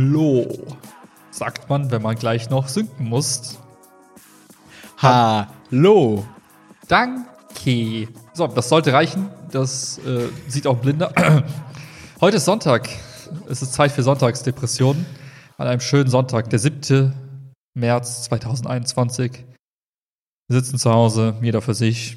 Hallo, 0.00 0.46
sagt 1.30 1.68
man, 1.68 1.90
wenn 1.90 2.00
man 2.00 2.16
gleich 2.16 2.48
noch 2.48 2.68
sinken 2.68 3.06
muss. 3.06 3.58
Hallo. 4.96 6.24
Danke. 6.88 8.08
So, 8.32 8.46
das 8.46 8.70
sollte 8.70 8.94
reichen. 8.94 9.28
Das 9.52 9.98
äh, 9.98 10.28
sieht 10.48 10.66
auch 10.66 10.78
blinder. 10.78 11.12
Heute 12.22 12.38
ist 12.38 12.46
Sonntag. 12.46 12.88
Es 13.46 13.60
ist 13.60 13.74
Zeit 13.74 13.92
für 13.92 14.02
Sonntagsdepressionen. 14.02 15.04
An 15.58 15.66
einem 15.66 15.82
schönen 15.82 16.08
Sonntag, 16.08 16.48
der 16.48 16.60
7. 16.60 17.12
März 17.74 18.22
2021. 18.22 19.44
Wir 20.48 20.60
sitzen 20.62 20.78
zu 20.78 20.90
Hause, 20.90 21.36
jeder 21.42 21.60
für 21.60 21.74
sich. 21.74 22.16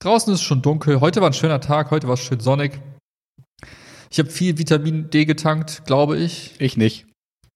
Draußen 0.00 0.32
ist 0.34 0.40
es 0.40 0.44
schon 0.44 0.62
dunkel. 0.62 1.00
Heute 1.00 1.20
war 1.20 1.30
ein 1.30 1.34
schöner 1.34 1.60
Tag. 1.60 1.92
Heute 1.92 2.08
war 2.08 2.14
es 2.14 2.20
schön 2.20 2.40
sonnig. 2.40 2.80
Ich 4.10 4.18
habe 4.18 4.30
viel 4.30 4.58
Vitamin 4.58 5.10
D 5.10 5.26
getankt, 5.26 5.84
glaube 5.86 6.16
ich. 6.16 6.60
Ich 6.60 6.76
nicht. 6.76 7.06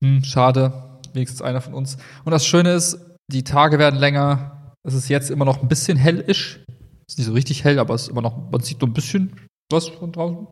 Hm, 0.04 0.22
schade. 0.22 1.00
Wenigstens 1.14 1.40
einer 1.40 1.62
von 1.62 1.72
uns. 1.72 1.96
Und 2.26 2.32
das 2.32 2.44
Schöne 2.44 2.74
ist, 2.74 2.98
die 3.32 3.42
Tage 3.42 3.78
werden 3.78 3.98
länger. 3.98 4.74
Es 4.86 4.92
ist 4.92 5.08
jetzt 5.08 5.30
immer 5.30 5.46
noch 5.46 5.62
ein 5.62 5.68
bisschen 5.68 5.96
hellisch. 5.96 6.62
Ist 7.08 7.16
nicht 7.16 7.26
so 7.26 7.32
richtig 7.32 7.64
hell, 7.64 7.78
aber 7.78 7.94
es 7.94 8.02
ist 8.02 8.08
immer 8.08 8.20
noch, 8.20 8.50
man 8.50 8.60
sieht 8.60 8.82
nur 8.82 8.90
ein 8.90 8.92
bisschen 8.92 9.34
was 9.72 9.88
von 9.88 10.12
draußen. 10.12 10.46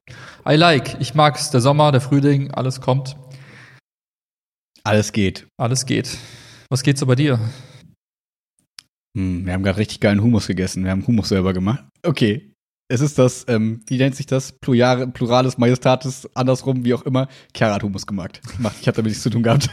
I 0.48 0.55
like. 0.55 0.98
Ich 1.00 1.14
mag 1.14 1.36
es. 1.36 1.50
Der 1.50 1.61
Sommer, 1.61 1.92
der 1.92 2.00
Frühling, 2.00 2.50
alles 2.53 2.80
kommt. 2.80 3.14
Alles 4.84 5.12
geht. 5.12 5.47
Alles 5.61 5.84
geht. 5.84 6.17
Was 6.70 6.83
geht 6.83 6.97
so 6.97 7.05
bei 7.05 7.14
dir? 7.14 7.39
Hm, 9.14 9.45
wir 9.45 9.53
haben 9.53 9.62
gerade 9.62 9.78
richtig 9.78 10.00
geilen 10.00 10.23
Hummus 10.23 10.47
gegessen. 10.47 10.83
Wir 10.83 10.92
haben 10.92 11.06
Hummus 11.06 11.28
selber 11.28 11.53
gemacht. 11.53 11.84
Okay. 12.03 12.52
Es 12.88 13.00
ist 13.00 13.19
das, 13.19 13.47
ähm, 13.48 13.80
wie 13.86 13.97
nennt 13.97 14.14
sich 14.16 14.27
das? 14.27 14.52
Plurale, 14.52 15.06
Plurales 15.06 15.56
Majestatis, 15.56 16.28
andersrum, 16.34 16.84
wie 16.84 16.92
auch 16.92 17.02
immer. 17.02 17.28
Chiara 17.56 17.77
hat 17.77 17.83
Hummus 17.83 18.06
gemacht. 18.06 18.41
Ich 18.80 18.86
habe 18.86 18.97
damit 18.97 19.11
nichts 19.11 19.22
zu 19.22 19.30
tun 19.30 19.42
gehabt. 19.42 19.70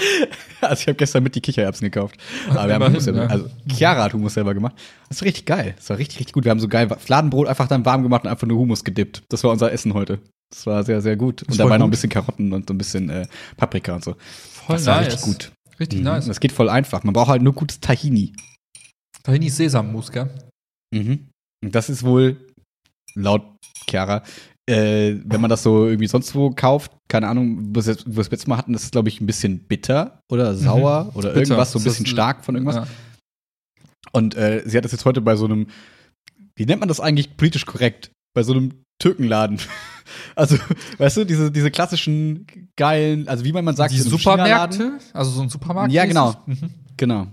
also 0.60 0.80
ich 0.80 0.88
habe 0.88 0.94
gestern 0.96 1.22
mit 1.22 1.34
die 1.36 1.40
Kichererbsen 1.40 1.84
gekauft. 1.90 2.16
Aber 2.50 2.66
wir 2.66 2.74
haben 2.74 2.86
Hummus 2.86 3.04
selber, 3.04 3.24
ja. 3.24 3.26
also 3.28 3.48
Chiara 3.70 4.04
hat 4.04 4.14
Hummus 4.14 4.34
selber 4.34 4.52
gemacht. 4.54 4.74
Das 5.08 5.18
ist 5.18 5.22
richtig 5.22 5.46
geil. 5.46 5.74
Das 5.76 5.88
war 5.90 5.98
richtig, 5.98 6.18
richtig 6.18 6.32
gut. 6.32 6.44
Wir 6.44 6.50
haben 6.50 6.58
so 6.60 6.66
geil 6.68 6.88
Fladenbrot 6.98 7.46
einfach 7.46 7.68
dann 7.68 7.84
warm 7.84 8.02
gemacht 8.02 8.24
und 8.24 8.30
einfach 8.30 8.46
nur 8.48 8.58
Hummus 8.58 8.82
gedippt. 8.82 9.22
Das 9.28 9.44
war 9.44 9.52
unser 9.52 9.70
Essen 9.72 9.94
heute. 9.94 10.18
Das 10.50 10.66
war 10.66 10.82
sehr, 10.82 11.00
sehr 11.02 11.16
gut. 11.16 11.42
Und 11.44 11.58
dabei 11.58 11.70
voll 11.70 11.78
noch 11.78 11.84
ein 11.84 11.90
gut. 11.90 11.90
bisschen 11.92 12.10
Karotten 12.10 12.52
und 12.52 12.68
so 12.68 12.74
ein 12.74 12.78
bisschen 12.78 13.10
äh, 13.10 13.26
Paprika 13.56 13.94
und 13.94 14.02
so. 14.04 14.16
Voll 14.66 14.76
das 14.76 14.86
war 14.86 15.00
richtig 15.00 15.20
gut. 15.20 15.52
Richtig 15.78 15.98
Mhm. 16.00 16.04
nice. 16.06 16.26
Das 16.26 16.40
geht 16.40 16.52
voll 16.52 16.68
einfach. 16.68 17.04
Man 17.04 17.12
braucht 17.12 17.28
halt 17.28 17.42
nur 17.42 17.52
gutes 17.52 17.78
Tahini. 17.80 18.32
Tahini 19.22 19.46
ist 19.46 19.56
Sesammus, 19.56 20.10
gell? 20.10 20.30
Mhm. 20.92 21.28
Und 21.64 21.74
das 21.74 21.88
ist 21.90 22.02
wohl, 22.02 22.36
laut 23.16 23.42
Chiara, 23.88 24.22
äh, 24.68 25.16
wenn 25.24 25.40
man 25.40 25.50
das 25.50 25.62
so 25.62 25.86
irgendwie 25.86 26.06
sonst 26.08 26.34
wo 26.34 26.50
kauft, 26.50 26.92
keine 27.08 27.28
Ahnung, 27.28 27.68
wo 27.74 27.84
wir 27.84 27.92
es 27.92 28.04
wo 28.06 28.22
wir 28.22 28.38
Mal 28.46 28.58
hatten, 28.58 28.72
das 28.72 28.84
ist, 28.84 28.92
glaube 28.92 29.08
ich, 29.08 29.20
ein 29.20 29.26
bisschen 29.26 29.60
bitter 29.60 30.20
oder 30.30 30.54
sauer 30.54 31.10
oder 31.14 31.30
Mhm. 31.30 31.34
Bitter. 31.34 31.38
irgendwas, 31.40 31.72
so 31.72 31.78
ein 31.78 31.84
bisschen 31.84 32.06
stark 32.06 32.44
von 32.44 32.54
irgendwas. 32.56 32.76
Ja. 32.76 32.86
Und 34.12 34.34
äh, 34.36 34.62
sie 34.66 34.76
hat 34.76 34.84
das 34.84 34.92
jetzt 34.92 35.04
heute 35.04 35.20
bei 35.20 35.36
so 35.36 35.44
einem, 35.44 35.66
wie 36.56 36.66
nennt 36.66 36.80
man 36.80 36.88
das 36.88 37.00
eigentlich 37.00 37.36
politisch 37.36 37.66
korrekt? 37.66 38.10
Bei 38.34 38.42
so 38.42 38.52
einem 38.52 38.72
Türkenladen. 39.00 39.58
Also, 40.36 40.56
weißt 40.98 41.16
du, 41.16 41.24
diese, 41.24 41.50
diese 41.50 41.70
klassischen 41.72 42.46
geilen, 42.76 43.26
also 43.26 43.44
wie 43.44 43.52
man, 43.52 43.64
man 43.64 43.74
sagt, 43.74 43.92
Die. 43.92 43.98
Supermärkte, 43.98 44.98
also 45.12 45.30
so 45.32 45.42
ein 45.42 45.48
Supermarkt. 45.48 45.92
Ja, 45.92 46.04
genau. 46.04 46.34
Mhm. 46.46 46.70
Genau. 46.96 47.26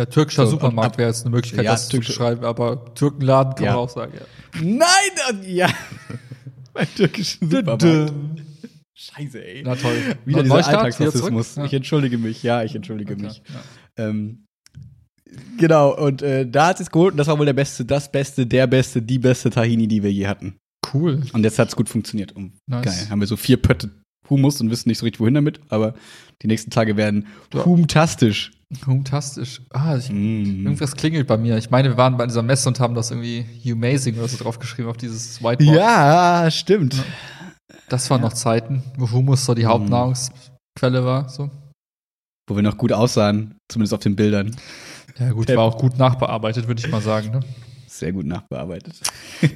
Ja, 0.00 0.06
türkischer 0.06 0.46
So, 0.46 0.52
Supermarkt 0.52 0.96
wäre 0.96 1.08
jetzt 1.10 1.26
eine 1.26 1.34
Möglichkeit, 1.34 1.64
Ja, 1.66 1.72
das 1.72 1.88
zu 1.88 1.96
türkische- 1.98 2.12
beschreiben, 2.12 2.44
aber 2.44 2.94
Türkenladen 2.94 3.54
kann 3.54 3.64
Ja. 3.66 3.72
man 3.72 3.80
auch 3.80 3.90
sagen, 3.90 4.12
ja. 4.14 4.60
Nein! 4.62 5.42
äh, 5.44 5.52
Ja. 5.52 5.68
Bei 6.72 6.86
türkischen 6.86 7.50
Supermarkt. 7.50 8.12
Scheiße, 8.94 9.44
ey. 9.44 9.62
Na 9.64 9.76
toll. 9.76 9.94
Wieder 10.24 10.38
Neu- 10.38 10.42
dieser 10.42 10.54
Neustart, 10.54 10.76
Alltagsrassismus. 10.76 11.56
wieder 11.56 11.66
Ich 11.66 11.74
entschuldige 11.74 12.16
mich. 12.18 12.42
Ja, 12.42 12.62
ich 12.62 12.74
entschuldige 12.74 13.14
mich. 13.16 13.42
Okay, 13.42 13.52
ja. 13.98 14.08
Ähm, 14.08 14.46
genau, 15.58 15.94
und 15.96 16.22
äh, 16.22 16.48
da 16.48 16.68
hat 16.68 16.80
es 16.80 16.90
geholt 16.90 17.12
und 17.12 17.16
das 17.18 17.26
war 17.26 17.38
wohl 17.38 17.46
der 17.46 17.52
beste, 17.52 17.84
das 17.84 18.10
beste, 18.10 18.46
der 18.46 18.66
beste, 18.66 19.02
die 19.02 19.18
beste 19.18 19.50
Tahini, 19.50 19.86
die 19.88 20.02
wir 20.02 20.12
je 20.12 20.26
hatten. 20.28 20.56
Cool. 20.94 21.22
Und 21.32 21.44
jetzt 21.44 21.58
hat 21.58 21.68
es 21.68 21.76
gut 21.76 21.88
funktioniert. 21.88 22.32
Und 22.32 22.52
Nice. 22.66 22.84
Geil. 22.84 23.10
Haben 23.10 23.20
wir 23.20 23.26
so 23.26 23.36
vier 23.36 23.56
Pötte 23.56 23.90
Humus 24.28 24.60
und 24.60 24.70
wissen 24.70 24.88
nicht 24.88 24.98
so 24.98 25.04
richtig, 25.04 25.20
wohin 25.20 25.34
damit, 25.34 25.60
aber 25.68 25.94
die 26.42 26.46
nächsten 26.46 26.70
Tage 26.70 26.96
werden 26.96 27.26
humtastisch. 27.52 28.52
Fantastisch. 28.78 29.62
Ah, 29.70 29.96
ich, 29.96 30.10
Mm. 30.10 30.64
irgendwas 30.66 30.94
klingelt 30.94 31.26
bei 31.26 31.36
mir. 31.36 31.56
Ich 31.58 31.70
meine, 31.70 31.88
wir 31.90 31.96
waren 31.96 32.16
bei 32.16 32.26
dieser 32.26 32.42
Messe 32.42 32.68
und 32.68 32.78
haben 32.78 32.94
das 32.94 33.10
irgendwie 33.10 33.44
Amazing 33.72 34.16
oder 34.16 34.28
so 34.28 34.36
draufgeschrieben 34.42 34.88
auf 34.90 34.96
dieses 34.96 35.42
Whiteboard. 35.42 35.76
Ja, 35.76 36.48
stimmt. 36.50 36.94
Das 37.88 38.08
waren 38.10 38.20
noch 38.20 38.32
Zeiten, 38.32 38.82
wo 38.96 39.10
Humus 39.10 39.44
so 39.44 39.54
die 39.54 39.64
Mhm. 39.64 39.68
Hauptnahrungsquelle 39.68 41.04
war. 41.04 41.28
So. 41.28 41.50
Wo 42.48 42.54
wir 42.54 42.62
noch 42.62 42.76
gut 42.76 42.92
aussahen, 42.92 43.56
zumindest 43.68 43.92
auf 43.94 44.00
den 44.00 44.14
Bildern. 44.14 44.54
Ja, 45.18 45.32
gut, 45.32 45.46
Pep. 45.46 45.56
war 45.56 45.64
auch 45.64 45.76
gut 45.78 45.98
nachbearbeitet, 45.98 46.68
würde 46.68 46.80
ich 46.84 46.90
mal 46.90 47.02
sagen. 47.02 47.30
Ne? 47.30 47.40
Sehr 48.00 48.12
gut 48.12 48.24
nachbearbeitet. 48.24 48.94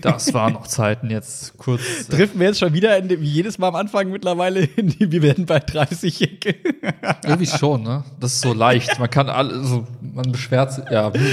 Das 0.03 0.35
waren 0.35 0.53
noch 0.53 0.67
Zeiten 0.67 1.09
jetzt 1.09 1.57
kurz. 1.57 1.81
äh, 1.81 2.11
Driften 2.11 2.39
wir 2.39 2.49
jetzt 2.49 2.59
schon 2.59 2.75
wieder 2.75 2.95
in, 2.99 3.09
wie 3.09 3.25
jedes 3.25 3.57
Mal 3.57 3.69
am 3.69 3.75
Anfang 3.75 4.11
mittlerweile 4.11 4.61
in 4.61 4.89
die, 4.89 5.11
wir 5.11 5.23
werden 5.23 5.47
bei 5.47 5.61
30 5.61 6.21
Irgendwie 7.25 7.47
schon, 7.47 7.85
ne? 7.85 8.05
Das 8.21 8.35
ist 8.35 8.43
so 8.43 8.53
leicht. 8.53 8.99
Man 8.99 9.09
kann 9.09 9.31
alle, 9.31 9.65
so, 9.65 9.87
man 10.03 10.31
beschwert 10.31 10.75
sich. 10.75 10.85
Ja, 10.91 11.11
hm, 11.11 11.27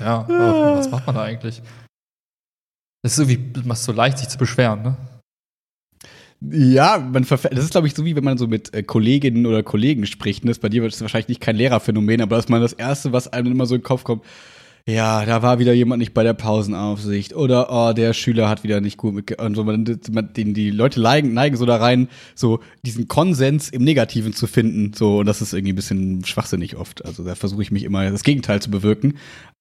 ja, 0.00 0.26
was 0.76 0.90
macht 0.90 1.06
man 1.06 1.14
da 1.14 1.22
eigentlich? 1.22 1.62
Das 3.04 3.16
ist 3.16 3.30
irgendwie 3.30 3.68
was 3.68 3.84
so 3.84 3.92
leicht, 3.92 4.18
sich 4.18 4.28
zu 4.28 4.36
beschweren, 4.36 4.82
ne? 4.82 4.96
Ja, 6.40 6.98
man 6.98 7.22
das 7.22 7.44
ist, 7.44 7.70
glaube 7.70 7.86
ich, 7.86 7.94
so 7.94 8.04
wie 8.04 8.16
wenn 8.16 8.24
man 8.24 8.38
so 8.38 8.48
mit 8.48 8.74
äh, 8.74 8.82
Kolleginnen 8.82 9.46
oder 9.46 9.62
Kollegen 9.62 10.04
spricht. 10.04 10.42
Und 10.42 10.48
das 10.48 10.58
bei 10.58 10.68
dir 10.68 10.82
wird 10.82 10.92
es 10.92 11.00
wahrscheinlich 11.00 11.28
nicht 11.28 11.40
kein 11.40 11.54
Lehrerphänomen, 11.54 12.22
aber 12.22 12.34
das 12.34 12.46
ist 12.46 12.48
mal 12.48 12.60
das 12.60 12.72
Erste, 12.72 13.12
was 13.12 13.32
einem 13.32 13.52
immer 13.52 13.66
so 13.66 13.76
in 13.76 13.82
den 13.82 13.86
Kopf 13.86 14.02
kommt. 14.02 14.24
Ja, 14.88 15.24
da 15.26 15.42
war 15.42 15.58
wieder 15.58 15.72
jemand 15.72 15.98
nicht 15.98 16.14
bei 16.14 16.22
der 16.22 16.32
Pausenaufsicht. 16.32 17.34
Oder, 17.34 17.72
oh, 17.72 17.92
der 17.92 18.12
Schüler 18.12 18.48
hat 18.48 18.62
wieder 18.62 18.80
nicht 18.80 18.96
gut 18.96 19.14
mitge... 19.14 19.36
Und 19.36 19.56
so, 19.56 19.64
man, 19.64 19.98
man, 20.12 20.32
den, 20.32 20.54
die 20.54 20.70
Leute 20.70 21.00
neigen, 21.00 21.34
neigen 21.34 21.56
so 21.56 21.66
da 21.66 21.76
rein, 21.76 22.08
so 22.36 22.60
diesen 22.84 23.08
Konsens 23.08 23.68
im 23.68 23.82
Negativen 23.82 24.32
zu 24.32 24.46
finden. 24.46 24.92
So, 24.94 25.18
und 25.18 25.26
das 25.26 25.42
ist 25.42 25.52
irgendwie 25.52 25.72
ein 25.72 25.76
bisschen 25.76 26.24
schwachsinnig 26.24 26.76
oft. 26.76 27.04
Also 27.04 27.24
da 27.24 27.34
versuche 27.34 27.62
ich 27.62 27.72
mich 27.72 27.82
immer 27.82 28.08
das 28.08 28.22
Gegenteil 28.22 28.62
zu 28.62 28.70
bewirken. 28.70 29.18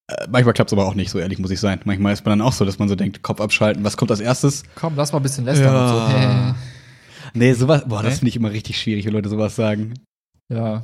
Äh, 0.07 0.27
manchmal 0.29 0.53
klappt 0.53 0.69
es 0.69 0.77
aber 0.77 0.85
auch 0.85 0.93
nicht, 0.93 1.09
so 1.09 1.17
ehrlich 1.17 1.39
muss 1.39 1.49
ich 1.49 1.59
sein. 1.59 1.79
Manchmal 1.85 2.13
ist 2.13 2.23
man 2.23 2.37
dann 2.37 2.47
auch 2.47 2.53
so, 2.53 2.63
dass 2.63 2.77
man 2.77 2.87
so 2.87 2.95
denkt, 2.95 3.23
Kopf 3.23 3.41
abschalten, 3.41 3.83
was 3.83 3.97
kommt 3.97 4.11
als 4.11 4.19
erstes? 4.19 4.61
Komm, 4.75 4.93
lass 4.95 5.11
mal 5.11 5.19
ein 5.19 5.23
bisschen 5.23 5.45
lästern 5.45 5.75
und 5.75 5.87
so. 5.87 5.95
Ja. 5.95 6.49
Hä? 6.51 6.55
Nee, 7.37 7.51
sowas, 7.51 7.83
boah, 7.85 8.01
das 8.01 8.13
Nee? 8.13 8.19
finde 8.19 8.29
ich 8.29 8.35
immer 8.37 8.51
richtig 8.51 8.79
schwierig, 8.79 9.05
wenn 9.05 9.11
Leute 9.11 9.27
sowas 9.27 9.57
sagen. 9.57 9.95
Ja. 10.47 10.83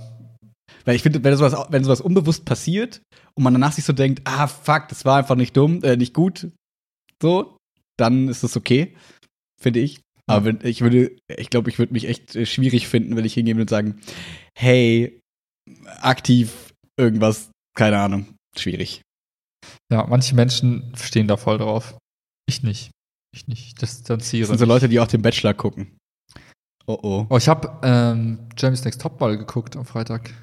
Weil 0.84 0.96
ich 0.96 1.02
finde, 1.02 1.23
wenn 1.23 1.38
sowas, 1.38 1.56
wenn 1.69 1.84
sowas 1.85 2.02
unbewusst 2.02 2.44
passiert 2.44 3.02
und 3.35 3.43
man 3.43 3.53
danach 3.53 3.71
sich 3.71 3.85
so 3.85 3.93
denkt, 3.93 4.21
ah, 4.25 4.47
fuck, 4.47 4.87
das 4.89 5.05
war 5.05 5.17
einfach 5.17 5.35
nicht 5.35 5.55
dumm, 5.55 5.83
äh, 5.83 5.97
nicht 5.97 6.13
gut, 6.13 6.49
so, 7.21 7.57
dann 7.97 8.27
ist 8.27 8.43
das 8.43 8.57
okay, 8.57 8.95
finde 9.59 9.79
ich. 9.79 10.01
Aber 10.27 10.45
wenn, 10.45 10.59
ich 10.63 10.81
würde, 10.81 11.17
ich 11.27 11.49
glaube, 11.49 11.69
ich 11.69 11.79
würde 11.79 11.93
mich 11.93 12.07
echt 12.07 12.35
äh, 12.35 12.45
schwierig 12.45 12.87
finden, 12.87 13.16
wenn 13.16 13.25
ich 13.25 13.33
hingehen 13.33 13.57
würde 13.57 13.63
und 13.63 13.69
sagen, 13.69 14.01
hey, 14.57 15.19
aktiv 15.99 16.73
irgendwas, 16.97 17.49
keine 17.75 17.99
Ahnung, 17.99 18.35
schwierig. 18.57 19.01
Ja, 19.91 20.05
manche 20.07 20.35
Menschen 20.35 20.93
stehen 20.95 21.27
da 21.27 21.37
voll 21.37 21.57
drauf. 21.57 21.97
Ich 22.47 22.63
nicht. 22.63 22.91
Ich 23.34 23.47
nicht. 23.47 23.67
Ich 23.67 23.75
distanziere. 23.75 24.41
Das 24.41 24.49
sind 24.49 24.59
so. 24.59 24.66
Leute, 24.66 24.89
die 24.89 24.99
auch 24.99 25.07
den 25.07 25.22
Bachelor 25.22 25.53
gucken. 25.53 25.97
Oh 26.87 26.97
oh. 27.01 27.27
Oh, 27.29 27.37
ich 27.37 27.47
habe 27.47 27.79
ähm, 27.84 28.49
Jeremy's 28.57 28.84
Next 28.84 29.01
Topball 29.01 29.37
geguckt 29.37 29.75
am 29.75 29.85
Freitag. 29.85 30.34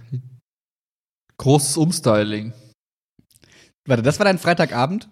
Großes 1.38 1.76
Umstyling. 1.76 2.52
Warte, 3.88 4.02
das 4.02 4.18
war 4.18 4.24
dein 4.24 4.38
Freitagabend? 4.38 5.08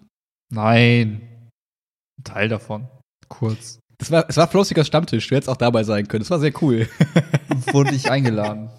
Nein. 0.53 1.49
Ein 2.19 2.23
Teil 2.23 2.47
davon. 2.47 2.87
Kurz. 3.27 3.79
Das 3.97 4.11
war, 4.11 4.25
es 4.29 4.37
war 4.37 4.47
Flossigers 4.47 4.85
Stammtisch, 4.87 5.27
du 5.27 5.35
hättest 5.35 5.49
auch 5.49 5.57
dabei 5.57 5.83
sein 5.83 6.07
können. 6.07 6.21
Das 6.21 6.29
war 6.29 6.39
sehr 6.39 6.53
cool. 6.61 6.87
Wurde 7.71 7.95
ich 7.95 8.11
eingeladen. 8.11 8.69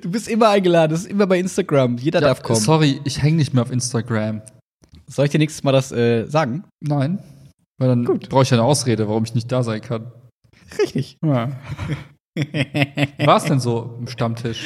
Du 0.00 0.10
bist 0.10 0.28
immer 0.28 0.48
eingeladen, 0.48 0.90
das 0.92 1.00
ist 1.00 1.10
immer 1.10 1.26
bei 1.26 1.38
Instagram. 1.38 1.98
Jeder 1.98 2.20
Ja, 2.22 2.28
darf 2.28 2.42
kommen. 2.42 2.58
sorry, 2.58 3.00
ich 3.04 3.20
hänge 3.22 3.36
nicht 3.36 3.52
mehr 3.52 3.62
auf 3.62 3.70
Instagram. 3.70 4.40
Soll 5.06 5.26
ich 5.26 5.30
dir 5.30 5.38
nächstes 5.38 5.62
Mal 5.62 5.72
das 5.72 5.92
äh, 5.92 6.24
sagen? 6.26 6.64
Nein. 6.80 7.18
Weil 7.78 7.88
dann 7.88 8.04
brauche 8.04 8.42
ich 8.44 8.50
ja 8.50 8.56
eine 8.56 8.64
Ausrede, 8.64 9.08
warum 9.08 9.24
ich 9.24 9.34
nicht 9.34 9.52
da 9.52 9.62
sein 9.62 9.82
kann. 9.82 10.10
Richtig. 10.78 11.18
Ja. 11.22 11.50
Wie 12.34 13.26
war 13.26 13.36
es 13.36 13.44
denn 13.44 13.60
so 13.60 13.96
im 14.00 14.06
Stammtisch? 14.08 14.64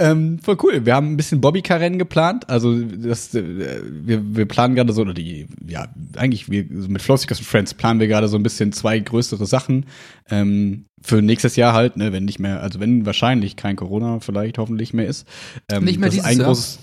Ähm, 0.00 0.38
voll 0.40 0.56
cool. 0.62 0.84
Wir 0.84 0.94
haben 0.94 1.12
ein 1.12 1.16
bisschen 1.16 1.40
Bobbycar-Rennen 1.40 1.98
geplant. 1.98 2.48
Also 2.50 2.80
das, 2.82 3.34
äh, 3.34 3.80
wir, 3.84 4.34
wir 4.36 4.46
planen 4.46 4.74
gerade 4.74 4.92
so, 4.92 5.02
oder 5.02 5.14
die, 5.14 5.46
ja, 5.68 5.86
eigentlich 6.16 6.50
wir, 6.50 6.64
mit 6.68 7.02
Flossigers 7.02 7.38
und 7.38 7.44
Friends 7.44 7.74
planen 7.74 8.00
wir 8.00 8.08
gerade 8.08 8.26
so 8.28 8.36
ein 8.36 8.42
bisschen 8.42 8.72
zwei 8.72 8.98
größere 8.98 9.46
Sachen. 9.46 9.86
Ähm, 10.30 10.86
für 11.02 11.22
nächstes 11.22 11.56
Jahr 11.56 11.72
halt, 11.74 11.96
ne, 11.96 12.12
wenn 12.12 12.24
nicht 12.24 12.40
mehr, 12.40 12.62
also 12.62 12.80
wenn 12.80 13.06
wahrscheinlich 13.06 13.56
kein 13.56 13.76
Corona 13.76 14.20
vielleicht 14.20 14.58
hoffentlich 14.58 14.92
mehr 14.92 15.06
ist. 15.06 15.26
Ähm, 15.70 15.84
Nicht 15.84 15.98
mehr 16.00 16.08
das 16.08 16.16
ist 16.16 16.24
dieses 16.24 16.30
ein 16.32 16.38
Jahr? 16.38 16.46
großes. 16.48 16.78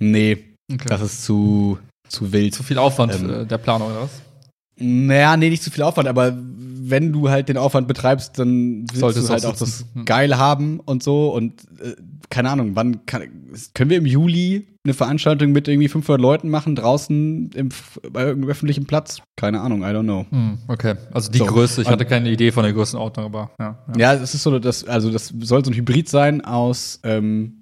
Nee, 0.00 0.44
Okay. 0.70 0.84
das 0.88 1.00
ist 1.00 1.24
zu, 1.24 1.78
zu 2.08 2.30
wild. 2.32 2.54
zu 2.54 2.62
viel 2.62 2.76
Aufwand 2.76 3.14
Ähm, 3.14 3.30
äh, 3.30 3.46
der 3.46 3.56
Planung 3.58 3.88
oder 3.90 4.02
was? 4.02 4.10
Naja, 4.78 5.36
nee, 5.36 5.50
nicht 5.50 5.62
zu 5.62 5.70
viel 5.70 5.82
Aufwand, 5.82 6.08
aber 6.08 6.36
wenn 6.36 7.12
du 7.12 7.28
halt 7.28 7.48
den 7.48 7.56
Aufwand 7.56 7.88
betreibst, 7.88 8.38
dann 8.38 8.86
Solltest 8.92 9.28
du 9.28 9.32
halt 9.32 9.46
auch 9.46 9.56
das 9.56 9.84
geil 10.04 10.36
haben 10.38 10.80
und 10.80 11.02
so. 11.02 11.32
Und 11.34 11.62
äh, 11.82 11.94
keine 12.30 12.50
Ahnung, 12.50 12.72
wann 12.74 13.04
kann, 13.06 13.22
können 13.74 13.90
wir 13.90 13.98
im 13.98 14.06
Juli 14.06 14.66
eine 14.84 14.94
Veranstaltung 14.94 15.52
mit 15.52 15.68
irgendwie 15.68 15.88
500 15.88 16.20
Leuten 16.20 16.48
machen, 16.48 16.74
draußen 16.74 17.50
im, 17.54 17.68
bei 18.10 18.24
irgendeinem 18.24 18.50
öffentlichen 18.50 18.86
Platz? 18.86 19.20
Keine 19.36 19.60
Ahnung, 19.60 19.82
I 19.82 19.86
don't 19.86 20.04
know. 20.04 20.26
Hm, 20.30 20.58
okay, 20.68 20.94
also 21.12 21.30
die 21.30 21.38
So. 21.38 21.46
Größe, 21.46 21.82
ich 21.82 21.88
hatte 21.88 22.04
keine 22.04 22.30
Idee 22.30 22.52
von 22.52 22.62
der 22.62 22.72
Größenordnung, 22.72 23.26
aber 23.26 23.50
ja. 23.58 23.78
Ja, 23.96 24.14
es 24.14 24.34
ist 24.34 24.42
so, 24.42 24.58
dass, 24.58 24.84
also 24.84 25.10
das 25.10 25.32
soll 25.40 25.64
so 25.64 25.70
ein 25.70 25.76
Hybrid 25.76 26.08
sein 26.08 26.42
aus 26.42 27.00
ähm, 27.02 27.57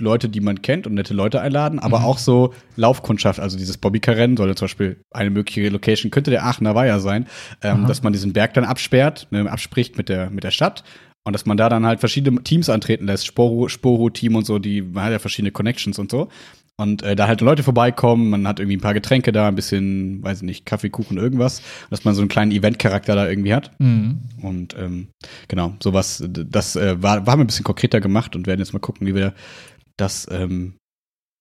Leute, 0.00 0.28
die 0.28 0.40
man 0.40 0.62
kennt 0.62 0.86
und 0.86 0.94
nette 0.94 1.14
Leute 1.14 1.40
einladen, 1.40 1.78
aber 1.78 2.00
Mhm. 2.00 2.04
auch 2.04 2.18
so 2.18 2.54
Laufkundschaft, 2.76 3.40
also 3.40 3.56
dieses 3.56 3.78
Bobbycar-Rennen 3.78 4.36
soll 4.36 4.48
ja 4.48 4.56
zum 4.56 4.66
Beispiel 4.66 5.02
eine 5.10 5.30
mögliche 5.30 5.68
Location, 5.68 6.10
könnte 6.10 6.30
der 6.30 6.44
Aachener 6.44 6.74
Weiher 6.74 7.00
sein, 7.00 7.26
ähm, 7.62 7.86
dass 7.86 8.02
man 8.02 8.12
diesen 8.12 8.32
Berg 8.32 8.54
dann 8.54 8.64
absperrt, 8.64 9.28
ne, 9.30 9.50
abspricht 9.50 9.96
mit 9.96 10.08
der, 10.08 10.30
mit 10.30 10.44
der 10.44 10.50
Stadt 10.50 10.84
und 11.24 11.32
dass 11.34 11.46
man 11.46 11.56
da 11.56 11.68
dann 11.68 11.84
halt 11.86 12.00
verschiedene 12.00 12.42
Teams 12.42 12.68
antreten 12.70 13.06
lässt, 13.06 13.26
Sporo, 13.26 13.68
Sporo-Team 13.68 14.36
und 14.36 14.46
so, 14.46 14.58
die, 14.58 14.82
man 14.82 15.04
hat 15.04 15.12
ja 15.12 15.18
verschiedene 15.18 15.50
Connections 15.52 15.98
und 15.98 16.10
so. 16.10 16.28
Und 16.76 17.02
äh, 17.02 17.14
da 17.14 17.28
halt 17.28 17.42
Leute 17.42 17.62
vorbeikommen, 17.62 18.30
man 18.30 18.48
hat 18.48 18.58
irgendwie 18.58 18.78
ein 18.78 18.80
paar 18.80 18.94
Getränke 18.94 19.32
da, 19.32 19.48
ein 19.48 19.54
bisschen, 19.54 20.22
weiß 20.22 20.38
ich 20.38 20.44
nicht, 20.44 20.64
Kaffee, 20.64 20.88
Kuchen, 20.88 21.18
irgendwas, 21.18 21.60
dass 21.90 22.04
man 22.04 22.14
so 22.14 22.22
einen 22.22 22.30
kleinen 22.30 22.52
Event-Charakter 22.52 23.14
da 23.14 23.28
irgendwie 23.28 23.52
hat. 23.52 23.70
Mhm. 23.78 24.20
Und 24.40 24.74
ähm, 24.78 25.08
genau, 25.46 25.74
sowas, 25.82 26.24
das 26.26 26.76
äh, 26.76 27.02
war, 27.02 27.26
war 27.26 27.36
mir 27.36 27.44
ein 27.44 27.48
bisschen 27.48 27.66
konkreter 27.66 28.00
gemacht 28.00 28.34
und 28.34 28.46
werden 28.46 28.60
jetzt 28.60 28.72
mal 28.72 28.78
gucken, 28.78 29.06
wie 29.06 29.14
wir 29.14 29.34
das, 30.00 30.26
ähm, 30.30 30.74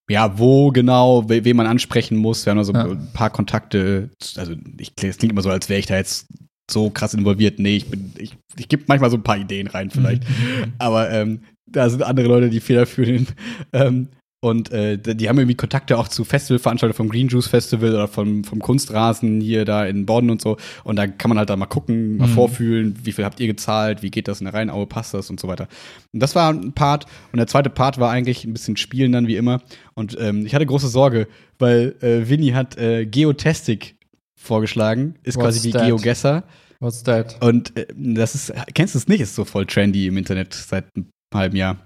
ja, 0.10 0.38
wo 0.40 0.72
genau, 0.72 1.30
we 1.30 1.46
wen 1.46 1.56
man 1.56 1.68
ansprechen 1.68 2.18
muss. 2.18 2.46
Wir 2.46 2.52
haben 2.52 2.58
also 2.58 2.74
Ja. 2.74 2.86
ein 2.86 3.14
paar 3.14 3.30
Kontakte, 3.30 4.10
also 4.38 4.54
ich, 4.78 4.92
es 5.02 5.18
klingt 5.18 5.32
immer 5.34 5.42
so, 5.44 5.50
als 5.52 5.70
wäre 5.70 5.80
ich 5.80 5.86
da 5.86 5.98
jetzt 5.98 6.28
so 6.70 6.90
krass 6.90 7.14
involviert. 7.14 7.60
Nee, 7.60 7.78
ich 7.78 7.90
bin, 7.90 8.14
ich, 8.18 8.36
ich 8.58 8.68
gebe 8.68 8.84
manchmal 8.88 9.10
so 9.10 9.18
ein 9.18 9.24
paar 9.24 9.38
Ideen 9.38 9.68
rein 9.68 9.90
vielleicht. 9.90 10.28
Mhm. 10.28 10.74
Aber 10.80 11.10
ähm, 11.12 11.42
da 11.72 11.90
sind 11.90 12.04
andere 12.04 12.28
Leute, 12.28 12.50
die 12.50 12.60
federführen. 12.60 13.28
Ähm, 13.74 14.08
und 14.42 14.72
äh, 14.72 14.98
die 14.98 15.28
haben 15.28 15.38
irgendwie 15.38 15.56
Kontakte 15.56 15.98
auch 15.98 16.08
zu 16.08 16.24
Festivalveranstaltungen 16.24 16.96
vom 16.96 17.10
Green 17.10 17.28
Juice 17.28 17.48
Festival 17.48 17.94
oder 17.94 18.08
vom, 18.08 18.46
vom 18.46 18.60
Kunstrasen 18.60 19.42
hier 19.42 19.66
da 19.66 19.86
in 19.86 20.06
Bonn 20.06 20.30
und 20.30 20.42
so. 20.42 20.56
Und 20.86 20.96
da 20.96 21.08
kann 21.08 21.28
man 21.30 21.38
halt 21.38 21.50
da 21.50 21.58
mal 21.58 21.66
gucken, 21.66 22.16
mal 22.18 22.28
Mhm. 22.28 22.34
vorfühlen, 22.34 22.96
wie 23.04 23.12
viel 23.12 23.26
habt 23.26 23.40
ihr 23.42 23.48
gezahlt, 23.48 24.02
wie 24.02 24.12
geht 24.12 24.30
das 24.30 24.40
in 24.40 24.46
der 24.46 24.54
Rheinaue, 24.54 24.86
passt 24.88 25.14
das 25.14 25.30
und 25.30 25.40
so 25.42 25.48
weiter. 25.50 25.68
Und 26.14 26.22
das 26.22 26.36
war 26.36 26.54
ein 26.54 26.72
Part. 26.72 27.06
Und 27.34 27.38
der 27.38 27.48
zweite 27.48 27.70
Part 27.70 28.00
war 28.00 28.12
eigentlich 28.12 28.46
ein 28.46 28.54
bisschen 28.54 28.78
Spielen 28.78 29.12
dann 29.12 29.28
wie 29.28 29.36
immer. 29.36 29.62
Und 29.94 30.16
ähm, 30.20 30.46
ich 30.46 30.56
hatte 30.56 30.66
große 30.66 30.88
Sorge, 30.88 31.28
weil 31.58 31.96
äh, 32.02 32.30
Winnie 32.30 32.54
hat 32.54 32.78
äh, 32.78 33.06
Geotastic 33.06 33.98
vorgeschlagen, 34.40 35.16
ist 35.24 35.36
What's 35.36 35.46
quasi 35.46 35.68
wie 35.68 35.72
that? 35.74 35.86
GeoGuessr. 35.88 36.44
What's 36.80 37.04
that? 37.04 37.36
Und 37.42 37.76
äh, 37.76 37.88
das 37.94 38.36
ist, 38.36 38.54
kennst 38.74 38.96
du 38.96 39.00
es 39.00 39.08
nicht? 39.10 39.20
Ist 39.20 39.36
so 39.36 39.44
voll 39.44 39.66
trendy 39.66 40.08
im 40.08 40.16
Internet 40.16 40.54
seit 40.54 40.86
einem 40.96 41.08
halben 41.34 41.58
Jahr. 41.58 41.86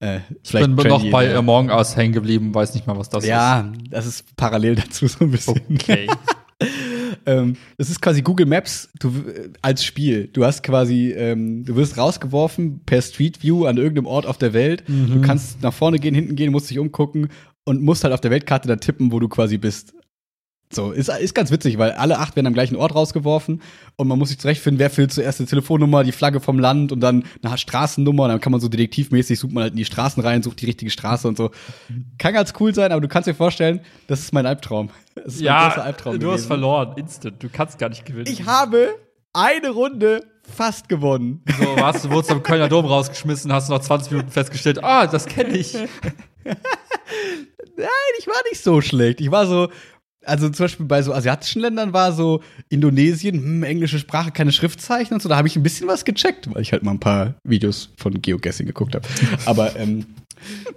Äh, 0.00 0.20
Ich 0.42 0.52
bin 0.52 0.74
noch 0.74 1.10
bei 1.10 1.26
der- 1.26 1.38
Among 1.38 1.70
Us 1.70 1.96
hängen 1.96 2.12
geblieben, 2.12 2.54
weiß 2.54 2.74
nicht 2.74 2.86
mal, 2.86 2.96
was 2.98 3.08
das 3.08 3.26
Ja, 3.26 3.72
das 3.90 4.06
ist 4.06 4.36
parallel 4.36 4.74
dazu 4.76 5.06
so 5.06 5.24
ein 5.24 5.30
bisschen. 5.30 5.56
ist. 5.56 5.70
Okay. 5.82 6.06
ähm, 7.26 7.56
das 7.78 7.90
ist 7.90 8.00
quasi 8.00 8.22
Google 8.22 8.46
Maps 8.46 8.88
du, 8.98 9.08
äh, 9.08 9.50
als 9.62 9.84
Spiel. 9.84 10.28
Du 10.32 10.44
hast 10.44 10.62
quasi, 10.62 11.12
ähm, 11.12 11.64
du 11.64 11.76
wirst 11.76 11.96
rausgeworfen 11.96 12.80
per 12.84 13.00
Street 13.02 13.42
View 13.42 13.64
an 13.66 13.76
irgendeinem 13.76 14.06
Ort 14.06 14.26
auf 14.26 14.38
der 14.38 14.52
Welt. 14.52 14.84
Du 14.86 15.20
kannst 15.22 15.62
nach 15.62 15.72
vorne 15.72 15.98
gehen, 15.98 16.14
hinten 16.14 16.36
gehen, 16.36 16.52
musst 16.52 16.70
dich 16.70 16.78
umgucken 16.78 17.28
und 17.64 17.82
musst 17.82 18.04
halt 18.04 18.14
auf 18.14 18.20
der 18.20 18.30
Weltkarte 18.30 18.68
dann 18.68 18.80
tippen, 18.80 19.12
wo 19.12 19.18
du 19.20 19.28
quasi 19.28 19.58
bist. 19.58 19.94
So, 20.72 20.90
ist, 20.90 21.08
ist 21.08 21.34
ganz 21.34 21.52
witzig, 21.52 21.78
weil 21.78 21.92
alle 21.92 22.18
acht 22.18 22.34
werden 22.34 22.48
am 22.48 22.54
gleichen 22.54 22.74
Ort 22.74 22.94
rausgeworfen 22.94 23.62
und 23.94 24.08
man 24.08 24.18
muss 24.18 24.30
sich 24.30 24.38
zurechtfinden, 24.38 24.80
wer 24.80 24.94
will 24.96 25.08
zuerst 25.08 25.38
die 25.38 25.46
Telefonnummer, 25.46 26.02
die 26.02 26.12
Flagge 26.12 26.40
vom 26.40 26.58
Land 26.58 26.90
und 26.90 27.00
dann 27.00 27.24
eine 27.42 27.56
Straßennummer 27.56 28.24
und 28.24 28.30
dann 28.30 28.40
kann 28.40 28.50
man 28.50 28.60
so 28.60 28.68
detektivmäßig, 28.68 29.38
sucht 29.38 29.52
man 29.52 29.62
halt 29.62 29.74
in 29.74 29.78
die 29.78 29.84
Straßen 29.84 30.22
rein, 30.22 30.42
sucht 30.42 30.60
die 30.60 30.66
richtige 30.66 30.90
Straße 30.90 31.28
und 31.28 31.36
so. 31.36 31.52
Kann 32.18 32.34
ganz 32.34 32.52
cool 32.58 32.74
sein, 32.74 32.90
aber 32.90 33.00
du 33.00 33.06
kannst 33.06 33.28
dir 33.28 33.34
vorstellen, 33.34 33.80
das 34.08 34.20
ist 34.20 34.32
mein 34.32 34.44
Albtraum. 34.44 34.90
Das 35.14 35.36
ist 35.36 35.42
mein 35.42 35.54
großer 35.54 35.76
ja, 35.76 35.82
Albtraum 35.82 36.18
du 36.18 36.26
hast 36.26 36.32
gewesen. 36.32 36.46
verloren, 36.48 36.96
instant. 36.96 37.42
Du 37.42 37.48
kannst 37.48 37.78
gar 37.78 37.88
nicht 37.88 38.04
gewinnen. 38.04 38.26
Ich 38.28 38.44
habe 38.46 38.88
eine 39.32 39.70
Runde 39.70 40.22
fast 40.42 40.88
gewonnen. 40.88 41.42
so, 41.58 41.80
warst 41.80 42.04
du 42.04 42.10
wurdest 42.10 42.32
am 42.32 42.42
Kölner 42.42 42.68
Dom 42.68 42.86
rausgeschmissen, 42.86 43.52
hast 43.52 43.68
nach 43.68 43.80
20 43.80 44.10
Minuten 44.12 44.30
festgestellt, 44.30 44.82
ah, 44.82 45.06
das 45.06 45.26
kenne 45.26 45.56
ich. 45.56 45.74
Nein, 47.76 47.88
ich 48.18 48.26
war 48.26 48.42
nicht 48.50 48.62
so 48.62 48.80
schlecht. 48.80 49.20
Ich 49.20 49.30
war 49.30 49.46
so, 49.46 49.68
also 50.26 50.48
zum 50.50 50.64
Beispiel 50.64 50.86
bei 50.86 51.02
so 51.02 51.12
asiatischen 51.14 51.60
Ländern 51.62 51.92
war 51.92 52.12
so 52.12 52.42
Indonesien, 52.68 53.36
hm, 53.36 53.62
englische 53.62 53.98
Sprache, 53.98 54.30
keine 54.32 54.52
Schriftzeichen 54.52 55.14
und 55.14 55.22
so. 55.22 55.28
Da 55.28 55.36
habe 55.36 55.48
ich 55.48 55.56
ein 55.56 55.62
bisschen 55.62 55.88
was 55.88 56.04
gecheckt, 56.04 56.52
weil 56.54 56.62
ich 56.62 56.72
halt 56.72 56.82
mal 56.82 56.90
ein 56.92 57.00
paar 57.00 57.34
Videos 57.44 57.90
von 57.96 58.20
Geoguessing 58.20 58.66
geguckt 58.66 58.94
habe. 58.94 59.06
Aber 59.46 59.76
ähm, 59.76 60.04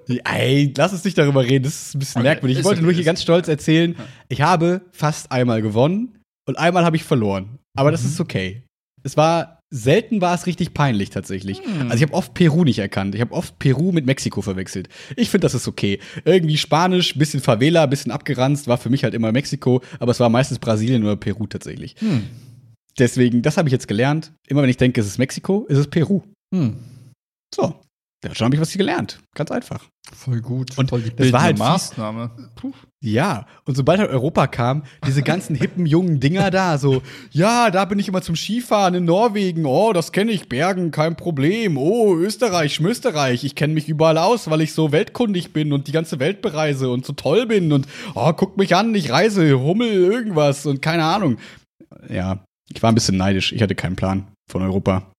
ey, 0.07 0.74
lass 0.78 0.94
uns 0.94 1.04
nicht 1.04 1.18
darüber 1.18 1.44
reden. 1.44 1.63
Das 1.63 1.74
ist 1.88 1.96
ein 1.96 2.00
bisschen 2.00 2.19
Okay, 2.22 2.30
merkwürdig. 2.30 2.60
Ich 2.60 2.63
wollte 2.63 2.80
okay, 2.80 2.86
nur 2.86 2.94
hier 2.94 3.04
ganz 3.04 3.22
stolz 3.22 3.48
erzählen, 3.48 3.96
ich 4.30 4.42
habe 4.42 4.81
fast 4.92 5.31
einmal 5.31 5.62
gewonnen 5.62 6.19
und 6.48 6.57
einmal 6.57 6.86
habe 6.86 6.95
ich 6.95 7.04
verloren. 7.04 7.60
Aber 7.78 7.90
Mhm. 7.90 7.94
das 7.94 8.06
ist 8.06 8.19
okay. 8.19 8.63
Es 9.04 9.18
war 9.18 9.60
selten 9.72 10.19
war 10.19 10.34
es 10.34 10.48
richtig 10.48 10.74
peinlich 10.74 11.12
tatsächlich. 11.12 11.60
Hm. 11.63 11.84
Also 11.84 11.96
ich 11.96 12.01
habe 12.04 12.13
oft 12.13 12.34
Peru 12.34 12.63
nicht 12.63 12.80
erkannt. 12.80 13.13
Ich 13.16 13.22
habe 13.22 13.34
oft 13.34 13.60
Peru 13.60 13.92
mit 13.92 14.06
Mexiko 14.06 14.42
verwechselt. 14.42 14.90
Ich 15.16 15.30
finde, 15.30 15.46
das 15.46 15.54
ist 15.54 15.68
okay. 15.68 16.00
Irgendwie 16.25 16.57
Spanisch, 16.57 17.16
bisschen 17.16 17.40
Favela, 17.40 17.86
bisschen 17.86 18.12
abgeranzt, 18.12 18.68
war 18.68 18.78
für 18.78 18.90
mich 18.90 19.04
halt 19.04 19.13
immer 19.13 19.31
Mexiko, 19.31 19.81
aber 20.00 20.12
es 20.12 20.19
war 20.19 20.30
meistens 20.30 20.60
Brasilien 20.60 21.04
oder 21.04 21.16
Peru 21.16 21.46
tatsächlich. 21.46 21.96
Hm. 22.00 22.24
Deswegen, 22.98 23.42
das 23.42 23.57
habe 23.57 23.69
ich 23.69 23.74
jetzt 23.74 23.88
gelernt. 23.88 24.34
Immer 24.48 24.63
wenn 24.63 24.69
ich 24.69 24.78
denke, 24.78 25.00
es 25.00 25.07
ist 25.07 25.19
Mexiko, 25.19 25.66
ist 25.68 25.78
es 25.78 25.88
Peru. 25.88 26.24
Hm. 26.54 26.78
So. 27.54 27.76
Ja, 28.23 28.35
schon 28.35 28.45
habe 28.45 28.56
ich 28.56 28.62
was 28.62 28.73
gelernt. 28.73 29.19
Ganz 29.33 29.52
einfach. 29.52 29.88
Voll 30.12 30.42
gut. 30.42 30.78
Und 30.78 30.90
Voll 30.90 31.02
die 31.02 31.16
das 31.16 31.31
war 31.31 31.42
halt 31.42 31.57
bildende 31.57 32.31
fies. 32.56 32.73
Ja, 33.01 33.45
und 33.63 33.75
sobald 33.75 34.01
halt 34.01 34.09
Europa 34.09 34.47
kam, 34.47 34.83
diese 35.07 35.23
ganzen 35.23 35.56
hippen 35.56 35.85
jungen 35.85 36.19
Dinger 36.19 36.51
da, 36.51 36.77
so, 36.77 37.01
ja, 37.31 37.71
da 37.71 37.85
bin 37.85 37.97
ich 37.97 38.09
immer 38.09 38.21
zum 38.21 38.35
Skifahren 38.35 38.94
in 38.94 39.06
Norwegen, 39.06 39.65
oh, 39.65 39.94
das 39.94 40.11
kenne 40.11 40.33
ich, 40.33 40.49
Bergen, 40.49 40.91
kein 40.91 41.15
Problem, 41.15 41.77
oh, 41.77 42.13
Österreich, 42.18 42.73
Schmösterreich, 42.73 43.45
ich 43.45 43.56
kenne 43.56 43.73
mich 43.73 43.87
überall 43.87 44.18
aus, 44.18 44.49
weil 44.49 44.59
ich 44.59 44.73
so 44.73 44.91
weltkundig 44.91 45.53
bin 45.53 45.71
und 45.71 45.87
die 45.87 45.94
ganze 45.94 46.19
Welt 46.19 46.41
bereise 46.41 46.89
und 46.89 47.06
so 47.06 47.13
toll 47.13 47.45
bin 47.45 47.71
und, 47.71 47.87
oh, 48.15 48.33
guck 48.33 48.57
mich 48.57 48.75
an, 48.75 48.94
ich 48.94 49.11
reise, 49.11 49.57
Hummel, 49.61 49.94
irgendwas 49.94 50.65
und 50.65 50.81
keine 50.81 51.06
Ahnung. 51.06 51.37
Ja, 52.09 52.44
ich 52.68 52.83
war 52.83 52.91
ein 52.91 52.95
bisschen 52.95 53.15
neidisch, 53.15 53.53
ich 53.53 53.61
hatte 53.61 53.75
keinen 53.75 53.95
Plan 53.95 54.27
von 54.51 54.61
Europa. 54.61 55.09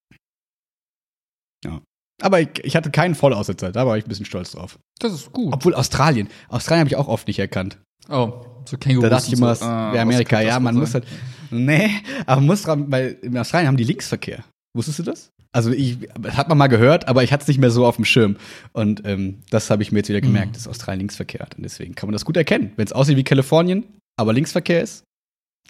Ja. 1.65 1.81
Aber 2.21 2.41
ich, 2.41 2.49
ich 2.63 2.77
hatte 2.77 2.91
keinen 2.91 3.15
Vollaussetzer, 3.15 3.73
da 3.73 3.87
war 3.87 3.97
ich 3.97 4.05
ein 4.05 4.09
bisschen 4.09 4.27
stolz 4.27 4.53
drauf. 4.53 4.79
Das 4.99 5.13
ist 5.13 5.33
gut. 5.33 5.53
Obwohl 5.53 5.75
Australien, 5.75 6.29
Australien 6.49 6.81
habe 6.81 6.89
ich 6.89 6.97
auch 6.97 7.09
oft 7.09 7.27
nicht 7.27 7.39
erkannt. 7.39 7.79
Oh, 8.09 8.45
so 8.67 8.77
Kängurus. 8.77 9.09
Da 9.09 9.17
dachte 9.17 9.27
ich 9.29 9.33
immer, 9.35 9.55
so. 9.55 9.65
Ah, 9.65 9.93
Amerika. 10.01 10.41
Ja, 10.41 10.59
man 10.61 10.75
muss 10.75 10.95
halt. 10.95 11.07
Nee, 11.51 11.91
aber 12.27 12.41
muss 12.41 12.63
dran, 12.63 12.91
weil 12.91 13.19
in 13.23 13.37
Australien 13.39 13.69
haben 13.69 13.77
die 13.77 13.85
Linksverkehr. 13.85 14.45
Wusstest 14.75 14.99
du 15.01 15.03
das? 15.03 15.31
Also 15.53 15.73
ich 15.73 15.99
das 16.21 16.37
hat 16.37 16.49
man 16.49 16.57
mal 16.59 16.69
gehört, 16.69 17.09
aber 17.09 17.25
ich 17.25 17.33
hatte 17.33 17.43
es 17.43 17.49
nicht 17.49 17.59
mehr 17.59 17.73
so 17.73 17.85
auf 17.85 17.97
dem 17.97 18.05
Schirm. 18.05 18.37
Und 18.73 19.03
ähm, 19.05 19.43
das 19.51 19.69
habe 19.71 19.83
ich 19.83 19.91
mir 19.91 19.99
jetzt 19.99 20.09
wieder 20.09 20.21
gemerkt, 20.21 20.51
Mhm. 20.51 20.53
dass 20.55 20.69
Australien 20.69 21.01
Linksverkehr 21.01 21.41
hat. 21.41 21.57
Und 21.57 21.63
deswegen 21.65 21.95
kann 21.97 22.07
man 22.09 22.13
das 22.13 22.25
gut 22.25 22.37
erkennen. 22.37 22.73
Wenn 22.77 22.87
es 22.87 22.93
aussieht 22.93 23.17
wie 23.17 23.25
Kalifornien, 23.25 23.85
aber 24.17 24.33
Linksverkehr 24.33 24.83
ist, 24.83 25.03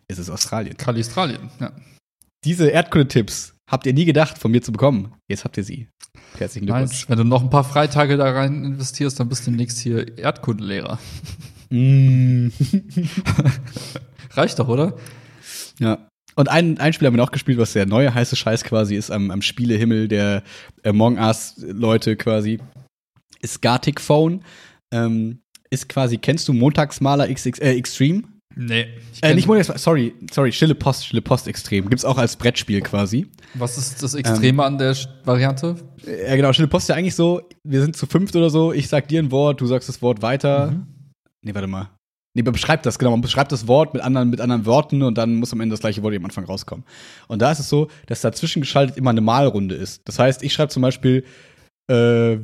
ist 0.09 0.19
es 0.19 0.28
Australien. 0.28 0.76
Kalistralien, 0.76 1.50
ja. 1.61 1.73
Diese 2.45 2.69
Erdkunde-Tipps 2.69 3.54
habt 3.70 3.86
ihr 3.86 3.94
nie 3.94 4.04
gedacht, 4.04 4.36
von 4.36 4.50
mir 4.50 4.60
zu 4.60 4.72
bekommen. 4.72 5.14
Jetzt 5.28 5.44
habt 5.44 5.56
ihr 5.56 5.64
sie. 5.64 5.88
Herzlichen 6.36 6.66
Glückwunsch. 6.66 6.90
Nice. 6.90 7.08
Wenn 7.08 7.18
du 7.18 7.24
noch 7.24 7.42
ein 7.42 7.50
paar 7.50 7.64
Freitage 7.64 8.16
da 8.16 8.30
rein 8.30 8.64
investierst, 8.64 9.18
dann 9.20 9.28
bist 9.28 9.46
du 9.46 9.50
demnächst 9.50 9.78
hier 9.78 10.18
Erdkundelehrer. 10.18 10.98
Mm. 11.70 12.48
Reicht 14.32 14.58
doch, 14.58 14.68
oder? 14.68 14.96
Ja. 15.78 16.08
Und 16.36 16.48
ein, 16.48 16.78
ein 16.78 16.92
Spiel 16.92 17.06
haben 17.06 17.14
wir 17.14 17.22
noch 17.22 17.32
gespielt, 17.32 17.58
was 17.58 17.72
der 17.72 17.86
neue 17.86 18.12
heiße 18.12 18.36
Scheiß 18.36 18.64
quasi 18.64 18.96
ist 18.96 19.10
am, 19.10 19.30
am 19.30 19.42
Spielehimmel 19.42 20.08
der 20.08 20.42
Among 20.84 21.18
Us-Leute 21.18 22.16
quasi. 22.16 22.58
Ist 23.40 23.62
Gartic 23.62 24.00
Phone. 24.00 24.42
Ähm, 24.92 25.40
ist 25.70 25.88
quasi, 25.88 26.18
kennst 26.18 26.48
du 26.48 26.52
Montagsmaler 26.52 27.32
XX, 27.32 27.58
äh, 27.60 27.76
Extreme? 27.76 28.22
Nee. 28.57 28.87
Ich 29.12 29.23
Äh, 29.23 29.35
nicht 29.35 29.47
Montags, 29.47 29.83
sorry, 29.83 30.14
sorry, 30.33 30.52
Stille 30.52 30.75
Post, 30.75 31.07
Stille 31.07 31.23
Post 31.23 31.47
Extrem. 31.47 31.88
Gibt's 31.88 32.04
auch 32.04 32.19
als 32.19 32.37
Brettspiel 32.37 32.80
quasi. 32.80 33.26
Was 33.54 33.78
ist 33.78 34.02
das 34.02 34.14
Extreme 34.14 34.64
an 34.64 34.76
der 34.78 34.97
Variante? 35.25 35.76
Ja, 36.04 36.37
genau, 36.37 36.52
Stille 36.52 36.69
Post 36.69 36.85
ist 36.85 36.88
ja 36.88 36.97
eigentlich 36.97 37.14
so, 37.14 37.42
wir 37.64 37.80
sind 37.80 37.97
zu 37.97 38.07
fünft 38.07 38.35
oder 38.37 38.50
so, 38.50 38.73
ich 38.73 38.88
sag 38.88 39.09
dir 39.09 39.23
ein 39.23 39.30
Wort, 39.30 39.61
du 39.61 39.66
sagst 39.66 39.88
das 39.88 40.02
Wort 40.02 40.23
weiter. 40.23 40.73
Mhm. 40.73 40.87
Nee, 41.42 41.54
warte 41.54 41.69
mal. 41.69 41.90
Nee, 42.35 42.42
man 42.42 42.52
beschreibt 42.52 42.87
das, 42.87 42.99
genau. 42.99 43.11
Man 43.11 43.23
beschreibt 43.23 43.50
das 43.50 43.66
Wort 43.66 43.92
mit 43.92 44.02
anderen, 44.02 44.30
mit 44.30 44.40
anderen 44.40 44.64
Worten 44.64 45.02
und 45.02 45.19
dann 45.19 45.35
muss 45.37 45.52
am 45.52 45.61
Ende 45.61 45.73
das 45.73 45.80
gleiche 45.80 46.02
Wort 46.02 46.14
am 46.14 46.25
Anfang 46.25 46.45
rauskommen. 46.45 46.85
Und 47.26 47.42
da 47.42 47.50
ist 47.50 47.59
es 47.59 47.69
so, 47.69 47.88
dass 48.07 48.21
dazwischen 48.21 48.61
geschaltet 48.61 48.97
immer 48.97 49.11
eine 49.11 49.21
Malrunde 49.21 49.75
ist. 49.75 50.02
Das 50.04 50.19
heißt, 50.19 50.42
ich 50.45 50.52
schreibe 50.52 50.71
zum 50.71 50.83
Beispiel, 50.83 51.25
äh, 51.90 52.37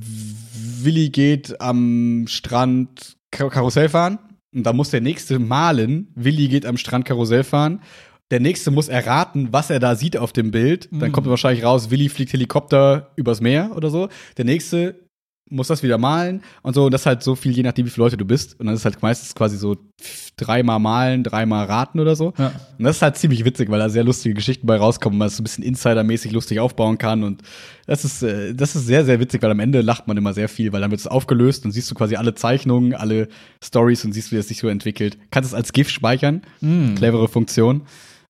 Willi 0.83 1.11
geht 1.11 1.61
am 1.61 2.25
Strand 2.27 3.17
Kar 3.31 3.51
Karussell 3.51 3.89
fahren. 3.89 4.19
Und 4.57 4.65
da 4.65 4.73
muss 4.73 4.91
der 4.91 5.03
nächste 5.03 5.39
malen, 5.39 6.09
Willi 6.15 6.49
geht 6.49 6.65
am 6.67 6.79
Strand 6.79 7.05
Karussell 7.05 7.45
fahren. 7.45 7.81
Der 8.31 8.41
nächste 8.41 8.71
muss 8.73 8.89
erraten, 8.89 9.49
was 9.53 9.71
er 9.71 9.79
da 9.79 9.95
sieht 9.95 10.17
auf 10.17 10.33
dem 10.33 10.51
Bild. 10.51 10.89
Dann 10.91 11.11
Mhm. 11.11 11.13
kommt 11.13 11.27
wahrscheinlich 11.29 11.63
raus, 11.65 11.91
Willi 11.91 12.09
fliegt 12.09 12.33
Helikopter 12.33 13.13
übers 13.17 13.41
Meer 13.41 13.71
oder 13.77 13.91
so. 13.91 14.09
Der 14.37 14.45
nächste 14.47 15.06
muss 15.49 15.69
das 15.69 15.83
wieder 15.83 15.99
malen 15.99 16.43
und 16.63 16.75
so. 16.75 16.87
Und 16.87 16.93
das 16.93 17.03
ist 17.03 17.07
halt 17.07 17.23
so 17.23 17.35
viel, 17.37 17.53
je 17.53 17.63
nachdem, 17.63 17.87
wie 17.87 17.91
viele 17.91 18.05
Leute 18.05 18.17
du 18.17 18.25
bist. 18.25 18.59
Und 18.59 18.67
dann 18.67 18.75
ist 18.75 18.85
halt 18.85 19.01
meistens 19.03 19.35
quasi 19.35 19.57
so 19.57 19.77
dreimal 20.37 20.79
malen, 20.81 21.23
dreimal 21.23 21.67
raten 21.67 22.01
oder 22.01 22.17
so. 22.17 22.35
Ja. 22.37 22.53
Und 22.79 22.85
das 22.85 22.97
ist 22.97 23.03
halt 23.03 23.17
ziemlich 23.17 23.45
witzig, 23.45 23.71
weil 23.71 23.79
da 23.79 23.89
sehr 23.89 24.05
lustige 24.05 24.35
Geschichten 24.35 24.67
bei 24.67 24.77
rauskommen, 24.77 25.19
weil 25.21 25.29
es 25.29 25.37
so 25.37 25.43
ein 25.43 25.45
bisschen 25.45 25.65
Insider-mäßig 25.65 26.33
lustig 26.33 26.59
aufbauen 26.59 26.99
kann. 26.99 27.23
Und 27.23 27.43
das 27.87 28.05
ist, 28.05 28.23
äh, 28.23 28.55
das 28.55 28.75
ist 28.75 28.87
sehr, 28.87 29.05
sehr 29.05 29.21
witzig, 29.21 29.43
weil 29.43 29.51
am 29.51 29.61
Ende 29.61 29.81
lacht 29.83 30.09
man 30.09 30.17
immer 30.17 30.33
sehr 30.33 30.49
viel, 30.49 30.73
weil 30.73 30.81
dann 30.81 30.91
wird 30.91 31.01
es 31.01 31.07
aufgelöst 31.07 31.65
und 31.65 31.71
siehst 31.71 31.91
du 31.91 31.95
quasi 31.95 32.17
alle 32.17 32.35
Zeichnungen, 32.35 32.95
alle 32.95 33.29
Stories 33.63 34.05
und 34.05 34.13
siehst, 34.13 34.33
wie 34.33 34.37
es 34.37 34.49
sich 34.49 34.59
so 34.59 34.69
entwickelt. 34.69 35.17
Kannst 35.31 35.51
es 35.51 35.55
als 35.55 35.73
GIF 35.73 35.89
speichern. 35.89 36.43
Mhm. 36.61 36.97
Clevere 36.97 37.29
Funktion. 37.29 37.83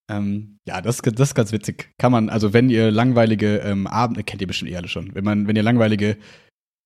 Ähm, 0.08 0.58
ja, 0.66 0.80
das, 0.80 0.99
das 0.99 1.28
ist 1.30 1.35
ganz 1.35 1.52
witzig. 1.52 1.90
Kann 1.99 2.12
man, 2.12 2.28
also 2.28 2.52
wenn 2.52 2.70
ihr 2.70 2.90
langweilige 2.90 3.56
ähm, 3.58 3.87
Abende, 3.87 4.23
kennt 4.23 4.40
ihr 4.40 4.46
bestimmt 4.46 4.70
eh 4.70 4.76
alle 4.76 4.88
schon, 4.88 5.14
wenn 5.14 5.25
man, 5.25 5.49
wenn 5.49 5.56
ihr 5.56 5.62
langweilige 5.62 6.16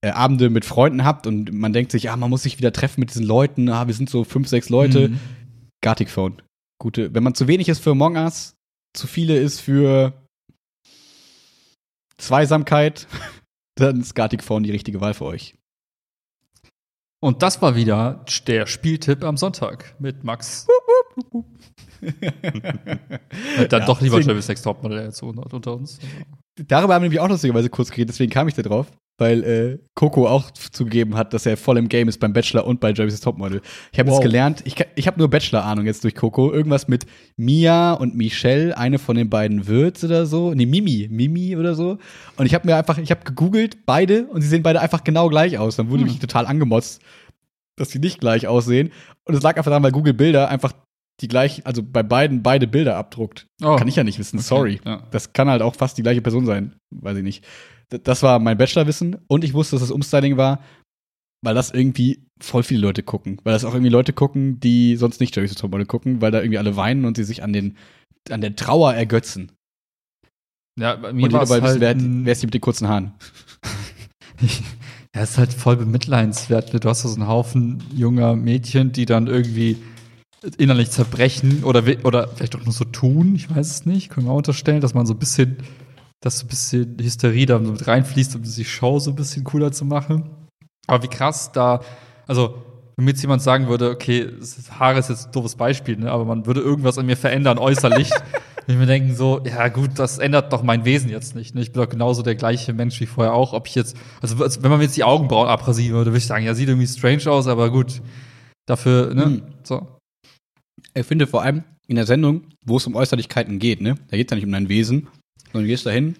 äh, 0.02 0.11
Abende 0.11 0.50
mit 0.50 0.64
Freunden 0.64 1.04
habt 1.04 1.26
und 1.26 1.52
man 1.52 1.73
denkt 1.73 1.92
sich, 1.92 2.11
ah, 2.11 2.16
man 2.16 2.30
muss 2.30 2.42
sich 2.42 2.59
wieder 2.59 2.73
treffen 2.73 3.00
mit 3.00 3.11
diesen 3.11 3.26
Leuten, 3.26 3.69
ah, 3.69 3.87
wir 3.87 3.95
sind 3.95 4.09
so 4.11 4.25
fünf, 4.25 4.49
sechs 4.49 4.69
Leute, 4.69 5.09
Mhm. 5.09 5.21
Gartic 5.83 6.11
Phone. 6.11 6.42
Gute, 6.78 7.14
wenn 7.14 7.23
man 7.23 7.35
zu 7.35 7.49
wenig 7.49 7.69
ist 7.69 7.80
für 7.83 7.90
Among 7.90 8.16
Us, 8.16 8.57
zu 8.95 9.07
viele 9.07 9.38
ist 9.38 9.61
für 9.61 10.26
Zweisamkeit, 12.19 13.07
dann 13.76 14.00
ist 14.00 14.14
Gartic 14.14 14.42
Phone 14.42 14.62
die 14.62 14.71
richtige 14.71 15.00
Wahl 15.00 15.14
für 15.14 15.26
euch. 15.26 15.54
Und 17.23 17.42
das 17.42 17.61
war 17.61 17.76
wieder 17.76 18.25
der 18.47 18.66
Spieltipp 18.66 19.25
am 19.25 19.37
Sonntag 19.37 19.95
mit 19.99 20.25
Max. 20.25 20.66
Dann 22.00 23.80
Ja, 23.80 23.87
doch 23.87 24.00
lieber 24.00 24.23
Travis 24.23 24.49
Next 24.49 24.64
Topmodel 24.64 25.04
jetzt 25.04 25.23
unter 25.23 25.75
uns. 25.75 25.99
Darüber 26.69 26.95
haben 26.95 27.02
wir 27.02 27.07
nämlich 27.09 27.21
auch 27.21 27.29
lustigerweise 27.29 27.71
kurz 27.71 27.90
geredet, 27.90 28.11
deswegen 28.11 28.31
kam 28.31 28.49
ich 28.49 28.55
da 28.55 28.62
drauf, 28.62 28.87
weil 29.19 29.45
äh, 29.45 29.79
Coco 29.95 30.26
auch 30.26 30.50
zugegeben 30.50 31.17
hat, 31.17 31.33
dass 31.35 31.45
er 31.47 31.57
voll 31.57 31.79
im 31.79 31.88
Game 31.88 32.09
ist 32.09 32.19
beim 32.21 32.33
Bachelor 32.33 32.67
und 32.67 32.81
bei 32.81 32.93
Jerry's 32.93 33.21
Topmodel. 33.21 33.61
Ich 33.93 33.99
habe 33.99 34.11
Wow. 34.11 34.17
jetzt 34.19 34.23
gelernt, 34.25 34.62
ich, 34.64 34.76
ich 34.97 35.07
habe 35.07 35.19
nur 35.19 35.29
Bachelor-Ahnung 35.29 35.87
jetzt 35.87 36.05
durch 36.05 36.14
Coco, 36.14 36.52
irgendwas 36.52 36.88
mit 36.88 37.07
Mia 37.37 37.93
und 37.95 38.14
Michelle, 38.17 38.76
eine 38.76 38.99
von 38.99 39.17
den 39.17 39.29
beiden 39.31 39.67
wird's 39.67 40.02
oder 40.05 40.26
so, 40.26 40.52
nee, 40.55 40.67
Mimi, 40.67 41.09
Mimi 41.11 41.57
oder 41.57 41.75
so. 41.75 41.99
Und 42.37 42.47
ich 42.47 42.55
habe 42.55 42.67
mir 42.67 42.76
einfach, 42.76 42.99
ich 42.99 43.11
habe 43.11 43.25
gegoogelt, 43.25 43.85
beide, 43.87 44.26
und 44.26 44.40
sie 44.43 44.49
sehen 44.49 44.62
beide 44.62 44.81
einfach 44.81 45.05
genau 45.05 45.29
gleich 45.29 45.59
aus. 45.59 45.76
Dann 45.76 45.90
wurde 45.90 46.02
Hm. 46.02 46.09
mich 46.09 46.19
total 46.19 46.47
angemotzt, 46.47 47.00
dass 47.76 47.90
sie 47.90 47.99
nicht 47.99 48.21
gleich 48.21 48.47
aussehen. 48.47 48.90
Und 49.25 49.35
es 49.35 49.43
lag 49.43 49.57
einfach 49.57 49.71
daran, 49.71 49.83
weil 49.83 49.93
Google 49.93 50.14
Bilder 50.14 50.49
einfach 50.49 50.73
die 51.21 51.29
gleich, 51.29 51.67
also 51.67 51.83
bei 51.83 52.03
beiden 52.03 52.43
beide 52.43 52.67
Bilder 52.67 52.97
abdruckt. 52.97 53.47
Oh. 53.62 53.77
Kann 53.77 53.89
ich 53.89 53.97
ja 53.97 54.05
nicht 54.05 54.19
wissen, 54.19 54.39
sorry. 54.39 54.81
Ja. 54.85 55.07
Das 55.11 55.33
kann 55.33 55.49
halt 55.49 55.62
auch 55.62 55.75
fast 55.75 55.99
die 55.99 56.03
gleiche 56.03 56.23
Person 56.23 56.47
sein. 56.47 56.75
Weiß 56.91 57.17
ich 57.17 57.23
nicht. 57.23 57.45
Das 58.05 58.23
war 58.23 58.39
mein 58.39 58.57
Bachelorwissen 58.59 59.17
und 59.29 59.45
ich 59.45 59.53
wusste, 59.55 59.77
dass 59.77 59.83
das 59.83 59.91
Umstyling 59.91 60.37
war, 60.37 60.62
weil 61.45 61.55
das 61.55 61.71
irgendwie 61.71 62.25
voll 62.41 62.62
viele 62.62 62.81
Leute 62.81 63.03
gucken. 63.03 63.41
Weil 63.45 63.53
das 63.53 63.65
auch 63.65 63.75
irgendwie 63.75 63.91
Leute 63.91 64.12
gucken, 64.12 64.61
die 64.61 64.97
sonst 64.97 65.21
nicht 65.21 65.35
Jerry's 65.35 65.55
Topmodel 65.55 65.87
gucken, 65.87 66.21
weil 66.21 66.31
da 66.31 66.39
irgendwie 66.41 66.59
alle 66.59 66.77
weinen 66.77 67.05
und 67.05 67.17
sie 67.17 67.25
sich 67.25 67.43
an 67.43 67.53
den 67.53 67.77
an 68.31 68.41
der 68.43 68.55
Trauer 68.55 68.95
ergötzen. 68.95 69.50
Ja, 70.79 70.95
bei 70.97 71.11
Und 71.11 71.17
mir 71.17 71.33
war 71.33 71.41
dabei 71.41 71.57
es 71.57 71.62
wissen, 71.62 71.65
halt, 71.65 71.81
wer, 71.81 71.91
ein- 71.91 72.25
wer 72.25 72.33
ist 72.33 72.43
die 72.43 72.47
mit 72.47 72.55
den 72.55 72.61
kurzen 72.61 72.89
Haaren? 72.89 73.12
Ja, 75.15 75.23
ist 75.25 75.39
halt 75.39 75.53
voll 75.53 75.77
bemitleidenswert. 75.77 76.73
Du 76.85 76.89
hast 76.89 77.03
so 77.03 77.12
einen 77.12 77.27
Haufen 77.27 77.83
junger 77.93 78.37
Mädchen, 78.37 78.93
die 78.93 79.07
dann 79.07 79.27
irgendwie 79.27 79.77
innerlich 80.59 80.91
zerbrechen 80.91 81.65
oder, 81.65 81.83
oder 82.05 82.29
vielleicht 82.29 82.57
auch 82.57 82.65
nur 82.65 82.73
so 82.73 82.85
tun. 82.85 83.35
Ich 83.35 83.55
weiß 83.55 83.71
es 83.71 83.87
nicht. 83.87 84.11
Können 84.11 84.27
wir 84.27 84.33
auch 84.33 84.39
unterstellen, 84.39 84.81
dass 84.81 84.95
man 84.95 85.07
so 85.07 85.15
ein 85.15 85.19
bisschen, 85.19 85.59
dass 86.21 86.39
so 86.39 86.47
ein 86.47 86.49
bisschen 86.49 86.97
Hysterie 87.01 87.47
da 87.47 87.63
so 87.63 87.73
mit 87.73 87.87
reinfließt, 87.87 88.35
um 88.37 88.43
die 88.43 88.65
Show 88.65 88.99
so 88.99 89.11
ein 89.11 89.17
bisschen 89.17 89.45
cooler 89.45 89.73
zu 89.73 89.85
machen. 89.85 90.31
Aber 90.87 91.03
wie 91.03 91.09
krass 91.09 91.53
da, 91.53 91.81
also, 92.27 92.55
wenn 92.97 93.05
mir 93.05 93.13
jetzt 93.13 93.23
jemand 93.23 93.43
sagen 93.43 93.69
würde, 93.69 93.91
okay, 93.91 94.29
Haare 94.79 94.99
ist 94.99 95.09
jetzt 95.09 95.27
ein 95.27 95.33
doofes 95.33 95.57
Beispiel, 95.57 95.97
ne, 95.97 96.11
aber 96.11 96.25
man 96.25 96.47
würde 96.47 96.61
irgendwas 96.61 96.99
an 96.99 97.07
mir 97.07 97.17
verändern 97.17 97.59
äußerlich, 97.59 98.11
ich 98.67 98.77
mir 98.77 98.87
denken 98.87 99.15
so, 99.15 99.41
ja 99.45 99.69
gut, 99.69 99.93
das 99.97 100.19
ändert 100.19 100.53
doch 100.53 100.63
mein 100.63 100.85
Wesen 100.85 101.09
jetzt 101.11 101.35
nicht. 101.35 101.55
Ne? 101.55 101.63
Ich 101.63 101.73
bin 101.73 101.83
doch 101.83 101.89
genauso 101.89 102.23
der 102.23 102.35
gleiche 102.35 102.73
Mensch 102.73 103.01
wie 103.01 103.07
vorher 103.07 103.33
auch. 103.35 103.53
Ob 103.53 103.67
ich 103.69 103.75
jetzt, 103.75 103.97
also 104.21 104.43
als- 104.43 104.63
wenn 104.63 104.71
man 104.71 104.79
mir 104.79 104.85
jetzt 104.85 104.97
die 104.97 105.05
Augenbrauen 105.05 105.49
abrasieren 105.49 105.95
würde, 105.97 106.11
würde 106.11 106.19
ich 106.19 106.27
sagen, 106.27 106.45
ja, 106.45 106.55
sieht 106.55 106.69
irgendwie 106.69 106.87
strange 106.87 107.27
aus, 107.31 107.47
aber 107.47 107.71
gut. 107.71 108.01
Dafür, 108.67 109.15
ne? 109.15 109.25
Hm. 109.25 109.43
So. 109.65 109.89
Ich 110.95 111.07
finde 111.07 111.27
vor 111.27 111.43
allem 111.43 111.65
in 111.87 111.97
der 111.97 112.07
Sendung, 112.07 112.45
wo 112.65 112.77
es 112.77 112.87
um 112.87 112.95
Äußerlichkeiten 112.95 113.59
geht, 113.59 113.81
ne? 113.81 113.97
Da 114.09 114.17
geht 114.17 114.29
es 114.29 114.31
ja 114.31 114.37
nicht 114.37 114.45
um 114.47 114.53
dein 114.53 114.69
Wesen, 114.69 115.09
sondern 115.47 115.63
du 115.63 115.69
gehst 115.69 115.87
dahin, 115.87 116.17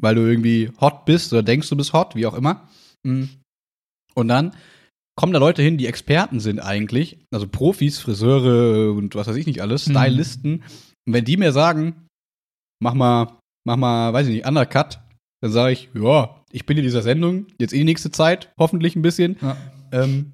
weil 0.00 0.14
du 0.14 0.22
irgendwie 0.22 0.70
hot 0.80 1.04
bist 1.04 1.32
oder 1.32 1.42
denkst, 1.42 1.68
du 1.68 1.76
bist 1.76 1.92
hot, 1.92 2.14
wie 2.14 2.26
auch 2.26 2.34
immer. 2.34 2.68
Mm. 3.04 3.24
Und 4.14 4.28
dann 4.28 4.54
kommen 5.16 5.32
da 5.32 5.38
Leute 5.38 5.62
hin, 5.62 5.78
die 5.78 5.86
Experten 5.86 6.40
sind 6.40 6.60
eigentlich, 6.60 7.18
also 7.32 7.46
Profis, 7.46 7.98
Friseure 7.98 8.92
und 8.92 9.14
was 9.14 9.26
weiß 9.26 9.36
ich 9.36 9.46
nicht 9.46 9.62
alles, 9.62 9.86
Mhm. 9.86 9.92
Stylisten. 9.92 10.52
Und 11.06 11.12
wenn 11.12 11.24
die 11.24 11.36
mir 11.36 11.52
sagen, 11.52 12.06
mach 12.80 12.94
mal, 12.94 13.38
mach 13.66 13.76
mal, 13.76 14.12
weiß 14.12 14.26
ich 14.26 14.34
nicht, 14.34 14.46
Undercut, 14.46 15.00
dann 15.40 15.52
sage 15.52 15.72
ich, 15.72 15.90
ja, 15.94 16.42
ich 16.50 16.66
bin 16.66 16.76
in 16.76 16.84
dieser 16.84 17.02
Sendung, 17.02 17.46
jetzt 17.60 17.72
eh 17.72 17.78
die 17.78 17.84
nächste 17.84 18.10
Zeit, 18.10 18.52
hoffentlich 18.58 18.96
ein 18.96 19.02
bisschen. 19.02 19.36
Ja. 19.40 19.56
Ähm, 19.92 20.32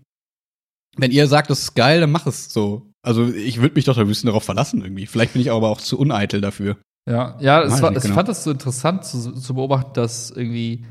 wenn 0.96 1.10
ihr 1.10 1.26
sagt, 1.26 1.50
das 1.50 1.62
ist 1.62 1.74
geil, 1.74 2.00
dann 2.00 2.10
mach 2.10 2.26
es 2.26 2.52
so. 2.52 2.89
Also 3.02 3.28
ich 3.28 3.60
würde 3.60 3.74
mich 3.74 3.84
doch 3.84 3.96
ein 3.96 4.06
bisschen 4.06 4.26
darauf 4.26 4.44
verlassen 4.44 4.82
irgendwie. 4.82 5.06
Vielleicht 5.06 5.32
bin 5.32 5.42
ich 5.42 5.50
aber 5.50 5.68
auch 5.68 5.80
zu 5.80 5.98
uneitel 5.98 6.40
dafür. 6.40 6.76
Ja, 7.08 7.36
ja, 7.40 7.62
es 7.62 7.76
ich 7.76 7.82
war, 7.82 7.96
ich 7.96 8.02
genau. 8.02 8.14
fand 8.14 8.28
das 8.28 8.44
so 8.44 8.50
interessant 8.50 9.04
zu, 9.04 9.32
zu 9.32 9.54
beobachten, 9.54 9.92
dass 9.94 10.30
irgendwie 10.30 10.84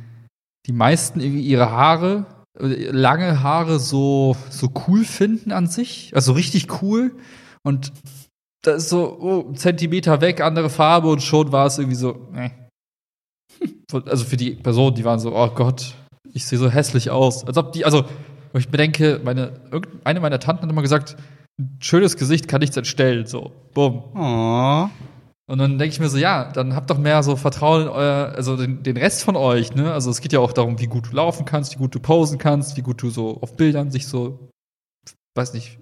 die 0.65 0.73
meisten 0.73 1.19
irgendwie 1.19 1.43
ihre 1.43 1.69
Haare, 1.69 2.25
äh, 2.59 2.89
lange 2.91 3.43
Haare 3.43 3.79
so, 3.79 4.35
so 4.49 4.71
cool 4.87 5.05
finden 5.05 5.51
an 5.51 5.67
sich. 5.67 6.11
Also 6.15 6.33
richtig 6.33 6.81
cool. 6.81 7.15
Und 7.63 7.93
da 8.63 8.73
ist 8.73 8.89
so, 8.89 9.17
oh, 9.19 9.53
Zentimeter 9.53 10.21
weg, 10.21 10.41
andere 10.41 10.69
Farbe 10.69 11.09
und 11.09 11.21
schon 11.21 11.51
war 11.51 11.67
es 11.67 11.77
irgendwie 11.77 11.95
so, 11.95 12.29
äh. 12.35 12.49
Also 14.05 14.25
für 14.25 14.37
die 14.37 14.51
Personen, 14.51 14.95
die 14.95 15.03
waren 15.03 15.19
so, 15.19 15.35
oh 15.35 15.49
Gott, 15.49 15.95
ich 16.33 16.45
sehe 16.45 16.59
so 16.59 16.69
hässlich 16.69 17.09
aus. 17.09 17.45
Als 17.45 17.57
ob 17.57 17.71
die, 17.71 17.85
also, 17.85 18.05
ich 18.53 18.69
mir 18.71 18.77
denke, 18.77 19.19
meine, 19.23 19.59
eine 20.03 20.19
meiner 20.19 20.39
Tanten 20.39 20.63
hat 20.63 20.69
immer 20.69 20.81
gesagt, 20.81 21.17
ein 21.59 21.77
schönes 21.81 22.17
Gesicht 22.17 22.47
kann 22.47 22.61
nichts 22.61 22.77
entstellen. 22.77 23.25
So, 23.25 23.51
bumm. 23.73 24.03
Oh. 24.15 24.89
Und 25.47 25.57
dann 25.57 25.77
denke 25.77 25.93
ich 25.93 25.99
mir 25.99 26.09
so, 26.09 26.17
ja, 26.17 26.51
dann 26.51 26.75
habt 26.75 26.89
doch 26.89 26.97
mehr 26.99 27.23
so 27.23 27.35
Vertrauen 27.35 27.83
in 27.83 27.87
euer, 27.89 28.33
also 28.35 28.55
den, 28.55 28.83
den 28.83 28.97
Rest 28.97 29.23
von 29.23 29.35
euch, 29.35 29.73
ne? 29.73 29.91
Also 29.91 30.11
es 30.11 30.21
geht 30.21 30.31
ja 30.31 30.39
auch 30.39 30.53
darum, 30.53 30.79
wie 30.79 30.85
gut 30.85 31.11
du 31.11 31.15
laufen 31.15 31.45
kannst, 31.45 31.73
wie 31.73 31.79
gut 31.79 31.93
du 31.95 31.99
posen 31.99 32.37
kannst, 32.37 32.77
wie 32.77 32.81
gut 32.81 33.01
du 33.01 33.09
so 33.09 33.39
auf 33.41 33.55
Bildern 33.55 33.89
sich 33.89 34.07
so, 34.07 34.49
weiß 35.35 35.53
nicht, 35.53 35.79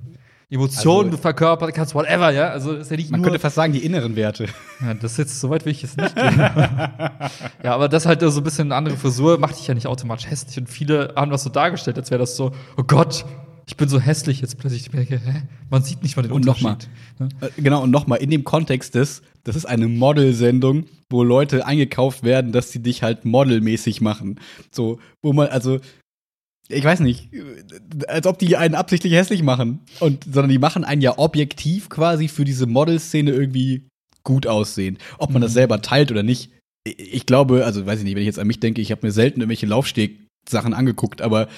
Emotionen 0.49 1.09
Also- 1.09 1.21
verkörpern 1.21 1.73
kannst, 1.73 1.93
whatever, 1.93 2.31
ja? 2.31 2.47
Also 2.47 2.71
ist 2.75 2.89
ja 2.89 2.95
nicht 2.95 3.11
Man 3.11 3.19
nur. 3.19 3.25
könnte 3.25 3.39
fast 3.41 3.55
sagen, 3.55 3.73
die 3.73 3.83
inneren 3.83 4.15
Werte. 4.15 4.45
Ja, 4.79 4.93
das 4.93 5.11
ist 5.11 5.17
jetzt, 5.17 5.39
so 5.41 5.49
weit 5.49 5.65
will 5.65 5.73
ich 5.73 5.81
jetzt 5.81 5.97
nicht 5.97 6.15
gehen. 6.15 6.37
ja, 7.63 7.75
aber 7.75 7.89
das 7.89 8.05
halt 8.05 8.21
so 8.21 8.39
ein 8.39 8.43
bisschen 8.45 8.67
eine 8.69 8.75
andere 8.75 8.95
Frisur 8.95 9.37
macht 9.37 9.57
dich 9.57 9.67
ja 9.67 9.73
nicht 9.73 9.87
automatisch 9.87 10.29
hässlich. 10.29 10.57
Und 10.57 10.69
viele 10.69 11.13
haben 11.17 11.29
das 11.29 11.43
so 11.43 11.49
dargestellt, 11.49 11.97
als 11.97 12.09
wäre 12.09 12.19
das 12.19 12.37
so, 12.37 12.51
oh 12.77 12.83
Gott, 12.83 13.25
ich 13.67 13.75
bin 13.75 13.89
so 13.89 13.99
hässlich 13.99 14.39
jetzt 14.39 14.57
plötzlich. 14.57 14.83
Ich 14.83 14.91
denke, 14.91 15.19
hä? 15.19 15.43
Man 15.69 15.83
sieht 15.83 16.01
nicht 16.01 16.15
mal 16.15 16.23
den 16.23 16.31
Und 16.31 16.45
noch 16.45 16.61
mal. 16.61 16.77
Unterschied. 17.19 17.41
Ne? 17.41 17.51
Genau, 17.57 17.83
und 17.83 17.91
nochmal, 17.91 18.19
in 18.19 18.29
dem 18.29 18.45
Kontext 18.45 18.95
des, 18.95 19.21
das 19.43 19.57
ist 19.57 19.65
eine 19.65 19.89
Modelsendung, 19.89 20.85
wo 21.09 21.21
Leute 21.23 21.65
eingekauft 21.65 22.23
werden, 22.23 22.53
dass 22.53 22.71
sie 22.71 22.81
dich 22.81 23.03
halt 23.03 23.25
modelmäßig 23.25 23.99
machen. 23.99 24.39
So, 24.71 24.99
wo 25.21 25.33
man, 25.33 25.49
also, 25.49 25.79
ich 26.69 26.83
weiß 26.83 27.01
nicht, 27.01 27.33
äh, 27.33 28.05
als 28.07 28.25
ob 28.25 28.39
die 28.39 28.55
einen 28.55 28.73
absichtlich 28.73 29.11
hässlich 29.13 29.43
machen. 29.43 29.81
Und, 29.99 30.23
sondern 30.23 30.49
die 30.49 30.59
machen 30.59 30.85
einen 30.85 31.01
ja 31.01 31.17
objektiv 31.17 31.89
quasi 31.89 32.29
für 32.29 32.45
diese 32.45 32.67
Modelszene 32.67 33.31
irgendwie 33.31 33.87
gut 34.23 34.47
aussehen. 34.47 34.97
Ob 35.17 35.31
man 35.31 35.41
das 35.41 35.53
selber 35.53 35.81
teilt 35.81 36.09
oder 36.09 36.23
nicht. 36.23 36.51
Ich, 36.85 37.15
ich 37.15 37.25
glaube, 37.25 37.65
also 37.65 37.85
weiß 37.85 37.99
ich 37.99 38.05
nicht, 38.05 38.15
wenn 38.15 38.23
ich 38.23 38.27
jetzt 38.27 38.39
an 38.39 38.47
mich 38.47 38.61
denke, 38.61 38.81
ich 38.81 38.91
habe 38.91 39.05
mir 39.05 39.11
selten 39.11 39.41
irgendwelche 39.41 39.65
Laufsteg-Sachen 39.65 40.73
angeguckt, 40.73 41.21
aber 41.21 41.49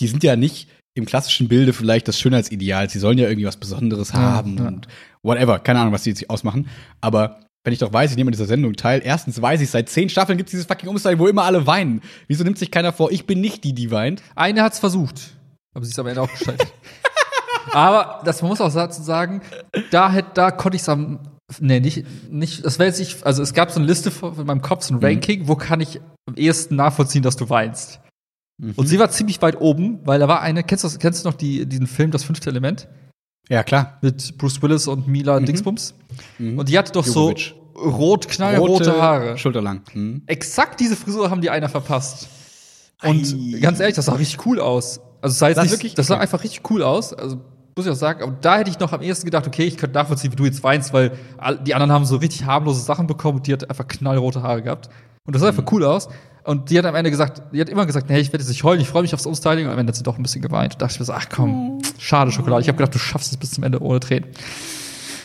die 0.00 0.08
sind 0.08 0.24
ja 0.24 0.34
nicht 0.34 0.68
im 0.94 1.06
klassischen 1.06 1.48
Bilde 1.48 1.72
vielleicht 1.72 2.08
das 2.08 2.18
Schönheitsideal. 2.18 2.90
Sie 2.90 2.98
sollen 2.98 3.18
ja 3.18 3.28
irgendwie 3.28 3.46
was 3.46 3.56
Besonderes 3.56 4.12
haben 4.12 4.58
ja. 4.58 4.68
und 4.68 4.88
whatever. 5.22 5.58
Keine 5.58 5.80
Ahnung, 5.80 5.92
was 5.92 6.02
die 6.02 6.10
jetzt 6.10 6.28
ausmachen. 6.28 6.68
Aber 7.00 7.40
wenn 7.64 7.72
ich 7.72 7.78
doch 7.78 7.92
weiß, 7.92 8.10
ich 8.10 8.16
nehme 8.16 8.28
an 8.28 8.32
dieser 8.32 8.46
Sendung 8.46 8.74
teil, 8.74 9.00
erstens 9.04 9.40
weiß 9.40 9.60
ich, 9.60 9.70
seit 9.70 9.88
zehn 9.88 10.08
Staffeln 10.08 10.36
gibt 10.36 10.48
es 10.48 10.52
dieses 10.52 10.66
fucking 10.66 10.88
Umstyle, 10.88 11.18
wo 11.18 11.28
immer 11.28 11.44
alle 11.44 11.66
weinen. 11.66 12.02
Wieso 12.26 12.44
nimmt 12.44 12.58
sich 12.58 12.70
keiner 12.70 12.92
vor, 12.92 13.10
ich 13.12 13.26
bin 13.26 13.40
nicht 13.40 13.64
die, 13.64 13.72
die 13.72 13.90
weint? 13.90 14.22
Eine 14.34 14.62
hat's 14.62 14.80
versucht, 14.80 15.36
aber 15.72 15.84
sie 15.84 15.92
ist 15.92 15.98
am 15.98 16.06
Ende 16.08 16.22
auch 16.22 16.30
gescheitert. 16.30 16.72
aber 17.72 18.20
das 18.24 18.42
man 18.42 18.50
muss 18.50 18.60
auch 18.60 18.72
dazu 18.72 19.02
sagen, 19.02 19.42
da 19.92 20.10
hätte, 20.10 20.30
da 20.34 20.50
konnte 20.50 20.74
ich 20.76 20.82
es 20.82 20.88
am, 20.88 21.20
nee, 21.60 21.78
nicht, 21.78 22.04
nicht, 22.30 22.64
das 22.64 22.80
wäre 22.80 22.88
jetzt 22.88 22.98
nicht, 22.98 23.24
also 23.24 23.42
es 23.42 23.54
gab 23.54 23.70
so 23.70 23.78
eine 23.78 23.86
Liste 23.86 24.10
von, 24.10 24.36
in 24.36 24.46
meinem 24.46 24.62
Kopf, 24.62 24.82
so 24.84 24.94
ein 24.94 24.98
Mhm. 24.98 25.04
Ranking, 25.04 25.48
wo 25.48 25.54
kann 25.54 25.80
ich 25.80 26.00
am 26.26 26.34
ehesten 26.34 26.74
nachvollziehen, 26.74 27.22
dass 27.22 27.36
du 27.36 27.48
weinst. 27.48 28.00
Mhm. 28.62 28.72
Und 28.76 28.86
sie 28.86 28.98
war 28.98 29.10
ziemlich 29.10 29.42
weit 29.42 29.60
oben, 29.60 29.98
weil 30.04 30.20
da 30.20 30.28
war 30.28 30.40
eine, 30.40 30.62
kennst 30.62 30.84
du, 30.84 30.88
das- 30.88 30.98
kennst 30.98 31.24
du 31.24 31.28
noch 31.28 31.34
die, 31.36 31.66
diesen 31.66 31.86
Film, 31.86 32.10
das 32.12 32.22
fünfte 32.24 32.48
Element? 32.48 32.88
Ja, 33.48 33.64
klar. 33.64 33.98
Mit 34.02 34.38
Bruce 34.38 34.62
Willis 34.62 34.86
und 34.86 35.08
Mila 35.08 35.40
Dingsbums. 35.40 35.94
Und 36.38 36.68
die 36.68 36.78
hatte 36.78 36.92
doch 36.92 37.04
Jovovich. 37.06 37.54
so 37.74 37.80
rot, 37.80 38.28
knallrote 38.28 39.00
Haare. 39.02 39.36
Schulterlang. 39.36 39.82
Mhm. 39.92 40.22
Exakt 40.26 40.78
diese 40.80 40.94
Frisur 40.94 41.28
haben 41.28 41.40
die 41.40 41.50
einer 41.50 41.68
verpasst. 41.68 42.28
Und 43.02 43.34
Ei. 43.54 43.58
ganz 43.58 43.80
ehrlich, 43.80 43.96
das 43.96 44.04
sah 44.06 44.12
richtig 44.12 44.46
cool 44.46 44.60
aus. 44.60 45.00
Also, 45.20 45.44
das 45.44 45.56
sah, 45.56 45.62
nicht, 45.62 45.72
wirklich- 45.72 45.94
das 45.94 46.06
sah 46.06 46.14
okay. 46.14 46.22
einfach 46.22 46.44
richtig 46.44 46.70
cool 46.70 46.82
aus. 46.84 47.12
Also, 47.12 47.40
muss 47.76 47.86
ich 47.86 47.90
auch 47.90 47.96
sagen. 47.96 48.22
Aber 48.22 48.36
da 48.40 48.58
hätte 48.58 48.70
ich 48.70 48.78
noch 48.78 48.92
am 48.92 49.02
ehesten 49.02 49.24
gedacht, 49.24 49.46
okay, 49.46 49.64
ich 49.64 49.76
könnte 49.76 49.94
nachvollziehen, 49.98 50.30
wie 50.30 50.36
du 50.36 50.44
jetzt 50.44 50.62
weinst, 50.62 50.92
weil 50.92 51.12
die 51.66 51.74
anderen 51.74 51.90
haben 51.90 52.04
so 52.04 52.16
richtig 52.16 52.44
harmlose 52.44 52.80
Sachen 52.82 53.06
bekommen 53.08 53.38
und 53.38 53.46
die 53.48 53.52
hat 53.54 53.68
einfach 53.68 53.88
knallrote 53.88 54.42
Haare 54.42 54.62
gehabt. 54.62 54.88
Und 55.24 55.34
das 55.34 55.40
sah 55.42 55.50
Mhm. 55.50 55.58
einfach 55.58 55.72
cool 55.72 55.84
aus. 55.84 56.08
Und 56.44 56.70
die 56.70 56.78
hat 56.78 56.84
am 56.86 56.94
Ende 56.94 57.10
gesagt, 57.10 57.42
die 57.52 57.60
hat 57.60 57.68
immer 57.68 57.86
gesagt, 57.86 58.10
nee, 58.10 58.18
ich 58.18 58.28
werde 58.28 58.42
jetzt 58.42 58.48
nicht 58.48 58.64
heulen, 58.64 58.80
ich 58.80 58.88
freue 58.88 59.02
mich 59.02 59.14
aufs 59.14 59.26
Umstyling. 59.26 59.66
Und 59.66 59.72
am 59.72 59.78
Ende 59.78 59.90
hat 59.90 59.96
sie 59.96 60.02
doch 60.02 60.16
ein 60.16 60.22
bisschen 60.22 60.42
geweint. 60.42 60.74
Da 60.74 60.78
dachte 60.78 60.94
ich 60.94 61.00
mir 61.00 61.06
so, 61.06 61.12
ach 61.12 61.28
komm, 61.28 61.80
schade 61.98 62.32
Schokolade. 62.32 62.62
Ich 62.62 62.68
habe 62.68 62.78
gedacht, 62.78 62.94
du 62.94 62.98
schaffst 62.98 63.30
es 63.30 63.36
bis 63.38 63.52
zum 63.52 63.64
Ende 63.64 63.80
ohne 63.82 64.00
Tränen. 64.00 64.28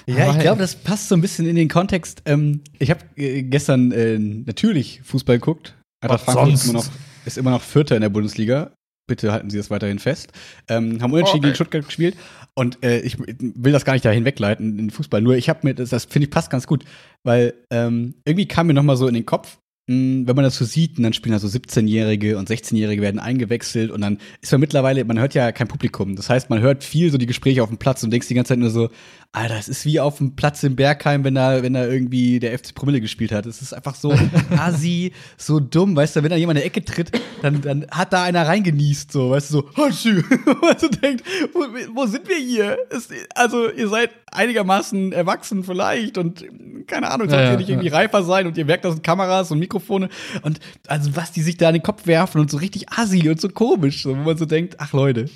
Ja, 0.06 0.28
Aber 0.30 0.38
ich 0.38 0.40
glaube, 0.40 0.62
das 0.62 0.76
passt 0.76 1.10
so 1.10 1.16
ein 1.16 1.22
bisschen 1.22 1.48
in 1.48 1.56
den 1.56 1.68
Kontext. 1.68 2.22
Ähm, 2.26 2.62
ich 2.80 2.90
habe 2.92 3.02
äh, 3.18 3.44
gestern 3.44 3.92
äh, 3.92 4.18
natürlich 4.18 5.02
Fußball 5.04 5.38
geguckt. 5.38 5.76
Eintracht 6.02 6.24
Frankfurt 6.24 6.54
ist 6.54 6.64
sonst? 6.64 6.70
immer, 6.70 6.80
noch, 6.80 7.26
ist 7.26 7.38
immer 7.38 7.52
noch 7.52 7.62
Vierter 7.62 7.96
in 7.96 8.02
der 8.02 8.10
Bundesliga. 8.10 8.72
Bitte 9.10 9.32
halten 9.32 9.50
Sie 9.50 9.58
das 9.58 9.70
weiterhin 9.70 10.00
fest. 10.00 10.32
Ähm, 10.70 11.02
haben 11.02 11.12
unentschieden 11.14 11.40
Oh, 11.40 11.48
gegen. 11.48 11.56
Stuttgart 11.56 11.86
gespielt. 11.86 12.16
Und 12.56 12.84
äh, 12.84 13.00
ich 13.00 13.18
will 13.20 13.72
das 13.72 13.86
gar 13.86 13.94
nicht 13.94 14.06
dahin 14.06 14.26
wegleiten 14.26 14.72
in 14.72 14.78
den 14.78 14.90
Fußball. 14.92 15.22
Nur 15.22 15.36
ich 15.36 15.50
habe 15.50 15.60
mir, 15.64 15.74
das, 15.74 15.90
das 15.90 16.06
finde 16.06 16.26
ich 16.26 16.32
passt 16.32 16.50
ganz 16.50 16.68
gut. 16.68 16.84
Weil 17.24 17.54
ähm, 17.72 18.16
irgendwie 18.26 18.48
kam 18.48 18.68
mir 18.68 18.74
noch 18.74 18.84
mal 18.84 18.98
so 18.98 19.08
in 19.08 19.14
den 19.14 19.26
Kopf, 19.26 19.58
wenn 19.88 20.26
man 20.26 20.44
das 20.44 20.58
so 20.58 20.66
sieht, 20.66 20.98
und 20.98 21.04
dann 21.04 21.14
spielen 21.14 21.32
da 21.32 21.40
so 21.40 21.48
17-Jährige 21.48 22.38
und 22.38 22.50
16-Jährige 22.50 23.02
werden 23.02 23.22
eingewechselt 23.22 23.90
und 23.90 24.02
dann 24.02 24.18
ist 24.42 24.52
man 24.52 24.60
mittlerweile, 24.60 25.06
man 25.06 25.18
hört 25.18 25.34
ja 25.34 25.54
kein 25.54 25.70
Publikum. 25.70 26.18
Das 26.18 26.30
heißt, 26.30 26.50
man 26.50 26.60
hört 26.60 26.84
viel 26.84 27.10
so 27.10 27.18
die 27.18 27.26
Gespräche 27.26 27.64
auf 27.64 27.70
dem 27.70 27.78
Platz 27.78 28.04
und 28.04 28.12
denkst 28.12 28.28
die 28.28 28.34
ganze 28.34 28.50
Zeit 28.50 28.60
nur 28.60 28.70
so, 28.70 28.90
Alter, 29.32 29.58
es 29.58 29.70
ist 29.70 29.86
wie 29.86 30.02
auf 30.02 30.18
dem 30.18 30.36
Platz 30.36 30.64
in 30.64 30.76
Bergheim, 30.76 31.24
wenn 31.24 31.36
da, 31.36 31.64
wenn 31.64 31.74
da 31.74 31.86
irgendwie 31.88 32.40
der 32.40 32.58
FC 32.58 32.76
Promille 32.76 33.00
gespielt 33.00 33.32
hat. 33.32 33.46
Es 33.46 33.62
ist 33.62 33.74
einfach 33.74 33.96
so 33.96 34.14
assi, 34.58 35.14
so 35.38 35.62
dumm, 35.62 35.96
weißt 35.96 36.18
du, 36.18 36.24
wenn 36.24 36.32
da 36.32 36.36
jemand 36.36 36.60
in 36.60 36.64
die 36.64 36.68
Ecke 36.68 36.84
tritt, 36.84 37.12
dann, 37.42 37.62
dann 37.62 37.88
hat 37.90 38.12
da 38.12 38.24
einer 38.24 38.46
reingenießt, 38.46 39.10
so, 39.10 39.30
weißt 39.30 39.52
du, 39.52 39.54
so, 39.54 39.70
Hatschi. 39.78 40.18
weißt 40.18 40.84
du, 40.84 40.90
denkt, 40.90 41.24
wo, 41.54 41.60
wo 41.96 42.06
sind 42.08 42.28
wir 42.28 42.38
hier? 42.38 42.78
Es, 42.90 43.08
also, 43.36 43.72
ihr 43.72 43.88
seid 43.88 44.10
einigermaßen 44.38 45.12
erwachsen 45.12 45.64
vielleicht 45.64 46.18
und 46.18 46.46
keine 46.88 47.12
Ahnung, 47.12 47.30
sollt 47.30 47.42
Ja, 47.42 47.46
ja, 47.48 47.52
ihr 47.54 47.58
nicht 47.58 47.70
irgendwie 47.70 47.90
reifer 47.90 48.24
sein 48.24 48.48
und 48.48 48.58
ihr 48.58 48.66
merkt, 48.66 48.86
das 48.86 48.94
sind 48.94 49.04
Kameras 49.04 49.52
und 49.52 49.60
Mikrofone 49.60 50.10
und 50.44 50.60
also 50.88 51.16
was 51.16 51.32
die 51.32 51.42
sich 51.42 51.58
da 51.58 51.68
an 51.68 51.74
den 51.74 51.84
Kopf 51.84 52.08
werfen 52.08 52.40
und 52.40 52.50
so 52.50 52.58
richtig 52.58 52.90
assi 52.90 53.30
und 53.30 53.42
so 53.42 53.50
komisch, 53.50 54.04
so, 54.04 54.12
wo 54.12 54.22
man 54.22 54.38
so 54.38 54.46
denkt, 54.46 54.76
ach 54.80 54.94
Leute. 54.94 55.30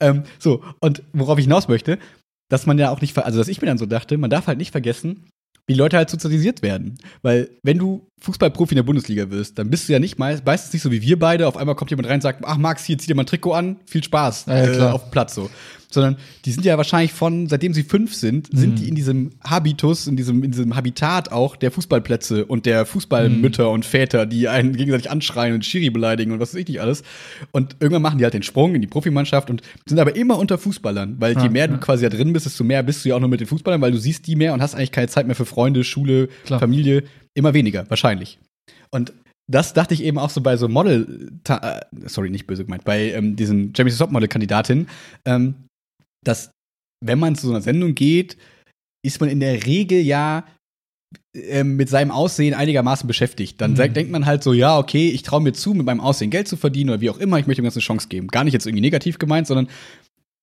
Ähm, 0.00 0.24
so, 0.38 0.62
und 0.80 1.02
worauf 1.12 1.38
ich 1.38 1.44
hinaus 1.44 1.68
möchte, 1.68 1.98
dass 2.48 2.66
man 2.66 2.78
ja 2.78 2.90
auch 2.90 3.00
nicht, 3.00 3.16
also 3.16 3.38
dass 3.38 3.48
ich 3.48 3.60
mir 3.60 3.68
dann 3.68 3.78
so 3.78 3.86
dachte, 3.86 4.18
man 4.18 4.30
darf 4.30 4.46
halt 4.46 4.58
nicht 4.58 4.72
vergessen, 4.72 5.24
wie 5.68 5.74
Leute 5.74 5.98
halt 5.98 6.10
sozialisiert 6.10 6.62
werden. 6.62 6.98
Weil, 7.22 7.50
wenn 7.62 7.78
du 7.78 8.08
Fußballprofi 8.22 8.72
in 8.72 8.76
der 8.76 8.82
Bundesliga 8.84 9.30
wirst, 9.30 9.58
dann 9.58 9.70
bist 9.70 9.88
du 9.88 9.92
ja 9.92 9.98
nicht 9.98 10.18
meist, 10.18 10.44
meistens 10.44 10.72
nicht 10.72 10.82
so 10.82 10.90
wie 10.90 11.02
wir 11.02 11.18
beide. 11.18 11.46
Auf 11.46 11.58
einmal 11.58 11.74
kommt 11.74 11.90
jemand 11.90 12.08
rein 12.08 12.16
und 12.16 12.22
sagt, 12.22 12.42
ach 12.44 12.56
Max, 12.56 12.84
hier, 12.84 12.96
zieh 12.96 13.06
dir 13.06 13.14
mal 13.14 13.22
ein 13.22 13.26
Trikot 13.26 13.52
an, 13.52 13.76
viel 13.86 14.02
Spaß 14.02 14.46
Ja, 14.46 14.64
äh, 14.64 14.80
auf 14.90 15.04
dem 15.04 15.10
Platz 15.10 15.34
so. 15.34 15.50
Sondern 15.90 16.16
die 16.44 16.52
sind 16.52 16.64
ja 16.66 16.76
wahrscheinlich 16.76 17.12
von, 17.12 17.46
seitdem 17.48 17.72
sie 17.72 17.82
fünf 17.82 18.14
sind, 18.14 18.48
sind 18.52 18.72
Mhm. 18.72 18.76
die 18.76 18.88
in 18.88 18.94
diesem 18.94 19.30
Habitus, 19.42 20.06
in 20.06 20.16
diesem, 20.16 20.44
in 20.44 20.50
diesem 20.50 20.76
Habitat 20.76 21.32
auch 21.32 21.56
der 21.56 21.70
Fußballplätze 21.70 22.44
und 22.44 22.66
der 22.66 22.84
Fußballmütter 22.84 23.64
Mhm. 23.68 23.72
und 23.72 23.84
Väter, 23.86 24.26
die 24.26 24.48
einen 24.48 24.76
gegenseitig 24.76 25.10
anschreien 25.10 25.54
und 25.54 25.64
Schiri 25.64 25.88
beleidigen 25.88 26.32
und 26.32 26.40
was 26.40 26.52
weiß 26.52 26.60
ich 26.60 26.68
nicht 26.68 26.80
alles. 26.82 27.02
Und 27.52 27.76
irgendwann 27.80 28.02
machen 28.02 28.18
die 28.18 28.24
halt 28.24 28.34
den 28.34 28.42
Sprung 28.42 28.74
in 28.74 28.82
die 28.82 28.86
Profimannschaft 28.86 29.48
und 29.48 29.62
sind 29.86 29.98
aber 29.98 30.14
immer 30.14 30.38
unter 30.38 30.58
Fußballern, 30.58 31.16
weil 31.20 31.36
je 31.38 31.44
Ja, 31.44 31.50
mehr 31.50 31.68
du 31.68 31.74
ja. 31.74 31.80
quasi 31.80 32.02
da 32.08 32.10
drin 32.14 32.32
bist, 32.34 32.44
desto 32.46 32.64
mehr 32.64 32.82
bist 32.82 33.04
du 33.04 33.08
ja 33.08 33.16
auch 33.16 33.20
nur 33.20 33.30
mit 33.30 33.40
den 33.40 33.46
Fußballern, 33.46 33.80
weil 33.80 33.92
du 33.92 33.98
siehst 33.98 34.26
die 34.26 34.36
mehr 34.36 34.52
und 34.52 34.60
hast 34.60 34.74
eigentlich 34.74 34.92
keine 34.92 35.08
Zeit 35.08 35.26
mehr 35.26 35.36
für 35.36 35.46
Freunde, 35.46 35.84
Schule, 35.84 36.28
Klar. 36.44 36.60
Familie. 36.60 37.04
Immer 37.34 37.54
weniger, 37.54 37.88
wahrscheinlich. 37.88 38.38
Und 38.90 39.12
das 39.50 39.72
dachte 39.72 39.94
ich 39.94 40.02
eben 40.04 40.18
auch 40.18 40.28
so 40.28 40.42
bei 40.42 40.58
so 40.58 40.68
Model, 40.68 41.30
äh, 41.48 41.80
sorry, 42.06 42.28
nicht 42.28 42.46
böse 42.46 42.64
gemeint, 42.64 42.84
bei 42.84 43.12
ähm, 43.12 43.34
diesen 43.36 43.72
Jamie 43.74 43.90
Topmodel-Kandidatinnen, 43.92 44.88
ähm, 45.24 45.54
dass 46.28 46.50
wenn 47.04 47.18
man 47.18 47.36
zu 47.36 47.46
so 47.46 47.52
einer 47.52 47.62
Sendung 47.62 47.94
geht, 47.94 48.36
ist 49.04 49.20
man 49.20 49.30
in 49.30 49.40
der 49.40 49.64
Regel 49.66 50.00
ja 50.00 50.44
ähm, 51.34 51.76
mit 51.76 51.88
seinem 51.88 52.10
Aussehen 52.10 52.54
einigermaßen 52.54 53.06
beschäftigt. 53.06 53.60
Dann 53.60 53.72
Mhm. 53.72 53.94
denkt 53.94 54.10
man 54.10 54.26
halt 54.26 54.42
so, 54.42 54.52
ja, 54.52 54.78
okay, 54.78 55.08
ich 55.08 55.22
traue 55.22 55.40
mir 55.40 55.52
zu, 55.52 55.72
mit 55.74 55.86
meinem 55.86 56.00
Aussehen 56.00 56.30
Geld 56.30 56.48
zu 56.48 56.56
verdienen 56.56 56.90
oder 56.90 57.00
wie 57.00 57.10
auch 57.10 57.18
immer, 57.18 57.38
ich 57.38 57.46
möchte 57.46 57.62
ihm 57.62 57.64
ganz 57.64 57.76
eine 57.76 57.82
Chance 57.82 58.08
geben. 58.08 58.28
Gar 58.28 58.44
nicht 58.44 58.52
jetzt 58.52 58.66
irgendwie 58.66 58.82
negativ 58.82 59.18
gemeint, 59.18 59.46
sondern 59.46 59.68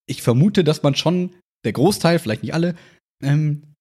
ich 0.08 0.22
vermute, 0.22 0.64
dass 0.64 0.82
man 0.84 0.96
schon, 0.96 1.32
der 1.66 1.74
Großteil, 1.74 2.20
vielleicht 2.20 2.44
nicht 2.44 2.54
alle, 2.54 2.76
ähm, 3.24 3.75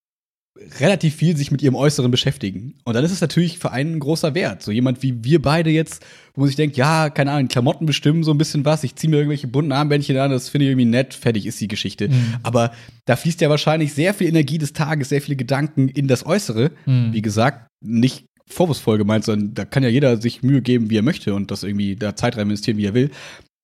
relativ 0.79 1.15
viel 1.15 1.35
sich 1.35 1.51
mit 1.51 1.61
ihrem 1.61 1.75
Äußeren 1.75 2.11
beschäftigen. 2.11 2.75
Und 2.85 2.93
dann 2.93 3.03
ist 3.03 3.11
es 3.11 3.19
natürlich 3.19 3.59
für 3.59 3.71
einen 3.71 3.95
ein 3.95 3.99
großer 3.99 4.33
Wert. 4.35 4.63
So 4.63 4.71
jemand 4.71 5.03
wie 5.03 5.23
wir 5.23 5.41
beide 5.41 5.69
jetzt, 5.69 6.05
wo 6.33 6.41
man 6.41 6.47
sich 6.47 6.55
denkt, 6.55 6.77
ja, 6.77 7.09
keine 7.09 7.31
Ahnung, 7.31 7.49
Klamotten 7.49 7.85
bestimmen 7.85 8.23
so 8.23 8.31
ein 8.31 8.37
bisschen 8.37 8.63
was, 8.63 8.83
ich 8.83 8.95
ziehe 8.95 9.09
mir 9.09 9.17
irgendwelche 9.17 9.47
bunten 9.47 9.73
Armbändchen 9.73 10.17
an, 10.17 10.31
das 10.31 10.49
finde 10.49 10.65
ich 10.65 10.71
irgendwie 10.71 10.85
nett, 10.85 11.13
fertig 11.13 11.45
ist 11.45 11.59
die 11.59 11.67
Geschichte. 11.67 12.07
Mhm. 12.07 12.35
Aber 12.43 12.71
da 13.05 13.15
fließt 13.15 13.41
ja 13.41 13.49
wahrscheinlich 13.49 13.93
sehr 13.93 14.13
viel 14.13 14.27
Energie 14.27 14.57
des 14.57 14.73
Tages, 14.73 15.09
sehr 15.09 15.21
viele 15.21 15.35
Gedanken 15.35 15.89
in 15.89 16.07
das 16.07 16.25
Äußere. 16.25 16.71
Mhm. 16.85 17.11
Wie 17.11 17.21
gesagt, 17.21 17.67
nicht 17.83 18.25
vorwurfsvoll 18.47 18.97
gemeint, 18.97 19.25
sondern 19.25 19.53
da 19.55 19.65
kann 19.65 19.83
ja 19.83 19.89
jeder 19.89 20.21
sich 20.21 20.43
Mühe 20.43 20.61
geben, 20.61 20.89
wie 20.89 20.97
er 20.97 21.01
möchte 21.01 21.33
und 21.33 21.51
das 21.51 21.63
irgendwie 21.63 21.95
da 21.95 22.15
Zeit 22.15 22.37
rein 22.37 22.43
investieren, 22.43 22.77
wie 22.77 22.85
er 22.85 22.93
will. 22.93 23.11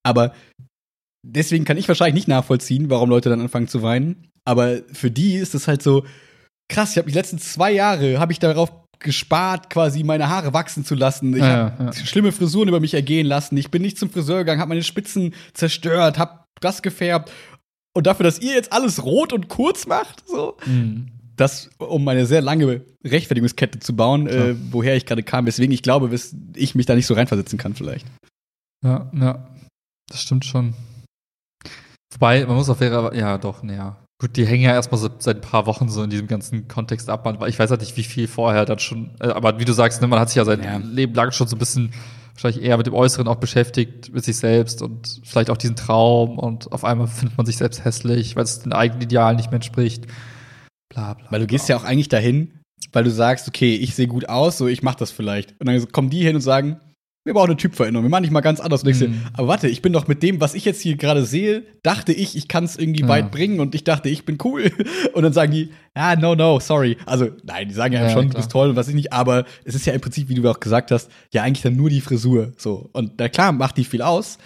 Aber 0.04 0.34
deswegen 1.26 1.66
kann 1.66 1.78
ich 1.78 1.88
wahrscheinlich 1.88 2.16
nicht 2.16 2.28
nachvollziehen, 2.28 2.90
warum 2.90 3.10
Leute 3.10 3.30
dann 3.30 3.42
anfangen 3.42 3.68
zu 3.68 3.82
weinen. 3.84 4.28
Aber 4.44 4.82
für 4.92 5.12
die 5.12 5.36
ist 5.36 5.54
es 5.54 5.68
halt 5.68 5.84
so 5.84 6.04
krass. 6.72 6.92
Ich 6.92 6.98
habe 6.98 7.08
die 7.10 7.14
letzten 7.18 7.38
zwei 7.40 7.72
Jahre 7.72 8.20
habe 8.20 8.32
ich 8.32 8.40
darauf 8.40 8.72
gespart, 9.00 9.70
quasi 9.70 10.04
meine 10.04 10.30
Haare 10.30 10.54
wachsen 10.54 10.86
zu 10.86 10.96
lassen. 10.96 11.34
Ich 11.34 11.40
Ja, 11.42 11.74
habe 11.78 11.84
ja. 11.86 11.94
schlimme 11.94 12.32
Frisuren 12.32 12.68
über 12.70 12.80
mich 12.80 12.94
ergehen 12.94 13.26
lassen. 13.28 13.58
Ich 13.58 13.72
bin 13.72 13.82
nicht 13.82 13.98
zum 13.98 14.10
Friseur 14.12 14.40
gegangen, 14.40 14.62
habe 14.62 14.70
meine 14.70 14.84
Spitzen 14.84 15.34
zerstört, 15.54 16.18
habe 16.20 16.42
das 16.60 16.82
gefärbt. 16.82 17.32
Und 17.94 18.08
dafür, 18.08 18.24
dass 18.24 18.40
ihr 18.40 18.54
jetzt 18.54 18.72
alles 18.72 19.04
rot 19.04 19.34
und 19.34 19.48
kurz 19.50 19.86
macht, 19.88 20.24
so, 20.28 20.56
Mhm. 20.66 21.08
das, 21.36 21.70
um 21.80 22.08
eine 22.08 22.26
sehr 22.28 22.42
lange 22.42 22.82
Rechtfertigungskette 23.04 23.80
zu 23.80 23.96
bauen, 23.96 24.28
äh, 24.28 24.56
woher 24.72 24.96
ich 24.96 25.06
gerade 25.08 25.24
kam, 25.24 25.46
weswegen 25.48 25.74
ich 25.74 25.82
glaube, 25.82 26.12
wes 26.12 26.36
ich 26.56 26.76
mich 26.76 26.86
da 26.86 26.94
nicht 26.96 27.08
so 27.08 27.16
reinversetzen 27.16 27.58
kann, 27.58 27.74
vielleicht. 27.74 28.06
Ja, 28.86 29.10
ja. 29.14 29.48
Das 30.10 30.22
stimmt 30.22 30.46
schon. 30.46 30.76
Wobei, 32.14 32.46
man 32.46 32.56
muss 32.56 32.70
auf 32.70 32.80
wäre, 32.80 33.16
ja, 33.18 33.38
doch, 33.38 33.64
naja. 33.64 33.98
Gut, 34.22 34.38
die 34.38 34.46
hängen 34.46 34.62
ja 34.62 34.74
erstmal 34.74 35.02
so 35.02 35.10
seit 35.18 35.38
ein 35.38 35.42
paar 35.42 35.66
Wochen 35.66 35.90
so 35.90 36.04
in 36.04 36.12
diesem 36.12 36.28
ganzen 36.28 36.68
Kontext 36.68 37.10
ab, 37.10 37.26
weil 37.40 37.50
ich 37.50 37.58
weiß 37.58 37.72
halt 37.72 37.82
nicht, 37.82 37.98
wie 37.98 38.04
viel 38.04 38.28
vorher 38.28 38.66
dann 38.66 38.78
schon, 38.78 39.10
äh, 39.20 39.30
aber 39.30 39.60
wie 39.60 39.66
du 39.66 39.74
sagst, 39.74 40.00
ne, 40.00 40.08
man 40.08 40.20
hat 40.20 40.30
sich 40.30 40.36
ja 40.36 40.46
sein 40.46 40.62
Ja. 40.64 40.78
Leben 40.78 41.16
lang 41.16 41.32
schon 41.32 41.48
so 41.48 41.56
ein 41.56 41.60
bisschen 41.60 41.92
wahrscheinlich 42.36 42.64
eher 42.64 42.78
mit 42.78 42.86
dem 42.86 42.94
Äußeren 42.94 43.28
auch 43.28 43.38
beschäftigt, 43.38 44.14
mit 44.14 44.24
sich 44.24 44.38
selbst 44.38 44.84
und 44.84 45.22
vielleicht 45.24 45.50
auch 45.50 45.58
diesen 45.58 45.76
Traum 45.76 46.38
und 46.38 46.72
auf 46.72 46.86
einmal 46.86 47.08
findet 47.08 47.36
man 47.36 47.48
sich 47.48 47.58
selbst 47.58 47.84
hässlich, 47.84 48.36
weil 48.36 48.44
es 48.44 48.60
den 48.60 48.74
eigenen 48.74 49.02
Idealen 49.02 49.38
nicht 49.38 49.50
mehr 49.50 49.56
entspricht. 49.56 50.06
Bla, 50.90 51.16
bla. 51.16 51.26
Weil 51.32 51.40
du 51.40 51.48
gehst 51.48 51.68
ja 51.68 51.76
auch 51.76 51.84
eigentlich 51.84 52.10
dahin, 52.10 52.60
weil 52.94 53.04
du 53.04 53.10
sagst, 53.10 53.48
okay, 53.48 53.74
ich 53.74 53.96
sehe 53.96 54.06
gut 54.06 54.30
aus, 54.30 54.56
so 54.56 54.68
ich 54.68 54.84
mach 54.84 54.94
das 54.94 55.10
vielleicht. 55.10 55.60
Und 55.60 55.66
dann 55.66 55.92
kommen 55.92 56.12
die 56.12 56.22
hin 56.22 56.36
und 56.36 56.42
sagen, 56.42 56.80
wir 57.24 57.34
brauchen 57.34 57.52
eine 57.52 57.58
Typveränderung, 57.58 58.06
wir 58.06 58.10
machen 58.10 58.24
nicht 58.24 58.32
mal 58.32 58.42
ganz 58.42 58.60
anders. 58.60 58.84
Und 58.84 59.00
Mhm. 59.00 59.22
aber 59.34 59.48
warte, 59.48 59.68
ich 59.68 59.82
bin 59.84 59.94
doch 59.94 60.08
mit 60.08 60.24
dem, 60.24 60.42
was 60.42 60.56
ich 60.56 60.66
jetzt 60.66 60.82
hier 60.82 60.98
gerade 60.98 61.24
sehe, 61.24 61.64
dachte 61.84 62.14
ich, 62.14 62.36
ich 62.36 62.48
kann 62.48 62.64
es 62.64 62.78
irgendwie 62.78 63.02
Ja. 63.02 63.08
weit 63.10 63.32
bringen 63.32 63.60
und 63.60 63.76
ich 63.76 63.84
dachte, 63.84 64.10
ich 64.10 64.26
bin 64.26 64.38
cool. 64.44 64.72
Und 65.14 65.24
dann 65.24 65.34
sagen 65.34 65.52
die, 65.52 65.70
ja, 65.96 66.16
no, 66.16 66.34
no, 66.36 66.60
sorry. 66.60 66.98
Also, 67.06 67.30
nein, 67.44 67.68
die 67.68 67.74
sagen 67.76 67.94
ja, 67.94 68.02
Ja, 68.04 68.10
schon, 68.10 68.24
du 68.24 68.30
klar. 68.30 68.40
bist 68.42 68.52
toll 68.52 68.70
und 68.70 68.76
was 68.76 68.88
ich 68.88 68.96
nicht, 68.96 69.14
aber 69.14 69.46
es 69.66 69.76
ist 69.76 69.86
ja 69.86 69.94
im 69.94 70.02
Prinzip, 70.02 70.30
wie 70.30 70.36
du 70.36 70.50
auch 70.50 70.60
gesagt 70.60 70.90
hast, 70.92 71.12
ja 71.34 71.44
eigentlich 71.44 71.62
dann 71.62 71.76
nur 71.76 71.90
die 71.90 72.02
Frisur. 72.02 72.54
So. 72.58 72.90
Und 72.94 73.14
na 73.20 73.30
klar, 73.30 73.52
macht 73.52 73.78
die 73.78 73.84
viel 73.86 74.02
aus, 74.02 74.38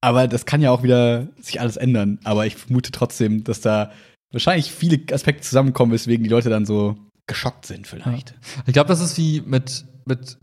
aber 0.00 0.26
das 0.28 0.46
kann 0.46 0.60
ja 0.60 0.70
auch 0.70 0.82
wieder 0.82 1.28
sich 1.40 1.60
alles 1.60 1.76
ändern. 1.76 2.18
Aber 2.24 2.46
ich 2.46 2.56
vermute 2.56 2.90
trotzdem, 2.90 3.44
dass 3.44 3.60
da 3.60 3.92
wahrscheinlich 4.32 4.72
viele 4.72 4.98
Aspekte 5.12 5.42
zusammenkommen, 5.42 5.92
weswegen 5.92 6.24
die 6.24 6.30
Leute 6.30 6.48
dann 6.50 6.66
so 6.66 6.96
geschockt 7.28 7.66
sind, 7.66 7.86
vielleicht. 7.86 8.34
Ich 8.66 8.72
glaube, 8.72 8.88
das 8.88 9.00
ist 9.00 9.16
wie 9.18 9.42
mit, 9.42 9.84
mit, 10.06 10.38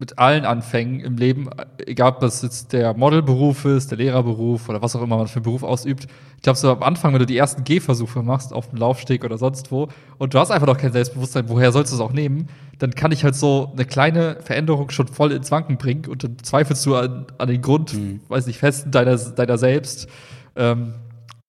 mit 0.00 0.18
allen 0.18 0.46
Anfängen 0.46 1.00
im 1.00 1.18
Leben, 1.18 1.50
egal 1.86 2.12
ob 2.12 2.20
das 2.20 2.40
jetzt 2.40 2.72
der 2.72 2.94
Modelberuf 2.94 3.66
ist, 3.66 3.90
der 3.90 3.98
Lehrerberuf 3.98 4.68
oder 4.70 4.80
was 4.80 4.96
auch 4.96 5.02
immer 5.02 5.18
man 5.18 5.28
für 5.28 5.36
einen 5.36 5.44
Beruf 5.44 5.62
ausübt. 5.62 6.06
Ich 6.36 6.42
glaube, 6.42 6.58
so 6.58 6.72
am 6.72 6.82
Anfang, 6.82 7.12
wenn 7.12 7.20
du 7.20 7.26
die 7.26 7.36
ersten 7.36 7.64
Gehversuche 7.64 8.22
machst 8.22 8.54
auf 8.54 8.70
dem 8.70 8.78
Laufsteg 8.78 9.24
oder 9.26 9.36
sonst 9.36 9.70
wo 9.70 9.88
und 10.16 10.32
du 10.32 10.38
hast 10.38 10.50
einfach 10.50 10.66
noch 10.66 10.78
kein 10.78 10.92
Selbstbewusstsein, 10.92 11.50
woher 11.50 11.70
sollst 11.70 11.92
du 11.92 11.96
es 11.96 12.00
auch 12.00 12.14
nehmen, 12.14 12.48
dann 12.78 12.92
kann 12.92 13.12
ich 13.12 13.24
halt 13.24 13.34
so 13.34 13.70
eine 13.74 13.84
kleine 13.84 14.38
Veränderung 14.40 14.88
schon 14.88 15.06
voll 15.06 15.32
ins 15.32 15.50
Wanken 15.50 15.76
bringen 15.76 16.06
und 16.06 16.24
dann 16.24 16.38
zweifelst 16.42 16.86
du 16.86 16.96
an, 16.96 17.26
an 17.36 17.48
den 17.48 17.60
Grund, 17.60 17.92
Mhm. 17.92 18.20
weiß 18.28 18.46
nicht, 18.46 18.58
festen 18.58 18.90
deiner, 18.90 19.16
deiner 19.18 19.58
selbst. 19.58 20.08
Ähm, 20.56 20.94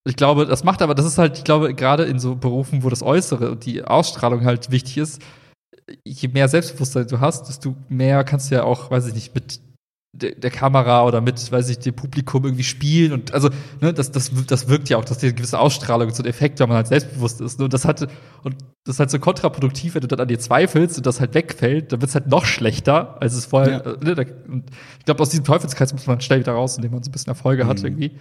ich 0.04 0.16
glaube, 0.16 0.44
das 0.44 0.62
macht 0.62 0.82
aber, 0.82 0.94
das 0.94 1.06
ist 1.06 1.16
halt, 1.16 1.38
ich 1.38 1.44
glaube, 1.44 1.72
gerade 1.74 2.02
in 2.02 2.18
so 2.18 2.34
Berufen, 2.36 2.82
wo 2.82 2.90
das 2.90 3.02
Äußere 3.02 3.50
und 3.50 3.64
die 3.64 3.82
Ausstrahlung 3.82 4.44
halt 4.44 4.70
wichtig 4.70 4.98
ist, 4.98 5.22
je 6.06 6.28
mehr 6.28 6.48
Selbstbewusstsein 6.48 7.06
du 7.06 7.20
hast, 7.20 7.48
desto 7.48 7.76
mehr 7.88 8.24
kannst 8.24 8.50
du 8.50 8.56
ja 8.56 8.64
auch, 8.64 8.90
weiß 8.90 9.06
ich 9.08 9.14
nicht, 9.14 9.34
mit 9.34 9.60
der, 10.14 10.34
der 10.34 10.50
Kamera 10.50 11.06
oder 11.06 11.22
mit, 11.22 11.50
weiß 11.50 11.70
ich, 11.70 11.78
dem 11.78 11.94
Publikum 11.94 12.44
irgendwie 12.44 12.64
spielen 12.64 13.12
und 13.12 13.32
also, 13.32 13.48
ne, 13.80 13.94
das, 13.94 14.10
das, 14.10 14.30
das 14.46 14.68
wirkt 14.68 14.90
ja 14.90 14.98
auch, 14.98 15.06
dass 15.06 15.16
die 15.18 15.26
eine 15.26 15.34
gewisse 15.34 15.58
Ausstrahlung 15.58 16.08
und 16.08 16.14
so 16.14 16.22
ein 16.22 16.28
Effekt, 16.28 16.60
wenn 16.60 16.68
man 16.68 16.76
halt 16.76 16.88
selbstbewusst 16.88 17.40
ist. 17.40 17.58
Ne? 17.58 17.64
Und 17.64 17.72
das 17.72 17.86
hat, 17.86 18.02
und 18.42 18.56
das 18.84 18.96
ist 18.96 19.00
halt 19.00 19.10
so 19.10 19.18
kontraproduktiv, 19.18 19.94
wenn 19.94 20.02
du 20.02 20.08
dann 20.08 20.20
an 20.20 20.28
dir 20.28 20.38
zweifelst 20.38 20.98
und 20.98 21.06
das 21.06 21.18
halt 21.18 21.32
wegfällt, 21.32 21.92
dann 21.92 22.02
wird's 22.02 22.14
halt 22.14 22.26
noch 22.26 22.44
schlechter, 22.44 23.16
als 23.22 23.32
es 23.32 23.46
vorher, 23.46 23.82
Ja. 23.86 23.92
äh, 23.92 24.04
ne, 24.04 24.14
da, 24.14 24.22
und 24.52 24.64
ich 24.98 25.04
glaube, 25.06 25.22
aus 25.22 25.30
diesem 25.30 25.46
Teufelskreis 25.46 25.94
muss 25.94 26.06
man 26.06 26.20
schnell 26.20 26.40
wieder 26.40 26.52
raus, 26.52 26.76
indem 26.76 26.92
man 26.92 27.02
so 27.02 27.08
ein 27.08 27.12
bisschen 27.12 27.30
Erfolge 27.30 27.66
hat 27.66 27.78
Mhm. 27.78 27.84
irgendwie. 27.86 28.18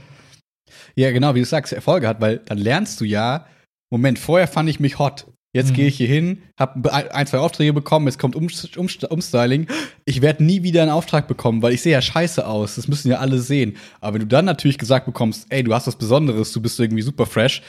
Ja, 0.96 1.12
genau, 1.12 1.36
wie 1.36 1.40
du 1.40 1.46
sagst, 1.46 1.74
Erfolge 1.74 2.08
hat, 2.08 2.22
weil 2.22 2.38
dann 2.46 2.58
lernst 2.58 3.02
du 3.02 3.06
ja, 3.06 3.46
Moment, 3.92 4.18
vorher 4.18 4.48
fand 4.48 4.70
ich 4.70 4.80
mich 4.80 4.98
hot. 4.98 5.28
Jetzt 5.54 5.72
Mhm. 5.72 5.76
gehe 5.76 5.88
ich 5.88 5.98
hier 5.98 6.08
hin, 6.08 6.44
habe 6.58 6.94
ein, 6.94 7.28
zwei 7.28 7.40
Aufträge 7.40 7.74
bekommen, 7.74 8.08
es 8.08 8.18
kommt 8.18 8.36
um, 8.38 8.48
um, 8.78 8.88
Umstyling. 9.10 9.68
Ich 10.06 10.22
werde 10.22 10.44
nie 10.46 10.64
wieder 10.64 10.82
einen 10.82 10.92
Auftrag 10.92 11.28
bekommen, 11.28 11.62
weil 11.62 11.74
ich 11.74 11.82
sehe 11.82 11.92
ja 11.92 12.02
scheiße 12.02 12.48
aus. 12.48 12.76
Das 12.76 12.88
müssen 12.88 13.10
ja 13.10 13.18
alle 13.20 13.40
sehen. 13.40 13.76
Aber 14.00 14.14
wenn 14.14 14.22
du 14.22 14.28
dann 14.28 14.46
natürlich 14.46 14.78
gesagt 14.78 15.06
bekommst, 15.06 15.48
ey, 15.50 15.62
du 15.64 15.74
hast 15.74 15.88
was 15.88 15.98
Besonderes, 15.98 16.54
du 16.54 16.62
bist 16.62 16.80
irgendwie 16.80 17.02
super 17.02 17.26
fresh, 17.26 17.62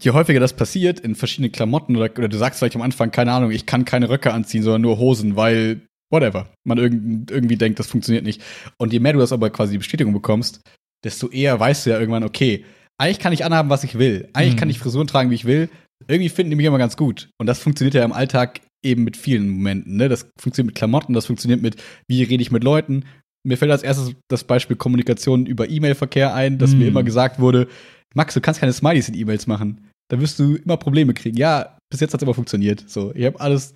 je 0.00 0.12
häufiger 0.12 0.38
das 0.38 0.52
passiert 0.52 1.00
in 1.00 1.16
verschiedenen 1.16 1.50
Klamotten 1.50 1.96
oder, 1.96 2.10
oder 2.16 2.28
du 2.28 2.38
sagst 2.38 2.60
vielleicht 2.60 2.76
am 2.76 2.82
Anfang, 2.82 3.10
keine 3.10 3.32
Ahnung, 3.32 3.50
ich 3.50 3.66
kann 3.66 3.84
keine 3.84 4.08
Röcke 4.08 4.32
anziehen, 4.32 4.62
sondern 4.62 4.82
nur 4.82 4.98
Hosen, 4.98 5.34
weil 5.34 5.80
whatever. 6.12 6.48
Man 6.64 6.78
irgend, 6.78 7.30
irgendwie 7.32 7.56
denkt, 7.56 7.80
das 7.80 7.88
funktioniert 7.88 8.24
nicht. 8.24 8.40
Und 8.78 8.92
je 8.92 9.00
mehr 9.00 9.14
du 9.14 9.18
das 9.18 9.32
aber 9.32 9.50
quasi 9.50 9.72
die 9.72 9.78
Bestätigung 9.78 10.12
bekommst, 10.12 10.60
desto 11.04 11.28
eher 11.28 11.58
weißt 11.58 11.86
du 11.86 11.90
ja 11.90 11.98
irgendwann, 11.98 12.22
okay, 12.24 12.64
eigentlich 12.98 13.18
kann 13.18 13.32
ich 13.32 13.44
anhaben, 13.44 13.68
was 13.70 13.82
ich 13.82 13.98
will. 13.98 14.28
Eigentlich 14.32 14.54
Mhm. 14.54 14.58
kann 14.58 14.70
ich 14.70 14.78
Frisuren 14.78 15.06
tragen, 15.08 15.30
wie 15.30 15.34
ich 15.34 15.44
will. 15.44 15.68
Irgendwie 16.08 16.28
finden 16.28 16.50
die 16.50 16.56
mich 16.56 16.66
immer 16.66 16.78
ganz 16.78 16.96
gut. 16.96 17.28
Und 17.38 17.46
das 17.46 17.58
funktioniert 17.60 17.94
ja 17.94 18.04
im 18.04 18.12
Alltag 18.12 18.60
eben 18.84 19.04
mit 19.04 19.16
vielen 19.16 19.48
Momenten. 19.48 19.96
Ne? 19.96 20.08
Das 20.08 20.26
funktioniert 20.38 20.68
mit 20.68 20.74
Klamotten, 20.74 21.12
das 21.12 21.26
funktioniert 21.26 21.60
mit, 21.62 21.76
wie 22.08 22.22
rede 22.22 22.42
ich 22.42 22.50
mit 22.50 22.64
Leuten. 22.64 23.04
Mir 23.46 23.56
fällt 23.56 23.70
als 23.70 23.82
erstes 23.82 24.12
das 24.28 24.44
Beispiel 24.44 24.76
Kommunikation 24.76 25.46
über 25.46 25.68
E-Mail-Verkehr 25.68 26.34
ein, 26.34 26.58
dass 26.58 26.72
Mhm. 26.72 26.78
mir 26.80 26.88
immer 26.88 27.02
gesagt 27.02 27.38
wurde, 27.40 27.68
Max, 28.14 28.34
du 28.34 28.40
kannst 28.40 28.60
keine 28.60 28.72
Smileys 28.72 29.08
in 29.08 29.14
E-Mails 29.14 29.46
machen. 29.46 29.86
Da 30.10 30.20
wirst 30.20 30.38
du 30.38 30.56
immer 30.56 30.76
Probleme 30.76 31.14
kriegen. 31.14 31.36
Ja, 31.36 31.76
bis 31.90 32.00
jetzt 32.00 32.12
hat 32.12 32.20
es 32.20 32.22
immer 32.24 32.34
funktioniert. 32.34 32.84
So, 32.88 33.14
ich 33.14 33.24
habe 33.24 33.38
alles 33.40 33.74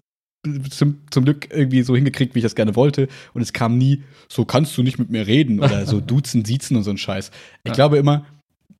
zum, 0.70 0.98
zum 1.10 1.24
Glück 1.24 1.48
irgendwie 1.50 1.82
so 1.82 1.94
hingekriegt, 1.94 2.34
wie 2.34 2.40
ich 2.40 2.42
das 2.44 2.54
gerne 2.54 2.76
wollte. 2.76 3.08
Und 3.32 3.40
es 3.42 3.52
kam 3.52 3.78
nie, 3.78 4.02
so 4.28 4.44
kannst 4.44 4.76
du 4.76 4.82
nicht 4.82 4.98
mit 4.98 5.10
mir 5.10 5.26
reden 5.26 5.60
oder 5.60 5.86
so 5.86 6.00
duzen, 6.00 6.44
siezen 6.44 6.76
und 6.76 6.82
so 6.82 6.90
ein 6.90 6.98
Scheiß. 6.98 7.30
Ich 7.64 7.68
Ja. 7.68 7.74
glaube 7.74 7.96
immer, 7.98 8.26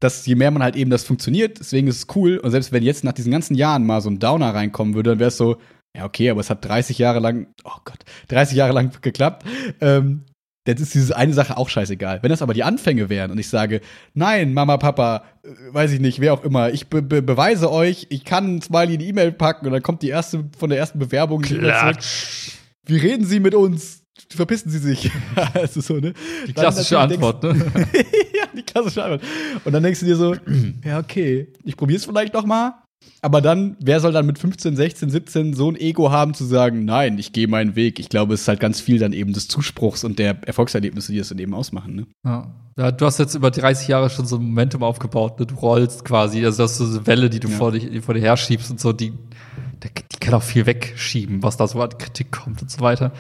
dass 0.04 0.26
je 0.26 0.34
mehr 0.34 0.50
man 0.50 0.62
halt 0.62 0.76
eben 0.76 0.90
das 0.90 1.04
funktioniert, 1.04 1.58
deswegen 1.58 1.88
ist 1.88 1.96
es 1.96 2.06
cool. 2.14 2.36
Und 2.36 2.50
selbst 2.50 2.72
wenn 2.72 2.82
jetzt 2.82 3.04
nach 3.04 3.12
diesen 3.12 3.32
ganzen 3.32 3.54
Jahren 3.54 3.86
mal 3.86 4.00
so 4.00 4.10
ein 4.10 4.18
Downer 4.18 4.54
reinkommen 4.54 4.94
würde, 4.94 5.10
dann 5.10 5.18
wäre 5.18 5.28
es 5.28 5.36
so, 5.38 5.56
ja, 5.96 6.04
okay, 6.04 6.28
aber 6.28 6.40
es 6.40 6.50
hat 6.50 6.64
30 6.64 6.98
Jahre 6.98 7.20
lang, 7.20 7.46
oh 7.64 7.78
Gott, 7.84 7.98
30 8.28 8.56
Jahre 8.56 8.74
lang 8.74 8.92
geklappt. 9.00 9.46
Ähm, 9.80 10.24
jetzt 10.66 10.80
ist 10.80 10.94
diese 10.94 11.16
eine 11.16 11.32
Sache 11.32 11.56
auch 11.56 11.68
scheißegal. 11.68 12.22
Wenn 12.22 12.30
das 12.30 12.42
aber 12.42 12.52
die 12.52 12.64
Anfänge 12.64 13.08
wären 13.08 13.30
und 13.30 13.38
ich 13.38 13.48
sage, 13.48 13.80
nein, 14.12 14.52
Mama, 14.52 14.76
Papa, 14.76 15.24
äh, 15.42 15.48
weiß 15.72 15.92
ich 15.92 16.00
nicht, 16.00 16.20
wer 16.20 16.34
auch 16.34 16.44
immer, 16.44 16.70
ich 16.70 16.88
be 16.88 17.00
be 17.00 17.22
beweise 17.22 17.70
euch, 17.72 18.06
ich 18.10 18.24
kann 18.24 18.56
ein 18.56 18.62
Smiley 18.62 18.94
in 18.94 19.00
die 19.00 19.08
E-Mail 19.08 19.32
packen 19.32 19.66
und 19.66 19.72
dann 19.72 19.82
kommt 19.82 20.02
die 20.02 20.08
erste 20.08 20.44
von 20.58 20.68
der 20.68 20.78
ersten 20.78 20.98
Bewerbung. 20.98 21.42
Klatsch. 21.42 22.58
Wie 22.86 22.98
reden 22.98 23.24
Sie 23.24 23.40
mit 23.40 23.54
uns? 23.54 24.02
Verpissen 24.28 24.70
Sie 24.70 24.78
sich. 24.78 25.10
also 25.54 25.80
so, 25.80 25.94
ne? 25.94 26.12
Die 26.46 26.52
Dann 26.52 26.64
klassische 26.64 26.98
Antwort, 26.98 27.42
ne? 27.42 27.54
die 28.74 28.80
klassische 28.80 29.02
Antwort. 29.04 29.22
Und 29.64 29.72
dann 29.72 29.82
denkst 29.82 30.00
du 30.00 30.06
dir 30.06 30.16
so, 30.16 30.34
ja, 30.84 30.98
okay, 30.98 31.48
ich 31.64 31.76
probier's 31.76 32.04
vielleicht 32.04 32.34
noch 32.34 32.46
mal. 32.46 32.74
Aber 33.20 33.40
dann, 33.42 33.76
wer 33.80 34.00
soll 34.00 34.12
dann 34.12 34.26
mit 34.26 34.38
15, 34.38 34.76
16, 34.76 35.10
17 35.10 35.54
so 35.54 35.70
ein 35.70 35.76
Ego 35.76 36.10
haben 36.10 36.32
zu 36.34 36.44
sagen, 36.44 36.84
nein, 36.84 37.18
ich 37.18 37.32
gehe 37.32 37.48
meinen 37.48 37.76
Weg. 37.76 37.98
Ich 37.98 38.08
glaube, 38.08 38.34
es 38.34 38.42
ist 38.42 38.48
halt 38.48 38.60
ganz 38.60 38.80
viel 38.80 38.98
dann 38.98 39.12
eben 39.12 39.32
des 39.32 39.48
Zuspruchs 39.48 40.04
und 40.04 40.18
der 40.18 40.38
Erfolgserlebnisse, 40.46 41.12
die 41.12 41.18
das 41.18 41.28
dann 41.28 41.38
eben 41.38 41.54
ausmachen. 41.54 41.94
Ne? 41.94 42.06
Ja. 42.24 42.54
ja, 42.78 42.92
du 42.92 43.04
hast 43.04 43.18
jetzt 43.18 43.34
über 43.34 43.50
30 43.50 43.88
Jahre 43.88 44.08
schon 44.10 44.26
so 44.26 44.36
ein 44.36 44.42
Momentum 44.42 44.82
aufgebaut, 44.82 45.38
ne? 45.38 45.46
du 45.46 45.54
rollst 45.54 46.04
quasi, 46.04 46.44
also 46.44 46.62
das 46.62 46.72
ist 46.72 46.78
so 46.78 46.84
eine 46.98 47.06
Welle, 47.06 47.30
die 47.30 47.40
du 47.40 47.48
Ja. 47.48 47.56
vor, 47.56 47.72
dich, 47.72 48.00
vor 48.02 48.14
dir 48.14 48.20
her 48.20 48.36
schiebst 48.38 48.70
und 48.70 48.80
so, 48.80 48.92
die, 48.92 49.10
die 49.10 49.88
die 50.12 50.18
kann 50.18 50.34
auch 50.34 50.42
viel 50.42 50.64
wegschieben, 50.66 51.42
was 51.42 51.56
da 51.58 51.66
so 51.66 51.80
an 51.82 51.90
Kritik 51.98 52.32
kommt 52.32 52.62
und 52.62 52.70
so 52.70 52.80
weiter. 52.80 53.12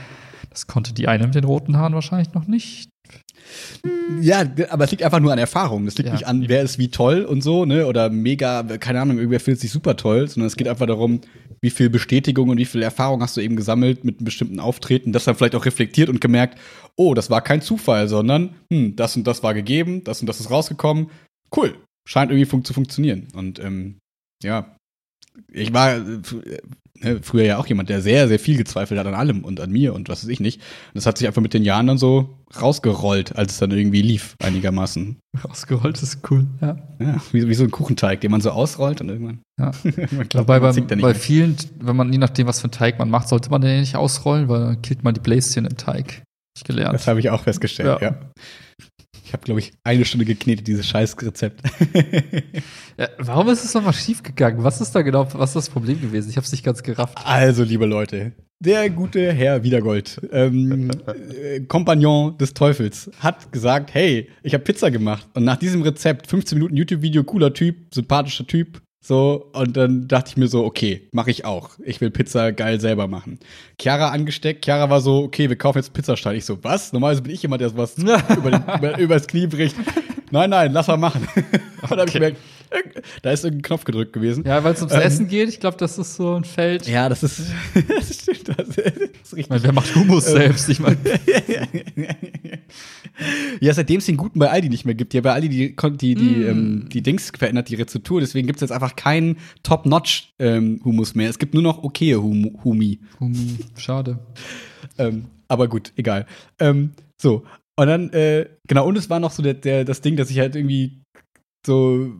Das 0.50 0.66
konnte 0.66 0.94
die 0.94 1.08
eine 1.08 1.26
mit 1.26 1.34
den 1.34 1.44
roten 1.44 1.76
Haaren 1.76 1.94
wahrscheinlich 1.94 2.32
noch 2.32 2.46
nicht. 2.46 2.88
Ja, 4.20 4.44
aber 4.70 4.84
es 4.84 4.90
liegt 4.90 5.02
einfach 5.02 5.20
nur 5.20 5.32
an 5.32 5.38
Erfahrung. 5.38 5.84
Das 5.84 5.96
liegt 5.96 6.08
Ja. 6.08 6.12
nicht 6.14 6.26
an, 6.26 6.48
wer 6.48 6.62
ist 6.62 6.78
wie 6.78 6.88
toll 6.88 7.22
und 7.24 7.42
so, 7.42 7.64
ne? 7.64 7.86
Oder 7.86 8.10
mega, 8.10 8.62
keine 8.78 9.00
Ahnung, 9.00 9.16
irgendwer 9.18 9.40
fühlt 9.40 9.60
sich 9.60 9.70
super 9.70 9.96
toll, 9.96 10.28
sondern 10.28 10.46
es 10.46 10.56
geht 10.56 10.68
einfach 10.68 10.86
darum, 10.86 11.20
wie 11.60 11.70
viel 11.70 11.88
Bestätigung 11.90 12.48
und 12.50 12.58
wie 12.58 12.64
viel 12.64 12.82
Erfahrung 12.82 13.22
hast 13.22 13.36
du 13.36 13.40
eben 13.40 13.56
gesammelt 13.56 14.04
mit 14.04 14.18
einem 14.18 14.24
bestimmten 14.24 14.60
Auftreten, 14.60 15.12
das 15.12 15.24
dann 15.24 15.34
vielleicht 15.34 15.54
auch 15.54 15.64
reflektiert 15.64 16.08
und 16.08 16.20
gemerkt, 16.20 16.58
oh, 16.96 17.14
das 17.14 17.30
war 17.30 17.40
kein 17.42 17.62
Zufall, 17.62 18.08
sondern 18.08 18.54
hm, 18.72 18.96
das 18.96 19.16
und 19.16 19.26
das 19.26 19.42
war 19.42 19.54
gegeben, 19.54 20.04
das 20.04 20.20
und 20.20 20.26
das 20.26 20.40
ist 20.40 20.50
rausgekommen. 20.50 21.08
Cool. 21.54 21.74
Scheint 22.06 22.30
irgendwie 22.30 22.46
fun 22.46 22.64
zu 22.64 22.74
funktionieren. 22.74 23.28
Und 23.34 23.58
ähm, 23.60 23.96
ja, 24.42 24.76
ich 25.50 25.72
war 25.72 25.96
äh, 25.96 26.20
ne, 27.00 27.20
früher 27.22 27.44
ja 27.44 27.58
auch 27.58 27.66
jemand, 27.66 27.88
der 27.88 28.00
sehr, 28.00 28.28
sehr 28.28 28.38
viel 28.38 28.56
gezweifelt 28.56 28.98
hat 28.98 29.06
an 29.06 29.14
allem 29.14 29.44
und 29.44 29.60
an 29.60 29.70
mir 29.70 29.94
und 29.94 30.08
was 30.08 30.24
weiß 30.24 30.30
ich 30.30 30.40
nicht. 30.40 30.60
Und 30.60 30.96
das 30.96 31.06
hat 31.06 31.18
sich 31.18 31.26
einfach 31.26 31.42
mit 31.42 31.54
den 31.54 31.64
Jahren 31.64 31.86
dann 31.86 31.98
so 31.98 32.38
rausgerollt, 32.60 33.36
als 33.36 33.52
es 33.52 33.58
dann 33.58 33.70
irgendwie 33.70 34.02
lief, 34.02 34.36
einigermaßen. 34.42 35.16
Rausgerollt 35.44 36.02
ist 36.02 36.18
cool, 36.30 36.46
ja. 36.60 36.76
Ja, 37.00 37.20
wie, 37.32 37.48
wie 37.48 37.54
so 37.54 37.64
ein 37.64 37.70
Kuchenteig, 37.70 38.20
den 38.20 38.30
man 38.30 38.40
so 38.40 38.50
ausrollt 38.50 39.00
und 39.00 39.08
irgendwann. 39.08 39.40
ja. 39.58 39.70
klappt 39.82 40.34
Wobei 40.34 40.60
man, 40.60 40.86
bei, 40.86 40.96
mehr. 40.96 41.14
vielen, 41.14 41.56
wenn 41.80 41.96
man 41.96 42.12
je 42.12 42.18
nachdem, 42.18 42.46
was 42.46 42.60
für 42.60 42.64
einen 42.64 42.72
Teig 42.72 42.98
man 42.98 43.10
macht, 43.10 43.28
sollte 43.28 43.50
man 43.50 43.60
den 43.60 43.80
nicht 43.80 43.96
ausrollen, 43.96 44.48
weil 44.48 44.60
dann 44.60 44.82
killt 44.82 45.04
man 45.04 45.14
die 45.14 45.20
Bläschen 45.20 45.66
im 45.66 45.76
Teig. 45.76 46.22
Ich 46.56 46.62
gelernt. 46.62 46.94
Das 46.94 47.08
habe 47.08 47.18
ich 47.18 47.30
auch 47.30 47.42
festgestellt, 47.42 48.00
ja. 48.00 48.10
Ja. 48.10 48.16
Ich 49.24 49.32
habe, 49.32 49.42
glaube 49.42 49.60
ich, 49.60 49.72
eine 49.82 50.04
Stunde 50.04 50.26
geknetet, 50.26 50.66
dieses 50.66 50.86
Scheißrezept. 50.86 51.62
Ja, 52.96 53.08
warum 53.18 53.48
ist 53.48 53.64
es 53.64 53.74
nochmal 53.74 53.92
schief 53.92 54.22
gegangen? 54.22 54.62
Was 54.62 54.80
ist 54.80 54.92
da 54.92 55.02
genau, 55.02 55.26
was 55.34 55.50
ist 55.50 55.56
das 55.56 55.68
Problem 55.68 56.00
gewesen? 56.00 56.30
Ich 56.30 56.36
habe 56.36 56.44
es 56.44 56.52
nicht 56.52 56.64
ganz 56.64 56.80
gerafft. 56.84 57.18
Also, 57.24 57.64
liebe 57.64 57.86
Leute, 57.86 58.30
der 58.60 58.88
gute 58.88 59.32
Herr 59.32 59.64
Wiedergold, 59.64 60.20
ähm, 60.30 60.92
äh, 61.06 61.58
Kompagnon 61.62 62.38
des 62.38 62.54
Teufels, 62.54 63.10
hat 63.18 63.50
gesagt, 63.50 63.94
hey, 63.94 64.30
ich 64.44 64.54
habe 64.54 64.62
Pizza 64.62 64.92
gemacht. 64.92 65.26
Und 65.34 65.42
nach 65.42 65.56
diesem 65.56 65.82
Rezept, 65.82 66.28
15 66.28 66.56
Minuten 66.56 66.76
YouTube-Video, 66.76 67.24
cooler 67.24 67.52
Typ, 67.52 67.92
sympathischer 67.92 68.46
Typ, 68.46 68.80
so, 69.06 69.50
und 69.52 69.76
dann 69.76 70.08
dachte 70.08 70.30
ich 70.30 70.38
mir 70.38 70.48
so, 70.48 70.64
okay, 70.64 71.02
mache 71.12 71.30
ich 71.30 71.44
auch. 71.44 71.72
Ich 71.84 72.00
will 72.00 72.10
Pizza 72.10 72.52
geil 72.52 72.80
selber 72.80 73.06
machen. 73.06 73.38
Chiara 73.78 74.08
angesteckt, 74.08 74.64
Chiara 74.64 74.88
war 74.88 75.02
so, 75.02 75.24
okay, 75.24 75.50
wir 75.50 75.56
kaufen 75.56 75.76
jetzt 75.76 75.92
Pizzastein. 75.92 76.36
Ich 76.36 76.46
so, 76.46 76.56
was? 76.64 76.90
Normalerweise 76.94 77.20
bin 77.20 77.34
ich 77.34 77.42
jemand, 77.42 77.60
der 77.60 77.68
sowas 77.68 77.98
über 77.98 78.50
den, 78.50 78.62
über, 78.78 78.98
übers 78.98 79.26
Knie 79.26 79.46
bricht. 79.46 79.76
Nein, 80.30 80.48
nein, 80.48 80.72
lass 80.72 80.86
mal 80.86 80.96
machen. 80.96 81.28
Und 81.36 81.90
dann 81.90 81.98
habe 81.98 82.08
ich 82.08 82.14
gemerkt, 82.14 82.38
da 83.22 83.30
ist 83.32 83.44
irgendein 83.44 83.62
Knopf 83.62 83.84
gedrückt 83.84 84.12
gewesen. 84.12 84.44
Ja, 84.46 84.62
weil 84.64 84.74
es 84.74 84.80
ums 84.80 84.94
Ähm, 84.94 85.00
Essen 85.00 85.28
geht. 85.28 85.48
Ich 85.48 85.60
glaube, 85.60 85.76
das 85.76 85.98
ist 85.98 86.16
so 86.16 86.34
ein 86.34 86.44
Feld. 86.44 86.86
Ja, 86.88 87.08
das 87.08 87.22
ist, 87.22 87.42
das 87.88 88.14
stimmt, 88.14 88.48
das 88.48 88.68
ist 88.68 88.78
Ich 88.78 89.32
richtig. 89.32 89.48
meine, 89.50 89.62
wer 89.62 89.72
macht 89.72 89.94
Hummus 89.94 90.24
selbst? 90.26 90.68
Ich 90.68 90.80
meine, 90.80 90.96
ja, 93.60 93.72
seitdem 93.74 93.98
es 93.98 94.06
den 94.06 94.16
guten 94.16 94.38
bei 94.38 94.50
Aldi 94.50 94.68
nicht 94.68 94.84
mehr 94.84 94.94
gibt, 94.94 95.14
ja 95.14 95.20
bei 95.20 95.32
Aldi 95.32 95.48
die, 95.48 95.76
die, 95.76 96.14
die, 96.14 96.24
Mm. 96.44 96.48
ähm, 96.48 96.88
die 96.92 97.02
Dings 97.02 97.30
verändert, 97.36 97.68
die 97.68 97.76
Rezeptur, 97.76 98.20
deswegen 98.20 98.46
gibt 98.46 98.56
es 98.58 98.60
jetzt 98.62 98.72
einfach 98.72 98.96
keinen 98.96 99.36
Top-Notch-Humus 99.62 101.14
mehr. 101.14 101.30
Es 101.30 101.38
gibt 101.38 101.54
nur 101.54 101.62
noch 101.62 101.82
okaye 101.82 102.16
hum 102.16 102.58
Humi. 102.64 103.00
Humi, 103.20 103.58
schade. 103.76 104.18
Ähm, 104.98 105.26
aber 105.48 105.68
gut, 105.68 105.92
egal. 105.96 106.26
Ähm, 106.58 106.92
so, 107.20 107.44
und 107.76 107.86
dann, 107.86 108.10
äh, 108.12 108.46
genau, 108.68 108.86
und 108.86 108.96
es 108.96 109.10
war 109.10 109.20
noch 109.20 109.30
so 109.30 109.42
der, 109.42 109.54
der, 109.54 109.84
das 109.84 110.00
Ding, 110.00 110.16
dass 110.16 110.30
ich 110.30 110.38
halt 110.38 110.56
irgendwie 110.56 111.00
so 111.66 112.12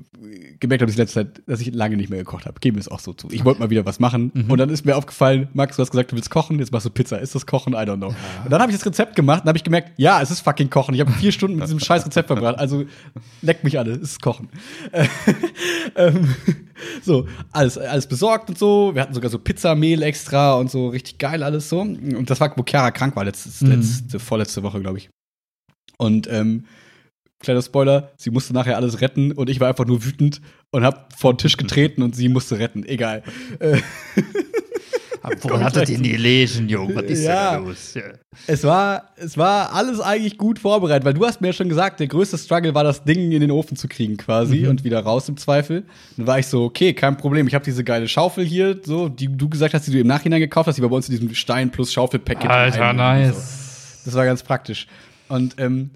gemerkt 0.64 0.82
habe, 0.82 0.86
dass 0.86 0.94
ich 0.94 0.98
letzte 0.98 1.14
Zeit, 1.14 1.42
dass 1.46 1.60
ich 1.60 1.72
lange 1.74 1.96
nicht 1.96 2.10
mehr 2.10 2.18
gekocht 2.18 2.46
habe. 2.46 2.58
Geben 2.60 2.76
wir 2.76 2.80
es 2.80 2.88
auch 2.88 3.00
so 3.00 3.12
zu. 3.12 3.28
Ich 3.30 3.44
wollte 3.44 3.60
mal 3.60 3.70
wieder 3.70 3.86
was 3.86 4.00
machen. 4.00 4.32
Mhm. 4.34 4.50
Und 4.50 4.58
dann 4.58 4.70
ist 4.70 4.84
mir 4.84 4.96
aufgefallen, 4.96 5.48
Max, 5.54 5.76
du 5.76 5.82
hast 5.82 5.90
gesagt, 5.90 6.10
du 6.12 6.16
willst 6.16 6.30
kochen, 6.30 6.58
jetzt 6.58 6.72
machst 6.72 6.86
du 6.86 6.90
Pizza. 6.90 7.18
Ist 7.18 7.34
das 7.34 7.46
Kochen? 7.46 7.74
I 7.74 7.76
don't 7.76 7.98
know. 7.98 8.08
Und 8.44 8.50
dann 8.50 8.60
habe 8.60 8.72
ich 8.72 8.78
das 8.78 8.84
Rezept 8.86 9.14
gemacht 9.16 9.42
und 9.42 9.48
habe 9.48 9.58
ich 9.58 9.64
gemerkt, 9.64 9.92
ja, 9.96 10.20
es 10.20 10.30
ist 10.30 10.40
fucking 10.40 10.70
Kochen. 10.70 10.94
Ich 10.94 11.00
habe 11.00 11.12
vier 11.12 11.32
Stunden 11.32 11.56
mit 11.56 11.64
diesem 11.64 11.80
scheiß 11.80 12.04
Rezept 12.06 12.26
verbracht. 12.26 12.58
Also 12.58 12.84
leckt 13.42 13.62
mich 13.64 13.78
alle, 13.78 13.92
es 13.92 13.98
ist 14.00 14.22
Kochen. 14.22 14.48
ähm, 15.96 16.34
so, 17.02 17.26
alles, 17.52 17.78
alles 17.78 18.06
besorgt 18.06 18.48
und 18.48 18.58
so. 18.58 18.94
Wir 18.94 19.02
hatten 19.02 19.14
sogar 19.14 19.30
so 19.30 19.38
Pizzamehl 19.38 20.02
extra 20.02 20.54
und 20.54 20.70
so 20.70 20.88
richtig 20.88 21.18
geil 21.18 21.42
alles 21.42 21.68
so. 21.68 21.80
Und 21.80 22.28
das 22.30 22.40
war, 22.40 22.52
wo 22.56 22.64
Chiara 22.64 22.90
krank 22.90 23.14
war, 23.16 23.24
letzte, 23.24 23.64
Mhm. 23.64 23.70
letzte 23.72 24.18
vorletzte 24.18 24.62
Woche, 24.62 24.80
glaube 24.80 24.98
ich. 24.98 25.10
Und 25.96 26.28
ähm, 26.30 26.64
kleiner 27.44 27.62
Spoiler, 27.62 28.10
sie 28.16 28.30
musste 28.30 28.52
nachher 28.52 28.76
alles 28.76 29.00
retten 29.00 29.32
und 29.32 29.48
ich 29.48 29.60
war 29.60 29.68
einfach 29.68 29.86
nur 29.86 30.04
wütend 30.04 30.40
und 30.72 30.84
hab 30.84 31.12
vor 31.18 31.32
den 31.34 31.38
Tisch 31.38 31.56
getreten 31.56 32.02
und 32.02 32.16
sie 32.16 32.28
musste 32.28 32.58
retten. 32.58 32.84
Egal. 32.84 33.22
Wo 35.40 35.58
hattet 35.58 35.88
ihr 35.88 35.98
die 35.98 36.16
Lesen, 36.16 36.68
Junge? 36.68 36.96
Was 36.96 37.04
ist 37.04 37.24
Ja. 37.24 37.56
denn 37.56 37.64
los? 37.66 37.94
Ja. 37.94 38.02
es 38.46 38.62
war, 38.62 39.08
es 39.16 39.38
war 39.38 39.72
alles 39.72 39.98
eigentlich 39.98 40.36
gut 40.36 40.58
vorbereitet, 40.58 41.06
weil 41.06 41.14
du 41.14 41.24
hast 41.24 41.40
mir 41.40 41.46
ja 41.46 41.52
schon 41.54 41.70
gesagt, 41.70 41.98
der 42.00 42.08
größte 42.08 42.36
Struggle 42.36 42.74
war, 42.74 42.84
das 42.84 43.04
Ding 43.04 43.32
in 43.32 43.40
den 43.40 43.50
Ofen 43.50 43.74
zu 43.74 43.88
kriegen 43.88 44.18
quasi 44.18 44.58
Mhm. 44.64 44.68
und 44.68 44.84
wieder 44.84 45.00
raus 45.00 45.26
im 45.30 45.38
Zweifel. 45.38 45.84
Dann 46.18 46.26
war 46.26 46.38
ich 46.38 46.46
so, 46.46 46.64
okay, 46.64 46.92
kein 46.92 47.16
Problem. 47.16 47.48
Ich 47.48 47.54
habe 47.54 47.64
diese 47.64 47.82
geile 47.84 48.06
Schaufel 48.06 48.44
hier, 48.44 48.78
so, 48.84 49.08
die 49.08 49.34
du 49.34 49.48
gesagt 49.48 49.72
hast, 49.72 49.86
die 49.86 49.92
du 49.92 49.98
im 49.98 50.06
Nachhinein 50.06 50.40
gekauft 50.40 50.66
hast, 50.68 50.76
die 50.76 50.82
war 50.82 50.90
bei 50.90 50.96
uns 50.96 51.08
in 51.08 51.12
diesem 51.18 51.34
Stein 51.34 51.70
plus 51.70 51.90
Schaufel-Packet. 51.90 52.50
Alter, 52.50 52.90
und 52.90 52.96
so. 52.96 53.02
nice. 53.02 54.02
Das 54.04 54.12
war 54.12 54.26
ganz 54.26 54.42
praktisch. 54.42 54.86
Und 55.28 55.54
ähm, 55.58 55.88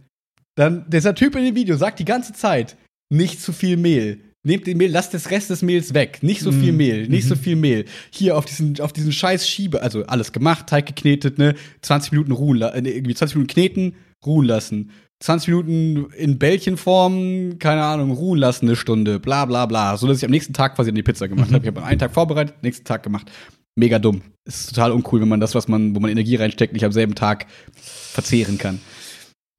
dann, 0.58 0.84
dieser 0.88 1.14
Typ 1.14 1.36
in 1.36 1.44
dem 1.44 1.54
Video 1.54 1.76
sagt 1.76 1.98
die 2.00 2.04
ganze 2.04 2.32
Zeit, 2.32 2.76
nicht 3.10 3.40
zu 3.40 3.52
viel 3.52 3.76
Mehl. 3.76 4.20
Nehmt 4.44 4.66
den 4.66 4.76
Mehl, 4.78 4.90
lasst 4.90 5.14
das 5.14 5.30
Rest 5.30 5.50
des 5.50 5.62
Mehls 5.62 5.94
weg. 5.94 6.18
Nicht 6.22 6.40
so 6.40 6.52
viel 6.52 6.72
Mm. 6.72 6.76
Mehl, 6.76 7.08
nicht 7.08 7.26
so 7.26 7.34
Mhm. 7.34 7.38
viel 7.40 7.56
Mehl. 7.56 7.84
Hier 8.10 8.36
auf 8.36 8.44
diesen, 8.44 8.80
auf 8.80 8.92
diesen 8.92 9.12
scheiß 9.12 9.48
Schiebe, 9.48 9.82
also 9.82 10.04
alles 10.06 10.32
gemacht, 10.32 10.66
Teig 10.68 10.86
geknetet, 10.86 11.38
ne? 11.38 11.54
20 11.82 12.12
Minuten 12.12 12.32
ruhen, 12.32 12.60
äh, 12.62 12.78
irgendwie 12.78 13.14
20 13.14 13.36
Minuten 13.36 13.52
kneten, 13.52 13.94
ruhen 14.24 14.46
lassen. 14.46 14.90
20 15.20 15.48
Minuten 15.48 16.12
in 16.16 16.38
Bällchenform, 16.38 17.58
keine 17.58 17.82
Ahnung, 17.82 18.12
ruhen 18.12 18.38
lassen 18.38 18.66
eine 18.66 18.76
Stunde, 18.76 19.18
bla 19.18 19.44
bla 19.44 19.66
bla. 19.66 19.96
So 19.96 20.06
dass 20.06 20.18
ich 20.18 20.24
am 20.24 20.30
nächsten 20.30 20.52
Tag 20.52 20.76
quasi 20.76 20.92
die 20.92 21.02
Pizza 21.02 21.28
gemacht 21.28 21.52
habe. 21.52 21.64
Ich 21.64 21.66
habe 21.74 21.82
einen 21.84 21.98
Tag 21.98 22.12
vorbereitet, 22.14 22.54
nächsten 22.62 22.84
Tag 22.84 23.02
gemacht. 23.02 23.30
Mega 23.74 23.98
dumm. 23.98 24.22
Ist 24.44 24.68
total 24.70 24.92
uncool, 24.92 25.20
wenn 25.20 25.28
man 25.28 25.40
das, 25.40 25.54
was 25.54 25.68
man, 25.68 25.94
wo 25.94 26.00
man 26.00 26.10
Energie 26.10 26.36
reinsteckt, 26.36 26.72
nicht 26.72 26.84
am 26.84 26.92
selben 26.92 27.14
Tag 27.14 27.46
verzehren 27.82 28.58
kann. 28.58 28.80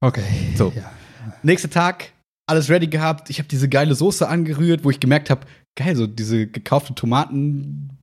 Okay. 0.00 0.54
So. 0.56 0.72
Ja. 0.74 0.92
Nächster 1.42 1.70
Tag, 1.70 2.12
alles 2.46 2.70
ready 2.70 2.86
gehabt. 2.86 3.30
Ich 3.30 3.38
habe 3.38 3.48
diese 3.48 3.68
geile 3.68 3.94
Soße 3.94 4.26
angerührt, 4.26 4.84
wo 4.84 4.90
ich 4.90 5.00
gemerkt 5.00 5.30
habe, 5.30 5.46
geil, 5.76 5.94
so 5.96 6.06
diese 6.06 6.46
gekaufte 6.46 6.94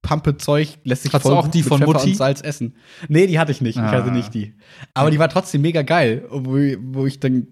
Tomatenpampe-Zeug 0.08 0.80
lässt 0.84 1.04
sich 1.04 1.14
Hast 1.14 1.26
du 1.26 1.30
voll 1.30 1.38
auch 1.38 1.48
die 1.48 1.64
von 1.64 1.80
Pfeffer 1.80 1.94
Mutti? 1.94 2.10
und 2.12 2.16
Salz 2.16 2.42
essen. 2.42 2.76
Nee, 3.08 3.28
die 3.28 3.40
hatte 3.40 3.52
ich 3.52 3.62
nicht. 3.62 3.76
Ich 3.78 3.82
Ah. 3.82 3.92
hatte 3.92 4.12
nicht 4.12 4.34
die. 4.34 4.54
Aber 4.94 5.12
die 5.12 5.20
war 5.20 5.30
trotzdem 5.30 5.62
mega 5.62 5.82
geil, 5.82 6.26
wo, 6.30 6.58
wo 6.94 7.06
ich 7.06 7.20
dann 7.20 7.48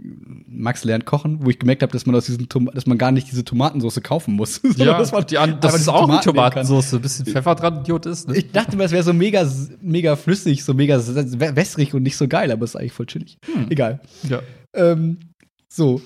Max 0.47 0.83
lernt 0.83 1.05
kochen, 1.05 1.39
wo 1.45 1.49
ich 1.49 1.59
gemerkt 1.59 1.81
habe, 1.81 1.91
dass 1.91 2.05
man 2.05 2.15
aus 2.15 2.25
diesen 2.25 2.49
Tom 2.49 2.69
dass 2.73 2.85
man 2.85 2.97
gar 2.97 3.11
nicht 3.11 3.29
diese 3.29 3.43
Tomatensauce 3.43 4.01
kaufen 4.01 4.35
muss. 4.35 4.61
Ja, 4.77 4.97
dass 4.97 5.11
man 5.11 5.25
die 5.25 5.37
an, 5.37 5.59
das 5.61 5.75
ist 5.75 5.87
auch 5.87 6.03
eine. 6.09 6.19
Ein 6.97 7.01
bisschen 7.01 7.25
Pfeffer 7.25 7.55
dran, 7.55 7.79
Idiot 7.81 8.05
ist. 8.05 8.27
Ne? 8.27 8.37
Ich 8.37 8.51
dachte 8.51 8.75
mir, 8.77 8.83
es 8.83 8.91
wäre 8.91 9.03
so 9.03 9.13
mega, 9.13 9.49
mega 9.81 10.15
flüssig, 10.15 10.63
so 10.63 10.73
mega 10.73 10.97
wässrig 11.55 11.93
und 11.93 12.03
nicht 12.03 12.17
so 12.17 12.27
geil, 12.27 12.51
aber 12.51 12.63
es 12.65 12.71
ist 12.71 12.75
eigentlich 12.75 12.91
voll 12.93 13.05
chillig. 13.05 13.37
Hm. 13.45 13.67
Egal. 13.69 14.01
ja. 14.29 14.41
Ähm, 14.75 15.17
so, 15.71 16.01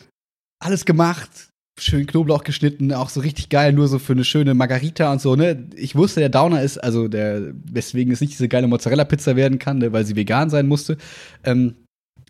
alles 0.59 0.85
gemacht, 0.85 1.48
schön 1.79 2.05
Knoblauch 2.05 2.43
geschnitten, 2.43 2.93
auch 2.93 3.09
so 3.09 3.19
richtig 3.19 3.49
geil, 3.49 3.73
nur 3.73 3.87
so 3.87 3.99
für 3.99 4.13
eine 4.13 4.23
schöne 4.23 4.53
Margarita 4.53 5.11
und 5.11 5.21
so, 5.21 5.35
ne? 5.35 5.67
Ich 5.75 5.95
wusste, 5.95 6.19
der 6.19 6.29
Downer 6.29 6.61
ist, 6.61 6.77
also 6.77 7.07
der, 7.07 7.53
weswegen 7.71 8.13
es 8.13 8.21
nicht 8.21 8.33
diese 8.33 8.47
geile 8.47 8.67
Mozzarella-Pizza 8.67 9.35
werden 9.35 9.59
kann, 9.59 9.79
ne, 9.79 9.91
weil 9.91 10.05
sie 10.05 10.15
vegan 10.15 10.49
sein 10.49 10.67
musste. 10.67 10.97
Ähm, 11.43 11.75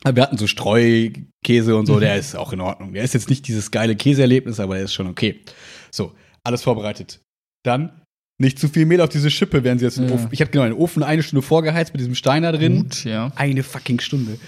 aber 0.03 0.15
wir 0.15 0.23
hatten 0.23 0.37
so 0.37 0.47
Streukäse 0.47 1.75
und 1.75 1.85
so, 1.85 1.99
der 1.99 2.15
ist 2.15 2.35
auch 2.35 2.53
in 2.53 2.61
Ordnung. 2.61 2.93
Der 2.93 3.03
ist 3.03 3.13
jetzt 3.13 3.29
nicht 3.29 3.47
dieses 3.47 3.69
geile 3.71 3.95
Käseerlebnis, 3.95 4.59
aber 4.59 4.75
der 4.75 4.85
ist 4.85 4.93
schon 4.93 5.07
okay. 5.07 5.41
So, 5.91 6.13
alles 6.43 6.63
vorbereitet. 6.63 7.19
Dann 7.63 8.01
nicht 8.41 8.57
zu 8.57 8.69
viel 8.69 8.85
Mehl 8.85 9.01
auf 9.01 9.09
diese 9.09 9.29
Schippe, 9.29 9.65
während 9.65 9.79
sie 9.79 9.85
jetzt 9.85 9.97
im 9.97 10.07
Ja. 10.07 10.13
Ofen. 10.13 10.29
Ich 10.31 10.39
habe 10.39 10.51
genau 10.51 10.63
den 10.63 10.73
Ofen 10.73 11.03
eine 11.03 11.21
Stunde 11.21 11.41
vorgeheizt 11.41 11.93
mit 11.93 11.99
diesem 11.99 12.15
Steiner 12.15 12.53
drin. 12.53 12.83
Gut, 12.83 13.03
ja. 13.03 13.33
Eine 13.35 13.63
fucking 13.63 13.99
Stunde. 13.99 14.39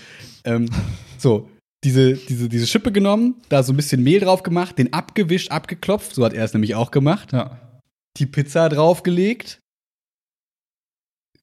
Ähm, 0.46 0.70
so, 1.18 1.50
diese, 1.84 2.14
diese, 2.14 2.48
diese 2.48 2.68
Schippe 2.68 2.92
genommen, 2.92 3.36
da 3.50 3.64
so 3.64 3.74
ein 3.74 3.76
bisschen 3.76 4.04
Mehl 4.04 4.20
drauf 4.20 4.44
gemacht, 4.44 4.78
den 4.78 4.94
abgewischt, 4.94 5.52
abgeklopft, 5.52 6.14
so 6.14 6.24
hat 6.24 6.34
er 6.34 6.46
es 6.46 6.54
nämlich 6.54 6.76
auch 6.76 6.92
gemacht. 6.92 7.34
Ja. 7.34 7.60
Die 8.18 8.26
Pizza 8.26 8.70
draufgelegt. 8.70 9.60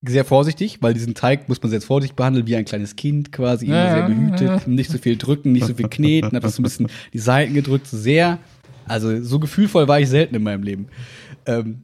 Sehr 0.06 0.24
vorsichtig, 0.24 0.80
weil 0.80 0.94
diesen 0.94 1.14
Teig 1.14 1.48
muss 1.48 1.60
man 1.60 1.70
sehr 1.70 1.80
vorsichtig 1.80 2.14
behandeln, 2.14 2.46
wie 2.46 2.54
ein 2.54 2.64
kleines 2.64 2.94
Kind 2.94 3.32
quasi, 3.32 3.66
immer 3.66 3.74
Ja, 3.74 3.94
sehr 3.94 4.06
behütet, 4.06 4.66
ja. 4.66 4.68
nicht 4.68 4.90
so 4.90 4.98
viel 4.98 5.16
drücken, 5.16 5.50
nicht 5.50 5.66
so 5.66 5.74
viel 5.74 5.88
kneten, 5.88 6.36
einfach 6.36 6.50
so 6.50 6.60
ein 6.60 6.62
bisschen 6.62 6.86
die 7.12 7.18
Seiten 7.18 7.52
gedrückt, 7.52 7.88
sehr, 7.88 8.38
also 8.86 9.20
so 9.24 9.40
gefühlvoll 9.40 9.88
war 9.88 9.98
ich 9.98 10.08
selten 10.08 10.36
in 10.36 10.44
meinem 10.44 10.62
Leben. 10.62 10.86
Ähm, 11.46 11.82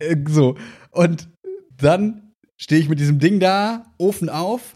äh, 0.00 0.16
so, 0.28 0.56
und 0.90 1.28
dann 1.76 2.32
stehe 2.56 2.80
ich 2.80 2.88
mit 2.88 2.98
diesem 2.98 3.20
Ding 3.20 3.38
da, 3.38 3.94
Ofen 3.96 4.28
auf 4.28 4.74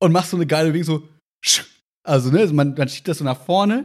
und 0.00 0.10
mach 0.10 0.24
so 0.24 0.36
eine 0.36 0.46
geile 0.46 0.72
Ding 0.72 0.82
so, 0.82 1.08
also 2.04 2.30
ne, 2.30 2.46
man, 2.52 2.74
man 2.76 2.88
schiebt 2.88 3.08
das 3.08 3.18
so 3.18 3.24
nach 3.24 3.38
vorne 3.40 3.84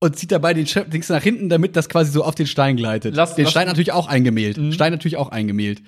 und 0.00 0.16
zieht 0.16 0.32
dabei 0.32 0.54
den 0.54 0.66
Dings 0.90 1.08
nach 1.08 1.22
hinten, 1.22 1.48
damit 1.48 1.76
das 1.76 1.88
quasi 1.88 2.10
so 2.10 2.24
auf 2.24 2.34
den 2.34 2.46
Stein 2.46 2.76
gleitet. 2.76 3.14
Lass- 3.14 3.34
den 3.34 3.44
lass- 3.44 3.50
Stein 3.52 3.66
natürlich 3.66 3.92
auch 3.92 4.08
eingemehlt. 4.08 4.56
Mhm. 4.58 4.72
Stein 4.72 4.92
natürlich 4.92 5.16
auch 5.16 5.30
eingemehlt. 5.30 5.82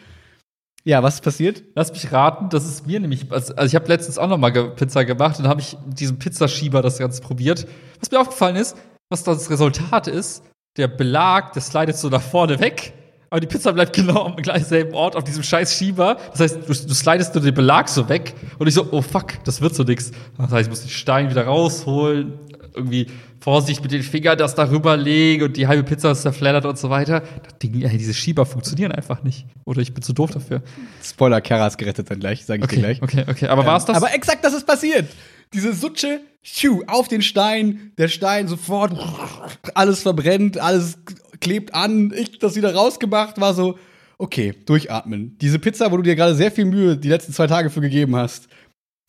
Ja, 0.85 1.03
was 1.03 1.17
ist 1.17 1.21
passiert? 1.23 1.65
Lass 1.75 1.93
mich 1.93 2.11
raten, 2.13 2.49
das 2.51 2.65
ist 2.67 2.87
mir 2.87 3.01
nämlich, 3.01 3.31
also 3.31 3.55
also 3.55 3.67
ich 3.67 3.75
habe 3.75 3.89
letztens 3.89 4.17
auch 4.17 4.29
noch 4.29 4.39
mal 4.39 4.51
ge 4.51 4.71
Pizza 4.75 5.05
gemacht 5.05 5.39
und 5.39 5.47
habe 5.47 5.61
ich 5.61 5.77
mit 5.87 6.01
diesem 6.01 6.19
Pizzaschieber 6.19 6.81
das 6.83 6.99
Ganze 6.99 7.21
probiert. 7.21 7.67
Was 8.01 8.11
mir 8.11 8.21
aufgefallen 8.21 8.57
ist, 8.57 8.77
was 9.11 9.25
das 9.25 9.51
Resultat 9.51 10.07
ist, 10.07 10.45
der 10.77 10.89
Belag, 10.89 11.53
der 11.53 11.63
slidet 11.63 11.97
so 11.97 12.09
nach 12.09 12.23
vorne 12.23 12.61
weg, 12.61 12.95
aber 13.31 13.41
die 13.41 13.47
Pizza 13.47 13.73
bleibt 13.73 13.95
genau 13.95 14.27
am 14.27 14.37
gleich 14.37 14.65
selben 14.65 14.95
Ort 14.95 15.17
auf 15.17 15.25
diesem 15.25 15.43
scheiß 15.43 15.75
Schieber. 15.75 16.17
Das 16.33 16.41
heißt, 16.41 16.57
du, 16.67 16.73
du 16.73 16.95
slidest 16.95 17.35
nur 17.35 17.45
den 17.45 17.55
Belag 17.55 17.89
so 17.89 18.09
weg 18.09 18.35
und 18.59 18.67
ich 18.67 18.75
so, 18.75 18.89
oh 18.91 19.03
fuck, 19.03 19.43
das 19.45 19.61
wird 19.61 19.75
so 19.75 19.83
nix. 19.83 20.11
Das 20.39 20.51
heißt, 20.51 20.63
ich 20.67 20.71
muss 20.71 20.81
den 20.81 20.91
Stein 20.91 21.31
wieder 21.31 21.45
rausholen, 21.45 22.39
irgendwie 22.75 23.07
Vorsicht 23.41 23.83
mit 23.83 23.93
den 23.93 24.03
Fingern 24.03 24.37
das 24.37 24.55
darüber 24.55 24.97
legen 24.97 25.45
und 25.45 25.57
die 25.57 25.67
halbe 25.69 25.85
Pizza 25.85 26.11
ist 26.11 26.23
zerfleddert 26.23 26.65
und 26.65 26.79
so 26.79 26.91
weiter. 26.91 27.23
Das 27.45 27.59
Ding, 27.59 27.81
ey, 27.83 27.97
diese 27.97 28.15
Schieber 28.15 28.47
funktionieren 28.47 28.93
einfach 28.93 29.23
nicht. 29.23 29.47
Oder 29.65 29.81
ich 29.81 29.95
bin 29.95 30.03
zu 30.03 30.13
doof 30.13 30.31
dafür. 30.33 30.63
Spoiler, 31.03 31.41
Kara 31.41 31.67
ist 31.69 31.79
gerettet 31.79 32.11
dann 32.11 32.19
gleich, 32.21 32.45
sage 32.45 32.63
ich 32.65 32.69
dir 32.69 32.77
Okay, 32.79 32.81
gleich. 32.81 33.03
okay, 33.03 33.25
okay. 33.29 33.47
Aber 33.49 33.65
war's 33.65 33.85
das? 33.85 33.97
Aber 33.97 34.13
exakt 34.13 34.45
das 34.45 34.55
ist 34.55 34.67
passiert. 34.67 35.07
Diese 35.53 35.73
Sutsche, 35.73 36.21
auf 36.89 37.09
den 37.09 37.23
Stein, 37.23 37.93
der 37.97 38.09
Stein 38.09 38.49
sofort, 38.49 38.93
alles 39.75 40.03
verbrennt, 40.03 40.59
alles 40.59 40.99
klebt 41.41 41.75
an. 41.75 42.13
Ich 42.17 42.39
das 42.39 42.57
wieder 42.57 42.75
rausgemacht, 42.75 43.41
war 43.41 43.55
so, 43.55 43.79
okay, 44.19 44.55
durchatmen. 44.67 45.37
Diese 45.41 45.59
Pizza, 45.59 45.91
wo 45.93 45.97
du 45.97 46.03
dir 46.03 46.17
gerade 46.17 46.35
sehr 46.35 46.51
viel 46.51 46.65
Mühe 46.65 46.97
die 46.97 47.09
letzten 47.09 47.33
zwei 47.33 47.47
Tage 47.47 47.71
für 47.71 47.81
gegeben 47.81 48.17
hast, 48.17 48.49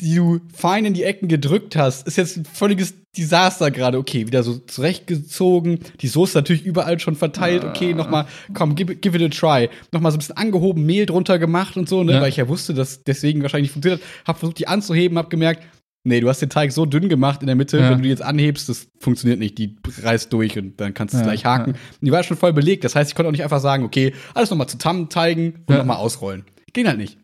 die 0.02 0.16
du 0.16 0.40
fein 0.54 0.86
in 0.86 0.94
die 0.94 1.04
Ecken 1.04 1.28
gedrückt 1.28 1.76
hast, 1.76 2.08
ist 2.08 2.16
jetzt 2.16 2.38
ein 2.38 2.46
völliges 2.46 2.94
Desaster 3.18 3.70
gerade. 3.70 3.98
Okay, 3.98 4.28
wieder 4.28 4.44
so 4.44 4.58
zurechtgezogen. 4.60 5.80
Die 6.02 6.08
Soße 6.08 6.38
natürlich 6.38 6.64
überall 6.66 7.00
schon 7.00 7.16
verteilt. 7.16 7.66
Okay, 7.66 7.94
nochmal, 7.94 8.26
komm, 8.54 8.76
give, 8.76 8.94
it- 8.94 9.02
give 9.02 9.18
it 9.18 9.24
a 9.24 9.28
try. 9.28 9.70
Nochmal 9.92 10.12
so 10.12 10.18
ein 10.18 10.20
bisschen 10.20 10.38
angehoben, 10.38 10.86
Mehl 10.86 11.06
drunter 11.06 11.38
gemacht 11.40 11.76
und 11.76 11.90
so, 11.90 12.04
ne? 12.04 12.14
Ja. 12.14 12.22
Weil 12.22 12.30
ich 12.30 12.38
ja 12.38 12.48
wusste, 12.48 12.74
dass 12.74 13.04
deswegen 13.04 13.42
wahrscheinlich 13.42 13.70
nicht 13.70 13.74
funktioniert 13.74 14.02
hat. 14.02 14.28
Hab 14.28 14.40
versucht, 14.40 14.60
die 14.60 14.68
anzuheben, 14.68 15.18
hab 15.18 15.30
gemerkt, 15.30 15.64
nee, 16.10 16.20
du 16.20 16.28
hast 16.28 16.42
den 16.42 16.50
Teig 16.50 16.72
so 16.74 16.86
dünn 16.86 17.08
gemacht 17.08 17.40
in 17.42 17.48
der 17.48 17.56
Mitte, 17.56 17.78
Ja. 17.78 17.90
wenn 17.90 17.98
du 18.00 18.04
die 18.04 18.10
jetzt 18.10 18.22
anhebst, 18.22 18.68
das 18.68 18.88
funktioniert 19.00 19.40
nicht. 19.40 19.58
Die 19.58 19.78
reißt 20.02 20.32
durch 20.34 20.58
und 20.58 20.80
dann 20.82 20.94
kannst 20.94 21.14
du 21.14 21.18
es 21.18 21.22
Ja, 21.22 21.28
gleich 21.28 21.46
haken. 21.46 21.72
ja. 21.76 21.80
Die 22.02 22.12
war 22.12 22.24
schon 22.24 22.36
voll 22.38 22.52
belegt. 22.54 22.84
Das 22.84 22.96
heißt, 22.96 23.10
ich 23.10 23.16
konnte 23.16 23.28
auch 23.30 23.32
nicht 23.32 23.44
einfach 23.44 23.62
sagen, 23.62 23.84
okay, 23.86 24.14
alles 24.34 24.50
nochmal 24.50 24.68
zusammenteigen 24.68 25.64
und 25.66 25.70
Ja. 25.74 25.78
nochmal 25.78 25.98
ausrollen. 25.98 26.44
Ging 26.74 26.88
halt 26.88 26.98
nicht. 26.98 27.18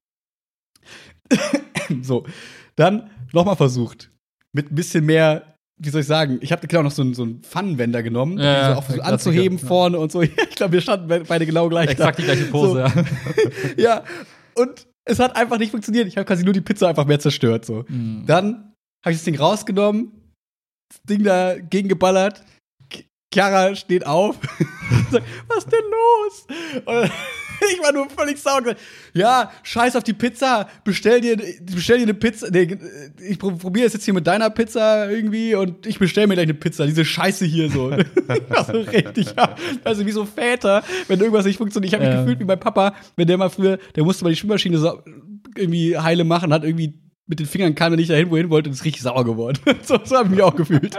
so, 2.02 2.26
dann 2.76 3.10
nochmal 3.34 3.56
versucht. 3.56 4.10
Mit 4.54 4.72
ein 4.72 4.76
bisschen 4.76 5.06
mehr, 5.06 5.56
wie 5.82 5.90
soll 5.90 6.02
ich 6.02 6.08
sagen, 6.08 6.38
ich 6.42 6.52
habe 6.52 6.66
genau 6.68 6.84
noch 6.84 6.92
so 6.92 7.02
einen, 7.02 7.14
so 7.14 7.24
einen 7.24 7.42
Pfannenwender 7.42 8.04
genommen, 8.04 8.38
Ja, 8.38 8.74
so 8.74 8.80
auch 8.80 8.88
der 8.88 9.06
anzuheben 9.06 9.58
ja. 9.58 9.68
vorne 9.68 9.98
und 10.00 10.12
so. 10.12 10.22
ich 10.22 10.36
glaube, 10.56 10.74
wir 10.74 10.82
standen 10.82 11.08
be- 11.08 11.24
beide 11.28 11.46
genau 11.46 11.68
gleich 11.70 11.90
Exakt 11.90 12.18
da. 12.18 12.22
die 12.22 12.26
gleiche 12.28 12.46
Pose, 12.46 12.72
So. 12.72 12.80
ja. 12.80 12.94
ja, 13.78 14.04
und 14.56 14.88
es 15.08 15.20
hat 15.20 15.36
einfach 15.36 15.60
nicht 15.60 15.72
funktioniert. 15.72 16.08
Ich 16.08 16.18
habe 16.18 16.26
quasi 16.26 16.44
nur 16.44 16.54
die 16.54 16.62
Pizza 16.62 16.88
einfach 16.88 17.06
mehr 17.06 17.20
zerstört. 17.20 17.66
So. 17.66 17.86
Mhm. 17.88 18.24
Dann 18.26 18.74
habe 19.06 19.12
ich 19.12 19.18
das 19.20 19.24
Ding 19.26 19.38
rausgenommen, 19.38 20.12
das 20.90 21.02
Ding 21.04 21.24
da 21.24 21.56
gegengeballert. 21.58 22.44
Chiara 23.34 23.76
steht 23.76 24.06
auf. 24.06 24.36
sagt, 25.12 25.26
was 25.48 25.58
ist 25.66 25.72
denn 25.72 25.84
los? 25.92 26.48
Und 26.86 27.12
ich 27.74 27.84
war 27.84 27.92
nur 27.92 28.10
völlig 28.10 28.38
sauer. 28.40 28.76
Ja, 29.14 29.52
scheiß 29.64 29.96
auf 29.98 30.04
die 30.04 30.14
Pizza. 30.14 30.70
Bestell 30.86 31.20
dir, 31.20 31.36
bestell 31.62 31.98
dir 31.98 32.04
eine 32.04 32.14
Pizza. 32.14 32.50
Nee, 32.50 32.78
ich 33.20 33.38
pro- 33.38 33.52
probiere 33.52 33.88
es 33.88 33.94
jetzt 33.94 34.06
hier 34.06 34.14
mit 34.14 34.26
deiner 34.26 34.50
Pizza 34.50 35.10
irgendwie 35.12 35.54
und 35.54 35.86
ich 35.86 36.00
bestell 36.00 36.28
mir 36.28 36.36
gleich 36.36 36.46
eine 36.46 36.54
Pizza. 36.54 36.86
Diese 36.86 37.04
Scheiße 37.04 37.46
hier 37.46 37.70
so. 37.70 37.92
Ich 38.36 38.50
war 38.50 38.64
so 38.66 38.80
richtig, 38.80 39.34
ja. 39.36 39.56
Also 39.84 40.06
wie 40.06 40.12
so 40.12 40.26
Väter, 40.26 40.84
wenn 41.08 41.20
irgendwas 41.20 41.46
nicht 41.46 41.58
funktioniert. 41.58 41.90
Ich 41.90 41.94
habe 41.94 42.06
mich 42.06 42.14
Ja. 42.14 42.22
gefühlt 42.22 42.40
wie 42.40 42.46
mein 42.46 42.60
Papa, 42.60 42.96
wenn 43.18 43.28
der 43.28 43.38
mal 43.38 43.50
früher, 43.50 43.78
der 43.96 44.04
musste 44.04 44.24
mal 44.24 44.30
die 44.32 44.36
Spülmaschine 44.38 44.78
so 44.78 45.02
irgendwie 45.58 45.98
heile 45.98 46.24
machen, 46.24 46.54
hat 46.54 46.64
irgendwie 46.64 46.94
mit 47.28 47.40
den 47.40 47.48
Fingern 47.48 47.76
kam 47.76 47.94
er 47.94 47.98
nicht 47.98 48.10
dahin, 48.10 48.30
wohin 48.30 48.50
wollte, 48.50 48.70
und 48.70 48.74
ist 48.74 48.86
richtig 48.86 49.02
sauer 49.02 49.26
geworden. 49.26 49.58
so 49.84 50.00
so 50.04 50.16
habe 50.16 50.28
ich 50.28 50.36
mich 50.36 50.42
auch 50.42 50.56
gefühlt. 50.56 50.96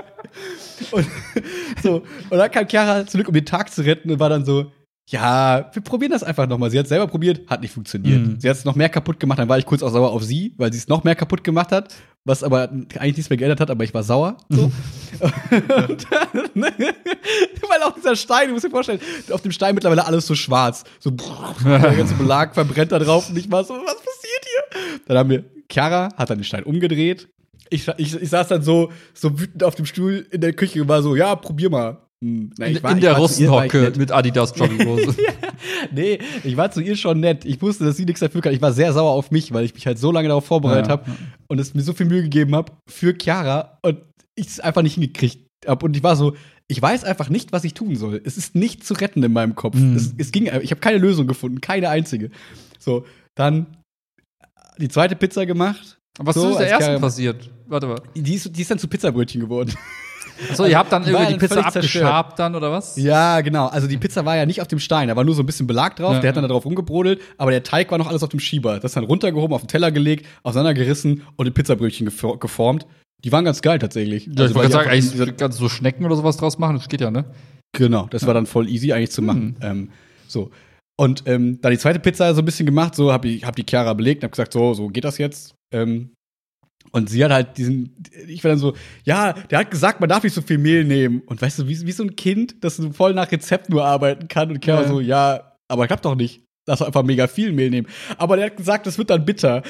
Und, 0.90 1.06
so, 1.82 2.02
und 2.30 2.38
dann 2.38 2.50
kam 2.50 2.68
Chiara 2.68 3.06
zurück, 3.06 3.28
um 3.28 3.34
den 3.34 3.46
Tag 3.46 3.72
zu 3.72 3.84
retten 3.84 4.10
und 4.10 4.18
war 4.18 4.28
dann 4.28 4.44
so, 4.44 4.72
ja, 5.08 5.70
wir 5.72 5.82
probieren 5.82 6.10
das 6.10 6.24
einfach 6.24 6.48
nochmal. 6.48 6.70
Sie 6.70 6.78
hat 6.78 6.88
selber 6.88 7.06
probiert, 7.06 7.48
hat 7.48 7.60
nicht 7.60 7.72
funktioniert. 7.72 8.20
Mhm. 8.20 8.40
Sie 8.40 8.50
hat 8.50 8.56
es 8.56 8.64
noch 8.64 8.74
mehr 8.74 8.88
kaputt 8.88 9.20
gemacht, 9.20 9.38
dann 9.38 9.48
war 9.48 9.56
ich 9.56 9.64
kurz 9.64 9.84
auch 9.84 9.90
sauer 9.90 10.10
auf 10.10 10.24
sie, 10.24 10.52
weil 10.56 10.72
sie 10.72 10.78
es 10.78 10.88
noch 10.88 11.04
mehr 11.04 11.14
kaputt 11.14 11.44
gemacht 11.44 11.70
hat, 11.70 11.94
was 12.24 12.42
aber 12.42 12.70
eigentlich 12.70 13.16
nichts 13.16 13.30
mehr 13.30 13.36
geändert 13.36 13.60
hat, 13.60 13.70
aber 13.70 13.84
ich 13.84 13.94
war 13.94 14.02
sauer. 14.02 14.36
So. 14.48 14.64
und 15.20 16.06
dann, 16.10 16.62
weil 16.62 17.82
auch 17.84 17.94
dieser 17.94 18.16
Stein, 18.16 18.48
du 18.48 18.54
musst 18.54 18.64
dir 18.64 18.70
vorstellen, 18.70 18.98
auf 19.30 19.42
dem 19.42 19.52
Stein 19.52 19.76
mittlerweile 19.76 20.04
alles 20.04 20.26
so 20.26 20.34
schwarz. 20.34 20.82
So 20.98 21.10
der 21.10 21.94
ganze 21.96 22.14
Belag 22.14 22.54
verbrennt 22.54 22.90
da 22.90 22.98
drauf 22.98 23.30
und 23.30 23.38
ich 23.38 23.48
war 23.48 23.62
so, 23.62 23.74
was 23.74 23.96
passiert 23.96 24.42
hier? 24.42 25.00
Dann 25.06 25.18
haben 25.18 25.30
wir, 25.30 25.44
Chiara 25.70 26.08
hat 26.16 26.30
dann 26.30 26.38
den 26.38 26.44
Stein 26.44 26.62
umgedreht. 26.64 27.28
Ich, 27.70 27.88
ich, 27.96 28.14
ich 28.14 28.28
saß 28.30 28.48
dann 28.48 28.62
so, 28.62 28.92
so 29.12 29.38
wütend 29.40 29.64
auf 29.64 29.74
dem 29.74 29.86
Stuhl 29.86 30.26
in 30.30 30.40
der 30.40 30.52
Küche 30.52 30.82
und 30.82 30.88
war 30.88 31.02
so, 31.02 31.16
ja, 31.16 31.34
probier 31.34 31.68
mal. 31.70 31.98
hm, 32.22 32.50
na, 32.58 32.66
In, 32.66 32.76
ich 32.76 32.82
war- 32.82 32.92
in 32.92 33.00
der 33.00 33.14
Russenhocke 33.16 33.92
mit 33.98 34.12
Adidas 34.12 34.52
Jogginghose. 34.56 35.14
Nee, 35.92 36.18
ich 36.44 36.56
war 36.56 36.70
zu 36.70 36.80
ihr 36.80 36.96
schon 36.96 37.20
nett. 37.20 37.44
Ich 37.44 37.60
wusste, 37.62 37.84
dass 37.84 37.96
sie 37.96 38.04
nichts 38.04 38.20
dafür 38.20 38.40
kann. 38.40 38.52
Ich 38.52 38.60
war 38.60 38.72
sehr 38.72 38.92
sauer 38.92 39.10
auf 39.12 39.30
mich, 39.30 39.52
weil 39.52 39.64
ich 39.64 39.74
mich 39.74 39.86
halt 39.86 39.98
so 39.98 40.12
lange 40.12 40.28
darauf 40.28 40.44
vorbereitet 40.44 40.86
Ja, 40.86 40.92
habe 40.92 41.10
und 41.48 41.58
es 41.58 41.74
mir 41.74 41.82
so 41.82 41.92
viel 41.92 42.06
Mühe 42.06 42.22
gegeben 42.22 42.54
habe 42.54 42.72
für 42.88 43.14
Chiara 43.20 43.78
und 43.82 43.98
ich 44.34 44.46
es 44.48 44.60
einfach 44.60 44.82
nicht 44.82 44.94
hingekriegt 44.94 45.38
habe. 45.66 45.84
Und 45.86 45.96
ich 45.96 46.02
war 46.02 46.14
so, 46.16 46.34
ich 46.68 46.80
weiß 46.80 47.04
einfach 47.04 47.28
nicht, 47.30 47.52
was 47.52 47.64
ich 47.64 47.74
tun 47.74 47.96
soll. 47.96 48.20
Es 48.24 48.36
ist 48.36 48.54
nicht 48.54 48.84
zu 48.84 48.94
retten 48.94 49.22
in 49.22 49.32
meinem 49.32 49.54
Kopf. 49.54 49.76
Mhm. 49.76 49.96
Es, 49.96 50.12
es 50.18 50.30
ging, 50.32 50.46
ich 50.62 50.70
habe 50.70 50.80
keine 50.80 50.98
Lösung 50.98 51.26
gefunden, 51.26 51.60
keine 51.60 51.88
einzige. 51.88 52.30
So, 52.78 53.04
dann 53.34 53.66
die 54.78 54.88
zweite 54.88 55.16
Pizza 55.16 55.46
gemacht. 55.46 55.98
Was 56.18 56.34
So, 56.36 56.50
ist 56.50 56.58
der 56.60 56.70
ersten 56.70 57.00
passiert? 57.00 57.50
Warte 57.66 57.86
mal. 57.86 58.00
Die 58.14 58.34
ist, 58.34 58.56
die 58.56 58.62
ist 58.62 58.70
dann 58.70 58.78
zu 58.78 58.88
Pizzabrötchen 58.88 59.40
geworden. 59.40 59.72
Achso, 60.50 60.64
ihr 60.66 60.76
habt 60.76 60.92
dann 60.92 61.02
Die 61.04 61.10
irgendwie 61.10 61.32
die 61.34 61.38
Pizza 61.38 61.64
abgeschabt 61.64 62.38
dann, 62.38 62.54
oder 62.54 62.70
was? 62.70 62.96
Ja, 62.96 63.40
genau. 63.40 63.66
Also 63.68 63.86
die 63.86 63.96
Pizza 63.96 64.24
war 64.26 64.36
ja 64.36 64.44
nicht 64.44 64.60
auf 64.60 64.68
dem 64.68 64.78
Stein, 64.78 65.08
da 65.08 65.16
war 65.16 65.24
nur 65.24 65.34
so 65.34 65.42
ein 65.42 65.46
bisschen 65.46 65.66
Belag 65.66 65.96
drauf, 65.96 66.12
Ja, 66.14 66.20
der 66.20 66.28
hat 66.28 66.36
dann 66.36 66.44
ja. 66.44 66.48
da 66.48 66.52
drauf 66.52 66.66
rumgebrodelt, 66.66 67.20
aber 67.38 67.50
der 67.50 67.62
Teig 67.62 67.90
war 67.90 67.96
noch 67.98 68.06
alles 68.08 68.22
auf 68.22 68.28
dem 68.28 68.40
Schieber. 68.40 68.78
Das 68.78 68.92
dann 68.92 69.04
runtergehoben, 69.04 69.54
auf 69.54 69.62
den 69.62 69.68
Teller 69.68 69.90
gelegt, 69.90 70.26
auseinandergerissen 70.42 71.22
und 71.36 71.46
in 71.46 71.54
Pizzabrötchen 71.54 72.08
gefo- 72.08 72.38
geformt. 72.38 72.86
Die 73.24 73.32
waren 73.32 73.44
ganz 73.46 73.62
geil 73.62 73.78
tatsächlich. 73.78 74.26
Ja, 74.26 74.32
Also, 74.36 74.46
ich 74.50 74.54
wollte 74.54 74.72
sagen, 74.72 74.90
eigentlich 74.90 75.36
kannst 75.38 75.58
so 75.58 75.68
Schnecken 75.70 76.04
oder 76.04 76.16
sowas 76.16 76.36
draus 76.36 76.58
machen, 76.58 76.76
das 76.76 76.88
geht 76.88 77.00
ja, 77.00 77.10
ne? 77.10 77.24
Genau, 77.72 78.06
das 78.10 78.26
war 78.26 78.34
dann 78.34 78.46
voll 78.46 78.68
easy 78.68 78.92
eigentlich 78.92 79.10
zu 79.12 79.22
machen. 79.22 79.56
Hm. 79.60 79.70
Ähm, 79.70 79.88
so. 80.28 80.50
Und 80.98 81.24
ähm, 81.26 81.60
dann 81.60 81.72
die 81.72 81.78
zweite 81.78 81.98
Pizza 82.00 82.34
so 82.34 82.40
ein 82.42 82.44
bisschen 82.46 82.64
gemacht, 82.66 82.94
so 82.94 83.12
habe 83.12 83.28
ich 83.28 83.44
hab 83.44 83.54
die 83.56 83.64
Chiara 83.68 83.92
belegt 83.92 84.22
und 84.22 84.26
hab 84.28 84.32
gesagt, 84.32 84.52
so, 84.54 84.72
so 84.74 84.88
geht 84.88 85.04
das 85.04 85.18
jetzt. 85.18 85.54
Ähm, 85.72 86.14
und 86.92 87.10
sie 87.10 87.22
hat 87.24 87.32
halt 87.32 87.58
diesen, 87.58 87.94
ich 88.28 88.42
war 88.44 88.50
dann 88.50 88.58
so, 88.58 88.74
ja, 89.04 89.32
der 89.34 89.58
hat 89.58 89.70
gesagt, 89.70 90.00
man 90.00 90.08
darf 90.08 90.22
nicht 90.22 90.32
so 90.32 90.40
viel 90.40 90.56
Mehl 90.58 90.84
nehmen. 90.84 91.20
Und 91.26 91.42
weißt 91.42 91.58
du, 91.58 91.68
wie, 91.68 91.86
wie 91.86 91.92
so 91.92 92.02
ein 92.04 92.16
Kind, 92.16 92.56
das 92.64 92.76
so 92.76 92.90
voll 92.92 93.12
nach 93.12 93.30
Rezept 93.30 93.68
nur 93.68 93.84
arbeiten 93.84 94.28
kann. 94.28 94.50
Und 94.50 94.64
Chiara 94.64 94.82
Ja. 94.82 94.88
so, 94.88 95.00
ja, 95.00 95.52
aber 95.68 95.86
klappt 95.86 96.04
doch 96.04 96.14
nicht. 96.14 96.42
Lass 96.68 96.78
doch 96.78 96.86
einfach 96.86 97.02
mega 97.02 97.26
viel 97.26 97.52
Mehl 97.52 97.70
nehmen. 97.70 97.88
Aber 98.16 98.36
der 98.36 98.46
hat 98.46 98.56
gesagt, 98.56 98.86
das 98.86 98.96
wird 98.98 99.10
dann 99.10 99.24
bitter. 99.24 99.62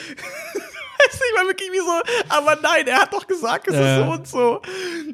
Weißt 0.98 1.20
du, 1.20 1.24
ich 1.30 1.38
war 1.40 1.46
wirklich 1.46 1.70
wie 1.72 1.78
so, 1.78 2.34
aber 2.36 2.58
nein, 2.62 2.86
er 2.86 3.00
hat 3.02 3.12
doch 3.12 3.26
gesagt, 3.26 3.68
es 3.68 3.74
Ja. 3.74 3.98
ist 4.00 4.04
so 4.06 4.12
und 4.12 4.26
so. 4.26 4.60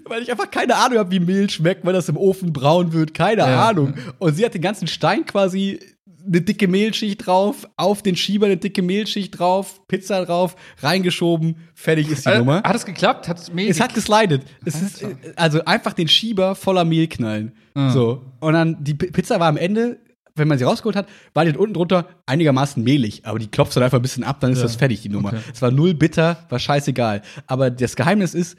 Weil 0.05 0.23
ich 0.23 0.31
einfach 0.31 0.51
keine 0.51 0.77
Ahnung 0.77 0.99
habe, 0.99 1.11
wie 1.11 1.21
Mehl 1.21 1.49
schmeckt, 1.51 1.85
weil 1.85 1.93
das 1.93 2.09
im 2.09 2.17
Ofen 2.17 2.53
braun 2.53 2.93
wird. 2.93 3.15
Keine 3.15 3.43
Ja. 3.43 3.69
Ahnung. 3.69 3.95
Und 4.19 4.35
sie 4.35 4.45
hat 4.45 4.55
den 4.55 4.63
ganzen 4.63 4.87
Stein 4.87 5.27
quasi 5.27 5.81
eine 6.27 6.41
dicke 6.41 6.69
Mehlschicht 6.69 7.27
drauf, 7.27 7.69
auf 7.77 8.03
den 8.03 8.17
Schieber 8.17 8.47
eine 8.47 8.57
dicke 8.57 8.83
Mehlschicht 8.83 9.39
drauf, 9.39 9.81
Pizza 9.89 10.25
drauf, 10.25 10.57
reingeschoben, 10.81 11.57
fertig 11.75 12.11
ist 12.11 12.27
die 12.27 12.31
Äh, 12.31 12.39
Nummer. 12.39 12.63
Hat 12.63 12.77
es 12.77 12.85
geklappt? 12.85 13.29
Hat 13.29 13.53
Mehl 13.55 13.69
Es 13.71 13.81
hat 13.81 13.95
geslidet. 13.95 14.43
Es 14.65 14.81
ist, 14.81 15.05
also 15.37 15.65
einfach 15.65 15.93
den 15.93 16.09
Schieber 16.09 16.55
voller 16.55 16.85
Mehl 16.85 17.07
knallen. 17.09 17.53
Ah. 17.75 17.91
So. 17.91 18.23
Und 18.41 18.53
dann 18.55 18.83
die 18.85 18.95
Pizza 18.95 19.41
war 19.41 19.49
am 19.49 19.57
Ende, 19.57 19.99
wenn 20.35 20.49
man 20.49 20.59
sie 20.59 20.65
rausgeholt 20.65 20.97
hat, 20.97 21.09
war 21.35 21.45
die 21.45 21.57
unten 21.57 21.75
drunter 21.75 22.07
einigermaßen 22.27 22.83
mehlig. 22.83 23.21
Aber 23.25 23.39
die 23.39 23.49
klopft 23.49 23.77
dann 23.77 23.83
einfach 23.83 23.99
ein 23.99 24.03
bisschen 24.03 24.25
ab, 24.25 24.41
dann 24.41 24.53
ist 24.53 24.59
Ja. 24.59 24.65
das 24.65 24.77
fertig, 24.77 25.01
die 25.03 25.09
Nummer. 25.09 25.29
Okay. 25.31 25.41
Es 25.53 25.61
war 25.63 25.71
null 25.71 25.95
bitter, 25.95 26.47
war 26.49 26.59
scheißegal. 26.59 27.23
Aber 27.47 27.71
das 27.71 27.97
Geheimnis 27.97 28.35
ist, 28.35 28.57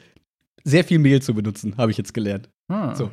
sehr 0.62 0.84
viel 0.84 0.98
Mehl 0.98 1.20
zu 1.20 1.34
benutzen, 1.34 1.74
habe 1.76 1.90
ich 1.90 1.98
jetzt 1.98 2.14
gelernt. 2.14 2.48
Ah. 2.68 2.94
So. 2.94 3.10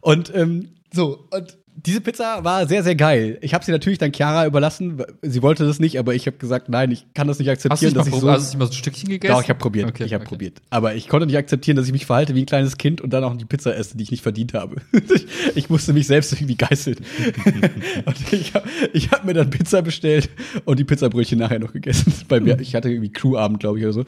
Und 0.00 0.34
ähm, 0.34 0.70
so, 0.92 1.28
und 1.30 1.58
diese 1.74 2.00
Pizza 2.00 2.44
war 2.44 2.66
sehr, 2.66 2.82
sehr 2.82 2.94
geil. 2.94 3.38
Ich 3.40 3.54
habe 3.54 3.64
sie 3.64 3.72
natürlich 3.72 3.98
dann 3.98 4.12
Chiara 4.12 4.46
überlassen. 4.46 5.02
Sie 5.22 5.42
wollte 5.42 5.66
das 5.66 5.78
nicht, 5.78 5.98
aber 5.98 6.14
ich 6.14 6.26
habe 6.26 6.36
gesagt, 6.36 6.68
nein, 6.68 6.90
ich 6.90 7.06
kann 7.14 7.28
das 7.28 7.38
nicht 7.38 7.48
akzeptieren, 7.48 7.94
dass 7.94 8.06
ich 8.06 8.14
so 8.14 8.30
hast 8.30 8.52
du 8.52 8.56
nicht 8.56 8.58
mal 8.58 8.66
so 8.66 8.72
ein 8.72 8.76
Stückchen 8.76 9.08
gegessen? 9.08 9.32
doch, 9.32 9.42
ich 9.42 9.48
habe 9.48 9.58
probiert. 9.58 9.88
Okay, 9.88 10.04
ich 10.04 10.12
habe 10.12 10.22
okay. 10.22 10.28
probiert. 10.28 10.60
Aber 10.70 10.94
ich 10.94 11.08
konnte 11.08 11.26
nicht 11.26 11.36
akzeptieren, 11.36 11.76
dass 11.76 11.86
ich 11.86 11.92
mich 11.92 12.04
verhalte 12.04 12.34
wie 12.34 12.42
ein 12.42 12.46
kleines 12.46 12.76
Kind 12.76 13.00
und 13.00 13.10
dann 13.12 13.24
auch 13.24 13.34
die 13.36 13.46
Pizza 13.46 13.74
esse, 13.74 13.96
die 13.96 14.02
ich 14.02 14.10
nicht 14.10 14.22
verdient 14.22 14.52
habe. 14.54 14.76
ich, 14.92 15.26
ich 15.54 15.70
musste 15.70 15.92
mich 15.92 16.06
selbst 16.06 16.32
irgendwie 16.32 16.56
geißeln. 16.56 16.98
und 18.04 18.32
ich 18.32 18.54
habe 18.54 18.68
hab 18.94 19.24
mir 19.24 19.34
dann 19.34 19.50
Pizza 19.50 19.82
bestellt 19.82 20.28
und 20.64 20.78
die 20.78 20.84
Pizzabrötchen 20.84 21.38
nachher 21.38 21.58
noch 21.58 21.72
gegessen. 21.72 22.12
Bei 22.28 22.40
mir, 22.40 22.60
ich 22.60 22.74
hatte 22.74 22.90
irgendwie 22.90 23.12
Crewabend, 23.12 23.60
glaube 23.60 23.78
ich, 23.78 23.84
oder 23.84 23.94
so. 23.94 24.04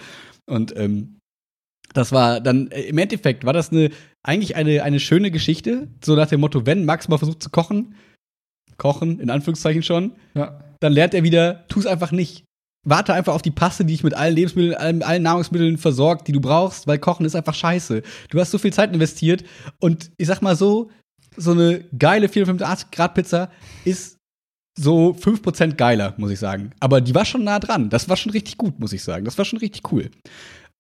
Und 0.47 0.77
ähm, 0.77 1.19
das 1.95 2.13
war 2.13 2.41
dann, 2.41 2.71
äh, 2.71 2.83
im 2.83 2.99
Endeffekt 2.99 3.45
war 3.45 3.53
das 3.53 3.71
eine, 3.71 3.91
eigentlich 4.25 4.57
eine, 4.57 4.83
eine 4.83 4.99
schöne 5.01 5.31
Geschichte. 5.31 5.89
So 6.05 6.17
nach 6.17 6.27
dem 6.29 6.41
Motto, 6.41 6.67
wenn 6.67 6.85
Max 6.85 7.09
mal 7.09 7.19
versucht 7.19 7.43
zu 7.43 7.51
kochen, 7.51 7.95
kochen, 8.77 9.21
in 9.21 9.31
Anführungszeichen 9.31 9.83
schon, 9.83 10.13
Ja. 10.35 10.61
dann 10.81 10.93
lernt 10.93 11.15
er 11.15 11.23
wieder, 11.23 11.67
tu 11.69 11.79
es 11.79 11.87
einfach 11.87 12.11
nicht. 12.11 12.45
Warte 12.87 13.15
einfach 13.15 13.35
auf 13.35 13.43
die 13.43 13.51
Paste, 13.51 13.85
die 13.85 13.95
ich 13.95 14.05
mit 14.05 14.15
allen 14.15 14.35
Lebensmitteln, 14.35 14.75
allen, 14.75 15.03
allen 15.03 15.23
Nahrungsmitteln 15.23 15.79
versorgt, 15.79 16.29
die 16.29 16.33
du 16.33 16.41
brauchst, 16.41 16.87
weil 16.87 16.99
Kochen 16.99 17.25
ist 17.25 17.35
einfach 17.37 17.55
scheiße. 17.55 18.03
Du 18.29 18.41
hast 18.41 18.51
so 18.51 18.59
viel 18.59 18.73
Zeit 18.73 18.93
investiert 18.93 19.45
und 19.81 20.11
ich 20.19 20.27
sag 20.27 20.43
mal 20.43 20.57
so, 20.57 20.91
so 21.37 21.53
eine 21.53 21.85
geile 21.99 22.29
450 22.29 22.91
Grad 22.91 23.15
Pizza 23.15 23.51
ist 23.85 24.19
so 24.79 25.13
5% 25.19 25.77
geiler, 25.77 26.15
muss 26.19 26.31
ich 26.31 26.39
sagen. 26.39 26.73
Aber 26.81 27.01
die 27.01 27.15
war 27.15 27.25
schon 27.25 27.45
nah 27.45 27.59
dran. 27.59 27.89
Das 27.91 28.09
war 28.09 28.17
schon 28.17 28.33
richtig 28.33 28.59
gut, 28.59 28.79
muss 28.81 28.93
ich 28.93 29.03
sagen. 29.03 29.25
Das 29.25 29.39
war 29.39 29.45
schon 29.45 29.61
richtig 29.61 29.91
cool. 29.93 30.11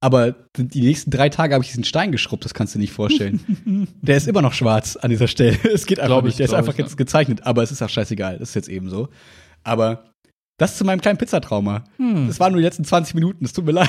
Aber 0.04 0.34
die 0.54 0.82
nächsten 0.82 1.10
drei 1.10 1.30
Tage 1.30 1.54
habe 1.54 1.64
ich 1.64 1.70
diesen 1.70 1.82
Stein 1.82 2.12
geschrubbt, 2.12 2.44
das 2.44 2.52
kannst 2.52 2.74
du 2.74 2.78
dir 2.78 2.82
nicht 2.82 2.92
vorstellen. 2.92 3.88
Der 4.02 4.18
ist 4.18 4.28
immer 4.28 4.42
noch 4.42 4.52
schwarz 4.52 4.96
an 4.96 5.08
dieser 5.08 5.28
Stelle. 5.28 5.56
Es 5.72 5.86
geht 5.86 5.98
einfach 5.98 6.18
ich, 6.18 6.24
nicht. 6.24 6.38
Der 6.40 6.44
ist 6.44 6.52
einfach 6.52 6.76
jetzt 6.76 6.98
gezeichnet, 6.98 7.46
aber 7.46 7.62
es 7.62 7.72
ist 7.72 7.80
auch 7.80 7.88
scheißegal. 7.88 8.38
Das 8.38 8.50
ist 8.50 8.54
jetzt 8.54 8.68
eben 8.68 8.90
so. 8.90 9.08
Aber 9.62 10.12
das 10.58 10.76
zu 10.76 10.84
meinem 10.84 11.00
kleinen 11.00 11.16
Pizzatrauma. 11.16 11.84
Hm. 11.96 12.26
Das 12.26 12.38
waren 12.38 12.52
nur 12.52 12.60
die 12.60 12.66
letzten 12.66 12.84
20 12.84 13.14
Minuten, 13.14 13.46
es 13.46 13.54
tut 13.54 13.64
mir 13.64 13.72
leid. 13.72 13.88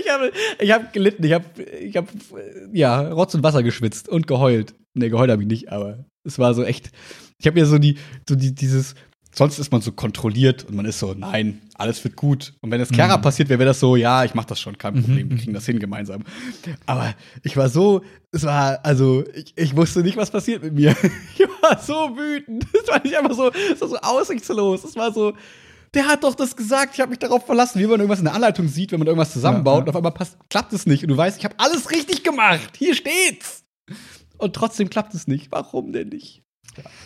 ich 0.00 0.10
habe 0.10 0.32
ich 0.58 0.72
hab 0.72 0.90
gelitten, 0.94 1.24
ich 1.24 1.34
habe 1.34 1.44
ich 1.62 1.94
hab, 1.94 2.08
ja, 2.72 3.12
Rotz 3.12 3.34
und 3.34 3.42
Wasser 3.42 3.62
geschwitzt 3.62 4.08
und 4.08 4.26
geheult. 4.26 4.74
Nee, 4.94 5.10
geheult 5.10 5.30
habe 5.30 5.42
ich 5.42 5.48
nicht, 5.48 5.70
aber 5.70 6.06
es 6.24 6.38
war 6.38 6.54
so 6.54 6.64
echt. 6.64 6.92
Ich 7.38 7.46
habe 7.46 7.60
mir 7.60 7.66
so 7.66 7.76
die 7.76 7.98
so 8.26 8.36
die 8.36 8.54
dieses 8.54 8.94
sonst 9.34 9.58
ist 9.58 9.72
man 9.72 9.80
so 9.80 9.92
kontrolliert 9.92 10.64
und 10.64 10.74
man 10.76 10.84
ist 10.84 10.98
so 10.98 11.14
nein, 11.14 11.60
alles 11.74 12.02
wird 12.04 12.16
gut. 12.16 12.52
Und 12.60 12.70
wenn 12.70 12.78
das 12.78 12.90
Chiara 12.90 13.16
Mhm. 13.16 13.22
passiert 13.22 13.48
wäre, 13.48 13.58
wäre 13.58 13.68
das 13.70 13.80
so, 13.80 13.96
ja, 13.96 14.24
ich 14.24 14.34
mach 14.34 14.44
das 14.44 14.60
schon, 14.60 14.76
kein 14.78 14.94
Problem, 14.94 15.28
wir 15.30 15.36
Mhm. 15.36 15.38
kriegen 15.40 15.52
das 15.54 15.66
hin 15.66 15.78
gemeinsam. 15.78 16.24
Aber 16.86 17.14
ich 17.42 17.56
war 17.56 17.68
so, 17.68 18.02
es 18.30 18.42
war 18.44 18.78
also 18.84 19.24
ich, 19.34 19.52
ich 19.56 19.76
wusste 19.76 20.00
nicht, 20.02 20.16
was 20.16 20.30
passiert 20.30 20.62
mit 20.62 20.74
mir. 20.74 20.94
Ich 21.62 21.68
war 21.70 21.78
so 21.80 22.16
wütend. 22.16 22.66
Es 22.74 22.88
war 22.88 23.00
nicht 23.04 23.16
einfach 23.16 23.34
so, 23.36 23.50
es 23.52 23.80
war 23.80 23.88
so 23.88 23.96
aussichtslos. 23.98 24.82
Es 24.82 24.96
war 24.96 25.12
so, 25.12 25.32
der 25.94 26.08
hat 26.08 26.24
doch 26.24 26.34
das 26.34 26.56
gesagt, 26.56 26.94
ich 26.94 27.00
habe 27.00 27.10
mich 27.10 27.20
darauf 27.20 27.46
verlassen, 27.46 27.78
wie 27.80 27.86
man 27.86 28.00
irgendwas 28.00 28.18
in 28.18 28.24
der 28.24 28.34
Anleitung 28.34 28.66
sieht, 28.66 28.90
wenn 28.90 28.98
man 28.98 29.06
irgendwas 29.06 29.32
zusammenbaut 29.32 29.74
Ja, 29.74 29.78
ja. 29.78 29.82
und 29.84 29.88
auf 29.90 29.96
einmal 29.96 30.10
passt, 30.12 30.36
klappt 30.50 30.72
es 30.72 30.86
nicht 30.86 31.04
und 31.04 31.08
du 31.10 31.16
weißt, 31.16 31.38
ich 31.38 31.44
habe 31.44 31.54
alles 31.58 31.90
richtig 31.92 32.24
gemacht. 32.24 32.72
Hier 32.76 32.94
steht's. 32.96 33.62
Und 34.38 34.54
trotzdem 34.56 34.90
klappt 34.90 35.14
es 35.14 35.28
nicht. 35.28 35.52
Warum 35.52 35.92
denn 35.92 36.08
nicht? 36.08 36.41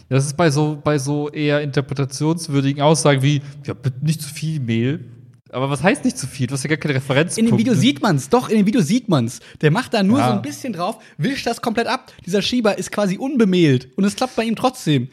Das 0.09 0.25
ist 0.25 0.37
bei 0.37 0.51
so, 0.51 0.81
bei 0.83 0.99
so 0.99 1.29
eher 1.31 1.61
interpretationswürdigen 1.63 2.83
Aussagen 2.83 3.23
wie, 3.23 3.43
ja, 3.65 3.75
nicht 4.01 4.23
zu 4.23 4.33
viel 4.33 4.61
Mehl. 4.61 5.05
Aber 5.51 5.71
was 5.71 5.83
heißt 5.83 6.05
nicht 6.05 6.19
zu 6.19 6.27
viel? 6.27 6.47
Du 6.47 6.55
hast 6.55 6.65
ja 6.65 6.69
gar 6.69 6.77
keine 6.77 6.95
Referenz. 6.95 7.39
In 7.39 7.47
dem 7.47 7.57
Video 7.57 7.75
sieht 7.75 8.03
man's, 8.03 8.29
doch, 8.29 8.49
in 8.49 8.57
dem 8.57 8.67
Video 8.67 8.81
sieht 8.81 9.09
man's. 9.09 9.41
Der 9.61 9.71
macht 9.71 9.95
da 9.95 10.03
nur 10.03 10.19
Ja. 10.19 10.29
so 10.29 10.33
ein 10.35 10.43
bisschen 10.43 10.73
drauf, 10.73 10.99
wischt 11.19 11.47
das 11.47 11.63
komplett 11.63 11.87
ab. 11.87 12.13
Dieser 12.25 12.43
Schieber 12.43 12.79
ist 12.79 12.91
quasi 12.91 13.17
unbemehlt 13.17 13.89
und 13.97 14.05
es 14.05 14.17
klappt 14.17 14.37
bei 14.37 14.45
ihm 14.45 14.57
trotzdem. 14.57 15.09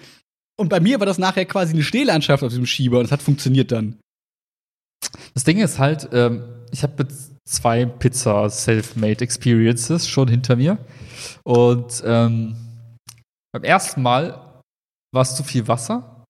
Und 0.56 0.70
bei 0.70 0.80
mir 0.80 1.00
war 1.00 1.06
das 1.06 1.18
nachher 1.18 1.46
quasi 1.46 1.74
eine 1.74 1.84
Stehlandschaft 1.84 2.44
auf 2.44 2.50
diesem 2.50 2.66
Schieber 2.66 3.00
und 3.00 3.06
es 3.06 3.12
hat 3.12 3.22
funktioniert 3.22 3.72
dann. 3.72 3.98
Das 5.34 5.44
Ding 5.44 5.60
ist 5.60 5.80
halt, 5.80 6.10
ähm, 6.14 6.44
ich 6.72 6.84
habe 6.84 7.08
zwei 7.46 7.86
Pizza 7.86 8.50
Self-Made 8.50 9.22
Experiences 9.22 10.08
schon 10.08 10.28
hinter 10.28 10.56
mir. 10.56 10.78
Und 11.44 12.04
ähm, 12.06 12.56
beim 13.54 13.64
ersten 13.64 14.02
Mal 14.02 14.62
war 15.14 15.22
es 15.22 15.36
zu 15.36 15.44
viel 15.44 15.68
Wasser. 15.68 16.26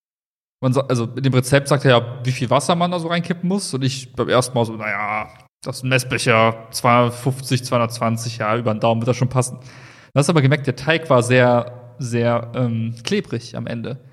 Man 0.62 0.76
also 0.76 1.06
in 1.06 1.22
dem 1.22 1.34
Rezept 1.34 1.68
sagt 1.68 1.84
er 1.84 1.90
ja, 1.90 2.24
wie 2.24 2.32
viel 2.32 2.50
Wasser 2.50 2.74
man 2.74 2.90
da 2.90 2.98
so 2.98 3.08
reinkippen 3.08 3.48
muss. 3.48 3.72
Und 3.74 3.82
ich 3.82 4.12
beim 4.14 4.28
ersten 4.28 4.54
Mal 4.54 4.64
so, 4.64 4.76
naja, 4.76 5.28
das 5.62 5.78
ist 5.78 5.82
ein 5.84 5.88
Messbecher, 5.88 6.68
250, 6.70 7.64
220, 7.64 8.38
ja, 8.38 8.56
über 8.56 8.72
den 8.72 8.80
Daumen 8.80 9.00
wird 9.00 9.08
das 9.08 9.16
schon 9.16 9.28
passen. 9.28 9.58
Du 9.60 10.18
hast 10.18 10.28
aber 10.28 10.42
gemerkt, 10.42 10.66
der 10.66 10.76
Teig 10.76 11.10
war 11.10 11.22
sehr, 11.22 11.96
sehr 11.98 12.52
ähm, 12.54 12.94
klebrig 13.02 13.56
am 13.56 13.66
Ende. 13.66 14.04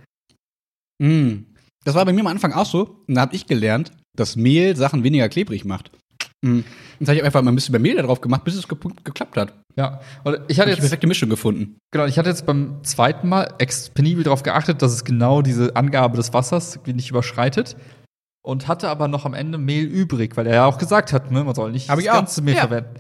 Mm. 0.99 1.45
Das 1.84 1.95
war 1.95 2.05
bei 2.05 2.14
mir 2.14 2.22
am 2.22 2.28
Anfang 2.28 2.53
auch 2.53 2.66
so. 2.66 3.03
Und 3.07 3.16
da 3.16 3.22
habe 3.22 3.36
ich 3.36 3.47
gelernt, 3.47 3.91
dass 4.16 4.36
Mehl 4.36 4.76
Sachen 4.76 5.03
weniger 5.03 5.30
klebrig 5.30 5.66
macht. 5.66 5.91
Mm. 6.42 6.62
Jetzt 7.00 7.08
habe 7.08 7.18
ich 7.18 7.24
einfach 7.24 7.42
mal 7.42 7.52
ein 7.52 7.56
bisschen 7.56 7.72
mehr 7.72 7.82
Mehl 7.82 7.96
da 7.96 8.04
drauf 8.04 8.22
gemacht, 8.22 8.44
bis 8.44 8.56
es 8.56 8.68
ge 8.68 8.78
geklappt 9.04 9.38
hat. 9.38 9.54
Ja, 9.76 10.02
und 10.24 10.34
ich 10.34 10.36
hatte 10.36 10.42
Hab 10.42 10.50
ich 10.50 10.56
die 10.56 10.70
jetzt 10.70 10.80
perfekte 10.82 11.08
Mischung 11.08 11.30
gefunden. 11.30 11.78
Genau, 11.92 12.06
ich 12.06 12.18
hatte 12.18 12.30
jetzt 12.30 12.46
beim 12.46 12.84
zweiten 12.84 13.30
Mal 13.30 13.54
penibel 13.94 14.24
darauf 14.24 14.44
geachtet, 14.44 14.82
dass 14.82 14.92
es 14.92 15.04
genau 15.04 15.42
diese 15.42 15.76
Angabe 15.76 16.18
des 16.18 16.34
Wassers 16.34 16.80
nicht 16.86 17.10
überschreitet. 17.10 17.76
Und 18.44 18.68
hatte 18.68 18.89
aber 18.89 19.08
noch 19.08 19.26
am 19.26 19.36
Ende 19.36 19.60
Mehl 19.60 19.86
übrig, 19.86 20.36
weil 20.36 20.48
er 20.48 20.56
ja 20.56 20.66
auch 20.66 20.80
gesagt 20.80 21.14
hat, 21.14 21.30
ne, 21.30 21.44
man 21.44 21.54
soll 21.54 21.72
nicht 21.72 21.89
Hab 21.89 22.00
das 22.00 22.08
auch, 22.08 22.14
ganze 22.14 22.42
Mehl 22.42 22.56
ja. 22.56 22.62
verwenden. 22.62 22.96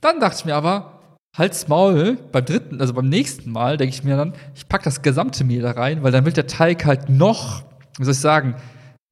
Dann 0.00 0.18
dachte 0.18 0.38
ich 0.40 0.44
mir 0.44 0.56
aber, 0.56 1.00
halt's 1.36 1.68
Maul, 1.68 2.18
beim 2.32 2.44
dritten, 2.44 2.80
also 2.80 2.92
beim 2.92 3.08
nächsten 3.08 3.52
Mal 3.52 3.76
denke 3.76 3.94
ich 3.94 4.02
mir 4.02 4.16
dann, 4.16 4.34
ich 4.56 4.68
pack 4.68 4.82
das 4.82 5.02
gesamte 5.02 5.44
Mehl 5.44 5.62
da 5.62 5.70
rein, 5.70 6.02
weil 6.02 6.10
dann 6.10 6.24
wird 6.24 6.36
der 6.36 6.48
Teig 6.48 6.84
halt 6.84 7.08
noch, 7.08 7.62
wie 7.96 8.04
soll 8.04 8.12
ich 8.12 8.18
sagen, 8.18 8.56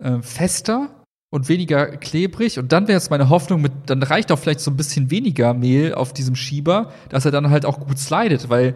äh, 0.03 0.21
fester 0.23 0.91
und 1.35 1.49
weniger 1.49 1.97
klebrig. 1.97 2.61
Und 2.61 2.71
dann 2.71 2.87
wäre 2.87 2.97
jetzt 2.97 3.11
meine 3.11 3.29
Hoffnung 3.29 3.61
mit, 3.61 3.73
dann 3.87 4.01
reicht 4.05 4.31
auch 4.31 4.39
vielleicht 4.39 4.61
so 4.61 4.71
ein 4.71 4.77
bisschen 4.77 5.11
weniger 5.11 5.53
Mehl 5.53 5.93
auf 5.93 6.13
diesem 6.13 6.37
Schieber, 6.37 6.93
dass 7.09 7.25
er 7.25 7.33
dann 7.33 7.51
halt 7.51 7.67
auch 7.67 7.81
gut 7.81 7.99
slidet, 7.99 8.49
weil 8.51 8.75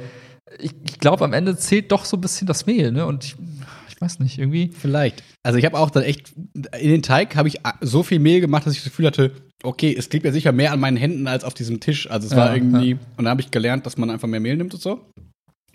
ich, 0.59 0.73
ich 0.85 0.99
glaube, 0.99 1.25
am 1.25 1.33
Ende 1.33 1.57
zählt 1.57 1.93
doch 1.93 2.05
so 2.05 2.17
ein 2.17 2.21
bisschen 2.21 2.49
das 2.49 2.67
Mehl, 2.67 2.91
ne? 2.91 3.07
Und 3.07 3.25
ich, 3.25 3.37
ich 3.89 4.01
weiß 4.01 4.19
nicht, 4.19 4.39
irgendwie. 4.39 4.73
Vielleicht. 4.77 5.23
Also 5.45 5.57
ich 5.57 5.65
habe 5.65 5.79
auch 5.79 5.91
dann 5.91 6.03
echt, 6.03 6.33
in 6.81 6.91
den 6.91 7.03
Teig 7.03 7.37
habe 7.37 7.47
ich 7.47 7.61
so 7.81 8.03
viel 8.03 8.19
Mehl 8.19 8.41
gemacht, 8.41 8.67
dass 8.67 8.73
ich 8.73 8.81
das 8.81 8.91
Gefühl 8.91 9.07
hatte, 9.07 9.31
okay, 9.63 9.95
es 9.97 10.09
klebt 10.09 10.25
ja 10.25 10.33
sicher 10.33 10.51
mehr 10.51 10.73
an 10.73 10.81
meinen 10.81 10.97
Händen 10.97 11.29
als 11.29 11.45
auf 11.45 11.55
diesem 11.55 11.79
Tisch. 11.79 12.11
Also 12.11 12.27
es 12.27 12.33
Ja, 12.33 12.39
war 12.39 12.55
irgendwie, 12.57 12.91
ja. 12.91 12.97
und 13.17 13.25
dann 13.25 13.29
habe 13.29 13.41
ich 13.41 13.53
gelernt, 13.53 13.87
dass 13.87 13.97
man 13.99 14.11
einfach 14.11 14.27
mehr 14.27 14.41
Mehl 14.41 14.57
nimmt 14.57 14.75
und 14.75 14.81
so. 14.83 15.13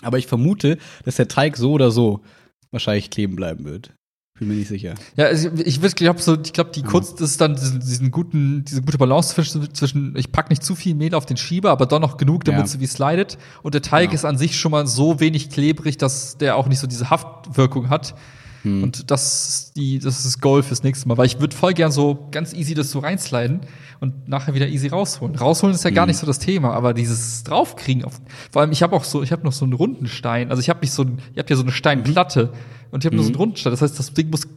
Aber 0.01 0.17
ich 0.17 0.27
vermute, 0.27 0.79
dass 1.05 1.15
der 1.15 1.29
Teig 1.29 1.55
so 1.55 1.71
oder 1.71 1.91
so 1.91 2.23
wahrscheinlich 2.71 3.09
kleben 3.09 3.37
bleiben 3.37 3.63
wird. 3.63 3.93
Bin 4.39 4.47
mir 4.47 4.55
nicht 4.55 4.67
sicher. 4.67 4.95
Ja, 5.15 5.29
ich, 5.31 5.45
ich 5.45 5.95
glaube 5.95 6.19
so, 6.19 6.35
ich 6.41 6.53
glaube 6.53 6.71
die 6.73 6.81
Kunst 6.81 7.21
ist 7.21 7.39
dann 7.39 7.53
diesen, 7.55 7.79
diesen 7.81 8.09
guten, 8.09 8.65
diese 8.65 8.81
gute 8.81 8.97
Balance 8.97 9.35
zwischen, 9.35 9.71
zwischen 9.75 10.15
ich 10.17 10.31
pack 10.31 10.49
nicht 10.49 10.63
zu 10.63 10.73
viel 10.75 10.95
Mehl 10.95 11.13
auf 11.13 11.27
den 11.27 11.37
Schieber, 11.37 11.69
aber 11.69 11.85
doch 11.85 11.99
noch 11.99 12.17
genug, 12.17 12.43
damit 12.43 12.61
Ja. 12.61 12.67
sie 12.67 12.79
wie 12.79 12.87
slidet. 12.87 13.37
Und 13.61 13.75
der 13.75 13.83
Teig 13.83 14.09
Ja. 14.09 14.15
ist 14.15 14.25
an 14.25 14.39
sich 14.39 14.57
schon 14.57 14.71
mal 14.71 14.87
so 14.87 15.19
wenig 15.19 15.51
klebrig, 15.51 15.97
dass 15.97 16.37
der 16.37 16.55
auch 16.57 16.67
nicht 16.67 16.79
so 16.79 16.87
diese 16.87 17.11
Haftwirkung 17.11 17.89
hat. 17.89 18.15
Hm. 18.63 18.83
Und 18.83 19.11
das 19.11 19.47
ist 19.49 19.77
die, 19.77 19.99
das 19.99 20.17
ist 20.17 20.25
das 20.25 20.39
Goal 20.41 20.63
fürs 20.63 20.83
nächste 20.83 21.07
Mal, 21.07 21.17
weil 21.17 21.25
ich 21.27 21.39
würde 21.39 21.55
voll 21.55 21.73
gern 21.73 21.91
so 21.91 22.27
ganz 22.31 22.53
easy 22.53 22.73
das 22.73 22.89
so 22.91 22.99
reinsliden 22.99 23.61
und 23.99 24.27
nachher 24.27 24.53
wieder 24.55 24.67
easy 24.67 24.87
rausholen. 24.87 25.35
Rausholen 25.35 25.75
ist 25.75 25.83
ja 25.83 25.89
Hm. 25.89 25.95
gar 25.95 26.05
nicht 26.05 26.17
so 26.17 26.25
das 26.25 26.39
Thema, 26.39 26.73
aber 26.73 26.93
dieses 26.93 27.43
draufkriegen 27.43 28.03
auf, 28.05 28.19
vor 28.51 28.61
allem 28.61 28.71
ich 28.71 28.81
habe 28.81 28.95
auch 28.95 29.03
so, 29.03 29.21
ich 29.21 29.31
habe 29.31 29.43
noch 29.43 29.51
so 29.53 29.65
einen 29.65 29.73
runden 29.73 30.07
Stein, 30.07 30.49
also 30.49 30.59
ich 30.61 30.69
habe 30.69 30.79
nicht 30.81 30.91
so 30.93 31.03
ein, 31.03 31.19
ihr 31.35 31.39
habt 31.39 31.49
ja 31.49 31.55
so 31.55 31.61
eine 31.63 31.71
Steinplatte 31.71 32.51
und 32.91 33.03
ich 33.03 33.05
habe 33.05 33.15
nur 33.15 33.23
so 33.25 33.29
Mhm. 33.29 33.35
einen 33.35 33.39
runden 33.41 33.55
Stein, 33.57 33.71
das 33.71 33.81
heißt, 33.81 33.99
das 33.99 34.13
Ding 34.13 34.29
muss 34.29 34.47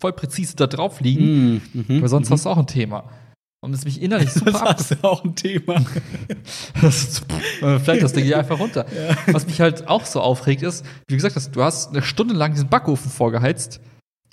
voll 0.00 0.12
präzise 0.12 0.54
da 0.56 0.66
drauf 0.66 1.00
liegen, 1.00 1.60
Mhm. 1.74 2.02
weil 2.02 2.08
sonst 2.08 2.30
hast 2.30 2.44
du 2.46 2.50
auch 2.50 2.58
ein 2.58 2.66
Thema. 2.66 3.04
Und 3.60 3.72
das 3.72 3.84
mich 3.84 4.00
innerlich 4.00 4.32
super 4.32 4.52
Das 4.52 4.62
ab. 4.62 4.80
ist 4.80 4.90
ja 4.90 4.96
auch 5.02 5.24
ein 5.24 5.34
Thema. 5.34 5.76
Das 6.80 7.22
äh, 7.62 7.78
Fällt 7.78 8.02
das 8.02 8.12
Ding 8.12 8.24
hier 8.24 8.38
einfach 8.38 8.58
runter. 8.58 8.86
Was 9.28 9.46
mich 9.46 9.60
halt 9.60 9.88
auch 9.88 10.04
so 10.04 10.20
aufregt 10.20 10.62
ist, 10.62 10.84
wie 10.84 11.12
du 11.12 11.16
gesagt 11.16 11.36
hast, 11.36 11.56
du 11.56 11.62
hast 11.62 11.90
eine 11.90 12.02
Stunde 12.02 12.34
lang 12.34 12.52
diesen 12.52 12.68
Backofen 12.68 13.10
vorgeheizt. 13.10 13.80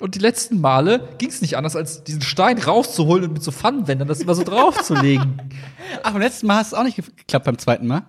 Und 0.02 0.16
die 0.16 0.20
letzten 0.20 0.60
Male 0.60 1.08
ging 1.20 1.30
es 1.30 1.42
nicht 1.42 1.56
anders, 1.56 1.76
als 1.76 2.04
diesen 2.04 2.22
Stein 2.22 2.58
rauszuholen 2.58 3.26
und 3.26 3.34
mit 3.34 3.44
so 3.44 3.52
Pfannenwändern 3.52 4.08
das 4.08 4.20
immer 4.20 4.36
so 4.36 4.44
draufzulegen. 4.44 5.42
Ach, 6.04 6.12
beim 6.12 6.22
letzten 6.22 6.48
Mal 6.48 6.58
hat 6.58 6.66
es 6.68 6.74
auch 6.74 6.84
nicht 6.84 6.98
geklappt 6.98 7.46
beim 7.46 7.58
zweiten 7.58 7.88
Mal. 7.88 8.04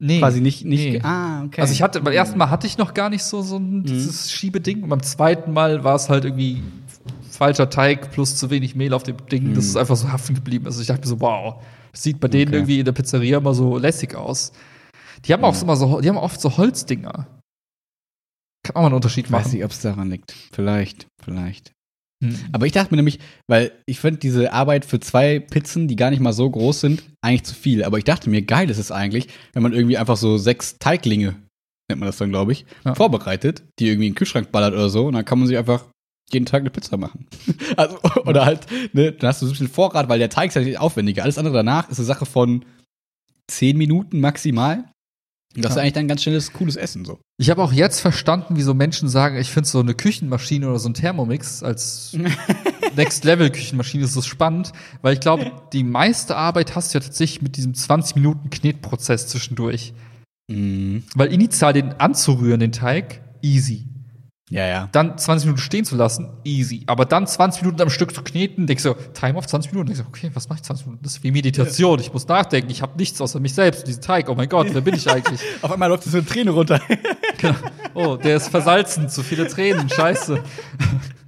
Nee. 0.00 0.18
Quasi 0.20 0.40
nicht, 0.40 0.64
nicht. 0.64 0.92
Nee. 0.92 1.00
Ah, 1.02 1.44
okay. 1.44 1.60
Also 1.60 1.72
ich 1.72 1.82
hatte, 1.82 2.00
beim 2.00 2.12
ersten 2.12 2.38
Mal 2.38 2.50
hatte 2.50 2.66
ich 2.66 2.78
noch 2.78 2.92
gar 2.94 3.08
nicht 3.08 3.24
so, 3.24 3.42
so 3.42 3.56
ein, 3.56 3.82
dieses 3.82 4.30
Schiebeding. 4.30 4.82
Und 4.82 4.90
beim 4.90 5.02
zweiten 5.02 5.52
Mal 5.52 5.82
war 5.82 5.94
es 5.96 6.08
halt 6.08 6.24
irgendwie 6.24 6.62
falscher 7.38 7.70
Teig 7.70 8.10
plus 8.10 8.36
zu 8.36 8.50
wenig 8.50 8.74
Mehl 8.74 8.92
auf 8.92 9.02
dem 9.04 9.16
Ding. 9.28 9.54
Das 9.54 9.64
ist 9.64 9.76
einfach 9.76 9.96
so 9.96 10.10
haften 10.12 10.34
geblieben. 10.34 10.66
Also 10.66 10.80
ich 10.80 10.88
dachte 10.88 11.00
mir 11.02 11.06
so, 11.06 11.20
wow, 11.20 11.62
das 11.92 12.02
sieht 12.02 12.20
bei 12.20 12.28
denen 12.28 12.48
Okay. 12.48 12.56
irgendwie 12.56 12.78
in 12.80 12.84
der 12.84 12.92
Pizzeria 12.92 13.38
immer 13.38 13.54
so 13.54 13.78
lässig 13.78 14.14
aus. 14.14 14.52
Die 15.24 15.32
haben 15.32 15.44
auch 15.44 15.54
so 15.54 15.64
immer 15.64 15.76
so, 15.76 16.00
die 16.00 16.08
haben 16.08 16.16
oft 16.18 16.40
so 16.40 16.56
Holzdinger. 16.56 17.26
Kann 18.64 18.74
auch 18.76 18.80
mal 18.80 18.86
einen 18.86 18.94
Unterschied 18.96 19.26
Ich 19.26 19.32
weiß 19.32 19.46
machen. 19.46 19.54
nicht, 19.54 19.64
ob 19.64 19.70
es 19.70 19.80
daran 19.80 20.10
liegt. 20.10 20.32
Vielleicht, 20.52 21.06
vielleicht. 21.22 21.72
Hm. 22.22 22.36
Aber 22.52 22.66
ich 22.66 22.72
dachte 22.72 22.90
mir 22.92 22.96
nämlich, 22.96 23.20
weil 23.48 23.70
ich 23.86 24.00
finde 24.00 24.18
diese 24.18 24.52
Arbeit 24.52 24.84
für 24.84 24.98
zwei 24.98 25.38
Pizzen, 25.38 25.86
die 25.86 25.94
gar 25.96 26.10
nicht 26.10 26.20
mal 26.20 26.32
so 26.32 26.50
groß 26.50 26.80
sind, 26.80 27.04
eigentlich 27.24 27.44
zu 27.44 27.54
viel. 27.54 27.84
Aber 27.84 27.98
ich 27.98 28.04
dachte 28.04 28.28
mir, 28.28 28.42
geil 28.42 28.68
ist 28.70 28.78
es 28.78 28.90
eigentlich, 28.90 29.28
wenn 29.54 29.62
man 29.62 29.72
irgendwie 29.72 29.96
einfach 29.96 30.16
so 30.16 30.36
sechs 30.38 30.78
Teiglinge, 30.78 31.36
nennt 31.88 32.00
man 32.00 32.08
das 32.08 32.16
dann, 32.18 32.30
glaube 32.30 32.52
ich, 32.52 32.66
Ja. 32.84 32.94
vorbereitet, 32.96 33.62
die 33.78 33.86
irgendwie 33.88 34.08
in 34.08 34.12
den 34.12 34.16
Kühlschrank 34.18 34.50
ballert 34.50 34.74
oder 34.74 34.88
so. 34.90 35.06
Und 35.06 35.14
dann 35.14 35.24
kann 35.24 35.38
man 35.38 35.46
sich 35.46 35.56
einfach 35.56 35.86
jeden 36.32 36.46
Tag 36.46 36.60
eine 36.60 36.70
Pizza 36.70 36.96
machen. 36.96 37.26
also, 37.76 37.98
oder 38.24 38.44
halt, 38.44 38.66
ne, 38.92 39.12
dann 39.12 39.28
hast 39.28 39.42
du 39.42 39.46
so 39.46 39.50
ein 39.50 39.52
bisschen 39.52 39.68
Vorrat, 39.68 40.08
weil 40.08 40.18
der 40.18 40.30
Teig 40.30 40.48
ist 40.48 40.54
ja 40.54 40.62
nicht 40.62 40.78
aufwendiger. 40.78 41.22
Alles 41.22 41.38
andere 41.38 41.54
danach 41.54 41.88
ist 41.88 41.98
eine 41.98 42.06
Sache 42.06 42.26
von 42.26 42.64
zehn 43.46 43.76
Minuten 43.76 44.20
maximal. 44.20 44.84
Und 45.56 45.64
das 45.64 45.72
ist 45.72 45.78
eigentlich 45.78 45.94
dann 45.94 46.08
ganz 46.08 46.22
schnelles, 46.22 46.52
cooles 46.52 46.76
Essen 46.76 47.04
so. 47.04 47.18
Ich 47.38 47.48
habe 47.48 47.62
auch 47.62 47.72
jetzt 47.72 48.00
verstanden, 48.00 48.56
wieso 48.56 48.74
Menschen 48.74 49.08
sagen, 49.08 49.38
ich 49.38 49.50
finde 49.50 49.68
so 49.68 49.80
eine 49.80 49.94
Küchenmaschine 49.94 50.68
oder 50.68 50.78
so 50.78 50.90
ein 50.90 50.94
Thermomix 50.94 51.62
als 51.62 52.16
Next-Level-Küchenmaschine 52.96 54.04
ist 54.04 54.12
so 54.12 54.22
spannend, 54.22 54.72
weil 55.00 55.14
ich 55.14 55.20
glaube, 55.20 55.50
die 55.72 55.84
meiste 55.84 56.36
Arbeit 56.36 56.76
hast 56.76 56.92
du 56.92 56.98
ja 56.98 57.04
tatsächlich 57.04 57.42
mit 57.42 57.56
diesem 57.56 57.72
20-Minuten-Knetprozess 57.72 59.28
zwischendurch. 59.28 59.94
Mhm. 60.48 61.04
Weil 61.14 61.32
initial 61.32 61.72
den 61.72 61.92
anzurühren, 61.94 62.60
den 62.60 62.72
Teig, 62.72 63.22
easy. 63.42 63.87
Ja, 64.50 64.66
ja. 64.66 64.88
Dann 64.92 65.18
20 65.18 65.46
Minuten 65.46 65.62
stehen 65.62 65.84
zu 65.84 65.96
lassen, 65.96 66.30
easy. 66.44 66.84
Aber 66.86 67.04
dann 67.04 67.26
20 67.26 67.62
Minuten 67.62 67.82
am 67.82 67.90
Stück 67.90 68.14
zu 68.14 68.22
kneten, 68.22 68.66
denkst 68.66 68.82
du, 68.82 68.94
Time 69.12 69.38
auf 69.38 69.46
20 69.46 69.72
Minuten. 69.72 69.88
Denkst 69.88 70.02
du, 70.02 70.08
okay, 70.08 70.30
was 70.32 70.48
mache 70.48 70.58
ich 70.58 70.62
20 70.64 70.86
Minuten? 70.86 71.04
Das 71.04 71.12
ist 71.12 71.22
wie 71.22 71.30
Meditation. 71.30 72.00
Ich 72.00 72.12
muss 72.12 72.26
nachdenken. 72.26 72.70
Ich 72.70 72.80
habe 72.80 72.96
nichts 72.96 73.20
außer 73.20 73.40
mich 73.40 73.54
selbst. 73.54 73.86
Diesen 73.86 74.02
Teig, 74.02 74.28
oh 74.28 74.34
mein 74.34 74.48
Gott, 74.48 74.68
wer 74.72 74.80
bin 74.80 74.94
ich 74.94 75.10
eigentlich? 75.10 75.40
Auf 75.62 75.70
einmal 75.70 75.88
läuft 75.90 76.04
so 76.04 76.16
eine 76.16 76.26
Träne 76.26 76.50
runter. 76.50 76.80
Oh, 77.94 78.16
der 78.16 78.36
ist 78.36 78.48
versalzen, 78.48 79.08
zu 79.08 79.24
viele 79.24 79.48
Tränen, 79.48 79.88
scheiße. 79.88 80.42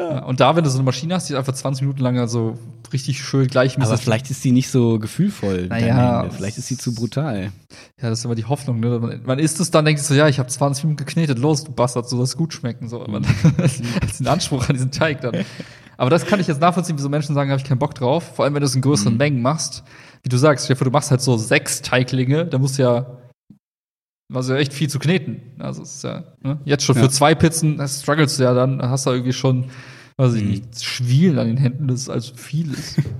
Ja, 0.00 0.24
und 0.24 0.40
da, 0.40 0.56
wenn 0.56 0.64
du 0.64 0.70
so 0.70 0.78
eine 0.78 0.84
Maschine 0.84 1.14
hast, 1.14 1.28
die 1.28 1.36
einfach 1.36 1.52
20 1.52 1.82
Minuten 1.82 2.00
lang 2.00 2.18
also 2.18 2.58
richtig 2.92 3.22
schön 3.22 3.46
gleichmäßig. 3.46 3.92
Aber 3.92 4.02
vielleicht 4.02 4.30
ist 4.30 4.42
sie 4.42 4.50
nicht 4.50 4.70
so 4.70 4.98
gefühlvoll. 4.98 5.66
Naja, 5.68 6.28
vielleicht 6.30 6.58
ist 6.58 6.68
sie 6.68 6.78
zu 6.78 6.94
brutal. 6.94 7.52
Ja, 8.00 8.08
das 8.08 8.20
ist 8.20 8.24
immer 8.24 8.34
die 8.34 8.46
Hoffnung, 8.46 8.80
ne? 8.80 9.20
Man, 9.24 9.38
isst 9.38 9.60
es 9.60 9.70
dann, 9.70 9.84
denkt 9.84 10.00
so, 10.00 10.14
ja, 10.14 10.26
ich 10.28 10.38
habe 10.38 10.48
20 10.48 10.84
Minuten 10.84 11.04
geknetet, 11.04 11.38
los, 11.38 11.64
du 11.64 11.72
Bastard, 11.72 12.08
so 12.08 12.18
das 12.18 12.36
gut 12.36 12.54
schmecken. 12.54 12.88
So, 12.88 13.04
man 13.06 13.26
hat 13.26 14.18
den 14.18 14.26
Anspruch 14.26 14.68
an 14.68 14.74
diesen 14.74 14.90
Teig 14.90 15.20
dann. 15.20 15.44
Aber 15.96 16.08
das 16.08 16.24
kann 16.24 16.40
ich 16.40 16.46
jetzt 16.46 16.60
nachvollziehen, 16.60 16.96
wieso 16.96 17.10
Menschen 17.10 17.34
sagen, 17.34 17.50
habe 17.50 17.60
ich 17.60 17.68
keinen 17.68 17.78
Bock 17.78 17.94
drauf. 17.94 18.36
Vor 18.36 18.46
allem, 18.46 18.54
wenn 18.54 18.62
du 18.62 18.66
es 18.66 18.74
in 18.74 18.80
größeren 18.80 19.16
Mengen 19.16 19.42
machst. 19.42 19.84
Wie 20.22 20.30
du 20.30 20.38
sagst, 20.38 20.64
Stefan, 20.64 20.86
du 20.86 20.90
machst 20.90 21.10
halt 21.10 21.20
so 21.20 21.36
sechs 21.36 21.82
Teiglinge, 21.82 22.46
da 22.46 22.58
musst 22.58 22.78
du 22.78 22.82
ja 22.82 23.06
also 24.32 24.54
echt 24.54 24.72
viel 24.72 24.88
zu 24.88 24.98
kneten. 24.98 25.40
Also 25.58 25.82
ist 25.82 26.02
ja, 26.04 26.24
ne? 26.42 26.58
jetzt 26.64 26.84
schon 26.84 26.96
Ja. 26.96 27.02
für 27.02 27.10
zwei 27.10 27.34
Pizzen 27.34 27.76
das 27.76 28.00
struggles 28.02 28.36
du 28.36 28.44
ja 28.44 28.54
dann, 28.54 28.80
hast 28.82 29.06
du 29.06 29.10
irgendwie 29.10 29.32
schon, 29.32 29.66
weiß 30.16 30.34
ich 30.34 30.42
Mhm. 30.44 30.50
nicht, 30.50 30.84
Schwielen 30.84 31.38
an 31.38 31.46
den 31.46 31.56
Händen, 31.56 31.88
das 31.88 32.00
ist 32.02 32.08
also 32.10 32.34
viel 32.36 32.72
ist. 32.72 32.96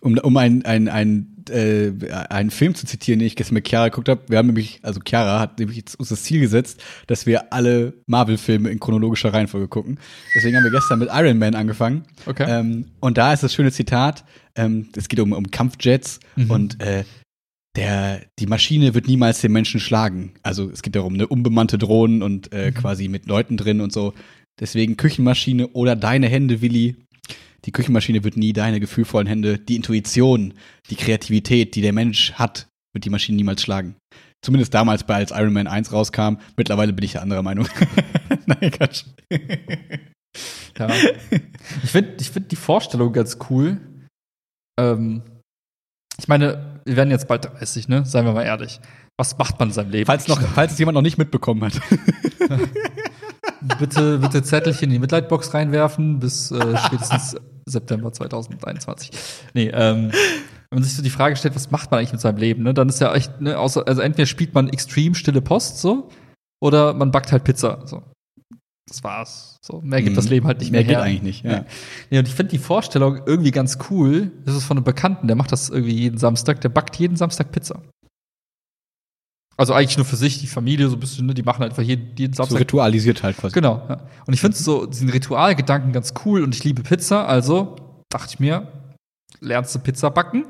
Um, 0.00 0.18
um 0.18 0.36
einen 0.36 0.64
ein, 0.66 0.88
ein, 0.88 1.36
äh, 1.48 1.90
einen 2.28 2.50
Film 2.50 2.74
zu 2.74 2.86
zitieren, 2.86 3.18
den 3.20 3.26
ich 3.26 3.36
gestern 3.36 3.54
mit 3.54 3.66
Chiara 3.66 3.88
geguckt 3.88 4.08
habe. 4.08 4.20
Wir 4.28 4.38
haben 4.38 4.46
nämlich, 4.46 4.80
also 4.82 5.00
Chiara 5.06 5.40
hat 5.40 5.58
nämlich 5.58 5.82
uns 5.98 6.08
das 6.10 6.22
Ziel 6.24 6.40
gesetzt, 6.40 6.82
dass 7.06 7.26
wir 7.26 7.52
alle 7.52 7.94
Marvel-Filme 8.06 8.68
in 8.70 8.78
chronologischer 8.80 9.32
Reihenfolge 9.32 9.68
gucken. 9.68 9.98
Deswegen 10.34 10.56
haben 10.56 10.64
wir 10.64 10.70
gestern 10.72 10.98
mit 10.98 11.08
Iron 11.12 11.38
Man 11.38 11.54
angefangen. 11.54 12.02
Okay. 12.26 12.44
Ähm, 12.46 12.86
und 13.00 13.16
da 13.18 13.32
ist 13.32 13.42
das 13.42 13.54
schöne 13.54 13.72
Zitat, 13.72 14.24
ähm, 14.56 14.88
es 14.94 15.08
geht 15.08 15.20
um, 15.20 15.32
um 15.32 15.50
Kampfjets 15.50 16.20
Mhm. 16.36 16.50
und 16.50 16.82
äh, 16.82 17.04
der, 17.76 18.22
die 18.38 18.46
Maschine 18.46 18.94
wird 18.94 19.06
niemals 19.06 19.40
den 19.40 19.52
Menschen 19.52 19.80
schlagen. 19.80 20.32
Also 20.42 20.70
es 20.70 20.82
geht 20.82 20.96
darum, 20.96 21.14
eine 21.14 21.28
unbemannte 21.28 21.78
Drohnen 21.78 22.22
und 22.22 22.52
äh, 22.52 22.72
quasi 22.72 23.08
mit 23.08 23.26
Leuten 23.26 23.56
drin 23.56 23.80
und 23.80 23.92
so. 23.92 24.14
Deswegen 24.58 24.96
Küchenmaschine 24.96 25.68
oder 25.68 25.94
deine 25.94 26.28
Hände, 26.28 26.62
Willi. 26.62 26.96
Die 27.66 27.72
Küchenmaschine 27.72 28.24
wird 28.24 28.36
nie 28.36 28.52
deine 28.52 28.80
gefühlvollen 28.80 29.26
Hände, 29.26 29.58
die 29.58 29.76
Intuition, 29.76 30.54
die 30.88 30.96
Kreativität, 30.96 31.74
die 31.74 31.82
der 31.82 31.92
Mensch 31.92 32.32
hat, 32.32 32.68
wird 32.94 33.04
die 33.04 33.10
Maschine 33.10 33.36
niemals 33.36 33.60
schlagen. 33.60 33.96
Zumindest 34.42 34.72
damals, 34.72 35.04
bei 35.04 35.16
als 35.16 35.32
Iron 35.32 35.52
Man 35.52 35.66
1 35.66 35.92
rauskam. 35.92 36.36
Mittlerweile 36.56 36.92
bin 36.92 37.04
ich 37.04 37.14
ja 37.14 37.20
anderer 37.20 37.42
Meinung. 37.42 37.68
Nein, 38.46 38.70
Quatsch. 38.70 39.04
Ja. 40.78 40.88
Ich 41.82 41.90
finde 41.90 42.14
ich 42.20 42.30
find 42.30 42.52
die 42.52 42.56
Vorstellung 42.56 43.12
ganz 43.12 43.38
cool. 43.50 43.80
Ähm, 44.78 45.22
ich 46.18 46.28
meine, 46.28 46.80
wir 46.84 46.96
werden 46.96 47.10
jetzt 47.10 47.28
bald 47.28 47.44
30, 47.44 47.88
ne? 47.88 48.04
Seien 48.04 48.24
wir 48.24 48.32
mal 48.32 48.44
ehrlich. 48.44 48.80
Was 49.16 49.36
macht 49.38 49.58
man 49.58 49.68
in 49.68 49.74
seinem 49.74 49.90
Leben? 49.90 50.06
Falls, 50.06 50.28
noch, 50.28 50.40
falls 50.40 50.72
es 50.72 50.78
jemand 50.78 50.94
noch 50.94 51.02
nicht 51.02 51.18
mitbekommen 51.18 51.64
hat. 51.64 51.80
bitte, 53.78 54.18
bitte 54.18 54.42
Zettelchen 54.42 54.84
in 54.84 54.90
die 54.90 54.98
Mitleidbox 54.98 55.54
reinwerfen 55.54 56.18
bis 56.18 56.50
äh, 56.50 56.76
spätestens 56.86 57.36
September 57.66 58.12
2023. 58.12 59.10
Nee, 59.54 59.68
ähm, 59.68 60.10
wenn 60.70 60.78
man 60.78 60.82
sich 60.82 60.94
so 60.94 61.02
die 61.02 61.10
Frage 61.10 61.36
stellt, 61.36 61.54
was 61.54 61.70
macht 61.70 61.90
man 61.90 61.98
eigentlich 61.98 62.12
mit 62.12 62.20
seinem 62.20 62.38
Leben, 62.38 62.62
ne? 62.62 62.74
Dann 62.74 62.88
ist 62.88 63.00
ja 63.00 63.14
echt, 63.14 63.40
ne, 63.40 63.58
außer, 63.58 63.86
also 63.86 64.00
entweder 64.00 64.26
spielt 64.26 64.54
man 64.54 64.68
extrem 64.68 65.14
stille 65.14 65.40
Post 65.40 65.80
so, 65.80 66.08
oder 66.60 66.94
man 66.94 67.10
backt 67.10 67.32
halt 67.32 67.44
Pizza. 67.44 67.82
So. 67.86 68.02
Das 68.88 69.02
war's. 69.02 69.58
So, 69.62 69.80
mehr 69.82 70.00
gibt 70.00 70.16
das 70.16 70.28
Leben 70.28 70.46
halt 70.46 70.60
nicht 70.60 70.70
mehr, 70.70 70.82
Mhm. 70.82 70.86
Mehr 70.86 70.94
geht 70.96 71.04
her. 71.04 71.04
eigentlich 71.04 71.22
nicht, 71.22 71.44
ja. 71.44 71.64
Ja, 72.10 72.20
und 72.20 72.28
ich 72.28 72.34
finde 72.34 72.50
die 72.52 72.58
Vorstellung 72.58 73.20
irgendwie 73.26 73.50
ganz 73.50 73.78
cool. 73.90 74.30
Das 74.44 74.54
ist 74.54 74.64
von 74.64 74.76
einem 74.76 74.84
Bekannten, 74.84 75.26
der 75.26 75.34
macht 75.36 75.50
das 75.50 75.68
irgendwie 75.70 75.94
jeden 75.94 76.18
Samstag, 76.18 76.60
der 76.60 76.68
backt 76.68 76.96
jeden 76.96 77.16
Samstag 77.16 77.50
Pizza. 77.50 77.82
Also 79.58 79.72
eigentlich 79.72 79.96
nur 79.96 80.04
für 80.06 80.16
sich, 80.16 80.38
die 80.38 80.46
Familie 80.46 80.88
so 80.88 80.96
ein 80.96 81.00
bisschen, 81.00 81.26
ne, 81.26 81.34
die 81.34 81.42
machen 81.42 81.62
einfach 81.62 81.82
jeden, 81.82 82.14
jeden 82.16 82.34
So 82.34 82.42
Samstag. 82.42 82.60
ritualisiert 82.60 83.22
halt 83.22 83.38
quasi. 83.38 83.54
genau. 83.54 83.82
Ja. 83.88 84.02
Und 84.26 84.34
ich 84.34 84.40
finde 84.40 84.56
so 84.56 84.84
diesen 84.86 85.08
Ritualgedanken 85.08 85.92
ganz 85.92 86.12
cool 86.24 86.42
und 86.42 86.54
ich 86.54 86.62
liebe 86.62 86.82
Pizza, 86.82 87.26
also 87.26 87.74
dachte 88.10 88.28
ich 88.34 88.38
mir, 88.38 88.68
lernst 89.40 89.74
du 89.74 89.78
Pizza 89.78 90.10
backen 90.10 90.44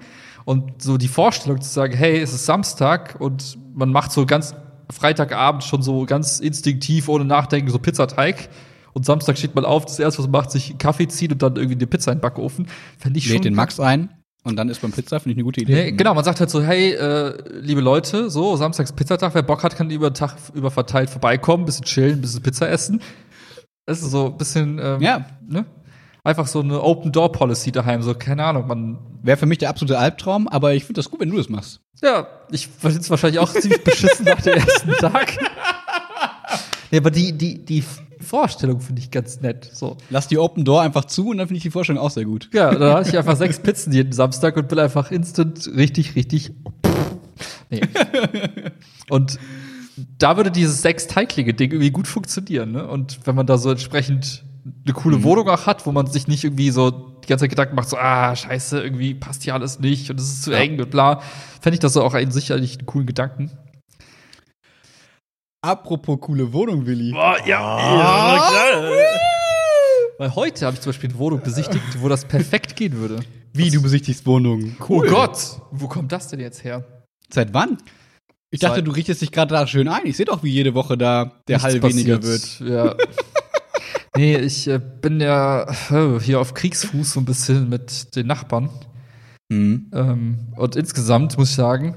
und 0.45 0.83
so 0.83 0.99
die 0.99 1.09
Vorstellung 1.09 1.61
zu 1.61 1.71
sagen, 1.71 1.95
hey, 1.97 2.19
es 2.19 2.33
ist 2.33 2.47
Samstag 2.47 3.17
und 3.21 3.57
man 3.75 3.91
macht 3.93 4.11
so 4.11 4.27
ganz 4.27 4.55
Freitagabend 4.91 5.65
schon 5.65 5.83
so 5.83 6.05
ganz 6.07 6.41
instinktiv 6.41 7.09
ohne 7.09 7.25
Nachdenken 7.25 7.71
so 7.71 7.79
Pizzateig 7.79 8.49
Und 8.93 9.05
Samstag 9.05 9.37
steht 9.37 9.55
man 9.55 9.65
auf, 9.65 9.85
das 9.85 9.99
erste, 9.99 10.21
was 10.21 10.27
man 10.27 10.41
macht, 10.43 10.51
sich 10.51 10.71
einen 10.71 10.79
Kaffee 10.79 11.09
ziehen 11.09 11.33
und 11.33 11.43
dann 11.43 11.57
irgendwie 11.57 11.75
eine 11.77 11.87
Pizza 11.87 12.13
in 12.13 12.19
den 12.19 12.23
Backofen. 12.23 12.67
Fände 12.99 13.19
ich 13.19 13.27
schon. 13.27 13.35
Lädt 13.35 13.45
den 13.45 13.55
Max 13.55 13.79
ein 13.81 14.11
und 14.45 14.57
dann 14.57 14.69
ist 14.69 14.81
beim 14.81 14.93
Pizza, 14.93 15.19
finde 15.19 15.33
ich 15.33 15.37
eine 15.39 15.45
gute 15.45 15.61
Idee. 15.61 15.75
Nee, 15.75 15.93
genau, 15.93 16.15
man 16.15 16.23
sagt 16.25 16.39
halt 16.39 16.51
so, 16.51 16.63
hey, 16.63 16.93
äh, 16.93 17.35
liebe 17.61 17.81
Leute, 17.81 18.31
so, 18.31 18.55
samstags 18.57 18.93
Pizzatag, 18.93 19.35
wer 19.35 19.43
Bock 19.43 19.65
hat, 19.65 19.77
kann 19.77 19.91
über 19.91 20.11
den 20.11 20.15
Tag 20.15 20.37
über 20.55 20.71
verteilt 20.71 21.11
vorbeikommen, 21.11 21.65
bisschen 21.65 21.85
chillen, 21.85 22.21
bisschen 22.21 22.43
Pizza 22.43 22.71
essen. 22.71 23.03
Das 23.87 24.03
ist 24.03 24.11
so 24.13 24.27
ein 24.27 24.37
bisschen, 24.39 24.79
ähm, 24.81 25.01
Ja. 25.01 25.27
ne? 25.47 25.67
Einfach 26.27 26.49
so 26.49 26.59
eine 26.59 26.83
Open-Door-Policy 26.83 27.71
daheim, 27.71 28.03
so, 28.03 28.13
keine 28.15 28.43
Ahnung, 28.45 28.67
man, 28.67 28.99
Wäre 29.23 29.37
für 29.37 29.47
mich 29.47 29.59
der 29.59 29.69
absolute 29.71 29.97
Albtraum, 29.97 30.49
aber 30.49 30.75
ich 30.75 30.85
finde 30.85 30.99
das 30.99 31.09
gut, 31.09 31.21
wenn 31.21 31.31
du 31.31 31.37
das 31.37 31.49
machst. 31.49 31.81
ja, 32.03 32.27
ich 32.51 32.67
finde 32.67 32.99
es 32.99 33.09
wahrscheinlich 33.11 33.39
auch 33.39 33.53
ziemlich 33.53 33.85
beschissen 33.85 34.25
nach 34.25 34.43
dem 34.43 34.55
ersten 34.55 34.91
Tag. 34.93 35.33
Ja, 36.93 37.01
aber 37.01 37.11
die, 37.11 37.33
die, 37.33 37.65
die 37.65 37.83
Vorstellung 38.21 38.81
finde 38.81 39.03
ich 39.03 39.11
ganz 39.11 39.41
nett, 39.41 39.69
so. 39.73 39.97
Lass 40.09 40.29
die 40.29 40.39
Open 40.39 40.65
Door 40.65 40.83
einfach 40.83 41.05
zu 41.07 41.31
und 41.31 41.39
dann 41.39 41.49
finde 41.49 41.57
ich 41.59 41.65
die 41.65 41.73
Vorstellung 41.73 42.01
auch 42.01 42.11
sehr 42.11 42.25
gut. 42.25 42.49
Ja, 42.53 42.73
da 42.73 42.95
hatte 42.99 43.09
ich 43.09 43.19
einfach 43.19 43.37
sechs 43.37 43.59
Pizzen 43.59 43.93
jeden 43.93 44.13
Samstag 44.13 44.57
und 44.57 44.69
bin 44.69 44.79
einfach 44.79 45.11
instant 45.11 45.69
richtig, 45.75 46.15
richtig. 46.15 46.53
Nee. 47.69 47.81
Und 49.11 49.41
da 50.19 50.37
würde 50.37 50.53
dieses 50.53 50.81
sechs 50.83 51.09
teiglinge 51.09 51.53
Ding 51.53 51.73
irgendwie 51.73 51.91
gut 51.91 52.07
funktionieren, 52.07 52.71
ne? 52.71 52.87
Und 52.87 53.19
wenn 53.27 53.35
man 53.35 53.47
da 53.47 53.59
so 53.59 53.73
entsprechend 53.73 54.45
eine 54.85 54.95
coole 54.95 55.23
Wohnung 55.23 55.49
auch 55.49 55.67
hat, 55.67 55.87
wo 55.87 55.93
man 55.93 56.07
sich 56.07 56.27
nicht 56.29 56.43
irgendwie 56.45 56.71
so 56.71 56.91
die 56.91 57.29
ganze 57.29 57.45
Zeit 57.45 57.51
Gedanken 57.51 57.77
macht, 57.77 57.89
so, 57.89 57.97
ah, 57.97 58.35
scheiße, 58.35 58.83
irgendwie 58.83 59.15
passt 59.15 59.43
hier 59.45 59.55
alles 59.55 59.79
nicht 59.81 60.11
und 60.11 60.19
es 60.21 60.27
ist 60.29 60.43
zu 60.45 60.53
Ja. 60.53 60.59
eng 60.59 60.81
und 60.81 60.91
bla, 60.91 61.21
fände 61.61 61.75
ich 61.75 61.81
das 61.81 61.93
so 61.93 62.03
auch 62.03 62.15
einen 62.15 62.31
sicherlich 62.33 62.79
einen 62.79 62.87
coolen 62.87 63.07
Gedanken. 63.07 63.51
Apropos 65.63 66.19
coole 66.21 66.53
Wohnung, 66.53 66.87
Willi. 66.87 67.13
Boah, 67.13 67.37
ja, 67.47 67.59
Ah. 67.61 68.91
Weil 70.19 70.35
heute 70.35 70.65
habe 70.67 70.75
ich 70.75 70.81
zum 70.81 70.91
Beispiel 70.91 71.11
eine 71.11 71.19
Wohnung 71.19 71.41
besichtigt, 71.43 71.83
wo 72.01 72.09
das 72.09 72.25
perfekt 72.25 72.75
gehen 72.77 72.95
würde. 72.95 73.21
Wie, 73.53 73.71
du 73.71 73.83
besichtigst 73.83 74.25
Wohnungen. 74.27 74.77
Oh 74.89 75.01
Gott, 75.03 75.61
wo 75.71 75.89
kommt 75.89 76.13
das 76.13 76.29
denn 76.29 76.41
jetzt 76.41 76.63
her? 76.65 76.85
Seit 77.33 77.53
wann? 77.53 77.79
Ich 78.51 78.61
dachte, 78.61 78.77
Seit- 78.77 78.87
du 78.87 78.93
richtest 78.93 79.21
dich 79.23 79.33
gerade 79.33 79.53
da 79.55 79.67
schön 79.67 79.89
ein. 79.89 80.07
Ich 80.07 80.17
sehe 80.17 80.25
doch, 80.27 80.43
wie 80.43 80.51
jede 80.51 80.75
Woche 80.75 80.97
da 80.97 81.33
der 81.49 81.57
Nichts 81.59 81.65
Hall 81.65 81.83
weniger 81.83 82.23
wird. 82.23 82.41
passiert. 82.41 82.71
Ja. 82.71 82.95
nee, 84.17 84.37
ich 84.39 84.69
äh, 84.69 84.81
bin 85.01 85.21
ja 85.21 85.67
äh, 85.91 86.21
hier 86.21 86.41
auf 86.41 86.55
Kriegsfuß 86.55 87.13
so 87.13 87.21
ein 87.21 87.25
bisschen 87.27 87.69
mit 87.69 88.15
den 88.17 88.27
Nachbarn. 88.27 88.71
Mhm. 89.49 89.91
Ähm, 89.93 90.39
und 90.57 90.77
insgesamt 90.77 91.39
muss 91.39 91.51
ich 91.51 91.57
sagen, 91.57 91.97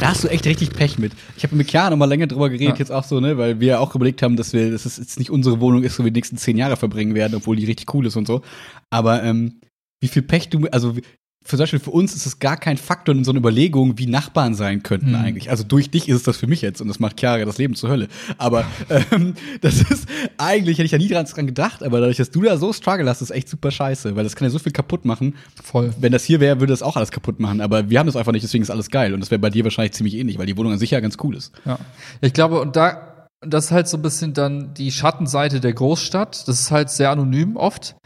Da 0.00 0.08
hast 0.08 0.24
du 0.24 0.28
echt 0.28 0.44
richtig 0.46 0.70
Pech 0.72 0.98
mit. 0.98 1.12
Ich 1.36 1.44
habe 1.44 1.54
mit 1.54 1.70
Chiara 1.70 1.90
noch 1.90 1.96
mal 1.96 2.06
länger 2.06 2.26
drüber 2.26 2.50
geredet, 2.50 2.74
Ja. 2.74 2.78
jetzt 2.80 2.90
auch 2.90 3.04
so, 3.04 3.20
ne, 3.20 3.38
weil 3.38 3.60
wir 3.60 3.80
auch 3.80 3.94
überlegt 3.94 4.20
haben, 4.22 4.36
dass 4.36 4.52
wir, 4.52 4.72
dass 4.72 4.84
es 4.84 4.96
jetzt 4.96 5.18
nicht 5.18 5.30
unsere 5.30 5.60
Wohnung 5.60 5.84
ist, 5.84 5.98
wo 5.98 6.04
wir 6.04 6.10
die 6.10 6.18
nächsten 6.18 6.36
zehn 6.36 6.56
Jahre 6.56 6.76
verbringen 6.76 7.14
werden, 7.14 7.36
obwohl 7.36 7.54
die 7.54 7.64
richtig 7.66 7.94
cool 7.94 8.06
ist 8.06 8.16
und 8.16 8.26
so. 8.26 8.42
Aber 8.90 9.22
ähm, 9.22 9.60
wie 10.02 10.08
viel 10.08 10.22
Pech 10.22 10.48
du, 10.48 10.66
also 10.72 10.96
für 11.44 11.56
zum 11.56 11.64
Beispiel 11.64 11.80
für 11.80 11.90
uns 11.90 12.14
ist 12.14 12.24
es 12.26 12.38
gar 12.38 12.56
kein 12.56 12.76
Faktor 12.76 13.14
in 13.14 13.24
so 13.24 13.32
einer 13.32 13.38
Überlegung, 13.40 13.98
wie 13.98 14.06
Nachbarn 14.06 14.54
sein 14.54 14.82
könnten 14.82 15.10
Mhm. 15.10 15.14
eigentlich. 15.16 15.50
Also 15.50 15.64
durch 15.64 15.90
dich 15.90 16.08
ist 16.08 16.16
es 16.16 16.22
das 16.22 16.36
für 16.36 16.46
mich 16.46 16.62
jetzt 16.62 16.80
und 16.80 16.88
das 16.88 17.00
macht 17.00 17.18
Chiara 17.18 17.44
das 17.44 17.58
Leben 17.58 17.74
zur 17.74 17.90
Hölle. 17.90 18.08
Aber 18.38 18.64
ähm, 19.10 19.34
das 19.60 19.80
ist 19.82 20.08
eigentlich 20.38 20.78
hätte 20.78 20.86
ich 20.86 20.92
ja 20.92 20.98
nie 20.98 21.08
dran, 21.08 21.26
dran 21.26 21.46
gedacht, 21.46 21.82
aber 21.82 22.00
dadurch, 22.00 22.18
dass 22.18 22.30
du 22.30 22.42
da 22.42 22.56
so 22.56 22.72
struggle 22.72 23.08
hast, 23.08 23.22
ist 23.22 23.30
echt 23.30 23.48
super 23.48 23.70
scheiße, 23.70 24.14
weil 24.14 24.24
das 24.24 24.36
kann 24.36 24.46
ja 24.46 24.50
so 24.50 24.58
viel 24.58 24.72
kaputt 24.72 25.04
machen. 25.04 25.34
voll. 25.62 25.92
Wenn 25.98 26.12
das 26.12 26.24
hier 26.24 26.38
wäre, 26.40 26.60
würde 26.60 26.72
das 26.72 26.82
auch 26.82 26.96
alles 26.96 27.10
kaputt 27.10 27.40
machen. 27.40 27.60
Aber 27.60 27.90
wir 27.90 27.98
haben 27.98 28.06
das 28.06 28.16
einfach 28.16 28.32
nicht, 28.32 28.44
deswegen 28.44 28.62
ist 28.62 28.70
alles 28.70 28.90
geil. 28.90 29.12
Und 29.14 29.20
das 29.20 29.30
wäre 29.30 29.38
bei 29.40 29.50
dir 29.50 29.64
wahrscheinlich 29.64 29.92
ziemlich 29.92 30.14
ähnlich, 30.14 30.38
weil 30.38 30.46
die 30.46 30.56
Wohnung 30.56 30.72
an 30.72 30.78
sich 30.78 30.90
ja 30.92 31.00
ganz 31.00 31.16
cool 31.22 31.34
ist. 31.36 31.52
Ja. 31.64 31.78
Ich 32.20 32.32
glaube, 32.32 32.60
und 32.60 32.76
da, 32.76 33.26
das 33.40 33.66
ist 33.66 33.70
halt 33.72 33.88
so 33.88 33.96
ein 33.96 34.02
bisschen 34.02 34.32
dann 34.32 34.74
die 34.74 34.92
Schattenseite 34.92 35.58
der 35.60 35.72
Großstadt. 35.72 36.46
Das 36.46 36.60
ist 36.60 36.70
halt 36.70 36.90
sehr 36.90 37.10
anonym 37.10 37.56
oft. 37.56 37.96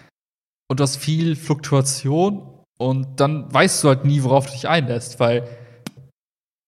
Und 0.68 0.80
du 0.80 0.82
hast 0.82 0.96
viel 0.96 1.36
Fluktuation. 1.36 2.42
Und 2.78 3.20
dann 3.20 3.52
weißt 3.52 3.82
du 3.82 3.88
halt 3.88 4.04
nie, 4.04 4.22
worauf 4.22 4.46
du 4.46 4.52
dich 4.52 4.68
einlässt, 4.68 5.18
weil 5.18 5.48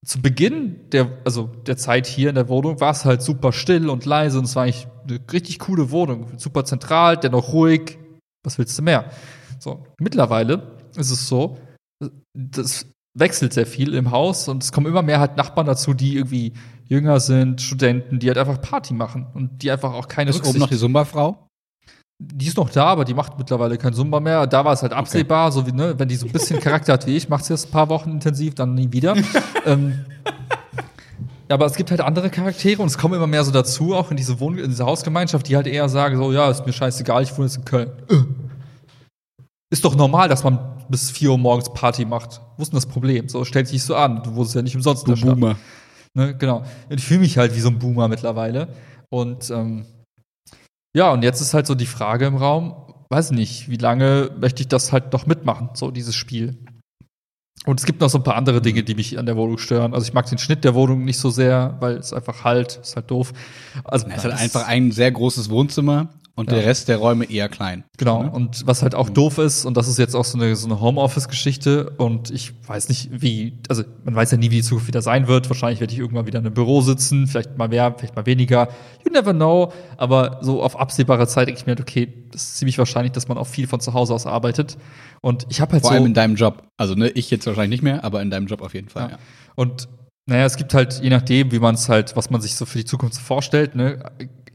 zu 0.04 0.22
Beginn 0.22 0.88
der, 0.90 1.18
also 1.24 1.46
der 1.66 1.76
Zeit 1.76 2.06
hier 2.06 2.30
in 2.30 2.34
der 2.34 2.48
Wohnung 2.48 2.80
war 2.80 2.92
es 2.92 3.04
halt 3.04 3.20
super 3.20 3.52
still 3.52 3.90
und 3.90 4.06
leise 4.06 4.38
und 4.38 4.44
es 4.44 4.56
war 4.56 4.62
eigentlich 4.62 4.88
eine 5.06 5.20
richtig 5.32 5.58
coole 5.58 5.90
Wohnung. 5.90 6.38
Super 6.38 6.64
zentral, 6.64 7.18
dennoch 7.18 7.52
ruhig. 7.52 7.98
Was 8.42 8.58
willst 8.58 8.78
du 8.78 8.82
mehr? 8.82 9.10
So, 9.58 9.84
mittlerweile 9.98 10.78
ist 10.96 11.10
es 11.10 11.28
so, 11.28 11.58
das 12.32 12.86
wechselt 13.14 13.52
sehr 13.52 13.66
viel 13.66 13.94
im 13.94 14.10
Haus 14.10 14.48
und 14.48 14.62
es 14.62 14.72
kommen 14.72 14.86
immer 14.86 15.02
mehr 15.02 15.20
halt 15.20 15.36
Nachbarn 15.36 15.66
dazu, 15.66 15.92
die 15.92 16.16
irgendwie 16.16 16.52
jünger 16.84 17.20
sind, 17.20 17.60
Studenten, 17.60 18.18
die 18.18 18.28
halt 18.28 18.38
einfach 18.38 18.60
Party 18.60 18.94
machen 18.94 19.26
und 19.34 19.62
die 19.62 19.70
einfach 19.70 19.92
auch 19.92 20.08
keine 20.08 20.30
Ist 20.30 20.46
oben 20.46 20.58
noch 20.58 20.68
die 20.68 20.76
Sumba-Frau? 20.76 21.47
Die 22.18 22.46
ist 22.48 22.56
noch 22.56 22.70
da, 22.70 22.86
aber 22.86 23.04
die 23.04 23.14
macht 23.14 23.38
mittlerweile 23.38 23.78
kein 23.78 23.92
Zumba 23.94 24.18
mehr. 24.18 24.46
Da 24.46 24.64
war 24.64 24.72
es 24.72 24.82
halt 24.82 24.92
absehbar, 24.92 25.52
so 25.52 25.66
wie, 25.66 25.72
ne, 25.72 25.94
wenn 25.98 26.08
die 26.08 26.16
so 26.16 26.26
ein 26.26 26.32
bisschen 26.32 26.58
Charakter 26.60 26.94
hat 26.94 27.06
wie 27.06 27.16
ich, 27.16 27.28
macht 27.28 27.44
sie 27.44 27.52
das 27.52 27.66
ein 27.66 27.70
paar 27.70 27.88
Wochen 27.88 28.10
intensiv, 28.10 28.54
dann 28.54 28.74
nie 28.74 28.92
wieder. 28.92 29.16
ähm, 29.66 30.04
ja, 31.48 31.54
aber 31.54 31.66
es 31.66 31.76
gibt 31.76 31.90
halt 31.90 32.00
andere 32.00 32.28
Charaktere 32.28 32.82
und 32.82 32.88
es 32.88 32.98
kommen 32.98 33.14
immer 33.14 33.28
mehr 33.28 33.44
so 33.44 33.52
dazu, 33.52 33.94
auch 33.94 34.10
in 34.10 34.16
diese 34.16 34.40
Wohn 34.40 34.58
in 34.58 34.68
diese 34.68 34.84
Hausgemeinschaft, 34.84 35.48
die 35.48 35.56
halt 35.56 35.68
eher 35.68 35.88
sagen, 35.88 36.16
so, 36.16 36.32
ja, 36.32 36.50
ist 36.50 36.66
mir 36.66 36.72
scheißegal, 36.72 37.22
ich 37.22 37.36
wohne 37.36 37.46
jetzt 37.46 37.56
in 37.56 37.64
Köln. 37.64 37.90
Äh. 38.10 38.16
Ist 39.70 39.84
doch 39.84 39.94
normal, 39.94 40.28
dass 40.28 40.42
man 40.42 40.58
bis 40.88 41.10
4 41.10 41.30
Uhr 41.30 41.38
morgens 41.38 41.72
Party 41.72 42.04
macht. 42.04 42.40
Wo 42.56 42.62
ist 42.62 42.72
denn 42.72 42.78
das 42.78 42.86
Problem? 42.86 43.28
So, 43.28 43.44
stellt 43.44 43.68
sich 43.68 43.82
so 43.82 43.94
an. 43.94 44.22
Du 44.22 44.34
wohnst 44.34 44.54
ja 44.54 44.62
nicht 44.62 44.74
umsonst 44.74 45.02
in 45.02 45.06
Du 45.06 45.12
der 45.12 45.18
Stadt. 45.18 45.34
Boomer. 45.34 45.56
Ne, 46.14 46.34
genau. 46.36 46.64
Ich 46.88 47.04
fühle 47.04 47.20
mich 47.20 47.36
halt 47.36 47.54
wie 47.54 47.60
so 47.60 47.68
ein 47.68 47.78
Boomer 47.78 48.08
mittlerweile. 48.08 48.68
Und 49.10 49.50
ähm, 49.50 49.84
ja, 50.98 51.12
und 51.12 51.22
jetzt 51.22 51.40
ist 51.40 51.54
halt 51.54 51.68
so 51.68 51.76
die 51.76 51.86
Frage 51.86 52.26
im 52.26 52.34
Raum, 52.34 52.74
weiß 53.10 53.30
nicht, 53.30 53.70
wie 53.70 53.76
lange 53.76 54.32
möchte 54.36 54.62
ich 54.62 54.68
das 54.68 54.92
halt 54.92 55.12
noch 55.12 55.26
mitmachen, 55.26 55.70
so 55.74 55.92
dieses 55.92 56.16
Spiel. 56.16 56.58
Und 57.66 57.80
es 57.80 57.86
gibt 57.86 58.00
noch 58.00 58.08
so 58.08 58.18
ein 58.18 58.24
paar 58.24 58.36
andere 58.36 58.62
Dinge, 58.62 58.82
die 58.82 58.94
mich 58.94 59.18
an 59.18 59.26
der 59.26 59.36
Wohnung 59.36 59.58
stören. 59.58 59.92
Also 59.92 60.06
ich 60.06 60.14
mag 60.14 60.26
den 60.26 60.38
Schnitt 60.38 60.64
der 60.64 60.74
Wohnung 60.74 61.04
nicht 61.04 61.18
so 61.18 61.28
sehr, 61.30 61.76
weil 61.80 61.96
es 61.96 62.12
einfach 62.12 62.44
halt, 62.44 62.78
ist 62.82 62.96
halt 62.96 63.10
doof. 63.10 63.32
Also 63.84 64.06
Es 64.06 64.16
ist 64.18 64.24
halt 64.24 64.34
einfach 64.40 64.66
ein 64.66 64.90
sehr 64.92 65.10
großes 65.12 65.50
Wohnzimmer 65.50 66.08
und 66.34 66.50
Ja. 66.50 66.58
der 66.58 66.66
Rest 66.66 66.86
der 66.88 66.98
Räume 66.98 67.24
eher 67.28 67.48
klein. 67.48 67.82
Genau, 67.98 68.22
Ne? 68.22 68.30
und 68.30 68.64
was 68.64 68.82
halt 68.82 68.94
auch 68.94 69.10
doof 69.10 69.38
ist, 69.38 69.64
und 69.66 69.76
das 69.76 69.88
ist 69.88 69.98
jetzt 69.98 70.14
auch 70.14 70.24
so 70.24 70.38
eine, 70.38 70.54
so 70.54 70.66
eine 70.68 70.80
Homeoffice-Geschichte, 70.80 71.90
und 71.98 72.30
ich 72.30 72.52
weiß 72.66 72.88
nicht, 72.88 73.10
wie, 73.12 73.58
also 73.68 73.82
man 74.04 74.14
weiß 74.14 74.30
ja 74.30 74.38
nie, 74.38 74.50
wie 74.52 74.56
die 74.56 74.62
Zukunft 74.62 74.86
wieder 74.86 75.02
sein 75.02 75.26
wird. 75.26 75.50
Wahrscheinlich 75.50 75.80
werde 75.80 75.92
ich 75.92 75.98
irgendwann 75.98 76.26
wieder 76.26 76.38
in 76.38 76.46
einem 76.46 76.54
Büro 76.54 76.80
sitzen, 76.80 77.26
vielleicht 77.26 77.58
mal 77.58 77.68
mehr, 77.68 77.92
vielleicht 77.98 78.14
mal 78.14 78.24
weniger. 78.24 78.68
You 79.04 79.12
never 79.12 79.34
know. 79.34 79.72
Aber 79.96 80.38
so 80.40 80.62
auf 80.62 80.78
absehbare 80.78 81.26
Zeit 81.26 81.48
denke 81.48 81.60
ich 81.60 81.66
mir, 81.66 81.72
halt, 81.72 81.80
okay, 81.80 82.12
das 82.30 82.42
ist 82.44 82.56
ziemlich 82.58 82.78
wahrscheinlich, 82.78 83.12
dass 83.12 83.26
man 83.26 83.36
auch 83.36 83.46
viel 83.48 83.66
von 83.66 83.80
zu 83.80 83.92
Hause 83.94 84.14
aus 84.14 84.24
arbeitet. 84.26 84.76
Und 85.20 85.44
ich 85.48 85.60
habe 85.60 85.72
halt 85.72 85.82
Vor 85.82 85.90
so. 85.90 85.96
allem 85.96 86.06
in 86.06 86.14
deinem 86.14 86.36
Job. 86.36 86.62
Also, 86.76 86.94
ne, 86.94 87.08
ich 87.08 87.32
jetzt 87.32 87.47
wahrscheinlich 87.48 87.80
nicht 87.80 87.82
mehr, 87.82 88.04
aber 88.04 88.22
in 88.22 88.30
deinem 88.30 88.46
Job 88.46 88.62
auf 88.62 88.74
jeden 88.74 88.88
Fall. 88.88 89.04
Ja. 89.04 89.10
Ja. 89.10 89.18
Und 89.56 89.88
naja, 90.26 90.44
es 90.44 90.56
gibt 90.56 90.74
halt, 90.74 91.00
je 91.02 91.10
nachdem, 91.10 91.52
wie 91.52 91.58
man 91.58 91.74
es 91.74 91.88
halt, 91.88 92.14
was 92.14 92.30
man 92.30 92.40
sich 92.40 92.54
so 92.54 92.66
für 92.66 92.78
die 92.78 92.84
Zukunft 92.84 93.18
vorstellt, 93.18 93.74
ne, 93.74 93.98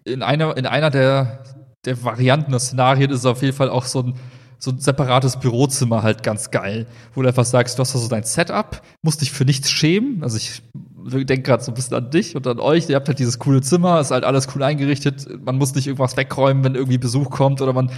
in 0.05 0.21
einer, 0.21 0.55
in 0.55 0.65
einer 0.65 0.89
der, 0.89 1.43
der 1.85 2.03
Varianten, 2.03 2.51
der 2.51 2.59
Szenarien 2.59 3.09
ist 3.11 3.25
auf 3.25 3.41
jeden 3.41 3.55
Fall 3.55 3.69
auch 3.69 3.85
so 3.85 4.03
ein, 4.03 4.13
so 4.59 4.71
ein 4.71 4.79
separates 4.79 5.37
Bürozimmer 5.37 6.03
halt 6.03 6.23
ganz 6.23 6.51
geil, 6.51 6.85
wo 7.13 7.21
du 7.21 7.27
einfach 7.27 7.45
sagst, 7.45 7.77
du 7.77 7.81
hast 7.81 7.93
da 7.93 7.99
so 7.99 8.07
dein 8.07 8.23
Setup, 8.23 8.81
musst 9.01 9.21
dich 9.21 9.31
für 9.31 9.45
nichts 9.45 9.69
schämen. 9.69 10.23
Also 10.23 10.37
ich 10.37 10.61
denke 11.05 11.41
gerade 11.41 11.63
so 11.63 11.71
ein 11.71 11.75
bisschen 11.75 11.97
an 11.97 12.09
dich 12.11 12.35
und 12.35 12.47
an 12.47 12.59
euch. 12.59 12.89
Ihr 12.89 12.95
habt 12.95 13.07
halt 13.07 13.19
dieses 13.19 13.39
coole 13.39 13.61
Zimmer, 13.61 13.99
ist 13.99 14.11
halt 14.11 14.23
alles 14.23 14.47
cool 14.55 14.63
eingerichtet. 14.63 15.27
Man 15.43 15.57
muss 15.57 15.75
nicht 15.75 15.87
irgendwas 15.87 16.15
wegräumen, 16.17 16.63
wenn 16.63 16.75
irgendwie 16.75 16.97
Besuch 16.97 17.29
kommt 17.29 17.61
oder 17.61 17.73
man 17.73 17.91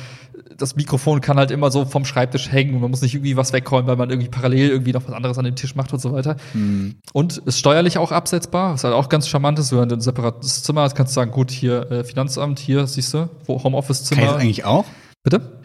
das 0.58 0.76
Mikrofon 0.76 1.22
kann 1.22 1.38
halt 1.38 1.52
immer 1.52 1.72
so 1.72 1.86
vom 1.86 2.06
Schreibtisch 2.06 2.52
hängen 2.52 2.76
und 2.76 2.82
man 2.82 2.92
muss 2.92 3.02
nicht 3.02 3.14
irgendwie 3.14 3.36
was 3.36 3.54
wegräumen, 3.54 3.88
weil 3.88 3.98
man 3.98 4.10
irgendwie 4.10 4.30
parallel 4.30 4.70
irgendwie 4.70 4.94
noch 4.94 5.06
was 5.06 5.14
anderes 5.14 5.38
an 5.38 5.46
dem 5.46 5.56
Tisch 5.56 5.76
macht 5.76 5.92
und 5.94 6.00
so 6.00 6.14
weiter. 6.14 6.38
Mhm. 6.54 6.96
Und 7.14 7.38
ist 7.38 7.60
steuerlich 7.60 7.98
auch 7.98 8.12
absetzbar, 8.12 8.74
was 8.74 8.84
halt 8.84 8.94
auch 8.94 9.10
ganz 9.10 9.28
charmant 9.28 9.60
ist. 9.60 9.76
Wenn 9.76 9.90
du 9.90 9.96
ein 9.96 10.02
separates 10.02 10.64
Zimmer 10.64 10.82
hast, 10.82 10.96
kannst 10.96 11.12
du 11.14 11.16
sagen, 11.16 11.32
gut, 11.32 11.52
hier 11.52 11.92
äh, 11.92 12.04
Finanzamt, 12.04 12.60
hier, 12.60 12.88
siehst 12.88 13.14
du, 13.14 13.30
wo 13.46 13.54
Kann 13.54 13.58
ich 13.58 13.64
Homeoffice-Zimmer. 13.66 14.22
das 14.22 14.36
eigentlich 14.36 14.66
auch? 14.66 14.86
Bitte? 15.24 15.60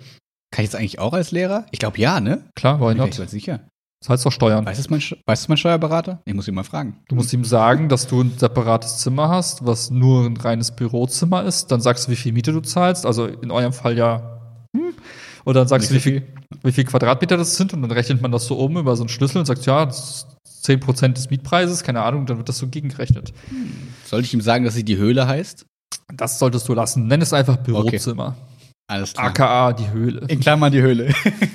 Kann 0.52 0.64
ich 0.64 0.70
das 0.70 0.78
eigentlich 0.80 0.98
auch 0.98 1.12
als 1.12 1.30
Lehrer? 1.30 1.66
Ich 1.70 1.78
glaube 1.78 1.98
ja, 1.98 2.20
ne? 2.20 2.44
Klar, 2.54 2.80
why 2.80 2.88
Bin 2.94 2.98
ich 2.98 3.04
nicht 3.06 3.18
ganz 3.18 3.30
sicher. 3.30 3.60
Das 4.02 4.08
heißt 4.08 4.24
doch 4.26 4.32
Steuern. 4.32 4.64
Weiß 4.64 4.78
es 4.78 4.88
mein, 4.88 5.00
Sch- 5.00 5.18
weiß 5.26 5.40
es 5.40 5.48
mein 5.48 5.58
Steuerberater? 5.58 6.22
Ich 6.24 6.32
muss 6.34 6.48
ihn 6.48 6.54
mal 6.54 6.64
fragen. 6.64 6.96
Du 7.08 7.14
musst 7.14 7.32
ihm 7.34 7.44
sagen, 7.44 7.88
dass 7.90 8.06
du 8.06 8.22
ein 8.22 8.32
separates 8.38 8.98
Zimmer 8.98 9.28
hast, 9.28 9.66
was 9.66 9.90
nur 9.90 10.24
ein 10.24 10.36
reines 10.38 10.70
Bürozimmer 10.70 11.44
ist. 11.44 11.70
Dann 11.70 11.82
sagst 11.82 12.06
du, 12.06 12.12
wie 12.12 12.16
viel 12.16 12.32
Miete 12.32 12.52
du 12.52 12.60
zahlst. 12.60 13.04
Also 13.04 13.26
in 13.26 13.50
eurem 13.50 13.74
Fall 13.74 13.98
ja. 13.98 14.40
Hm. 14.74 14.94
Und 15.44 15.54
dann 15.54 15.68
sagst 15.68 15.90
Nicht 15.92 16.06
du, 16.06 16.10
wie 16.10 16.12
viel, 16.20 16.28
wie 16.62 16.72
viel 16.72 16.84
Quadratmeter 16.84 17.36
das 17.36 17.56
sind. 17.56 17.74
Und 17.74 17.82
dann 17.82 17.90
rechnet 17.90 18.22
man 18.22 18.32
das 18.32 18.46
so 18.46 18.56
um 18.56 18.78
über 18.78 18.96
so 18.96 19.02
einen 19.02 19.10
Schlüssel 19.10 19.38
und 19.38 19.44
sagt, 19.46 19.66
ja, 19.66 19.84
das 19.84 20.26
ist 20.46 20.66
10% 20.70 21.12
des 21.12 21.28
Mietpreises, 21.30 21.82
keine 21.82 22.02
Ahnung, 22.02 22.24
dann 22.26 22.38
wird 22.38 22.48
das 22.48 22.58
so 22.58 22.68
gegengerechnet. 22.68 23.32
Sollte 24.06 24.24
ich 24.26 24.32
ihm 24.34 24.40
sagen, 24.40 24.64
dass 24.64 24.74
sie 24.74 24.84
die 24.84 24.96
Höhle 24.96 25.26
heißt? 25.26 25.66
Das 26.14 26.38
solltest 26.38 26.68
du 26.68 26.74
lassen. 26.74 27.06
Nenn 27.06 27.20
es 27.20 27.32
einfach 27.34 27.58
Bürozimmer. 27.58 28.36
Alles 28.90 29.12
klar. 29.12 29.26
AKA 29.28 29.72
die 29.72 29.88
Höhle. 29.90 30.22
In 30.26 30.40
Klammern 30.40 30.72
die 30.72 30.82
Höhle. 30.82 31.14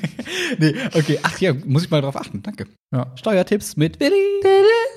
nee, 0.58 0.74
okay. 0.94 1.20
Ach 1.22 1.38
ja, 1.40 1.54
muss 1.66 1.84
ich 1.84 1.90
mal 1.92 2.02
drauf 2.02 2.16
achten. 2.16 2.42
Danke. 2.42 2.66
Ja. 2.94 3.12
Steuertipps 3.16 3.76
mit 3.76 4.00
Willi. 4.00 4.42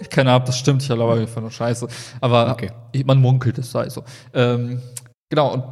Keine 0.09 0.30
Ahnung, 0.32 0.47
das 0.47 0.57
stimmt, 0.57 0.82
ich 0.82 0.89
glaube 0.89 1.20
einfach 1.20 1.41
nur 1.41 1.51
Scheiße. 1.51 1.89
Aber 2.20 2.53
Okay. 2.53 2.70
man 3.05 3.20
munkelt, 3.20 3.59
es 3.59 3.72
sei 3.72 3.89
so. 3.91 4.05
Ähm, 4.34 4.80
genau, 5.28 5.53
und 5.53 5.64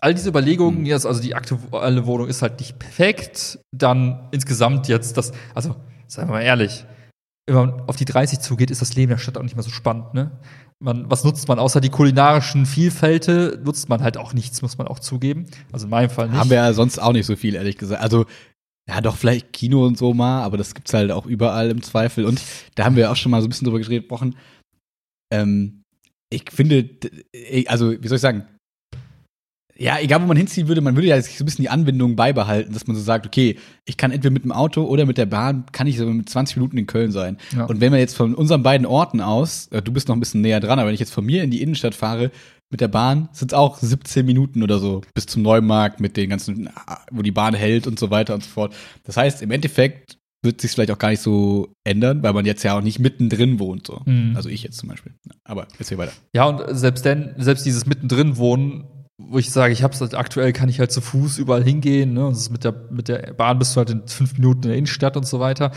all 0.00 0.14
diese 0.14 0.30
Überlegungen, 0.30 0.86
jetzt, 0.86 1.04
also 1.04 1.20
die 1.20 1.34
aktuelle 1.34 2.06
Wohnung 2.06 2.28
ist 2.28 2.40
halt 2.40 2.58
nicht 2.60 2.78
perfekt, 2.78 3.58
dann 3.70 4.28
insgesamt 4.32 4.88
jetzt 4.88 5.18
das, 5.18 5.32
also, 5.54 5.76
seien 6.06 6.28
wir 6.28 6.32
mal 6.32 6.40
ehrlich, 6.42 6.86
wenn 7.46 7.56
man 7.56 7.80
auf 7.88 7.96
die 7.96 8.06
30 8.06 8.40
zugeht, 8.40 8.70
ist 8.70 8.80
das 8.80 8.94
Leben 8.94 9.10
der 9.10 9.18
Stadt 9.18 9.36
auch 9.36 9.42
nicht 9.42 9.54
mehr 9.54 9.62
so 9.62 9.70
spannend, 9.70 10.14
ne? 10.14 10.30
Man, 10.84 11.10
was 11.10 11.24
nutzt 11.24 11.48
man 11.48 11.58
außer 11.58 11.80
die 11.80 11.88
kulinarischen 11.88 12.66
Vielfälte? 12.66 13.58
Nutzt 13.64 13.88
man 13.88 14.02
halt 14.02 14.18
auch 14.18 14.34
nichts, 14.34 14.60
muss 14.60 14.76
man 14.76 14.86
auch 14.86 14.98
zugeben. 14.98 15.46
Also 15.72 15.86
in 15.86 15.90
meinem 15.90 16.10
Fall 16.10 16.28
nicht. 16.28 16.36
Haben 16.36 16.50
wir 16.50 16.58
ja 16.58 16.74
sonst 16.74 16.98
auch 16.98 17.14
nicht 17.14 17.24
so 17.24 17.36
viel, 17.36 17.54
ehrlich 17.54 17.78
gesagt. 17.78 18.02
Also, 18.02 18.26
ja, 18.86 19.00
doch, 19.00 19.16
vielleicht 19.16 19.54
Kino 19.54 19.86
und 19.86 19.96
so 19.96 20.12
mal, 20.12 20.42
aber 20.42 20.58
das 20.58 20.74
gibt's 20.74 20.92
halt 20.92 21.10
auch 21.10 21.24
überall 21.24 21.70
im 21.70 21.82
Zweifel. 21.82 22.26
Und 22.26 22.38
da 22.74 22.84
haben 22.84 22.96
wir 22.96 23.10
auch 23.10 23.16
schon 23.16 23.30
mal 23.30 23.40
so 23.40 23.46
ein 23.46 23.48
bisschen 23.48 23.64
drüber 23.64 23.80
geredet, 23.80 24.10
Wochen. 24.10 24.34
Ähm, 25.32 25.84
ich 26.28 26.44
finde, 26.50 26.90
also, 27.66 27.90
wie 27.90 28.06
soll 28.06 28.16
ich 28.16 28.22
sagen? 28.22 28.46
Ja, 29.76 29.98
egal 29.98 30.22
wo 30.22 30.26
man 30.26 30.36
hinziehen 30.36 30.68
würde, 30.68 30.80
man 30.80 30.94
würde 30.94 31.08
ja 31.08 31.20
so 31.20 31.42
ein 31.42 31.44
bisschen 31.44 31.62
die 31.62 31.68
Anbindung 31.68 32.14
beibehalten, 32.14 32.72
dass 32.72 32.86
man 32.86 32.96
so 32.96 33.02
sagt, 33.02 33.26
okay, 33.26 33.58
ich 33.84 33.96
kann 33.96 34.12
entweder 34.12 34.32
mit 34.32 34.44
dem 34.44 34.52
Auto 34.52 34.84
oder 34.84 35.04
mit 35.04 35.18
der 35.18 35.26
Bahn, 35.26 35.64
kann 35.72 35.86
ich 35.86 35.98
so 35.98 36.06
mit 36.06 36.28
20 36.28 36.56
Minuten 36.56 36.78
in 36.78 36.86
Köln 36.86 37.10
sein. 37.10 37.38
Ja. 37.56 37.64
Und 37.64 37.80
wenn 37.80 37.92
wir 37.92 37.98
jetzt 37.98 38.16
von 38.16 38.34
unseren 38.34 38.62
beiden 38.62 38.86
Orten 38.86 39.20
aus, 39.20 39.66
äh, 39.68 39.82
du 39.82 39.92
bist 39.92 40.08
noch 40.08 40.16
ein 40.16 40.20
bisschen 40.20 40.42
näher 40.42 40.60
dran, 40.60 40.78
aber 40.78 40.88
wenn 40.88 40.94
ich 40.94 41.00
jetzt 41.00 41.12
von 41.12 41.24
mir 41.24 41.42
in 41.42 41.50
die 41.50 41.60
Innenstadt 41.60 41.94
fahre, 41.94 42.30
mit 42.70 42.80
der 42.80 42.88
Bahn 42.88 43.28
sind 43.32 43.52
es 43.52 43.58
auch 43.58 43.78
17 43.78 44.24
Minuten 44.24 44.62
oder 44.62 44.78
so 44.78 45.02
bis 45.14 45.26
zum 45.26 45.42
Neumarkt 45.42 46.00
mit 46.00 46.16
den 46.16 46.30
ganzen, 46.30 46.70
wo 47.10 47.22
die 47.22 47.30
Bahn 47.30 47.54
hält 47.54 47.86
und 47.86 47.98
so 47.98 48.10
weiter 48.10 48.34
und 48.34 48.42
so 48.42 48.50
fort. 48.50 48.74
Das 49.04 49.16
heißt, 49.16 49.42
im 49.42 49.50
Endeffekt 49.50 50.18
wird 50.44 50.60
sich 50.60 50.70
vielleicht 50.70 50.90
auch 50.90 50.98
gar 50.98 51.10
nicht 51.10 51.22
so 51.22 51.72
ändern, 51.84 52.22
weil 52.22 52.32
man 52.32 52.44
jetzt 52.44 52.62
ja 52.62 52.76
auch 52.76 52.82
nicht 52.82 52.98
mittendrin 52.98 53.58
wohnt. 53.58 53.86
So. 53.86 54.02
Mhm. 54.04 54.36
Also 54.36 54.48
ich 54.48 54.62
jetzt 54.62 54.76
zum 54.76 54.88
Beispiel. 54.88 55.12
Aber 55.42 55.66
jetzt 55.78 55.88
hier 55.88 55.98
weiter. 55.98 56.12
Ja, 56.34 56.44
und 56.44 56.76
selbst 56.76 57.04
denn, 57.04 57.34
selbst 57.38 57.64
dieses 57.66 57.86
mittendrin 57.86 58.36
wohnen, 58.36 58.84
wo 59.18 59.38
ich 59.38 59.50
sage, 59.50 59.72
ich 59.72 59.82
hab's 59.82 60.00
halt 60.00 60.14
aktuell, 60.14 60.52
kann 60.52 60.68
ich 60.68 60.80
halt 60.80 60.90
zu 60.90 61.00
Fuß 61.00 61.38
überall 61.38 61.62
hingehen, 61.62 62.14
ne? 62.14 62.26
Und 62.26 62.32
das 62.32 62.42
ist 62.42 62.50
mit 62.50 62.64
der, 62.64 62.74
mit 62.90 63.08
der 63.08 63.32
Bahn 63.34 63.58
bist 63.58 63.74
du 63.74 63.78
halt 63.78 63.90
in 63.90 64.06
fünf 64.08 64.32
Minuten 64.34 64.64
in 64.64 64.68
der 64.70 64.78
Innenstadt 64.78 65.16
und 65.16 65.26
so 65.26 65.38
weiter. 65.40 65.70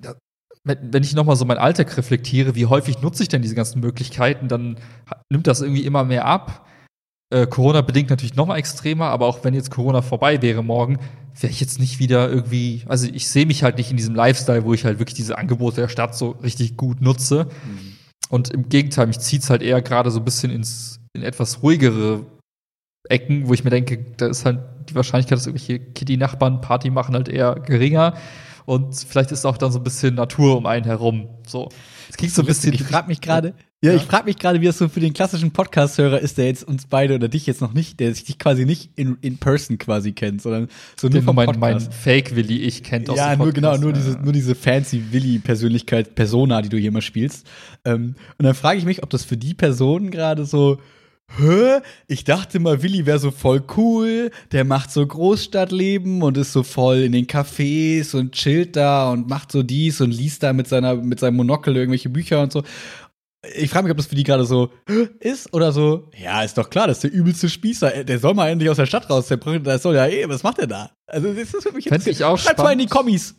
Da, 0.00 0.14
wenn, 0.62 1.02
ich 1.02 1.14
nochmal 1.14 1.36
so 1.36 1.44
mein 1.44 1.58
Alltag 1.58 1.96
reflektiere, 1.96 2.54
wie 2.54 2.66
häufig 2.66 3.02
nutze 3.02 3.22
ich 3.24 3.28
denn 3.28 3.42
diese 3.42 3.56
ganzen 3.56 3.80
Möglichkeiten, 3.80 4.48
dann 4.48 4.78
nimmt 5.30 5.46
das 5.46 5.62
irgendwie 5.62 5.84
immer 5.84 6.04
mehr 6.04 6.26
ab. 6.26 6.66
Äh, 7.30 7.46
Corona 7.46 7.80
bedingt 7.80 8.10
natürlich 8.10 8.36
noch 8.36 8.46
mal 8.46 8.56
extremer, 8.56 9.06
aber 9.06 9.26
auch 9.26 9.42
wenn 9.42 9.54
jetzt 9.54 9.70
Corona 9.70 10.00
vorbei 10.00 10.40
wäre 10.40 10.62
morgen, 10.62 10.98
wäre 11.40 11.50
ich 11.50 11.60
jetzt 11.60 11.80
nicht 11.80 11.98
wieder 11.98 12.30
irgendwie, 12.30 12.84
also 12.86 13.08
ich 13.08 13.28
sehe 13.28 13.46
mich 13.46 13.64
halt 13.64 13.78
nicht 13.78 13.90
in 13.90 13.96
diesem 13.96 14.14
Lifestyle, 14.14 14.64
wo 14.64 14.72
ich 14.74 14.84
halt 14.84 15.00
wirklich 15.00 15.16
diese 15.16 15.38
Angebote 15.38 15.80
der 15.80 15.88
Stadt 15.88 16.16
so 16.16 16.30
richtig 16.30 16.76
gut 16.76 17.00
nutze. 17.00 17.48
Und 18.30 18.50
im 18.50 18.68
Gegenteil, 18.68 19.08
mich 19.08 19.18
zieht's 19.18 19.50
halt 19.50 19.60
eher 19.60 19.82
gerade 19.82 20.10
so 20.12 20.20
ein 20.20 20.24
bisschen 20.24 20.50
ins, 20.52 21.00
in 21.12 21.22
etwas 21.22 21.62
ruhigere 21.62 22.24
Ecken, 23.08 23.48
wo 23.48 23.54
ich 23.54 23.64
mir 23.64 23.70
denke, 23.70 24.04
da 24.16 24.26
ist 24.26 24.44
halt 24.44 24.60
die 24.88 24.94
Wahrscheinlichkeit, 24.94 25.38
dass 25.38 25.46
irgendwelche 25.46 25.78
Kitty-Nachbarn 25.78 26.60
Party 26.60 26.90
machen, 26.90 27.14
halt 27.14 27.28
eher 27.28 27.54
geringer. 27.54 28.14
Und 28.66 28.94
vielleicht 28.94 29.30
ist 29.30 29.44
auch 29.44 29.58
dann 29.58 29.72
so 29.72 29.78
ein 29.78 29.84
bisschen 29.84 30.14
Natur 30.14 30.56
um 30.56 30.66
einen 30.66 30.86
herum. 30.86 31.28
So. 31.46 31.68
Es 32.08 32.16
klingt 32.16 32.32
so 32.32 32.42
ein 32.42 32.46
bisschen. 32.46 32.72
Ich 32.72 32.82
frage 32.82 33.08
mich 33.08 33.20
gerade, 33.20 33.54
ja, 33.82 33.92
ich 33.92 34.02
frage 34.02 34.24
mich 34.24 34.38
gerade, 34.38 34.62
wie 34.62 34.64
das 34.64 34.78
so 34.78 34.88
für 34.88 35.00
den 35.00 35.12
klassischen 35.12 35.50
Podcast-Hörer 35.50 36.18
ist, 36.18 36.38
der 36.38 36.46
jetzt 36.46 36.64
uns 36.66 36.86
beide 36.86 37.14
oder 37.14 37.28
dich 37.28 37.46
jetzt 37.46 37.60
noch 37.60 37.74
nicht, 37.74 38.00
der 38.00 38.14
sich 38.14 38.24
dich 38.24 38.38
quasi 38.38 38.64
nicht 38.64 38.90
in, 38.96 39.18
in 39.20 39.36
person 39.36 39.76
quasi 39.76 40.12
kennt, 40.12 40.40
sondern 40.40 40.68
so 40.96 41.08
nur 41.08 41.22
vom 41.22 41.36
mein, 41.36 41.46
Podcast. 41.46 41.60
mein 41.60 41.92
Fake-Willi 41.92 42.62
ich 42.62 42.82
kennt 42.82 43.10
aus 43.10 43.18
ja, 43.18 43.34
dem 43.34 43.40
nur 43.40 43.52
genau, 43.52 43.76
nur 43.76 43.92
diese, 43.92 44.12
nur 44.12 44.32
diese 44.32 44.54
fancy 44.54 45.12
Willi-Persönlichkeit, 45.12 46.14
Persona, 46.14 46.62
die 46.62 46.70
du 46.70 46.78
hier 46.78 46.92
mal 46.92 47.02
spielst. 47.02 47.46
Ähm, 47.84 48.14
und 48.38 48.46
dann 48.46 48.54
frage 48.54 48.78
ich 48.78 48.86
mich, 48.86 49.02
ob 49.02 49.10
das 49.10 49.24
für 49.24 49.36
die 49.36 49.52
Person 49.52 50.10
gerade 50.10 50.46
so, 50.46 50.78
hä? 51.36 51.80
Ich 52.06 52.24
dachte 52.24 52.60
mal, 52.60 52.82
Willi 52.82 53.06
wäre 53.06 53.18
so 53.18 53.30
voll 53.30 53.62
cool, 53.76 54.30
der 54.52 54.64
macht 54.64 54.90
so 54.90 55.06
Großstadtleben 55.06 56.22
und 56.22 56.36
ist 56.36 56.52
so 56.52 56.62
voll 56.62 56.98
in 56.98 57.12
den 57.12 57.26
Cafés 57.26 58.14
und 58.16 58.32
chillt 58.32 58.76
da 58.76 59.10
und 59.10 59.28
macht 59.28 59.52
so 59.52 59.62
dies 59.62 60.00
und 60.00 60.10
liest 60.10 60.42
da 60.42 60.52
mit 60.52 60.68
seiner, 60.68 60.94
mit 60.96 61.20
seinem 61.20 61.36
Monokel 61.36 61.76
irgendwelche 61.76 62.08
Bücher 62.08 62.42
und 62.42 62.52
so. 62.52 62.62
Ich 63.56 63.70
frage 63.70 63.84
mich, 63.84 63.90
ob 63.90 63.98
das 63.98 64.06
für 64.06 64.14
die 64.14 64.22
gerade 64.22 64.46
so 64.46 64.70
ist 65.20 65.52
oder 65.52 65.70
so. 65.70 66.08
Ja, 66.16 66.42
ist 66.42 66.56
doch 66.56 66.70
klar, 66.70 66.86
das 66.86 66.96
ist 66.98 67.04
der 67.04 67.12
übelste 67.12 67.50
Spießer. 67.50 68.04
Der 68.04 68.18
soll 68.18 68.32
mal 68.32 68.48
endlich 68.48 68.70
aus 68.70 68.78
der 68.78 68.86
Stadt 68.86 69.10
raus. 69.10 69.28
Der, 69.28 69.36
der 69.36 69.78
soll 69.78 69.96
ja 69.96 70.06
eh, 70.06 70.26
was 70.26 70.42
macht 70.42 70.56
der 70.58 70.66
da? 70.66 70.90
Also, 71.06 71.30
das 71.30 71.52
ist 71.52 71.62
für 71.62 71.72
mich 71.72 71.86
Fänd 71.88 72.06
ich 72.06 72.24
auch 72.24 72.38
Schreibt 72.38 72.60
mal 72.60 72.72
in 72.72 72.78
die 72.78 72.86
Kommis. 72.86 73.34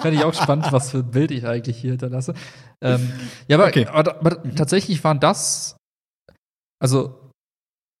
Fände 0.00 0.16
ich 0.16 0.22
auch 0.22 0.34
spannend, 0.34 0.68
was 0.70 0.92
für 0.92 0.98
ein 0.98 1.10
Bild 1.10 1.32
ich 1.32 1.44
eigentlich 1.44 1.78
hier 1.78 1.90
hinterlasse. 1.90 2.34
Ähm, 2.80 3.10
ja, 3.48 3.56
aber, 3.56 3.66
Okay. 3.66 3.86
aber, 3.90 4.20
aber 4.20 4.54
tatsächlich 4.54 5.02
waren 5.02 5.18
das, 5.18 5.75
also 6.78 7.26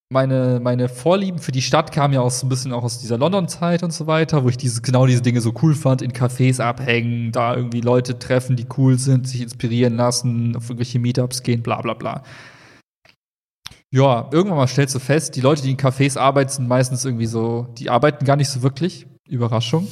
meine, 0.08 0.60
meine 0.62 0.88
Vorlieben 0.88 1.40
für 1.40 1.50
die 1.50 1.62
Stadt 1.62 1.90
kamen 1.90 2.14
ja 2.14 2.20
auch 2.20 2.30
so 2.30 2.46
ein 2.46 2.48
bisschen 2.48 2.72
auch 2.72 2.84
aus 2.84 2.98
dieser 2.98 3.18
London-Zeit 3.18 3.82
und 3.82 3.92
so 3.92 4.06
weiter, 4.06 4.44
wo 4.44 4.48
ich 4.48 4.56
diese, 4.56 4.80
genau 4.80 5.06
diese 5.06 5.22
Dinge 5.22 5.40
so 5.40 5.52
cool 5.62 5.74
fand, 5.74 6.00
in 6.00 6.12
Cafés 6.12 6.60
abhängen, 6.60 7.32
da 7.32 7.56
irgendwie 7.56 7.80
Leute 7.80 8.18
treffen, 8.18 8.54
die 8.54 8.66
cool 8.76 8.98
sind, 8.98 9.26
sich 9.26 9.40
inspirieren 9.40 9.96
lassen, 9.96 10.54
auf 10.54 10.64
irgendwelche 10.64 11.00
Meetups 11.00 11.42
gehen, 11.42 11.62
bla 11.62 11.80
bla 11.80 11.94
bla. 11.94 12.22
Ja, 13.92 14.28
irgendwann 14.30 14.58
mal 14.58 14.68
stellst 14.68 14.94
du 14.94 15.00
fest, 15.00 15.34
die 15.34 15.40
Leute, 15.40 15.62
die 15.62 15.70
in 15.72 15.76
Cafés 15.76 16.18
arbeiten, 16.18 16.50
sind 16.50 16.68
meistens 16.68 17.04
irgendwie 17.04 17.26
so, 17.26 17.68
die 17.78 17.90
arbeiten 17.90 18.24
gar 18.24 18.36
nicht 18.36 18.48
so 18.48 18.62
wirklich. 18.62 19.06
Überraschung. 19.28 19.88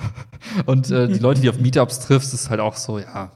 Und 0.66 0.90
äh, 0.90 1.06
die 1.06 1.18
Leute, 1.18 1.40
die 1.40 1.48
auf 1.48 1.58
Meetups 1.58 2.00
triffst, 2.00 2.34
ist 2.34 2.50
halt 2.50 2.60
auch 2.60 2.74
so, 2.74 2.98
ja. 2.98 3.32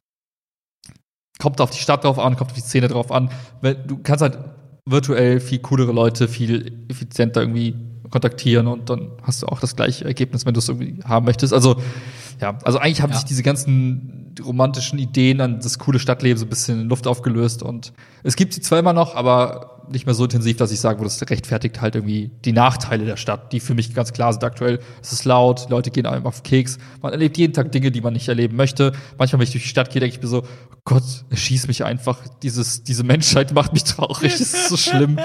Kommt 1.38 1.60
auf 1.60 1.70
die 1.70 1.78
Stadt 1.78 2.02
drauf 2.04 2.18
an, 2.18 2.36
kommt 2.36 2.50
auf 2.50 2.56
die 2.56 2.62
Szene 2.62 2.88
drauf 2.88 3.12
an. 3.12 3.30
Du 3.86 3.98
kannst 3.98 4.22
halt 4.22 4.38
virtuell 4.84 5.40
viel 5.40 5.60
coolere 5.60 5.92
Leute, 5.92 6.28
viel 6.28 6.72
effizienter 6.88 7.40
irgendwie 7.40 7.74
kontaktieren 8.10 8.66
und 8.66 8.90
dann 8.90 9.10
hast 9.22 9.42
du 9.42 9.46
auch 9.46 9.60
das 9.60 9.74
gleiche 9.76 10.04
Ergebnis, 10.04 10.44
wenn 10.44 10.54
du 10.54 10.58
es 10.58 10.68
irgendwie 10.68 11.02
haben 11.04 11.24
möchtest. 11.24 11.52
Also, 11.54 11.76
ja, 12.40 12.58
also 12.64 12.78
eigentlich 12.78 13.00
haben 13.00 13.10
Ja. 13.10 13.16
sich 13.16 13.24
diese 13.24 13.42
ganzen 13.42 14.34
romantischen 14.44 14.98
Ideen 14.98 15.40
an 15.40 15.60
das 15.60 15.78
coole 15.78 15.98
Stadtleben 15.98 16.38
so 16.38 16.44
ein 16.46 16.48
bisschen 16.48 16.80
in 16.82 16.88
Luft 16.88 17.06
aufgelöst 17.06 17.62
und 17.62 17.92
es 18.22 18.36
gibt 18.36 18.52
sie 18.54 18.60
zwar 18.60 18.78
immer 18.78 18.92
noch, 18.92 19.14
aber 19.14 19.71
nicht 19.92 20.06
mehr 20.06 20.14
so 20.14 20.24
intensiv, 20.24 20.56
dass 20.56 20.72
ich 20.72 20.80
sagen 20.80 20.98
würde, 20.98 21.14
das 21.14 21.30
rechtfertigt 21.30 21.80
halt 21.80 21.94
irgendwie 21.94 22.30
die 22.44 22.52
Nachteile 22.52 23.04
der 23.04 23.16
Stadt, 23.16 23.52
die 23.52 23.60
für 23.60 23.74
mich 23.74 23.94
ganz 23.94 24.12
klar 24.12 24.32
sind 24.32 24.42
aktuell. 24.44 24.80
Es 25.00 25.12
ist 25.12 25.24
laut, 25.24 25.68
Leute 25.70 25.90
gehen 25.90 26.06
einem 26.06 26.26
auf 26.26 26.42
Keks, 26.42 26.78
man 27.00 27.12
erlebt 27.12 27.38
jeden 27.38 27.52
Tag 27.52 27.72
Dinge, 27.72 27.90
die 27.90 28.00
man 28.00 28.12
nicht 28.12 28.28
erleben 28.28 28.56
möchte. 28.56 28.92
Manchmal, 29.18 29.40
wenn 29.40 29.44
ich 29.44 29.52
durch 29.52 29.64
die 29.64 29.68
Stadt 29.68 29.90
gehe, 29.90 30.00
denke 30.00 30.16
ich 30.16 30.22
mir 30.22 30.28
so, 30.28 30.42
oh 30.42 30.76
Gott, 30.84 31.04
schieß 31.32 31.68
mich 31.68 31.84
einfach. 31.84 32.18
Dieses, 32.42 32.82
diese 32.82 33.04
Menschheit 33.04 33.52
macht 33.52 33.72
mich 33.72 33.84
traurig, 33.84 34.32
das 34.32 34.40
ist 34.40 34.68
so 34.68 34.76
schlimm. 34.76 35.18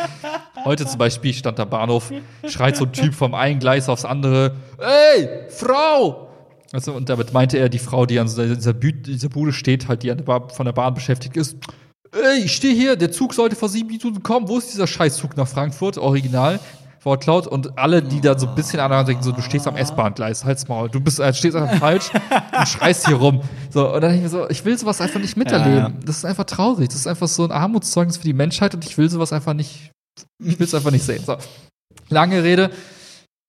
Heute 0.65 0.86
zum 0.86 0.97
Beispiel 0.97 1.34
stand 1.34 1.57
der 1.57 1.65
Bahnhof, 1.65 2.11
schreit 2.47 2.78
so 2.78 2.86
ein 2.86 2.93
Typ 2.93 3.13
vom 3.13 3.34
einen 3.34 3.59
Gleis 3.59 3.89
aufs 3.89 4.05
andere, 4.05 4.55
ey, 4.78 5.30
Frau! 5.49 6.28
Also, 6.74 6.93
und 6.93 7.07
damit 7.09 7.34
meinte 7.34 7.57
er 7.57 7.70
die 7.70 7.80
Frau, 7.80 8.05
die 8.05 8.20
an 8.20 8.28
dieser, 8.28 8.74
Bude 8.74 9.53
steht, 9.53 9.88
halt, 9.88 10.03
die 10.03 10.13
von 10.26 10.65
der 10.65 10.74
Bahn 10.74 10.93
beschäftigt 10.93 11.38
ist. 11.38 11.55
Ey, 12.12 12.43
ich 12.43 12.55
stehe 12.55 12.74
hier, 12.74 12.95
der 12.95 13.12
Zug 13.12 13.34
sollte 13.34 13.55
vor 13.55 13.70
sieben 13.70 13.88
Minuten 13.88 14.24
kommen. 14.24 14.47
Wo 14.47 14.58
ist 14.58 14.72
dieser 14.72 14.88
Scheißzug 14.88 15.36
nach 15.38 15.47
Frankfurt? 15.47 15.97
Original. 15.97 16.60
Wortlaut. 17.03 17.47
Und 17.47 17.78
alle, 17.78 18.03
die 18.03 18.22
da 18.22 18.38
so 18.38 18.47
ein 18.47 18.55
bisschen 18.55 18.80
aneinander 18.80 19.05
denken, 19.08 19.24
so, 19.24 19.32
du 19.32 19.41
stehst 19.41 19.68
am 19.68 19.76
S-Bahn-Gleis, 19.76 20.45
halt's 20.45 20.68
Maul. 20.68 20.89
Du 20.89 20.99
bist, 20.99 21.20
äh, 21.20 21.34
stehst 21.34 21.55
einfach 21.55 21.78
falsch 21.78 22.12
und 22.60 22.68
schreist 22.68 23.08
hier 23.08 23.16
rum. 23.16 23.41
So, 23.72 23.88
und 23.88 24.01
dann 24.01 24.12
denke 24.12 24.18
ich 24.18 24.24
mir 24.24 24.30
so, 24.30 24.49
ich 24.49 24.66
will 24.66 24.78
sowas 24.78 25.01
einfach 25.01 25.20
nicht 25.20 25.38
miterleben. 25.38 25.78
Ja. 25.78 25.91
Das 26.05 26.18
ist 26.18 26.26
einfach 26.26 26.43
traurig. 26.43 26.89
Das 26.89 26.97
ist 26.97 27.08
einfach 27.08 27.28
so 27.28 27.43
ein 27.45 27.51
Armutszeugnis 27.51 28.18
für 28.18 28.26
die 28.26 28.34
Menschheit 28.34 28.76
und 28.76 28.86
ich 28.86 28.97
will 28.97 29.10
sowas 29.10 29.34
einfach 29.34 29.53
nicht, 29.53 29.91
ich 30.43 30.60
will 30.60 30.66
es 30.66 30.76
einfach 30.76 30.91
nicht 30.91 31.03
sehen. 31.03 31.24
So. 31.26 31.38
Lange 32.10 32.43
Rede. 32.43 32.72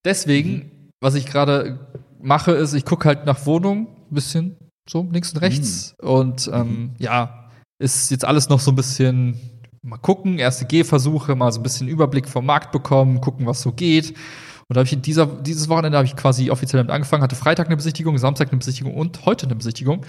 Deswegen, 0.05 0.91
was 1.01 1.15
ich 1.15 1.27
gerade 1.27 1.81
mache, 2.21 2.53
ist, 2.53 2.75
ich 2.75 2.85
gucke 2.85 3.09
halt 3.09 3.27
nach 3.27 3.45
Wohnungen, 3.47 3.89
ein 4.11 4.15
bisschen 4.15 4.57
so 4.89 5.07
links 5.11 5.33
und 5.33 5.41
rechts. 5.41 5.95
Und 6.01 6.51
ähm, 6.53 6.93
ja, 6.99 7.38
ist 7.79 8.11
jetzt 8.11 8.25
alles 8.25 8.49
noch 8.49 8.61
so 8.61 8.73
ein 8.73 8.77
bisschen 8.77 9.39
mal 9.83 9.99
gucken, 9.99 10.39
erste 10.39 10.67
Gehversuche, 10.67 11.35
mal 11.35 11.53
so 11.53 11.61
ein 11.61 11.63
bisschen 11.63 11.89
Überblick 11.89 12.29
vom 12.29 12.47
Markt 12.47 12.73
bekommen, 12.73 13.21
gucken, 13.21 13.47
was 13.47 13.63
so 13.63 13.73
geht. 13.73 14.11
Und 14.11 14.77
da 14.77 14.81
habe 14.81 14.87
ich 14.87 14.93
in 14.93 15.03
dieser, 15.03 15.27
dieses 15.27 15.69
Wochenende 15.69 15.97
habe 15.97 16.07
ich 16.07 16.15
quasi 16.15 16.51
offiziell 16.51 16.79
damit 16.83 16.93
angefangen, 16.93 17.23
hatte 17.23 17.37
Freitag 17.37 17.69
eine 17.69 17.77
Besichtigung, 17.77 18.19
Samstag 18.19 18.49
eine 18.49 18.59
Besichtigung 18.59 18.95
und 18.95 19.25
heute 19.25 19.47
eine 19.47 19.55
Besichtigung. 19.55 20.05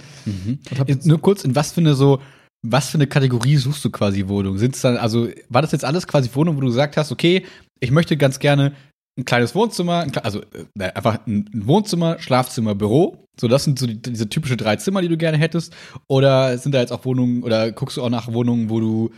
Und 0.70 0.78
hab 0.78 0.88
Jetzt 0.88 1.06
nur 1.06 1.20
kurz, 1.20 1.44
in 1.44 1.56
was 1.56 1.72
für 1.72 1.80
eine 1.80 1.94
so, 1.94 2.20
was 2.62 2.88
für 2.90 2.98
eine 2.98 3.06
Kategorie 3.06 3.56
suchst 3.56 3.82
du 3.84 3.90
quasi 3.90 4.28
Wohnung? 4.28 4.58
Sind's 4.58 4.82
dann, 4.82 4.98
also, 4.98 5.28
war 5.48 5.62
das 5.62 5.72
jetzt 5.72 5.84
alles 5.84 6.06
quasi 6.06 6.28
Wohnung, 6.34 6.56
wo 6.56 6.60
du 6.60 6.66
gesagt 6.66 6.98
hast, 6.98 7.10
okay, 7.10 7.46
ich 7.78 7.90
möchte 7.90 8.18
ganz 8.18 8.38
gerne 8.38 8.74
ein 9.18 9.24
kleines 9.24 9.54
Wohnzimmer, 9.54 10.00
ein, 10.00 10.16
also 10.18 10.40
äh, 10.78 10.84
einfach 10.92 11.26
ein 11.26 11.48
Wohnzimmer, 11.52 12.18
Schlafzimmer, 12.20 12.74
Büro. 12.74 13.24
So, 13.38 13.48
das 13.48 13.64
sind 13.64 13.78
so 13.78 13.86
die, 13.86 14.00
diese 14.00 14.28
typische 14.28 14.56
drei 14.56 14.76
Zimmer, 14.76 15.02
die 15.02 15.08
du 15.08 15.16
gerne 15.16 15.38
hättest. 15.38 15.74
Oder 16.08 16.56
sind 16.58 16.72
da 16.72 16.80
jetzt 16.80 16.92
auch 16.92 17.04
Wohnungen, 17.04 17.42
oder 17.42 17.72
guckst 17.72 17.96
du 17.96 18.02
auch 18.02 18.10
nach 18.10 18.32
Wohnungen, 18.32 18.70
wo 18.70 18.80
du, 18.80 19.10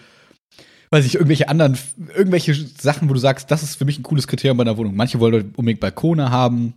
weiß 0.90 1.04
ich, 1.04 1.14
irgendwelche 1.14 1.48
anderen, 1.48 1.76
irgendwelche 2.16 2.54
Sachen, 2.54 3.08
wo 3.08 3.14
du 3.14 3.20
sagst, 3.20 3.50
das 3.50 3.62
ist 3.62 3.76
für 3.76 3.84
mich 3.84 3.98
ein 3.98 4.02
cooles 4.04 4.26
Kriterium 4.26 4.56
bei 4.56 4.62
einer 4.62 4.76
Wohnung. 4.76 4.96
Manche 4.96 5.20
wollen 5.20 5.52
unbedingt 5.56 5.80
Balkone 5.80 6.30
haben. 6.30 6.74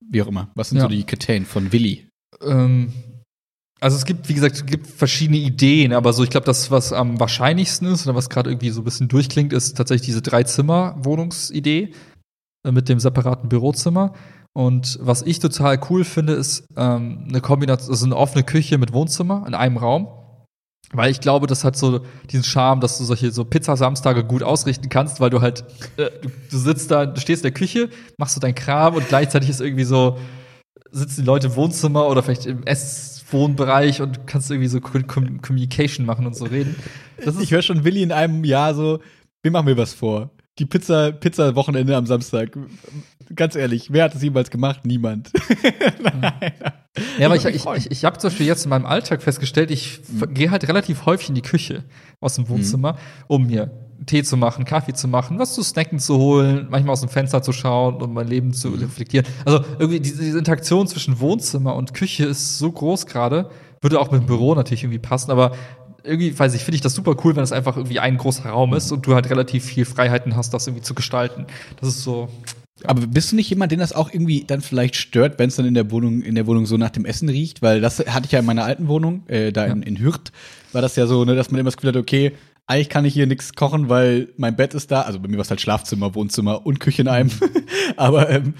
Wie 0.00 0.22
auch 0.22 0.28
immer. 0.28 0.50
Was 0.54 0.68
sind 0.70 0.78
Ja. 0.78 0.84
so 0.84 0.88
die 0.88 1.04
Kriterien 1.04 1.46
von 1.46 1.72
Willi? 1.72 2.06
Ähm, 2.42 2.92
Also 3.80 3.96
es 3.96 4.04
gibt, 4.04 4.28
wie 4.28 4.34
gesagt, 4.34 4.54
es 4.54 4.64
gibt 4.66 4.86
verschiedene 4.86 5.38
Ideen, 5.38 5.92
aber 5.92 6.12
so, 6.12 6.22
ich 6.22 6.30
glaube, 6.30 6.46
das, 6.46 6.70
was 6.70 6.92
am 6.92 7.18
wahrscheinlichsten 7.18 7.88
ist 7.88 8.06
oder 8.06 8.14
was 8.14 8.30
gerade 8.30 8.48
irgendwie 8.48 8.70
so 8.70 8.82
ein 8.82 8.84
bisschen 8.84 9.08
durchklingt, 9.08 9.52
ist 9.52 9.76
tatsächlich 9.76 10.06
diese 10.06 10.22
Drei-Zimmer-Wohnungsidee 10.22 11.92
mit 12.70 12.88
dem 12.88 13.00
separaten 13.00 13.48
Bürozimmer. 13.48 14.12
Und 14.52 14.98
was 15.00 15.22
ich 15.22 15.38
total 15.38 15.80
cool 15.88 16.04
finde, 16.04 16.34
ist 16.34 16.64
ähm, 16.76 17.26
eine 17.28 17.40
Kombination, 17.40 17.90
also 17.90 18.04
eine 18.04 18.16
offene 18.16 18.44
Küche 18.44 18.78
mit 18.78 18.92
Wohnzimmer 18.92 19.44
in 19.46 19.54
einem 19.54 19.78
Raum. 19.78 20.08
Weil 20.94 21.10
ich 21.10 21.20
glaube, 21.20 21.46
das 21.46 21.64
hat 21.64 21.76
so 21.76 22.00
diesen 22.30 22.44
Charme, 22.44 22.80
dass 22.80 22.98
du 22.98 23.04
solche 23.04 23.30
so 23.30 23.46
Pizzasamstage 23.46 24.24
gut 24.24 24.42
ausrichten 24.42 24.90
kannst, 24.90 25.20
weil 25.20 25.30
du 25.30 25.40
halt, 25.40 25.64
äh, 25.96 26.10
du, 26.20 26.28
du 26.50 26.58
sitzt 26.58 26.90
da, 26.90 27.06
du 27.06 27.18
stehst 27.18 27.42
in 27.42 27.50
der 27.50 27.58
Küche, 27.58 27.88
machst 28.18 28.34
so 28.34 28.40
dein 28.40 28.54
Kram 28.54 28.94
und 28.94 29.08
gleichzeitig 29.08 29.48
ist 29.48 29.62
irgendwie 29.62 29.84
so, 29.84 30.18
sitzen 30.90 31.22
die 31.22 31.26
Leute 31.26 31.46
im 31.46 31.56
Wohnzimmer 31.56 32.06
oder 32.08 32.22
vielleicht 32.22 32.44
im 32.44 32.64
Esswohnbereich 32.64 34.02
und 34.02 34.26
kannst 34.26 34.50
irgendwie 34.50 34.68
so 34.68 34.80
Com 34.80 35.06
Com 35.06 35.40
Communication 35.40 36.04
machen 36.04 36.26
und 36.26 36.36
so 36.36 36.44
reden. 36.44 36.76
Das 37.24 37.40
ich 37.40 37.52
höre 37.52 37.62
schon 37.62 37.84
Willi 37.84 38.02
in 38.02 38.12
einem 38.12 38.44
Jahr 38.44 38.74
so, 38.74 38.98
wir 39.42 39.50
machen 39.50 39.66
mir 39.66 39.78
was 39.78 39.94
vor. 39.94 40.30
Die 40.58 40.66
Pizza, 40.66 41.12
Pizza-Wochenende 41.12 41.96
am 41.96 42.06
Samstag. 42.06 42.56
Ganz 43.34 43.56
ehrlich, 43.56 43.90
wer 43.90 44.04
hat 44.04 44.14
das 44.14 44.22
jemals 44.22 44.50
gemacht? 44.50 44.80
Niemand. 44.84 45.30
Nein. 46.02 46.52
Ja, 47.18 47.26
aber 47.26 47.36
ich, 47.36 47.44
ich, 47.46 47.64
ich, 47.64 47.90
ich 47.90 48.04
habe 48.04 48.18
zum 48.18 48.28
Beispiel 48.28 48.46
jetzt 48.46 48.64
in 48.64 48.70
meinem 48.70 48.84
Alltag 48.84 49.22
festgestellt, 49.22 49.70
ich 49.70 50.00
mhm. 50.08 50.34
gehe 50.34 50.50
halt 50.50 50.68
relativ 50.68 51.06
häufig 51.06 51.30
in 51.30 51.34
die 51.34 51.42
Küche 51.42 51.84
aus 52.20 52.34
dem 52.34 52.50
Wohnzimmer, 52.50 52.92
mhm. 52.92 52.98
um 53.28 53.46
mir 53.46 53.70
Tee 54.04 54.22
zu 54.22 54.36
machen, 54.36 54.64
Kaffee 54.64 54.92
zu 54.92 55.08
machen, 55.08 55.38
was 55.38 55.54
zu 55.54 55.62
snacken 55.62 55.98
zu 55.98 56.18
holen, 56.18 56.66
manchmal 56.70 56.92
aus 56.92 57.00
dem 57.00 57.08
Fenster 57.08 57.42
zu 57.42 57.52
schauen 57.52 58.02
und 58.02 58.12
mein 58.12 58.26
Leben 58.26 58.52
zu 58.52 58.68
mhm. 58.68 58.80
reflektieren. 58.80 59.26
Also 59.44 59.64
irgendwie 59.78 60.00
diese, 60.00 60.22
diese 60.22 60.38
Interaktion 60.38 60.86
zwischen 60.86 61.20
Wohnzimmer 61.20 61.74
und 61.74 61.94
Küche 61.94 62.26
ist 62.26 62.58
so 62.58 62.70
groß 62.70 63.06
gerade. 63.06 63.50
Würde 63.80 63.98
auch 63.98 64.10
mit 64.12 64.20
dem 64.20 64.26
Büro 64.26 64.54
natürlich 64.54 64.84
irgendwie 64.84 65.00
passen, 65.00 65.32
aber 65.32 65.56
irgendwie, 66.04 66.38
weiß 66.38 66.54
ich, 66.54 66.62
finde 66.62 66.76
ich 66.76 66.80
das 66.80 66.94
super 66.94 67.16
cool, 67.24 67.36
wenn 67.36 67.42
es 67.42 67.52
einfach 67.52 67.76
irgendwie 67.76 68.00
ein 68.00 68.16
großer 68.18 68.48
Raum 68.48 68.74
ist 68.74 68.90
und 68.92 69.06
du 69.06 69.14
halt 69.14 69.30
relativ 69.30 69.64
viel 69.64 69.84
Freiheiten 69.84 70.36
hast, 70.36 70.52
das 70.54 70.66
irgendwie 70.66 70.82
zu 70.82 70.94
gestalten. 70.94 71.46
Das 71.80 71.88
ist 71.88 72.02
so. 72.02 72.28
Ja. 72.82 72.88
Aber 72.88 73.06
bist 73.06 73.30
du 73.30 73.36
nicht 73.36 73.50
jemand, 73.50 73.70
den 73.70 73.78
das 73.78 73.92
auch 73.92 74.12
irgendwie 74.12 74.44
dann 74.44 74.60
vielleicht 74.60 74.96
stört, 74.96 75.38
wenn 75.38 75.48
es 75.48 75.56
dann 75.56 75.66
in 75.66 75.74
der 75.74 75.90
Wohnung, 75.90 76.22
in 76.22 76.34
der 76.34 76.46
Wohnung 76.46 76.66
so 76.66 76.76
nach 76.76 76.90
dem 76.90 77.04
Essen 77.04 77.28
riecht? 77.28 77.62
Weil 77.62 77.80
das 77.80 78.00
hatte 78.00 78.26
ich 78.26 78.32
ja 78.32 78.40
in 78.40 78.46
meiner 78.46 78.64
alten 78.64 78.88
Wohnung, 78.88 79.22
äh, 79.28 79.52
da 79.52 79.66
ja. 79.66 79.72
in, 79.72 79.82
in 79.82 80.00
Hürth, 80.00 80.32
war 80.72 80.82
das 80.82 80.96
ja 80.96 81.06
so, 81.06 81.24
ne, 81.24 81.36
dass 81.36 81.50
man 81.50 81.60
immer 81.60 81.68
das 81.68 81.76
Gefühl 81.76 81.90
hat, 81.90 81.96
okay, 81.96 82.32
eigentlich 82.66 82.88
kann 82.88 83.04
ich 83.04 83.12
hier 83.12 83.26
nichts 83.26 83.54
kochen, 83.54 83.88
weil 83.88 84.28
mein 84.36 84.54
Bett 84.54 84.72
ist 84.74 84.90
da. 84.90 85.02
Also 85.02 85.18
bei 85.18 85.28
mir 85.28 85.36
war 85.36 85.42
es 85.42 85.50
halt 85.50 85.60
Schlafzimmer, 85.60 86.14
Wohnzimmer 86.14 86.64
und 86.64 86.78
Küche 86.78 87.02
in 87.02 87.08
einem. 87.08 87.30
Aber 87.96 88.30
ähm, 88.30 88.54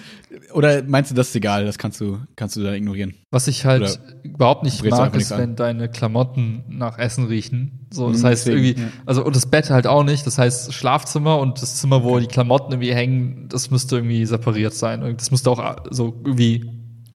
oder 0.53 0.83
meinst 0.83 1.11
du, 1.11 1.15
das 1.15 1.29
ist 1.29 1.37
egal? 1.37 1.65
Das 1.65 1.79
kannst 1.79 2.01
du 2.01 2.19
kannst 2.35 2.57
du 2.57 2.63
dann 2.63 2.75
ignorieren? 2.75 3.15
Was 3.31 3.47
ich 3.47 3.65
halt 3.65 3.83
oder 3.83 3.93
überhaupt 4.25 4.65
nicht 4.65 4.85
mag, 4.85 5.15
ist, 5.15 5.31
wenn 5.31 5.55
deine 5.55 5.89
Klamotten 5.89 6.65
nach 6.69 6.99
Essen 6.99 7.27
riechen. 7.27 7.87
So, 7.91 8.11
das 8.11 8.23
mhm, 8.23 8.27
heißt 8.27 8.47
deswegen, 8.47 8.65
irgendwie, 8.65 8.83
ja. 8.83 8.89
also 9.07 9.25
und 9.25 9.37
das 9.37 9.47
Bett 9.47 9.71
halt 9.71 9.87
auch 9.87 10.03
nicht. 10.03 10.27
Das 10.27 10.37
heißt 10.37 10.75
Schlafzimmer 10.75 11.39
und 11.39 11.63
das 11.63 11.77
Zimmer, 11.77 12.03
wo 12.03 12.19
die 12.19 12.27
Klamotten 12.27 12.73
irgendwie 12.73 12.95
hängen, 12.95 13.49
das 13.49 13.71
müsste 13.71 13.97
irgendwie 13.97 14.27
separiert 14.27 14.75
sein. 14.75 15.17
Das 15.17 15.31
müsste 15.31 15.49
auch 15.49 15.77
so 15.91 16.21
irgendwie 16.25 16.69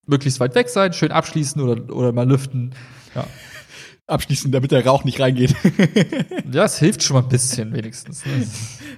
möglichst 0.05 0.39
weit 0.39 0.55
weg 0.55 0.69
sein, 0.69 0.93
schön 0.93 1.11
abschließen 1.11 1.61
oder 1.61 1.93
oder 1.93 2.13
mal 2.13 2.27
lüften. 2.27 2.73
Ja 3.13 3.25
abschließen, 4.07 4.51
damit 4.51 4.71
der 4.71 4.85
Rauch 4.85 5.03
nicht 5.03 5.19
reingeht. 5.19 5.55
ja, 6.51 6.63
es 6.63 6.79
hilft 6.79 7.03
schon 7.03 7.15
mal 7.15 7.23
ein 7.23 7.29
bisschen 7.29 7.73
wenigstens. 7.73 8.25
Ne? 8.25 8.47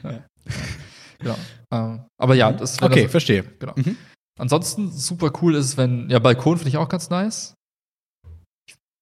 Ja. 0.03 0.23
Genau. 1.19 1.35
Ähm, 1.71 2.05
aber 2.17 2.35
ja, 2.35 2.51
das 2.51 2.81
Okay, 2.81 3.03
das, 3.03 3.11
verstehe. 3.11 3.43
Genau. 3.59 3.73
Mhm. 3.75 3.97
Ansonsten 4.39 4.91
super 4.91 5.31
cool 5.41 5.55
ist, 5.55 5.77
wenn, 5.77 6.09
ja, 6.09 6.19
Balkon 6.19 6.57
finde 6.57 6.69
ich 6.69 6.77
auch 6.77 6.89
ganz 6.89 7.09
nice. 7.09 7.55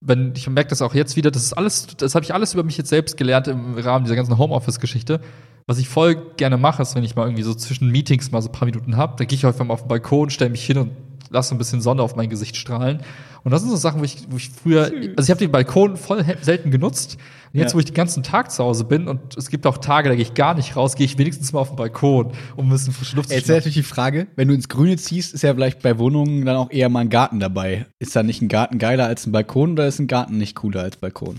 Wenn, 0.04 0.34
ich 0.36 0.48
merke 0.50 0.70
das 0.70 0.82
auch 0.82 0.94
jetzt 0.94 1.16
wieder, 1.16 1.32
das 1.32 1.44
ist 1.44 1.54
alles, 1.54 1.88
das 1.98 2.16
habe 2.16 2.24
ich 2.24 2.34
alles 2.34 2.54
über 2.54 2.64
mich 2.64 2.78
jetzt 2.78 2.90
selbst 2.90 3.18
gelernt 3.18 3.48
im 3.48 3.78
Rahmen 3.78 4.06
dieser 4.06 4.16
ganzen 4.16 4.38
Homeoffice-Geschichte. 4.38 5.22
Was 5.68 5.80
ich 5.80 5.90
voll 5.90 6.34
gerne 6.38 6.58
mache, 6.58 6.82
ist, 6.82 6.96
wenn 6.96 7.04
ich 7.04 7.16
mal 7.16 7.26
irgendwie 7.26 7.44
so 7.44 7.54
zwischen 7.54 7.92
Meetings 7.92 8.32
mal 8.32 8.42
so 8.42 8.50
ein 8.50 8.54
paar 8.54 8.66
Minuten 8.66 8.96
habe, 8.96 9.16
dann 9.18 9.28
gehe 9.28 9.36
ich 9.36 9.46
einfach 9.46 9.66
mal 9.66 9.74
auf 9.74 9.82
den 9.82 9.90
Balkon, 9.90 10.30
stelle 10.30 10.50
mich 10.52 10.66
hin 10.66 10.78
und 10.78 10.92
lasse 11.30 11.56
ein 11.56 11.58
bisschen 11.58 11.82
Sonne 11.82 12.02
auf 12.02 12.16
mein 12.16 12.30
Gesicht 12.30 12.56
strahlen. 12.56 13.02
Und 13.44 13.52
das 13.52 13.62
sind 13.62 13.70
so 13.70 13.78
Sachen, 13.78 14.02
wo 14.02 14.04
ich, 14.04 14.18
wo 14.30 14.38
ich 14.38 14.50
früher, 14.50 14.92
also 15.16 15.24
ich 15.24 15.30
habe 15.30 15.40
den 15.40 15.52
Balkon 15.52 15.98
voll 15.98 16.26
selten 16.42 16.72
genutzt. 16.72 17.18
Und 17.54 17.60
jetzt, 17.60 17.72
ja. 17.72 17.76
wo 17.76 17.80
ich 17.80 17.86
den 17.86 17.94
ganzen 17.94 18.24
Tag 18.24 18.52
zu 18.52 18.64
Hause 18.64 18.84
bin 18.84 19.08
und 19.08 19.38
es 19.38 19.50
gibt 19.50 19.66
auch 19.66 19.78
Tage, 19.78 20.10
da 20.10 20.16
gehe 20.16 20.22
ich 20.22 20.34
gar 20.34 20.54
nicht 20.54 20.76
raus, 20.76 20.96
gehe 20.96 21.06
ich 21.06 21.18
wenigstens 21.18 21.54
mal 21.54 21.62
auf 21.62 21.70
den 21.70 21.78
Balkon, 21.78 22.34
um 22.58 22.68
ein 22.68 22.70
bisschen 22.70 22.94
frische 22.94 23.16
Luft 23.16 23.30
zu 23.30 23.36
Jetzt 23.36 23.44
ist 23.44 23.56
natürlich 23.56 23.76
die 23.76 23.84
Frage, 23.84 24.28
wenn 24.36 24.50
du 24.50 24.54
ins 24.54 24.68
Grüne 24.68 24.98
ziehst, 24.98 25.34
ist 25.34 25.44
ja 25.44 25.54
vielleicht 25.54 25.82
bei 25.82 25.98
Wohnungen 25.98 26.46
dann 26.46 26.58
auch 26.58 26.72
eher 26.72 26.90
mal 26.90 27.02
ein 27.02 27.10
Garten 27.10 27.40
dabei. 27.40 27.86
Ist 28.00 28.16
da 28.16 28.24
nicht 28.24 28.42
ein 28.42 28.50
Garten 28.50 28.80
geiler 28.80 29.06
als 29.06 29.26
ein 29.26 29.32
Balkon 29.32 29.72
oder 29.74 29.88
ist 29.88 30.00
ein 30.00 30.08
Garten 30.08 30.38
nicht 30.38 30.56
cooler 30.56 30.82
als 30.82 30.98
Balkon? 30.98 31.38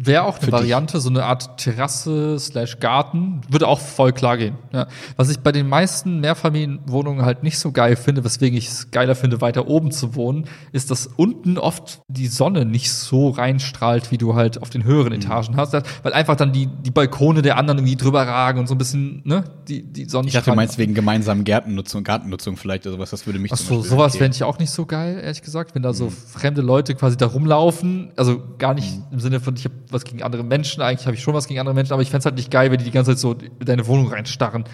Wäre 0.00 0.22
auch 0.22 0.38
eine 0.38 0.52
Variante, 0.52 0.92
dich. 0.92 1.02
so 1.02 1.10
eine 1.10 1.24
Art 1.24 1.56
Terrasse 1.56 2.38
slash 2.38 2.78
Garten, 2.78 3.40
würde 3.48 3.66
auch 3.66 3.80
voll 3.80 4.12
klar 4.12 4.36
gehen. 4.36 4.56
Ja. 4.72 4.86
Was 5.16 5.28
ich 5.28 5.40
bei 5.40 5.50
den 5.50 5.68
meisten 5.68 6.20
Mehrfamilienwohnungen 6.20 7.24
halt 7.24 7.42
nicht 7.42 7.58
so 7.58 7.72
geil 7.72 7.96
finde, 7.96 8.22
weswegen 8.22 8.56
ich 8.56 8.68
es 8.68 8.92
geiler 8.92 9.16
finde, 9.16 9.40
weiter 9.40 9.66
oben 9.66 9.90
zu 9.90 10.14
wohnen, 10.14 10.44
ist, 10.70 10.92
dass 10.92 11.08
unten 11.08 11.58
oft 11.58 12.00
die 12.06 12.28
Sonne 12.28 12.64
nicht 12.64 12.92
so 12.92 13.30
reinstrahlt, 13.30 14.12
wie 14.12 14.18
du 14.18 14.36
halt 14.36 14.62
auf 14.62 14.70
den 14.70 14.84
höheren 14.84 15.12
mhm. 15.12 15.18
Etagen 15.18 15.56
hast, 15.56 15.72
weil 15.72 16.12
einfach 16.12 16.36
dann 16.36 16.52
die, 16.52 16.68
die 16.68 16.92
Balkone 16.92 17.42
der 17.42 17.56
anderen 17.56 17.78
irgendwie 17.78 17.96
drüber 17.96 18.22
ragen 18.22 18.60
und 18.60 18.68
so 18.68 18.76
ein 18.76 18.78
bisschen, 18.78 19.22
ne, 19.24 19.42
die, 19.66 19.82
die 19.82 20.08
Sonne. 20.08 20.28
Ich 20.28 20.34
dachte, 20.34 20.50
du 20.50 20.56
meinst 20.56 20.78
wegen 20.78 20.94
gemeinsamen 20.94 21.42
Gärtennutzung, 21.42 22.04
Gartennutzung 22.04 22.56
vielleicht 22.56 22.86
oder 22.86 22.94
sowas, 22.94 23.10
das 23.10 23.26
würde 23.26 23.40
mich 23.40 23.52
Ach 23.52 23.56
so, 23.56 23.82
sowas 23.82 24.16
fände 24.16 24.36
ich 24.36 24.44
auch 24.44 24.60
nicht 24.60 24.70
so 24.70 24.86
geil, 24.86 25.18
ehrlich 25.20 25.42
gesagt, 25.42 25.74
wenn 25.74 25.82
da 25.82 25.92
so 25.92 26.04
mhm. 26.04 26.10
fremde 26.10 26.62
Leute 26.62 26.94
quasi 26.94 27.16
da 27.16 27.26
rumlaufen, 27.26 28.12
also 28.14 28.40
gar 28.58 28.74
nicht 28.74 28.96
mhm. 28.96 29.04
im 29.10 29.18
Sinne 29.18 29.40
von, 29.40 29.56
ich 29.56 29.64
habe 29.64 29.74
was 29.90 30.04
gegen 30.04 30.22
andere 30.22 30.42
Menschen. 30.42 30.82
Eigentlich 30.82 31.06
habe 31.06 31.16
ich 31.16 31.22
schon 31.22 31.34
was 31.34 31.48
gegen 31.48 31.60
andere 31.60 31.74
Menschen, 31.74 31.92
aber 31.92 32.02
ich 32.02 32.10
fände 32.10 32.20
es 32.20 32.24
halt 32.24 32.36
nicht 32.36 32.50
geil, 32.50 32.70
wenn 32.70 32.78
die 32.78 32.84
die 32.84 32.90
ganze 32.90 33.12
Zeit 33.12 33.18
so 33.18 33.32
in 33.32 33.66
deine 33.66 33.86
Wohnung 33.86 34.08
reinstarren. 34.08 34.64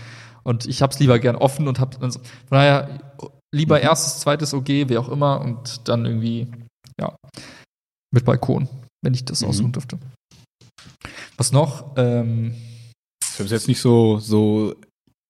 Und 0.43 0.67
ich 0.67 0.83
hab's 0.83 0.99
lieber 0.99 1.19
gern 1.19 1.37
offen 1.37 1.69
und 1.69 1.81
hab 1.81 1.99
dann 1.99 2.11
so, 2.11 2.21
von 2.21 2.59
daher 2.59 3.01
lieber 3.55 3.79
mhm. 3.79 3.85
erstes, 3.85 4.21
zweites 4.21 4.53
OG, 4.53 4.69
wie 4.69 4.99
auch 4.99 5.09
immer, 5.09 5.41
und 5.41 5.89
dann 5.89 6.05
irgendwie, 6.05 6.49
ja, 7.01 7.17
mit 8.13 8.25
Balkon, 8.25 8.69
wenn 9.03 9.15
ich 9.15 9.25
das 9.25 9.41
mhm. 9.41 9.49
aussuchen 9.49 9.73
dürfte. 9.73 9.99
Was 11.37 11.53
noch? 11.53 11.95
Ähm, 11.97 12.55
das 13.21 13.41
ist 13.41 13.51
jetzt 13.51 13.69
nicht 13.69 13.81
so, 13.81 14.19
so 14.19 14.75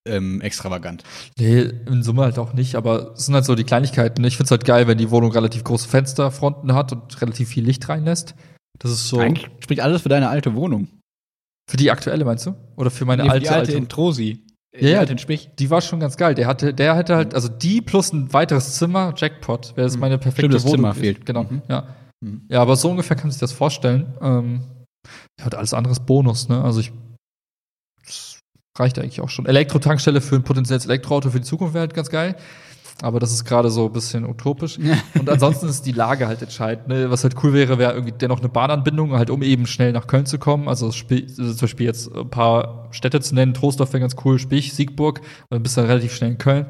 ähm, 0.07 0.41
extravagant. 0.41 1.03
Nee, 1.39 1.61
in 1.61 2.03
Summe 2.03 2.22
halt 2.22 2.39
auch 2.39 2.53
nicht, 2.53 2.74
aber 2.74 3.14
es 3.14 3.26
sind 3.26 3.35
halt 3.35 3.45
so 3.45 3.55
die 3.55 3.64
Kleinigkeiten. 3.64 4.22
Ich 4.24 4.37
find's 4.37 4.51
halt 4.51 4.64
geil, 4.64 4.87
wenn 4.87 4.99
die 4.99 5.11
Wohnung 5.11 5.32
relativ 5.32 5.64
große 5.64 5.89
Fensterfronten 5.89 6.74
hat 6.74 6.93
und 6.93 7.20
relativ 7.22 7.49
viel 7.49 7.64
Licht 7.64 7.89
reinlässt. 7.89 8.35
Das 8.79 8.91
ist 8.91 9.09
so. 9.09 9.18
Eigentlich 9.18 9.49
spricht 9.61 9.81
alles 9.81 10.03
für 10.03 10.09
deine 10.09 10.29
alte 10.29 10.55
Wohnung. 10.55 10.89
Für 11.70 11.77
die 11.77 11.91
aktuelle 11.91 12.25
meinst 12.25 12.47
du? 12.47 12.55
Oder 12.77 12.91
für 12.91 13.05
meine 13.05 13.22
nee, 13.22 13.31
alte, 13.31 13.43
die 13.45 13.49
alte, 13.49 13.61
alte 13.61 13.72
in 13.72 13.89
Trosi? 13.89 14.45
Ja, 14.77 14.89
ja, 14.89 15.05
den 15.05 15.18
Spich. 15.18 15.51
Die 15.59 15.70
war 15.70 15.81
schon 15.81 16.01
ganz 16.01 16.16
geil. 16.16 16.35
Der 16.35 16.47
hatte, 16.47 16.75
der 16.75 16.97
hatte 16.97 17.14
halt, 17.14 17.35
also 17.35 17.49
die 17.49 17.81
plus 17.81 18.12
ein 18.12 18.33
weiteres 18.33 18.75
Zimmer, 18.75 19.14
Jackpot, 19.16 19.77
wäre 19.77 19.87
das 19.87 19.95
mhm. 19.95 20.01
meine 20.01 20.18
perfekte 20.18 20.43
Stimmt, 20.43 20.55
das 20.55 20.64
Wohnung. 20.64 20.77
Zimmer 20.77 20.95
fehlt. 20.95 21.25
Genau, 21.25 21.45
mhm. 21.45 21.62
ja. 21.68 21.95
Mhm. 22.20 22.43
Ja, 22.49 22.61
aber 22.61 22.77
so 22.77 22.91
ungefähr 22.91 23.16
kann 23.16 23.27
man 23.27 23.31
sich 23.33 23.41
das 23.41 23.53
vorstellen. 23.53 24.14
Ähm, 24.20 24.62
ja, 25.39 25.47
und 25.47 25.55
alles 25.55 25.75
anderes 25.75 26.01
Bonus, 26.01 26.49
ne? 26.49 26.62
Also 26.62 26.81
ich, 26.81 26.93
das 28.05 28.41
reicht 28.77 28.99
eigentlich 28.99 29.20
auch 29.20 29.31
schon. 29.31 29.47
Elektrotankstelle 29.47 30.20
für 30.20 30.37
ein 30.37 30.43
potenzielles 30.43 30.87
Elektroauto 30.87 31.31
für 31.31 31.39
die 31.39 31.47
Zukunft 31.47 31.75
wäre 31.75 31.83
halt 31.83 31.95
ganz 31.95 32.11
geil. 32.11 32.37
Aber 33.05 33.20
das 33.20 33.32
ist 33.32 33.44
gerade 33.44 33.70
so 33.70 33.86
ein 33.86 33.92
bisschen 33.92 34.24
utopisch. 34.24 34.78
Und 35.18 35.28
ansonsten 35.28 35.68
ist 35.68 35.84
die 35.84 35.92
Lage 35.92 36.26
halt 36.26 36.40
entscheidend. 36.40 36.88
Ne? 36.88 37.11
Was 37.11 37.22
halt 37.22 37.36
cool 37.42 37.52
wäre, 37.52 37.78
wäre 37.78 37.92
irgendwie 37.92 38.12
dennoch 38.12 38.38
eine 38.38 38.48
Bahnanbindung, 38.48 39.12
halt 39.12 39.28
um 39.28 39.42
eben 39.42 39.66
schnell 39.66 39.92
nach 39.92 40.07
Köln 40.07 40.24
zu 40.24 40.38
kommen. 40.38 40.68
Also, 40.68 40.86
also 40.86 40.94
zum 40.94 41.57
Beispiel 41.61 41.86
jetzt 41.86 42.11
ein 42.14 42.30
paar 42.30 42.88
Städte 42.92 43.20
zu 43.20 43.34
nennen. 43.34 43.52
Trostorf 43.52 43.92
wäre 43.92 44.00
ganz 44.00 44.16
cool, 44.24 44.38
Spich, 44.38 44.72
Siegburg. 44.72 45.20
Dann 45.50 45.62
bist 45.62 45.76
du 45.76 45.82
relativ 45.82 46.14
schnell 46.14 46.30
in 46.30 46.38
Köln. 46.38 46.66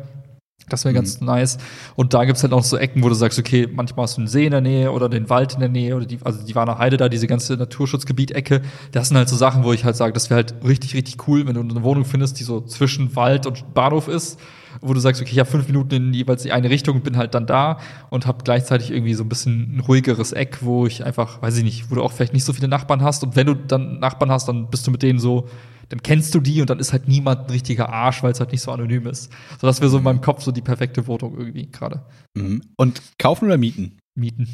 Das 0.68 0.84
wäre 0.84 0.92
mhm. 0.92 0.96
ganz 0.96 1.20
nice. 1.20 1.58
Und 1.94 2.14
da 2.14 2.24
gibt's 2.24 2.42
halt 2.42 2.52
auch 2.52 2.64
so 2.64 2.76
Ecken, 2.78 3.04
wo 3.04 3.08
du 3.08 3.14
sagst, 3.14 3.38
okay, 3.38 3.68
manchmal 3.72 4.04
hast 4.04 4.16
du 4.16 4.22
einen 4.22 4.28
See 4.28 4.46
in 4.46 4.50
der 4.50 4.60
Nähe 4.60 4.90
oder 4.90 5.08
den 5.08 5.30
Wald 5.30 5.54
in 5.54 5.60
der 5.60 5.68
Nähe 5.68 5.94
oder 5.94 6.06
die, 6.06 6.18
also 6.24 6.44
die 6.44 6.54
Warner 6.56 6.78
Heide 6.78 6.96
da, 6.96 7.08
diese 7.08 7.28
ganze 7.28 7.54
Naturschutzgebiet-Ecke. 7.54 8.62
Das 8.90 9.08
sind 9.08 9.16
halt 9.16 9.28
so 9.28 9.36
Sachen, 9.36 9.62
wo 9.62 9.72
ich 9.72 9.84
halt 9.84 9.94
sage, 9.94 10.12
das 10.14 10.30
wäre 10.30 10.38
halt 10.38 10.54
richtig, 10.66 10.94
richtig 10.94 11.28
cool, 11.28 11.46
wenn 11.46 11.54
du 11.54 11.60
eine 11.60 11.84
Wohnung 11.84 12.04
findest, 12.04 12.40
die 12.40 12.44
so 12.44 12.60
zwischen 12.60 13.14
Wald 13.14 13.46
und 13.46 13.72
Bahnhof 13.72 14.08
ist 14.08 14.40
wo 14.84 14.92
du 14.92 15.00
sagst, 15.00 15.20
okay, 15.22 15.32
ich 15.32 15.38
habe 15.38 15.50
fünf 15.50 15.66
Minuten 15.66 15.94
in 15.94 16.14
jeweils 16.14 16.42
die 16.42 16.52
eine 16.52 16.68
Richtung 16.68 16.96
und 16.96 17.04
bin 17.04 17.16
halt 17.16 17.34
dann 17.34 17.46
da 17.46 17.80
und 18.10 18.26
habe 18.26 18.44
gleichzeitig 18.44 18.90
irgendwie 18.90 19.14
so 19.14 19.24
ein 19.24 19.28
bisschen 19.28 19.76
ein 19.76 19.80
ruhigeres 19.80 20.32
Eck, 20.32 20.58
wo 20.60 20.86
ich 20.86 21.04
einfach, 21.04 21.40
weiß 21.40 21.56
ich 21.56 21.64
nicht, 21.64 21.90
wo 21.90 21.94
du 21.94 22.02
auch 22.02 22.12
vielleicht 22.12 22.34
nicht 22.34 22.44
so 22.44 22.52
viele 22.52 22.68
Nachbarn 22.68 23.02
hast 23.02 23.22
und 23.24 23.34
wenn 23.34 23.46
du 23.46 23.54
dann 23.54 23.98
Nachbarn 23.98 24.30
hast, 24.30 24.46
dann 24.46 24.68
bist 24.68 24.86
du 24.86 24.90
mit 24.90 25.02
denen 25.02 25.18
so, 25.18 25.48
dann 25.88 26.02
kennst 26.02 26.34
du 26.34 26.40
die 26.40 26.60
und 26.60 26.68
dann 26.68 26.78
ist 26.78 26.92
halt 26.92 27.08
niemand 27.08 27.46
ein 27.46 27.50
richtiger 27.50 27.88
Arsch, 27.88 28.22
weil 28.22 28.32
es 28.32 28.40
halt 28.40 28.52
nicht 28.52 28.60
so 28.60 28.72
anonym 28.72 29.06
ist. 29.06 29.32
So 29.58 29.66
dass 29.66 29.80
wir 29.80 29.88
so 29.88 29.98
in 29.98 30.04
meinem 30.04 30.20
Kopf 30.20 30.42
so 30.42 30.52
die 30.52 30.62
perfekte 30.62 31.06
Wohnung 31.06 31.38
irgendwie 31.38 31.66
gerade. 31.70 32.04
Mhm. 32.36 32.62
Und 32.76 33.00
kaufen 33.18 33.46
oder 33.46 33.56
mieten? 33.56 33.98
Mieten. 34.18 34.48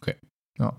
Okay. 0.00 0.16
Ja. 0.58 0.74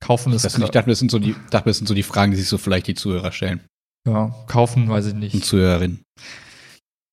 Kaufen 0.00 0.32
ist. 0.32 0.44
Das 0.46 0.56
ich 0.56 0.64
dachte, 0.70 0.88
das 0.88 0.98
sind 0.98 1.10
so 1.10 1.18
die, 1.18 1.34
dachte, 1.50 1.68
das 1.68 1.76
sind 1.76 1.86
so 1.86 1.94
die 1.94 2.02
Fragen, 2.02 2.30
die 2.30 2.38
sich 2.38 2.48
so 2.48 2.56
vielleicht 2.56 2.86
die 2.86 2.94
Zuhörer 2.94 3.32
stellen. 3.32 3.60
Ja, 4.08 4.34
kaufen, 4.46 4.88
weiß 4.88 5.08
ich 5.08 5.14
nicht. 5.14 5.34
Und 5.34 5.44
Zuhörerinnen 5.44 6.00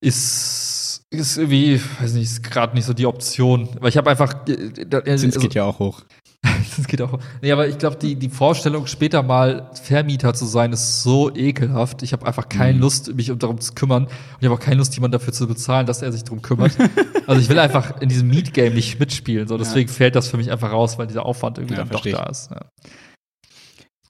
ist 0.00 1.04
ist 1.10 1.38
irgendwie, 1.38 1.80
weiß 2.00 2.12
nicht, 2.12 2.24
ist 2.24 2.42
gerade 2.42 2.74
nicht 2.74 2.84
so 2.84 2.92
die 2.92 3.06
Option. 3.06 3.68
Aber 3.76 3.88
ich 3.88 3.96
habe 3.96 4.10
einfach. 4.10 4.34
Da- 4.44 5.04
Zins 5.04 5.24
also- 5.24 5.40
geht 5.40 5.54
ja 5.54 5.64
auch 5.64 5.78
hoch. 5.78 6.02
Das 6.76 6.86
geht 6.86 7.02
auch. 7.02 7.18
Nee, 7.42 7.50
aber 7.50 7.66
ich 7.66 7.76
glaube, 7.78 7.96
die, 7.96 8.14
die 8.14 8.28
Vorstellung, 8.28 8.86
später 8.86 9.24
mal 9.24 9.68
Vermieter 9.82 10.32
zu 10.34 10.44
sein, 10.46 10.72
ist 10.72 11.02
so 11.02 11.34
ekelhaft. 11.34 12.04
Ich 12.04 12.12
habe 12.12 12.24
einfach 12.24 12.48
keine 12.48 12.74
Mhm. 12.74 12.80
Lust, 12.80 13.14
mich 13.16 13.32
um 13.32 13.38
darum 13.40 13.60
zu 13.60 13.72
kümmern. 13.74 14.04
Und 14.04 14.12
ich 14.38 14.44
habe 14.44 14.54
auch 14.54 14.60
keine 14.64 14.76
Lust, 14.76 14.94
jemanden 14.94 15.12
dafür 15.18 15.32
zu 15.32 15.48
bezahlen, 15.48 15.86
dass 15.86 16.02
er 16.02 16.12
sich 16.12 16.22
darum 16.22 16.40
kümmert. 16.40 16.76
also 17.26 17.40
ich 17.40 17.48
will 17.48 17.58
einfach 17.58 18.00
in 18.00 18.08
diesem 18.08 18.28
Meet-Game 18.28 18.74
nicht 18.74 19.00
mitspielen. 19.00 19.48
So, 19.48 19.58
deswegen 19.58 19.88
fällt 19.88 20.14
das 20.14 20.28
für 20.28 20.36
mich 20.36 20.52
einfach 20.52 20.70
raus, 20.70 20.98
weil 20.98 21.08
dieser 21.08 21.26
Aufwand 21.26 21.58
irgendwie 21.58 21.74
Ja, 21.74 21.80
dann 21.80 21.88
doch 21.88 22.02
da 22.06 22.26
ist. 22.26 22.50
Ja. 22.52 22.60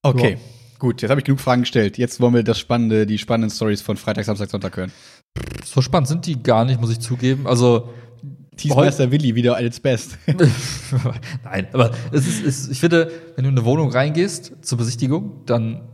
Okay. 0.02 0.32
Ja. 0.32 0.38
Gut, 0.78 1.00
jetzt 1.02 1.10
habe 1.10 1.20
ich 1.20 1.24
genug 1.24 1.40
Fragen 1.40 1.62
gestellt. 1.62 1.96
Jetzt 1.96 2.20
wollen 2.20 2.34
wir 2.34 2.42
das 2.42 2.58
spannende, 2.58 3.06
die 3.06 3.18
spannenden 3.18 3.50
Stories 3.50 3.80
von 3.80 3.96
Freitag, 3.96 4.26
Samstag, 4.26 4.50
Sonntag 4.50 4.76
hören. 4.76 4.92
So 5.64 5.82
spannend 5.82 6.08
sind 6.08 6.26
die 6.26 6.42
gar 6.42 6.64
nicht, 6.64 6.80
muss 6.80 6.90
ich 6.90 7.00
zugeben. 7.00 7.46
Also 7.46 7.90
Teamsmeister 8.56 9.10
Willi 9.10 9.34
wieder 9.34 9.60
its 9.60 9.80
best. 9.80 10.18
Nein, 11.44 11.68
aber 11.72 11.92
es 12.12 12.26
ist, 12.26 12.44
es, 12.44 12.68
ich 12.68 12.80
finde, 12.80 13.10
wenn 13.36 13.44
du 13.44 13.50
in 13.50 13.56
eine 13.56 13.64
Wohnung 13.64 13.90
reingehst 13.90 14.56
zur 14.62 14.78
Besichtigung, 14.78 15.44
dann 15.46 15.88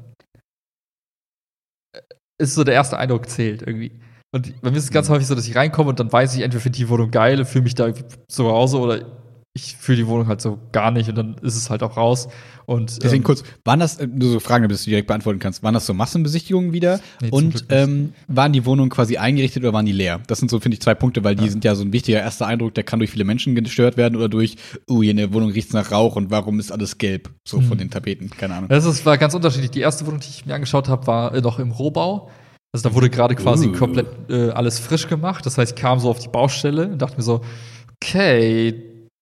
äh, 1.93 2.01
ist 2.39 2.55
so 2.55 2.65
der 2.65 2.75
erste 2.75 2.99
Eindruck 2.99 3.29
zählt 3.29 3.63
irgendwie. 3.63 4.01
Und 4.33 4.61
bei 4.63 4.71
mir 4.71 4.79
ist 4.79 4.85
es 4.85 4.91
ganz 4.91 5.09
häufig 5.09 5.29
so, 5.29 5.35
dass 5.35 5.47
ich 5.47 5.55
reinkomme 5.55 5.91
und 5.91 6.01
dann 6.01 6.13
weiß 6.13 6.35
ich, 6.35 6.43
entweder 6.43 6.61
finde 6.61 6.77
ich 6.77 6.85
die 6.85 6.89
Wohnung 6.89 7.11
geil, 7.11 7.45
fühle 7.45 7.65
mich 7.65 7.77
da 7.77 7.87
irgendwie 7.87 8.07
zu 8.29 8.47
Hause 8.47 8.79
oder 8.79 9.24
ich 9.57 9.77
fühle 9.77 9.99
die 9.99 10.07
Wohnung 10.09 10.27
halt 10.27 10.41
so 10.41 10.59
gar 10.73 10.91
nicht 10.91 11.09
und 11.09 11.15
dann 11.15 11.37
ist 11.43 11.55
es 11.57 11.71
halt 11.71 11.85
auch 11.85 11.97
raus. 11.97 12.27
Und 12.67 13.03
Deswegen 13.05 13.23
ähm, 13.23 13.25
kurz, 13.25 13.45
waren 13.65 13.79
das, 13.79 13.99
äh, 13.99 14.07
nur 14.09 14.33
so 14.33 14.41
Fragen, 14.41 14.65
damit 14.65 14.81
du 14.81 14.85
direkt 14.85 15.07
beantworten 15.07 15.39
kannst, 15.39 15.63
waren 15.63 15.75
das 15.75 15.87
so 15.87 15.95
Massenbesichtigungen 15.95 16.73
wieder? 16.73 16.99
Nee, 17.23 17.29
und 17.31 17.67
ähm, 17.69 18.15
waren 18.27 18.53
die 18.53 18.67
Wohnungen 18.67 18.91
quasi 18.91 19.17
eingerichtet 19.17 19.63
oder 19.63 19.73
waren 19.73 19.87
die 19.87 19.93
leer? 19.93 20.21
Das 20.27 20.41
sind 20.41 20.51
so, 20.51 20.59
finde 20.59 20.75
ich, 20.75 20.81
zwei 20.83 20.95
Punkte, 20.97 21.23
weil 21.23 21.37
die 21.37 21.49
sind 21.49 21.63
ja 21.63 21.77
so 21.77 21.85
ein 21.85 21.93
wichtiger 21.93 22.19
erster 22.19 22.47
Eindruck, 22.47 22.75
der 22.75 22.83
kann 22.83 22.99
durch 22.99 23.11
viele 23.13 23.25
Menschen 23.25 23.55
gestört 23.55 23.97
werden 23.97 24.17
oder 24.17 24.29
durch, 24.29 24.57
uh, 24.91 25.03
hier 25.03 25.13
in 25.13 25.19
der 25.19 25.33
Wohnung 25.33 25.51
riecht's 25.53 25.73
nach 25.73 25.93
Rauch 25.93 26.17
und 26.17 26.31
warum 26.33 26.59
ist 26.59 26.73
alles 26.73 26.99
gelb? 26.99 27.31
So 27.47 27.61
Mhm. 27.61 27.65
von 27.67 27.79
den 27.79 27.91
Tapeten, 27.91 28.31
keine 28.31 28.55
Ahnung. 28.55 28.69
Das 28.71 28.85
ist, 28.85 29.07
war 29.07 29.19
ganz 29.19 29.35
unterschiedlich. 29.35 29.71
Die 29.71 29.81
erste 29.81 30.05
Wohnung, 30.07 30.19
die 30.19 30.31
ich 30.31 30.47
mir 30.47 30.55
angeschaut 30.55 30.89
habe, 30.89 31.07
war 31.07 31.33
äh, 31.33 31.41
noch 31.41 31.61
im 31.61 31.71
Rohbau. 31.71 32.29
Also 32.73 32.89
da 32.89 32.95
wurde 32.97 33.09
gerade 33.09 33.37
quasi 33.37 33.69
Uh. 33.69 33.73
komplett 33.73 34.09
äh, 34.29 34.49
alles 34.51 34.81
frisch 34.81 35.07
gemacht. 35.07 35.47
Das 35.47 35.59
heißt, 35.59 35.75
ich 35.77 35.81
kam 35.81 36.01
so 36.01 36.11
auf 36.11 36.19
die 36.19 36.27
Baustelle 36.29 36.89
und 36.89 36.99
dachte 37.01 37.19
mir 37.19 37.23
so, 37.23 37.43
okay, 38.03 38.75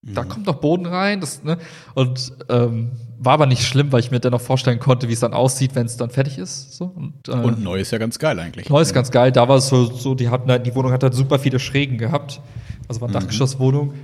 da 0.02 0.24
kommt 0.24 0.46
noch 0.46 0.56
Boden 0.56 0.86
rein. 0.86 1.20
Das, 1.20 1.42
ne? 1.44 1.58
Und 1.94 2.32
ähm, 2.48 2.90
war 3.18 3.34
aber 3.34 3.46
nicht 3.46 3.62
schlimm, 3.64 3.92
weil 3.92 4.00
ich 4.00 4.10
mir 4.10 4.18
dennoch 4.18 4.40
vorstellen 4.40 4.80
konnte, 4.80 5.08
wie 5.08 5.12
es 5.12 5.20
dann 5.20 5.32
aussieht, 5.32 5.74
wenn 5.76 5.86
es 5.86 5.96
dann 5.96 6.10
fertig 6.10 6.38
ist. 6.38 6.72
So. 6.76 6.86
Und, 6.86 7.28
äh, 7.28 7.32
Und 7.32 7.62
neu 7.62 7.78
ist 7.80 7.92
ja 7.92 7.98
ganz 7.98 8.18
geil 8.18 8.38
eigentlich. 8.40 8.68
Neu 8.68 8.80
ist 8.80 8.92
ganz 8.94 9.10
geil. 9.12 9.30
Da 9.30 9.48
war 9.48 9.56
es 9.58 9.68
so, 9.68 9.84
so 9.84 10.14
die, 10.16 10.28
hatten, 10.28 10.50
halt- 10.50 10.66
die 10.66 10.74
Wohnung 10.74 10.90
hat 10.92 11.02
halt 11.04 11.14
super 11.14 11.38
viele 11.38 11.58
Schrägen 11.60 11.98
gehabt. 11.98 12.40
Also 12.88 13.00
war 13.00 13.08
eine 13.08 13.18
Dachgeschosswohnung 13.18 13.94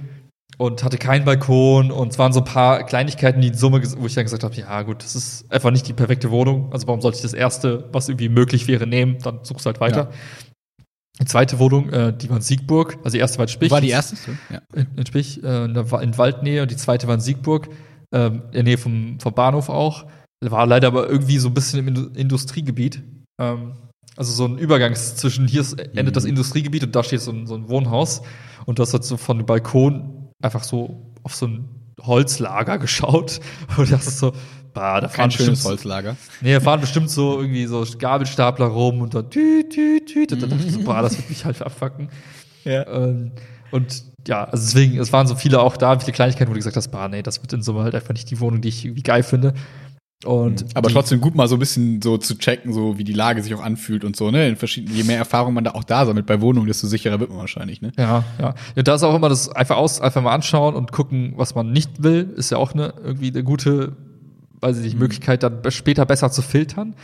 und 0.57 0.82
hatte 0.82 0.99
keinen 0.99 1.24
Balkon 1.24 1.90
und 1.90 2.12
es 2.12 2.18
waren 2.18 2.32
so 2.32 2.40
ein 2.40 2.44
paar 2.44 2.84
Kleinigkeiten, 2.84 3.40
die 3.40 3.49
in 3.49 3.55
Summe, 3.55 3.80
wo 3.99 4.07
ich 4.07 4.14
dann 4.14 4.24
gesagt 4.24 4.42
habe, 4.44 4.55
ja 4.55 4.82
gut, 4.82 5.03
das 5.05 5.14
ist 5.14 5.51
einfach 5.53 5.70
nicht 5.70 5.86
die 5.88 5.92
perfekte 5.92 6.30
Wohnung. 6.30 6.72
Also 6.72 6.86
warum 6.86 7.01
sollte 7.01 7.16
ich 7.16 7.22
das 7.22 7.32
erste, 7.34 7.88
was 7.92 8.09
irgendwie 8.09 8.28
möglich 8.28 8.66
wäre, 8.68 8.86
nehmen? 8.86 9.18
Dann 9.22 9.40
suchst 9.42 9.66
du 9.66 9.68
halt 9.68 9.80
weiter. 9.80 10.11
Die 11.20 11.24
zweite 11.24 11.58
Wohnung, 11.58 11.90
äh, 11.90 12.16
die 12.16 12.28
war 12.28 12.36
in 12.36 12.42
Siegburg. 12.42 12.98
Also 13.02 13.16
die 13.16 13.20
erste 13.20 13.38
war 13.38 13.44
in 13.44 13.48
Spich. 13.48 13.70
War 13.70 13.80
die 13.80 13.90
erste? 13.90 14.16
Ja. 14.50 14.60
In, 14.74 14.86
in 14.96 15.06
Spich, 15.06 15.42
äh, 15.42 15.64
in, 15.64 16.18
Waldnähe 16.18 16.62
und 16.62 16.70
die 16.70 16.76
zweite 16.76 17.08
war 17.08 17.14
in 17.14 17.20
Siegburg, 17.20 17.68
ähm, 18.12 18.42
in 18.46 18.52
der 18.52 18.62
Nähe 18.62 18.78
vom, 18.78 19.18
vom 19.18 19.34
Bahnhof 19.34 19.68
auch. 19.68 20.06
War 20.40 20.66
leider 20.66 20.86
aber 20.86 21.08
irgendwie 21.08 21.38
so 21.38 21.48
ein 21.48 21.54
bisschen 21.54 21.80
im 21.80 21.88
Indu 21.88 22.06
Industriegebiet. 22.14 23.02
Ähm, 23.40 23.72
also 24.16 24.32
so 24.32 24.44
ein 24.44 24.58
Übergang 24.58 24.94
zwischen 24.94 25.46
hier 25.48 25.60
ist, 25.60 25.74
endet 25.74 26.16
das 26.16 26.24
Industriegebiet 26.24 26.84
und 26.84 26.94
da 26.94 27.02
steht 27.02 27.20
so 27.20 27.32
ein, 27.32 27.46
so 27.46 27.54
ein 27.54 27.68
Wohnhaus. 27.68 28.22
Und 28.66 28.78
das 28.78 28.94
hat 28.94 29.04
so 29.04 29.16
von 29.16 29.38
dem 29.38 29.46
Balkon 29.46 30.28
einfach 30.42 30.62
so 30.62 31.14
auf 31.24 31.34
so 31.34 31.46
ein 31.46 31.68
Holzlager 32.00 32.78
geschaut. 32.78 33.40
Und 33.76 33.90
das 33.90 34.06
ist 34.06 34.18
so, 34.18 34.32
bah, 34.74 35.00
da 35.00 35.08
fahren 35.08 35.28
bestimmt- 35.28 35.62
Holzlager. 35.64 36.16
Nee, 36.40 36.54
da 36.54 36.60
fahren 36.60 36.80
bestimmt 36.80 37.10
so 37.10 37.40
irgendwie 37.40 37.66
so 37.66 37.84
Gabelstapler 37.98 38.66
rum 38.66 39.00
und 39.00 39.14
dann 39.14 39.30
tü, 39.30 39.64
tü, 39.68 40.00
tü. 40.04 40.26
Und 40.30 40.42
dann 40.42 40.50
dachte 40.50 40.64
ich 40.66 40.72
so, 40.72 40.80
boah, 40.80 41.02
das 41.02 41.16
wird 41.16 41.28
mich 41.28 41.44
halt 41.44 41.62
abfacken. 41.62 42.08
Ja. 42.64 42.86
Ähm, 42.86 43.32
und 43.70 44.04
ja, 44.26 44.44
also 44.44 44.64
deswegen, 44.64 44.98
es 44.98 45.12
waren 45.12 45.26
so 45.26 45.34
viele 45.34 45.60
auch 45.60 45.76
da, 45.76 45.98
viele 45.98 46.12
Kleinigkeiten, 46.12 46.50
wo 46.50 46.54
du 46.54 46.58
gesagt 46.58 46.76
hast, 46.76 46.88
bah, 46.88 47.08
nee, 47.08 47.22
das 47.22 47.40
wird 47.42 47.52
in 47.52 47.62
Summe 47.62 47.82
halt 47.82 47.94
einfach 47.94 48.12
nicht 48.14 48.30
die 48.30 48.40
Wohnung, 48.40 48.60
die 48.60 48.68
ich 48.68 48.84
irgendwie 48.84 49.02
geil 49.02 49.22
finde. 49.22 49.54
Und 50.24 50.64
Aber 50.74 50.88
die, 50.88 50.94
trotzdem 50.94 51.20
gut 51.20 51.36
mal 51.36 51.46
so 51.46 51.54
ein 51.54 51.60
bisschen 51.60 52.02
so 52.02 52.18
zu 52.18 52.36
checken, 52.36 52.72
so 52.72 52.98
wie 52.98 53.04
die 53.04 53.12
Lage 53.12 53.40
sich 53.40 53.54
auch 53.54 53.62
anfühlt 53.62 54.04
und 54.04 54.16
so, 54.16 54.32
ne? 54.32 54.48
In 54.48 54.56
verschiedenen, 54.56 54.96
je 54.96 55.04
mehr 55.04 55.18
Erfahrung 55.18 55.54
man 55.54 55.62
da 55.62 55.70
auch 55.72 55.84
da 55.84 56.04
sammelt 56.06 56.26
bei 56.26 56.40
Wohnungen, 56.40 56.66
desto 56.66 56.88
sicherer 56.88 57.20
wird 57.20 57.30
man 57.30 57.38
wahrscheinlich, 57.38 57.82
ne? 57.82 57.92
Ja, 57.96 58.24
ja. 58.40 58.54
ja. 58.74 58.82
Da 58.82 58.96
ist 58.96 59.04
auch 59.04 59.14
immer 59.14 59.28
das 59.28 59.48
einfach 59.48 59.76
aus, 59.76 60.00
einfach 60.00 60.20
mal 60.20 60.34
anschauen 60.34 60.74
und 60.74 60.90
gucken, 60.90 61.34
was 61.36 61.54
man 61.54 61.70
nicht 61.70 62.02
will, 62.02 62.34
ist 62.36 62.50
ja 62.50 62.58
auch 62.58 62.72
eine, 62.74 62.94
irgendwie 63.00 63.28
eine 63.30 63.44
gute, 63.44 63.96
weiß 64.61 64.78
ich 64.78 64.84
nicht, 64.84 64.98
Möglichkeit, 64.98 65.42
dann 65.42 65.70
später 65.70 66.06
besser 66.06 66.30
zu 66.30 66.42
filtern. 66.42 66.94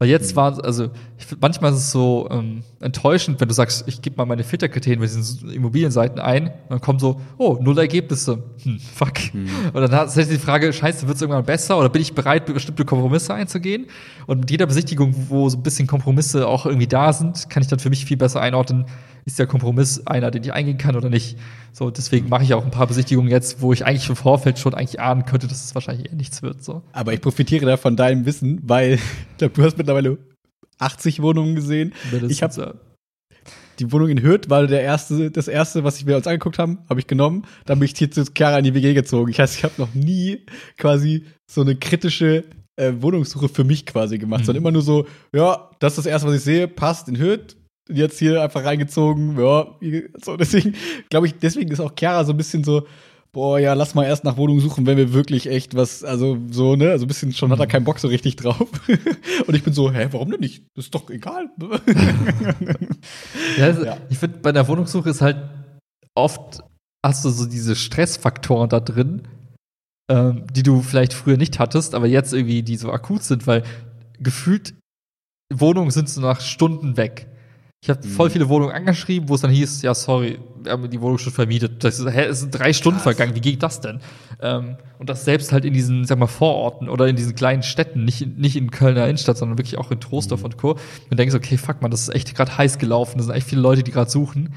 Weil 0.00 0.08
jetzt 0.08 0.34
war, 0.34 0.64
also 0.64 0.88
ich 1.18 1.26
manchmal 1.42 1.72
ist 1.72 1.78
es 1.80 1.90
so 1.90 2.26
ähm, 2.30 2.62
enttäuschend, 2.80 3.38
wenn 3.38 3.48
du 3.48 3.54
sagst, 3.54 3.84
ich 3.86 4.00
gebe 4.00 4.16
mal 4.16 4.24
meine 4.24 4.44
Filterkriterien 4.44 4.98
bei 4.98 5.04
diesen 5.04 5.50
Immobilienseiten 5.50 6.18
ein, 6.18 6.46
und 6.46 6.70
dann 6.70 6.80
kommen 6.80 6.98
so, 6.98 7.20
oh, 7.36 7.58
null 7.60 7.78
Ergebnisse. 7.78 8.42
Hm, 8.62 8.80
fuck. 8.80 9.12
Und 9.34 9.74
dann 9.74 9.92
hat 9.92 10.10
sich 10.10 10.26
die 10.26 10.38
Frage, 10.38 10.72
scheiße, 10.72 11.06
wird 11.06 11.16
es 11.16 11.20
irgendwann 11.20 11.44
besser 11.44 11.78
oder 11.78 11.90
bin 11.90 12.00
ich 12.00 12.14
bereit, 12.14 12.46
bestimmte 12.46 12.86
Kompromisse 12.86 13.34
einzugehen? 13.34 13.88
Und 14.26 14.40
mit 14.40 14.50
jeder 14.50 14.64
Besichtigung, 14.64 15.14
wo 15.28 15.50
so 15.50 15.58
ein 15.58 15.62
bisschen 15.62 15.86
Kompromisse 15.86 16.48
auch 16.48 16.64
irgendwie 16.64 16.88
da 16.88 17.12
sind, 17.12 17.50
kann 17.50 17.62
ich 17.62 17.68
dann 17.68 17.78
für 17.78 17.90
mich 17.90 18.06
viel 18.06 18.16
besser 18.16 18.40
einordnen, 18.40 18.86
ist 19.24 19.38
der 19.38 19.46
Kompromiss 19.46 20.06
einer, 20.06 20.30
den 20.30 20.42
ich 20.42 20.52
eingehen 20.52 20.78
kann 20.78 20.96
oder 20.96 21.10
nicht. 21.10 21.36
So, 21.72 21.90
deswegen 21.90 22.28
mache 22.28 22.44
ich 22.44 22.54
auch 22.54 22.64
ein 22.64 22.70
paar 22.70 22.86
Besichtigungen 22.86 23.30
jetzt, 23.30 23.60
wo 23.60 23.72
ich 23.72 23.84
eigentlich 23.84 24.08
im 24.08 24.16
Vorfeld 24.16 24.58
schon 24.58 24.74
eigentlich 24.74 25.00
ahnen 25.00 25.24
könnte, 25.24 25.46
dass 25.46 25.64
es 25.64 25.74
wahrscheinlich 25.74 26.08
eher 26.10 26.16
nichts 26.16 26.42
wird. 26.42 26.62
So. 26.64 26.82
Aber 26.92 27.12
ich 27.12 27.20
profitiere 27.20 27.66
da 27.66 27.76
von 27.76 27.96
deinem 27.96 28.26
Wissen, 28.26 28.60
weil 28.64 28.94
ich 28.94 29.00
glaube, 29.38 29.54
du 29.54 29.62
hast 29.62 29.78
mittlerweile 29.78 30.18
80 30.78 31.22
Wohnungen 31.22 31.54
gesehen. 31.54 31.92
Ich 32.28 32.42
habe 32.42 32.80
die 33.78 33.90
Wohnung 33.92 34.10
in 34.10 34.22
Hürth 34.22 34.50
war 34.50 34.66
der 34.66 34.82
erste, 34.82 35.30
das 35.30 35.48
erste, 35.48 35.84
was 35.84 36.04
wir 36.04 36.16
uns 36.16 36.26
angeguckt 36.26 36.58
haben, 36.58 36.80
habe 36.90 37.00
ich 37.00 37.06
genommen. 37.06 37.46
Dann 37.64 37.78
bin 37.78 37.86
ich 37.86 37.96
hier 37.96 38.10
zu 38.10 38.24
Chiara 38.36 38.58
in 38.58 38.64
die 38.64 38.74
WG 38.74 38.92
gezogen. 38.92 39.30
Ich 39.30 39.40
heißt, 39.40 39.56
ich 39.56 39.64
habe 39.64 39.74
noch 39.78 39.94
nie 39.94 40.44
quasi 40.76 41.24
so 41.50 41.62
eine 41.62 41.76
kritische 41.76 42.44
äh, 42.76 42.92
Wohnungssuche 43.00 43.48
für 43.48 43.64
mich 43.64 43.86
quasi 43.86 44.18
gemacht, 44.18 44.42
Mhm. 44.42 44.44
sondern 44.44 44.62
immer 44.62 44.70
nur 44.72 44.82
so, 44.82 45.06
ja, 45.34 45.70
das 45.78 45.92
ist 45.94 45.98
das 45.98 46.06
erste, 46.06 46.28
was 46.28 46.36
ich 46.36 46.42
sehe, 46.42 46.68
passt 46.68 47.08
in 47.08 47.18
Hürth. 47.18 47.56
Jetzt 47.88 48.18
hier 48.18 48.42
einfach 48.42 48.64
reingezogen, 48.64 49.38
ja, 49.38 49.66
so 50.22 50.36
deswegen 50.36 50.74
glaube 51.08 51.26
ich, 51.26 51.34
deswegen 51.34 51.70
ist 51.70 51.80
auch 51.80 51.92
Chiara 51.98 52.24
so 52.24 52.32
ein 52.32 52.36
bisschen 52.36 52.62
so, 52.62 52.86
boah, 53.32 53.58
ja, 53.58 53.74
lass 53.74 53.94
mal 53.94 54.04
erst 54.04 54.24
nach 54.24 54.36
Wohnungen 54.36 54.60
suchen, 54.60 54.86
wenn 54.86 54.96
wir 54.96 55.12
wirklich 55.12 55.46
echt 55.48 55.74
was, 55.74 56.04
also 56.04 56.38
so, 56.50 56.76
ne, 56.76 56.90
also 56.90 57.04
ein 57.04 57.08
bisschen 57.08 57.32
schon 57.32 57.50
hat 57.50 57.60
er 57.60 57.66
keinen 57.66 57.84
Bock 57.84 57.98
so 57.98 58.08
richtig 58.08 58.36
drauf. 58.36 58.68
Und 59.46 59.54
ich 59.54 59.62
bin 59.62 59.72
so, 59.72 59.92
hä, 59.92 60.08
warum 60.10 60.30
denn 60.30 60.40
nicht? 60.40 60.64
Das 60.74 60.86
ist 60.86 60.94
doch 60.94 61.10
egal. 61.10 61.50
Ja, 63.56 63.66
also, 63.66 63.84
Ja. 63.84 63.96
Ich 64.08 64.18
finde, 64.18 64.38
bei 64.38 64.52
der 64.52 64.68
Wohnungssuche 64.68 65.10
ist 65.10 65.20
halt 65.20 65.38
oft 66.14 66.60
hast 67.04 67.24
du 67.24 67.30
so 67.30 67.46
diese 67.46 67.76
Stressfaktoren 67.76 68.68
da 68.68 68.80
drin, 68.80 69.22
ähm, 70.10 70.44
die 70.52 70.62
du 70.62 70.82
vielleicht 70.82 71.14
früher 71.14 71.36
nicht 71.36 71.58
hattest, 71.58 71.94
aber 71.94 72.06
jetzt 72.06 72.32
irgendwie 72.32 72.62
die 72.62 72.76
so 72.76 72.92
akut 72.92 73.22
sind, 73.22 73.46
weil 73.46 73.62
gefühlt 74.18 74.74
Wohnungen 75.52 75.90
sind 75.90 76.08
so 76.08 76.20
nach 76.20 76.40
Stunden 76.40 76.96
weg. 76.96 77.29
Ich 77.82 77.88
habe 77.88 78.06
voll 78.06 78.28
Mhm. 78.28 78.32
viele 78.32 78.48
Wohnungen 78.50 78.72
angeschrieben, 78.74 79.30
wo 79.30 79.34
es 79.34 79.40
dann 79.40 79.50
hieß, 79.50 79.80
ja, 79.80 79.94
sorry, 79.94 80.38
wir 80.62 80.72
haben 80.72 80.90
die 80.90 81.00
Wohnung 81.00 81.16
schon 81.16 81.32
vermietet. 81.32 81.82
Das 81.82 81.98
ist, 81.98 82.06
hä, 82.10 82.24
es 82.26 82.40
sind 82.40 82.50
drei 82.50 82.74
Stunden 82.74 83.00
vergangen, 83.00 83.34
wie 83.34 83.40
geht 83.40 83.62
das 83.62 83.80
denn? 83.80 84.00
Ähm, 84.42 84.76
und 84.98 85.08
das 85.08 85.24
selbst 85.24 85.50
halt 85.50 85.64
in 85.64 85.72
diesen, 85.72 86.04
sag 86.04 86.18
mal, 86.18 86.26
Vororten 86.26 86.90
oder 86.90 87.08
in 87.08 87.16
diesen 87.16 87.34
kleinen 87.34 87.62
Städten, 87.62 88.04
nicht, 88.04 88.20
in- 88.20 88.36
nicht 88.36 88.56
in 88.56 88.70
Kölner 88.70 89.04
Innenstadt, 89.06 89.38
sondern 89.38 89.56
wirklich 89.56 89.78
auch 89.78 89.90
in 89.90 89.96
Mhm. 89.96 90.02
Trostorf 90.02 90.44
und 90.44 90.58
Co. 90.58 90.76
Und 91.10 91.18
denkst, 91.18 91.34
okay, 91.34 91.56
fuck 91.56 91.80
man, 91.80 91.90
das 91.90 92.02
ist 92.02 92.14
echt 92.14 92.34
gerade 92.34 92.58
heiß 92.58 92.76
gelaufen, 92.78 93.16
da 93.16 93.24
sind 93.24 93.32
echt 93.34 93.46
viele 93.48 93.62
Leute, 93.62 93.82
die 93.82 93.92
gerade 93.92 94.10
suchen. 94.10 94.52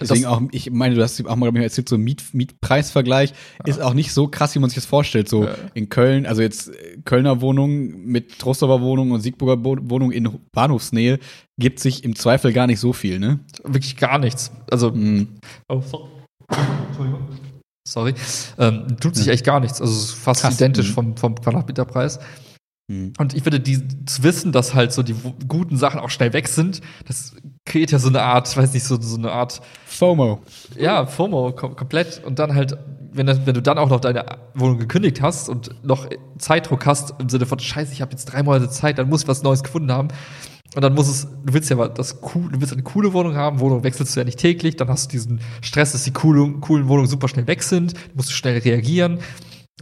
Deswegen 0.00 0.26
auch, 0.26 0.40
ich 0.52 0.70
meine, 0.70 0.94
du 0.94 1.02
hast 1.02 1.24
auch 1.26 1.36
mal 1.36 1.54
erzählt, 1.56 1.88
so 1.88 1.98
Miet, 1.98 2.22
Mietpreisvergleich 2.32 3.32
ist 3.66 3.80
auch 3.80 3.94
nicht 3.94 4.12
so 4.12 4.26
krass, 4.28 4.54
wie 4.54 4.58
man 4.58 4.70
sich 4.70 4.76
das 4.76 4.86
vorstellt. 4.86 5.28
So 5.28 5.44
Ja. 5.44 5.54
in 5.74 5.88
Köln, 5.88 6.26
also 6.26 6.42
jetzt 6.42 6.68
äh, 6.68 6.98
Kölner 7.04 7.40
Wohnung 7.40 8.04
mit 8.04 8.38
Trostorfer 8.38 8.80
Wohnung 8.82 9.10
und 9.10 9.20
Siegburger 9.20 9.62
Wohnung 9.64 10.10
in 10.12 10.28
Bahnhofsnähe 10.52 11.18
gibt 11.58 11.78
sich 11.80 12.04
im 12.04 12.16
Zweifel 12.16 12.52
gar 12.52 12.66
nicht 12.66 12.80
so 12.80 12.92
viel, 12.92 13.18
ne? 13.18 13.40
Wirklich 13.64 13.96
gar 13.96 14.18
nichts. 14.18 14.50
Also, 14.70 14.90
Mhm. 14.90 15.28
oh, 15.68 15.80
so. 15.80 16.08
Entschuldigung. 16.88 17.28
Sorry. 17.86 18.14
Ähm, 18.58 18.96
tut 19.00 19.16
sich 19.16 19.28
echt 19.28 19.44
gar 19.44 19.60
nichts. 19.60 19.80
Also, 19.80 19.92
es 19.92 20.04
ist 20.04 20.12
fast 20.12 20.42
Krass. 20.42 20.54
identisch 20.56 20.90
Mhm. 20.90 20.94
vom, 20.94 21.16
vom 21.16 21.34
Quadratmeterpreis. 21.34 22.18
Mhm. 22.90 23.12
Und 23.18 23.34
ich 23.34 23.42
finde, 23.42 23.60
die, 23.60 23.80
zu 24.06 24.22
wissen, 24.22 24.52
dass 24.52 24.74
halt 24.74 24.92
so 24.92 25.02
die 25.02 25.14
guten 25.48 25.76
Sachen 25.76 26.00
auch 26.00 26.10
schnell 26.10 26.32
weg 26.32 26.48
sind, 26.48 26.80
das 27.06 27.34
kreiert 27.64 27.92
ja 27.92 27.98
so 27.98 28.08
eine 28.08 28.22
Art, 28.22 28.56
weiß 28.56 28.72
nicht, 28.74 28.84
so, 28.84 29.00
so 29.00 29.16
eine 29.16 29.32
Art, 29.32 29.60
FOMO. 29.86 30.40
ja, 30.76 31.06
FOMO 31.06 31.52
kom 31.52 31.76
komplett. 31.76 32.22
Und 32.24 32.38
dann 32.38 32.54
halt, 32.54 32.76
wenn, 33.12 33.26
das, 33.26 33.46
wenn 33.46 33.54
du 33.54 33.62
dann 33.62 33.78
auch 33.78 33.88
noch 33.88 34.00
deine 34.00 34.24
Wohnung 34.54 34.78
gekündigt 34.78 35.22
hast 35.22 35.48
und 35.48 35.70
noch 35.84 36.08
Zeitdruck 36.38 36.86
hast, 36.86 37.14
im 37.20 37.28
Sinne 37.28 37.46
von, 37.46 37.58
scheiße, 37.58 37.92
ich 37.92 38.02
habe 38.02 38.12
jetzt 38.12 38.26
drei 38.26 38.42
Monate 38.42 38.68
Zeit, 38.68 38.98
dann 38.98 39.08
muss 39.08 39.22
ich 39.22 39.28
was 39.28 39.42
Neues 39.42 39.62
gefunden 39.62 39.92
haben, 39.92 40.08
Und 40.74 40.82
dann 40.82 40.94
muss 40.94 41.08
es, 41.08 41.28
du 41.44 41.52
willst 41.52 41.68
ja 41.70 41.76
aber 41.76 41.88
das 41.88 42.20
cool, 42.34 42.50
du 42.50 42.60
willst 42.60 42.72
eine 42.72 42.82
coole 42.82 43.12
Wohnung 43.12 43.36
haben, 43.36 43.60
Wohnung 43.60 43.84
wechselst 43.84 44.16
du 44.16 44.20
ja 44.20 44.24
nicht 44.24 44.38
täglich, 44.38 44.76
dann 44.76 44.88
hast 44.88 45.06
du 45.06 45.10
diesen 45.12 45.40
Stress, 45.60 45.92
dass 45.92 46.04
die 46.04 46.12
coole, 46.12 46.52
coolen 46.60 46.88
Wohnungen 46.88 47.08
super 47.08 47.28
schnell 47.28 47.46
weg 47.46 47.62
sind, 47.62 47.94
musst 48.14 48.30
du 48.30 48.34
schnell 48.34 48.58
reagieren. 48.58 49.18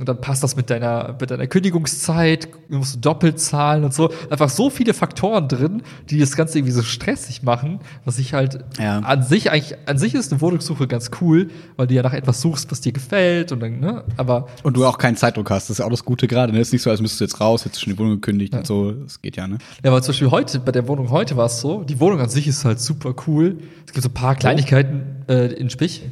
Und 0.01 0.09
dann 0.09 0.19
passt 0.19 0.43
das 0.43 0.57
mit 0.57 0.71
deiner, 0.71 1.15
mit 1.21 1.31
deiner 1.31 1.47
Kündigungszeit, 1.47 2.49
du 2.71 2.79
musst 2.79 2.95
du 2.97 3.01
doppelt 3.01 3.39
zahlen 3.39 3.85
und 3.85 3.93
so. 3.93 4.11
Einfach 4.31 4.49
so 4.49 4.71
viele 4.71 4.95
Faktoren 4.95 5.47
drin, 5.47 5.83
die 6.09 6.19
das 6.19 6.37
Ganze 6.37 6.57
irgendwie 6.59 6.73
so 6.73 6.83
stressig 6.83 7.43
machen, 7.43 7.81
was 8.07 8.19
ich 8.19 8.33
halt 8.33 8.65
Ja. 8.79 9.01
an 9.01 9.23
sich 9.23 9.51
eigentlich, 9.51 9.77
an 9.87 9.99
sich 9.99 10.15
ist 10.15 10.33
eine 10.33 10.41
Wohnungssuche 10.41 10.89
ganz 10.89 11.11
cool, 11.21 11.51
weil 11.77 11.87
du 11.87 11.95
ja 11.95 12.03
nach 12.03 12.15
etwas 12.15 12.41
suchst, 12.41 12.71
was 12.71 12.81
dir 12.81 12.93
gefällt 12.93 13.53
und 13.53 13.61
dann, 13.61 13.79
ne, 13.79 14.05
aber 14.17 14.47
Und 14.63 14.75
du 14.79 14.87
auch 14.87 14.97
keinen 14.97 15.17
Zeitdruck 15.17 15.51
hast. 15.51 15.65
Das 15.69 15.75
ist 15.75 15.79
ja 15.81 15.85
auch 15.85 15.91
das 15.91 16.03
Gute 16.05 16.27
gerade. 16.27 16.51
Ne? 16.55 16.61
Ist 16.61 16.73
nicht 16.73 16.81
so, 16.81 16.89
als 16.89 17.03
müsstest 17.03 17.21
du 17.21 17.25
jetzt 17.27 17.39
raus, 17.39 17.67
hättest 17.67 17.83
du 17.83 17.85
schon 17.85 17.93
die 17.93 17.99
Wohnung 17.99 18.13
gekündigt 18.15 18.55
und 18.55 18.67
so. 18.67 18.93
Das 18.93 19.21
geht 19.21 19.37
ja, 19.37 19.47
ne? 19.47 19.59
Ja, 19.85 19.91
aber 19.91 20.01
zum 20.01 20.13
Beispiel 20.13 20.31
heute, 20.31 20.61
bei 20.61 20.73
der 20.73 20.89
Wohnung 20.89 21.11
heute 21.11 21.37
war 21.37 21.45
es 21.45 21.61
so, 21.61 21.85
die 21.85 22.01
Wohnung 22.01 22.21
an 22.21 22.31
sich 22.31 22.49
ist 22.49 22.65
halt 22.65 22.81
super 22.81 23.15
cool. 23.27 23.59
Es 23.87 23.93
gibt 23.93 24.03
so 24.03 24.09
ein 24.09 24.15
paar 24.15 24.35
Kleinigkeiten 24.35 25.27
äh, 25.29 25.53
in 25.53 25.69
Spich. 25.69 26.05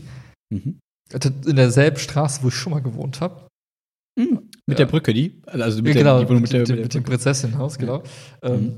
Mhm. 0.50 0.78
In 1.46 1.56
derselben 1.56 1.96
Straße, 1.96 2.42
wo 2.42 2.48
ich 2.48 2.54
schon 2.54 2.72
mal 2.74 2.80
gewohnt 2.82 3.22
habe. 3.22 3.47
Mit 4.18 4.40
Ja. 4.66 4.74
der 4.84 4.86
Brücke, 4.86 5.14
die? 5.14 5.40
Also 5.46 5.82
mit 5.82 5.94
genau, 5.94 6.16
der, 6.18 6.24
die 6.24 6.28
Wohnung 6.30 6.42
mit, 6.42 6.52
mit 6.52 6.60
der, 6.60 6.64
dem- 6.64 6.76
mit 6.76 6.84
mit 6.84 6.94
dem 6.94 7.02
Prinzessinenhaus, 7.04 7.78
genau. 7.78 8.02
Ähm, 8.42 8.52
Mhm. 8.60 8.74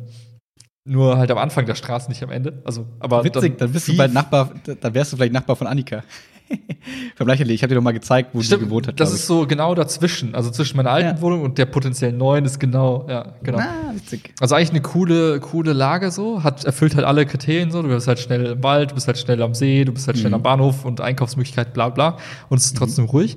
Nur 0.87 1.19
halt 1.19 1.31
am 1.31 1.37
Anfang 1.39 1.67
der 1.67 1.75
Straße, 1.75 2.09
nicht 2.09 2.23
am 2.23 2.31
Ende. 2.31 2.63
Also, 2.65 2.87
aber 3.01 3.23
Witzig, 3.23 3.59
dann 3.59 3.71
bist 3.71 3.87
du 3.87 3.97
bald 3.97 4.15
Nachbar, 4.15 4.51
dann 4.81 4.95
wärst 4.95 5.13
du 5.13 5.17
vielleicht 5.17 5.33
Nachbar 5.35 5.55
von 5.55 5.67
Annika. 5.67 6.03
Vergleichlich, 7.17 7.51
ich 7.51 7.63
habe 7.63 7.69
dir 7.69 7.75
doch 7.77 7.83
mal 7.83 7.93
gezeigt, 7.93 8.31
wo 8.33 8.41
Stimmt, 8.41 8.63
die 8.63 8.65
gewohnt 8.67 8.89
hat. 8.89 8.99
das 8.99 9.13
ist 9.13 9.27
so 9.27 9.47
genau 9.47 9.75
dazwischen. 9.75 10.35
Also 10.35 10.51
zwischen 10.51 10.79
meiner 10.79 10.91
alten 10.91 11.17
Ja. 11.17 11.21
Wohnung 11.21 11.43
und 11.43 11.59
der 11.59 11.67
potenziellen 11.67 12.17
neuen 12.17 12.45
ist 12.47 12.59
genau, 12.59 13.07
ja, 13.09 13.35
genau. 13.43 13.59
Ah, 13.59 13.93
witzig. 13.95 14.33
Also 14.41 14.55
eigentlich 14.55 14.71
eine 14.71 14.81
coole, 14.81 15.39
coole 15.41 15.75
Lage 15.75 16.11
so, 16.11 16.43
hat 16.43 16.65
erfüllt 16.65 16.95
halt 16.97 17.05
alle 17.07 17.27
Kriterien 17.27 17.71
so. 17.71 17.83
Du 17.83 17.89
bist 17.89 18.09
halt 18.09 18.19
schnell 18.19 18.47
im 18.47 18.63
Wald, 18.63 18.91
du 18.91 18.95
bist 18.95 19.07
halt 19.07 19.19
schnell 19.19 19.41
am 19.43 19.55
See, 19.55 19.85
du 19.85 19.93
bist 19.93 20.07
halt 20.07 20.17
schnell 20.19 20.31
Mhm. 20.31 20.37
am 20.37 20.43
Bahnhof 20.43 20.85
und 20.87 21.01
Einkaufsmöglichkeit, 21.01 21.73
bla 21.75 21.91
bla. 21.91 22.17
Und 22.49 22.57
es 22.59 22.65
ist 22.65 22.77
trotzdem 22.77 23.05
ruhig. 23.05 23.37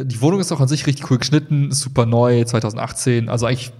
Die 0.00 0.20
Wohnung 0.20 0.40
ist 0.40 0.52
auch 0.52 0.60
an 0.60 0.68
sich 0.68 0.86
richtig 0.86 1.10
cool 1.10 1.18
geschnitten, 1.18 1.72
super 1.72 2.06
neu, 2.06 2.44
2018, 2.44 3.28
also 3.28 3.46
eigentlich 3.46 3.72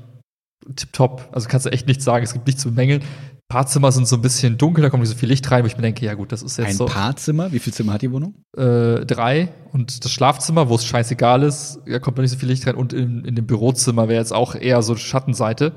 tipptopp. 0.77 1.29
Also 1.33 1.49
kannst 1.49 1.67
du 1.67 1.71
echt 1.71 1.87
nichts 1.87 2.05
sagen, 2.05 2.25
es 2.25 2.33
gibt 2.33 2.47
nichts 2.47 2.63
zu 2.63 2.71
bemängeln. 2.71 3.03
Ein 3.03 3.55
paar 3.55 3.67
Zimmer 3.67 3.93
sind 3.93 4.07
so 4.07 4.17
ein 4.17 4.23
bisschen 4.23 4.59
dunkel, 4.59 4.83
da 4.83 4.91
kommt 4.91 5.03
nicht 5.03 5.11
so 5.13 5.17
viel 5.17 5.29
Licht 5.29 5.51
rein, 5.51 5.63
wo 5.63 5.67
ich 5.67 5.77
mir 5.77 5.83
denke, 5.83 6.05
ja 6.05 6.15
gut, 6.15 6.33
das 6.33 6.43
ist 6.43 6.59
jetzt 6.59 6.67
Ein 6.69 6.75
so 6.77 6.87
Paarzimmer? 6.87 7.51
Wie 7.53 7.59
viel 7.59 7.73
Zimmer 7.73 7.95
hat 7.95 8.03
die 8.03 8.13
Wohnung? 8.13 8.35
äh, 8.57 9.07
drei 9.07 9.49
und 9.73 10.05
das 10.05 10.13
Schlafzimmer, 10.13 10.69
wo 10.69 10.75
es 10.75 10.85
scheißegal 10.85 11.43
ist, 11.45 11.79
da 11.87 11.99
kommt 11.99 12.19
noch 12.19 12.23
nicht 12.23 12.33
so 12.33 12.37
viel 12.39 12.49
Licht 12.49 12.67
rein 12.67 12.75
und 12.75 12.93
in, 12.93 13.25
in 13.25 13.35
dem 13.37 13.47
Bürozimmer 13.47 14.09
wäre 14.09 14.21
jetzt 14.21 14.33
auch 14.35 14.55
eher 14.55 14.83
so 14.83 14.97
Schattenseite. 14.97 15.73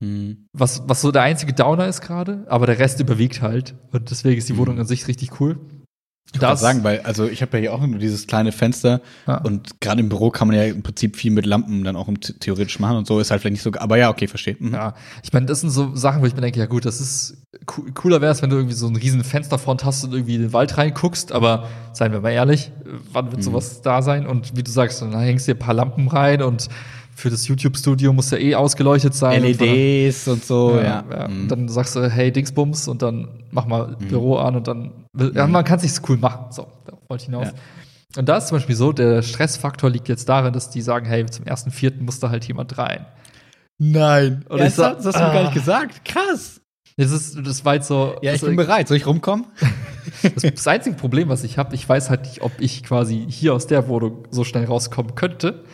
Hm. 0.00 0.48
was, 0.52 0.82
was 0.88 1.00
so 1.02 1.12
der 1.12 1.22
einzige 1.22 1.52
Downer 1.52 1.86
ist 1.86 2.00
gerade, 2.00 2.44
aber 2.48 2.66
der 2.66 2.78
Rest 2.80 3.00
überwiegt 3.00 3.42
halt. 3.42 3.76
Und 3.92 4.10
deswegen 4.10 4.36
ist 4.38 4.48
die 4.48 4.54
Mhm. 4.54 4.58
Wohnung 4.58 4.80
an 4.80 4.86
sich 4.86 5.06
richtig 5.06 5.40
cool. 5.40 5.58
Ich 6.32 6.40
kann 6.40 6.56
sagen, 6.56 6.82
weil, 6.82 7.00
also 7.02 7.26
ich 7.28 7.42
habe 7.42 7.56
ja 7.58 7.60
hier 7.60 7.74
auch 7.74 7.86
nur 7.86 8.00
dieses 8.00 8.26
kleine 8.26 8.50
Fenster 8.50 9.00
Ja. 9.26 9.36
und 9.42 9.80
gerade 9.80 10.00
im 10.00 10.08
Büro 10.08 10.30
kann 10.30 10.48
man 10.48 10.56
ja 10.56 10.64
im 10.64 10.82
Prinzip 10.82 11.14
viel 11.16 11.30
mit 11.30 11.46
Lampen 11.46 11.84
dann 11.84 11.94
auch 11.94 12.08
theoretisch 12.40 12.80
machen 12.80 12.96
und 12.96 13.06
so 13.06 13.20
ist 13.20 13.30
halt 13.30 13.40
vielleicht 13.40 13.52
nicht 13.52 13.62
so, 13.62 13.70
aber 13.80 13.98
ja, 13.98 14.10
okay, 14.10 14.26
verstehe. 14.26 14.56
Mhm. 14.58 14.72
ja, 14.74 14.94
ich 15.22 15.32
meine, 15.32 15.46
das 15.46 15.60
sind 15.60 15.70
so 15.70 15.94
Sachen, 15.94 16.22
wo 16.22 16.26
ich 16.26 16.34
mir 16.34 16.40
denke, 16.40 16.58
ja 16.58 16.66
gut, 16.66 16.86
das 16.86 17.00
ist 17.00 17.36
coo- 17.66 17.92
cooler 17.94 18.20
wäre 18.20 18.32
es, 18.32 18.42
wenn 18.42 18.50
du 18.50 18.56
irgendwie 18.56 18.74
so 18.74 18.86
einen 18.88 18.96
riesen 18.96 19.22
Fensterfront 19.22 19.84
hast 19.84 20.02
und 20.02 20.12
irgendwie 20.12 20.34
in 20.34 20.42
den 20.42 20.52
Wald 20.52 20.76
reinguckst, 20.76 21.30
aber 21.30 21.68
seien 21.92 22.10
wir 22.10 22.20
mal 22.20 22.30
ehrlich, 22.30 22.72
wann 23.12 23.26
Mhm. 23.26 23.30
wird 23.32 23.44
sowas 23.44 23.80
da 23.82 24.02
sein? 24.02 24.26
Und 24.26 24.56
wie 24.56 24.64
du 24.64 24.70
sagst, 24.72 25.02
dann 25.02 25.16
hängst 25.16 25.46
du 25.46 25.52
dir 25.54 25.56
ein 25.58 25.64
paar 25.64 25.74
Lampen 25.74 26.08
rein 26.08 26.42
und 26.42 26.68
für 27.16 27.30
das 27.30 27.46
YouTube-Studio 27.46 28.12
muss 28.12 28.30
ja 28.30 28.38
eh 28.38 28.54
ausgeleuchtet 28.54 29.14
sein. 29.14 29.44
Und 29.44 29.56
von 29.56 29.66
der- 29.66 29.74
LEDs 29.74 30.28
und 30.28 30.44
so, 30.44 30.76
ja. 30.76 30.82
ja, 30.82 31.04
ja. 31.10 31.28
Mhm. 31.28 31.42
Und 31.42 31.48
dann 31.48 31.68
sagst 31.68 31.96
du, 31.96 32.08
hey, 32.10 32.32
Dingsbums, 32.32 32.88
und 32.88 33.02
dann 33.02 33.44
mach 33.50 33.66
mal 33.66 33.96
Büro 34.08 34.36
an 34.36 34.56
und 34.56 34.66
dann, 34.68 35.06
ja, 35.34 35.46
man 35.46 35.64
kann 35.64 35.78
sich's 35.78 36.02
cool 36.08 36.16
machen. 36.16 36.46
So, 36.50 36.66
da 36.84 36.92
wollte 37.08 37.22
ich 37.22 37.26
hinaus. 37.26 37.48
Ja. 37.48 37.52
Und 38.16 38.28
da 38.28 38.36
ist 38.36 38.48
zum 38.48 38.58
Beispiel 38.58 38.76
so, 38.76 38.92
der 38.92 39.22
Stressfaktor 39.22 39.90
liegt 39.90 40.08
jetzt 40.08 40.28
darin, 40.28 40.52
dass 40.52 40.70
die 40.70 40.82
sagen, 40.82 41.06
hey, 41.06 41.26
zum 41.26 41.46
ersten 41.46 41.70
Vierten 41.70 42.04
muss 42.04 42.20
da 42.20 42.30
halt 42.30 42.44
jemand 42.44 42.78
rein. 42.78 43.06
Nein. 43.78 44.44
Und 44.48 44.58
ja, 44.58 44.66
ich 44.66 44.74
das, 44.74 44.76
sag- 44.76 44.96
das 44.98 45.06
hast 45.06 45.16
du 45.16 45.20
mir 45.20 45.32
gar 45.32 45.40
ah. 45.40 45.42
nicht 45.42 45.54
gesagt. 45.54 46.04
Krass. 46.04 46.60
Das 46.96 47.10
ist, 47.10 47.36
das 47.44 47.64
war 47.64 47.74
jetzt 47.74 47.88
so, 47.88 48.14
Ja, 48.22 48.32
ich 48.34 48.40
das, 48.40 48.48
bin 48.48 48.56
bereit. 48.56 48.86
Soll 48.86 48.96
ich 48.96 49.06
rumkommen? 49.06 49.46
das, 50.22 50.42
das 50.54 50.66
einzige 50.68 50.96
Problem, 50.96 51.28
was 51.28 51.42
ich 51.42 51.58
habe, 51.58 51.74
ich 51.74 51.88
weiß 51.88 52.08
halt 52.08 52.22
nicht, 52.22 52.42
ob 52.42 52.52
ich 52.60 52.84
quasi 52.84 53.26
hier 53.28 53.52
aus 53.54 53.66
der 53.66 53.88
Wohnung 53.88 54.28
so 54.30 54.44
schnell 54.44 54.64
rauskommen 54.64 55.16
könnte, 55.16 55.64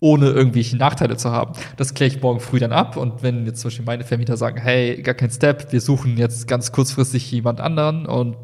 ohne 0.00 0.30
irgendwelche 0.30 0.76
Nachteile 0.76 1.16
zu 1.16 1.30
haben. 1.30 1.52
Das 1.76 1.94
kläre 1.94 2.12
ich 2.14 2.22
morgen 2.22 2.40
früh 2.40 2.58
dann 2.58 2.72
ab. 2.72 2.96
Und 2.96 3.22
wenn 3.22 3.46
jetzt 3.46 3.60
zum 3.60 3.68
Beispiel 3.68 3.86
meine 3.86 4.04
Vermieter 4.04 4.36
sagen, 4.36 4.60
hey, 4.60 5.02
gar 5.02 5.14
kein 5.14 5.30
Step, 5.30 5.72
wir 5.72 5.80
suchen 5.80 6.16
jetzt 6.16 6.48
ganz 6.48 6.72
kurzfristig 6.72 7.30
jemand 7.30 7.60
anderen 7.60 8.06
und 8.06 8.36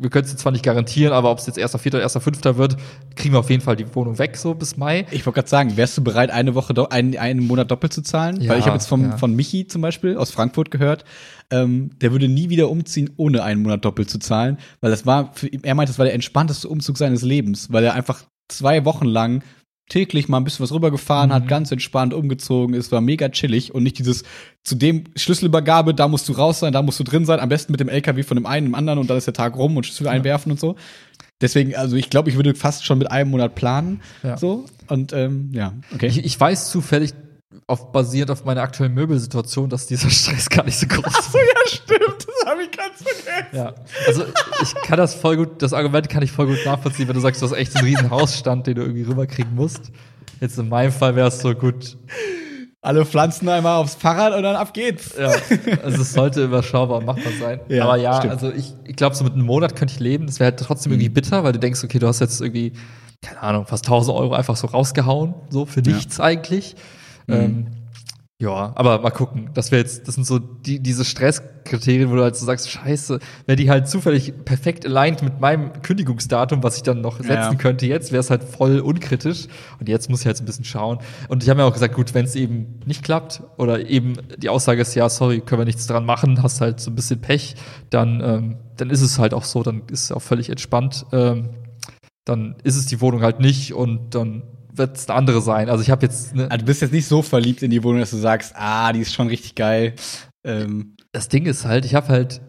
wir 0.00 0.08
können 0.08 0.24
es 0.24 0.34
zwar 0.36 0.52
nicht 0.52 0.64
garantieren, 0.64 1.12
aber 1.12 1.30
ob 1.30 1.38
es 1.38 1.46
jetzt 1.46 1.58
erster 1.58 1.78
Vierter 1.78 1.98
oder 1.98 2.04
erster 2.04 2.22
Fünfter 2.22 2.56
wird, 2.56 2.76
kriegen 3.16 3.34
wir 3.34 3.38
auf 3.38 3.50
jeden 3.50 3.62
Fall 3.62 3.76
die 3.76 3.94
Wohnung 3.94 4.18
weg, 4.18 4.36
so 4.36 4.54
bis 4.54 4.76
Mai. 4.78 5.06
Ich 5.10 5.26
wollte 5.26 5.36
gerade 5.36 5.48
sagen, 5.48 5.76
wärst 5.76 5.98
du 5.98 6.02
bereit, 6.02 6.30
eine 6.30 6.54
Woche, 6.54 6.74
einen, 6.90 7.18
einen 7.18 7.46
Monat 7.46 7.70
doppelt 7.70 7.92
zu 7.92 8.02
zahlen? 8.02 8.40
Ja, 8.40 8.50
Weil 8.50 8.60
ich 8.60 8.64
habe 8.64 8.76
jetzt 8.76 8.86
vom, 8.86 9.10
ja. 9.10 9.16
von 9.18 9.34
Michi 9.34 9.66
zum 9.66 9.82
Beispiel 9.82 10.16
aus 10.16 10.30
Frankfurt 10.30 10.70
gehört, 10.70 11.04
ähm, 11.50 11.90
der 12.00 12.12
würde 12.12 12.28
nie 12.28 12.48
wieder 12.48 12.70
umziehen, 12.70 13.10
ohne 13.18 13.42
einen 13.42 13.62
Monat 13.62 13.84
doppelt 13.84 14.08
zu 14.08 14.18
zahlen, 14.18 14.56
weil 14.80 14.90
das 14.90 15.04
war, 15.04 15.34
für 15.34 15.48
er 15.48 15.74
meint, 15.74 15.90
das 15.90 15.98
war 15.98 16.06
der 16.06 16.14
entspannteste 16.14 16.68
Umzug 16.68 16.96
seines 16.96 17.22
Lebens, 17.22 17.70
weil 17.70 17.84
er 17.84 17.94
einfach 17.94 18.24
zwei 18.48 18.84
Wochen 18.86 19.04
lang 19.04 19.42
täglich 19.90 20.28
mal 20.28 20.38
ein 20.38 20.44
bisschen 20.44 20.62
was 20.62 20.72
rübergefahren 20.72 21.28
Mhm. 21.28 21.34
hat, 21.34 21.48
ganz 21.48 21.70
entspannt 21.70 22.14
umgezogen 22.14 22.74
ist, 22.74 22.90
war 22.92 23.02
mega 23.02 23.28
chillig 23.28 23.74
und 23.74 23.82
nicht 23.82 23.98
dieses 23.98 24.22
zu 24.64 24.74
dem 24.74 25.04
Schlüsselübergabe, 25.16 25.92
da 25.94 26.08
musst 26.08 26.28
du 26.28 26.32
raus 26.32 26.60
sein, 26.60 26.72
da 26.72 26.80
musst 26.80 26.98
du 26.98 27.04
drin 27.04 27.24
sein, 27.26 27.40
am 27.40 27.48
besten 27.50 27.72
mit 27.72 27.80
dem 27.80 27.88
LKW 27.90 28.22
von 28.22 28.36
dem 28.36 28.46
einen 28.46 28.66
im 28.68 28.74
anderen 28.74 28.98
und 28.98 29.10
dann 29.10 29.18
ist 29.18 29.26
der 29.26 29.34
Tag 29.34 29.56
rum 29.56 29.76
und 29.76 29.84
Schlüssel 29.84 30.08
einwerfen 30.08 30.50
und 30.52 30.58
so. 30.60 30.76
Deswegen, 31.42 31.74
also 31.74 31.96
ich 31.96 32.10
glaube, 32.10 32.28
ich 32.30 32.36
würde 32.36 32.54
fast 32.54 32.84
schon 32.84 32.98
mit 32.98 33.10
einem 33.10 33.30
Monat 33.30 33.54
planen, 33.54 34.00
Ja. 34.22 34.36
so 34.36 34.64
und 34.88 35.12
ähm, 35.12 35.50
ja, 35.52 35.74
okay. 35.94 36.06
Ich, 36.06 36.24
ich 36.24 36.38
weiß 36.40 36.70
zufällig, 36.70 37.12
auf, 37.66 37.90
basierend 37.92 38.30
auf 38.30 38.44
meiner 38.44 38.62
aktuellen 38.62 38.94
Möbelsituation, 38.94 39.68
dass 39.68 39.86
dieser 39.86 40.08
Stress 40.10 40.48
gar 40.48 40.64
nicht 40.64 40.78
so 40.78 40.86
groß 40.86 41.04
ist. 41.06 41.34
ja, 41.34 41.40
stimmt, 41.66 42.26
das 42.26 42.50
habe 42.50 42.62
ich 42.62 42.70
ganz 42.70 43.02
vergessen. 43.02 43.56
Ja, 43.56 43.74
also 44.06 44.24
ich 44.62 44.74
kann 44.82 44.98
das 44.98 45.14
voll 45.14 45.36
gut, 45.36 45.60
das 45.62 45.72
Argument 45.72 46.08
kann 46.08 46.22
ich 46.22 46.30
voll 46.32 46.46
gut 46.46 46.58
nachvollziehen, 46.64 47.08
wenn 47.08 47.14
du 47.14 47.20
sagst, 47.20 47.42
du 47.42 47.46
hast 47.46 47.52
echt 47.52 47.76
einen 47.76 47.86
riesen 47.86 48.10
Hausstand, 48.10 48.66
den 48.66 48.76
du 48.76 48.82
irgendwie 48.82 49.02
rüberkriegen 49.02 49.54
musst. 49.54 49.90
Jetzt 50.40 50.58
in 50.58 50.68
meinem 50.68 50.92
Fall 50.92 51.16
wäre 51.16 51.28
es 51.28 51.40
so 51.40 51.54
gut, 51.54 51.98
Alle 52.82 53.04
Pflanzen 53.04 53.46
einmal 53.48 53.76
aufs 53.76 53.94
Fahrrad 53.96 54.32
und 54.34 54.42
dann 54.42 54.56
ab 54.56 54.72
geht's. 54.72 55.14
ja, 55.18 55.32
also 55.82 56.00
es 56.00 56.12
sollte 56.14 56.44
überschaubar 56.44 56.98
und 56.98 57.04
machbar 57.06 57.32
sein. 57.38 57.60
Ja, 57.68 57.84
Aber 57.84 57.96
ja, 57.96 58.16
stimmt. 58.16 58.32
also 58.32 58.50
ich, 58.50 58.72
ich 58.86 58.96
glaube, 58.96 59.14
so 59.16 59.24
mit 59.24 59.34
einem 59.34 59.44
Monat 59.44 59.76
könnte 59.76 59.92
ich 59.92 60.00
leben. 60.00 60.26
Das 60.26 60.40
wäre 60.40 60.50
halt 60.52 60.60
trotzdem 60.60 60.92
irgendwie 60.92 61.10
bitter, 61.10 61.44
weil 61.44 61.52
du 61.52 61.58
denkst, 61.58 61.84
okay, 61.84 61.98
du 61.98 62.06
hast 62.06 62.20
jetzt 62.20 62.40
irgendwie, 62.40 62.72
keine 63.20 63.42
Ahnung, 63.42 63.66
fast 63.66 63.84
1000 63.84 64.16
Euro 64.16 64.32
einfach 64.34 64.56
so 64.56 64.66
rausgehauen, 64.68 65.34
so 65.50 65.66
für 65.66 65.82
Ja. 65.82 65.92
nichts 65.94 66.20
eigentlich. 67.32 67.66
Ähm, 67.66 67.80
ja, 68.40 68.72
aber 68.74 69.00
mal 69.02 69.10
gucken. 69.10 69.50
Das 69.52 69.70
wäre 69.70 69.82
jetzt, 69.82 70.08
das 70.08 70.14
sind 70.14 70.26
so 70.26 70.38
die, 70.38 70.80
diese 70.80 71.04
Stresskriterien, 71.04 72.10
wo 72.10 72.16
du 72.16 72.22
halt 72.22 72.36
so 72.36 72.46
sagst, 72.46 72.70
scheiße, 72.70 73.18
wenn 73.44 73.56
die 73.58 73.68
halt 73.68 73.86
zufällig 73.86 74.32
perfekt 74.46 74.86
aligned 74.86 75.20
mit 75.22 75.40
meinem 75.40 75.82
Kündigungsdatum, 75.82 76.62
was 76.62 76.76
ich 76.76 76.82
dann 76.82 77.02
noch 77.02 77.18
setzen 77.18 77.34
Ja. 77.34 77.54
könnte 77.56 77.84
jetzt, 77.86 78.12
wäre 78.12 78.20
es 78.20 78.30
halt 78.30 78.42
voll 78.42 78.80
unkritisch. 78.80 79.46
Und 79.78 79.90
jetzt 79.90 80.08
muss 80.08 80.20
ich 80.20 80.26
halt 80.26 80.38
so 80.38 80.42
ein 80.42 80.46
bisschen 80.46 80.64
schauen. 80.64 81.00
Und 81.28 81.42
ich 81.42 81.50
habe 81.50 81.60
mir 81.60 81.66
auch 81.66 81.72
gesagt, 81.74 81.94
gut, 81.94 82.14
wenn 82.14 82.24
es 82.24 82.34
eben 82.34 82.80
nicht 82.86 83.04
klappt 83.04 83.42
oder 83.58 83.86
eben 83.86 84.14
die 84.38 84.48
Aussage 84.48 84.80
ist, 84.80 84.94
ja, 84.94 85.10
sorry, 85.10 85.40
können 85.42 85.60
wir 85.60 85.66
nichts 85.66 85.86
dran 85.86 86.06
machen, 86.06 86.42
hast 86.42 86.62
halt 86.62 86.80
so 86.80 86.90
ein 86.90 86.94
bisschen 86.94 87.20
Pech, 87.20 87.56
dann, 87.90 88.22
ähm, 88.24 88.56
dann 88.78 88.88
ist 88.88 89.02
es 89.02 89.18
halt 89.18 89.34
auch 89.34 89.44
so, 89.44 89.62
dann 89.62 89.82
ist 89.92 90.04
es 90.04 90.12
auch 90.12 90.22
völlig 90.22 90.48
entspannt. 90.48 91.04
Ähm, 91.12 91.50
dann 92.24 92.56
ist 92.64 92.76
es 92.76 92.86
die 92.86 93.02
Wohnung 93.02 93.20
halt 93.20 93.40
nicht 93.40 93.74
und 93.74 94.14
dann 94.14 94.44
wird 94.80 94.96
es 94.96 95.08
eine 95.08 95.16
andere 95.16 95.40
sein. 95.40 95.68
Also 95.68 95.82
ich 95.82 95.90
habe 95.90 96.04
jetzt 96.04 96.34
ne, 96.34 96.50
Also 96.50 96.58
du 96.58 96.64
bist 96.64 96.82
jetzt 96.82 96.92
nicht 96.92 97.06
so 97.06 97.22
verliebt 97.22 97.62
in 97.62 97.70
die 97.70 97.84
Wohnung, 97.84 98.00
dass 98.00 98.10
du 98.10 98.16
sagst, 98.16 98.54
ah, 98.56 98.92
die 98.92 99.00
ist 99.00 99.14
schon 99.14 99.28
richtig 99.28 99.54
geil. 99.54 99.94
Ähm, 100.44 100.96
das 101.12 101.28
Ding 101.28 101.46
ist 101.46 101.64
halt, 101.64 101.84
ich 101.84 101.94
habe 101.94 102.08
halt, 102.08 102.40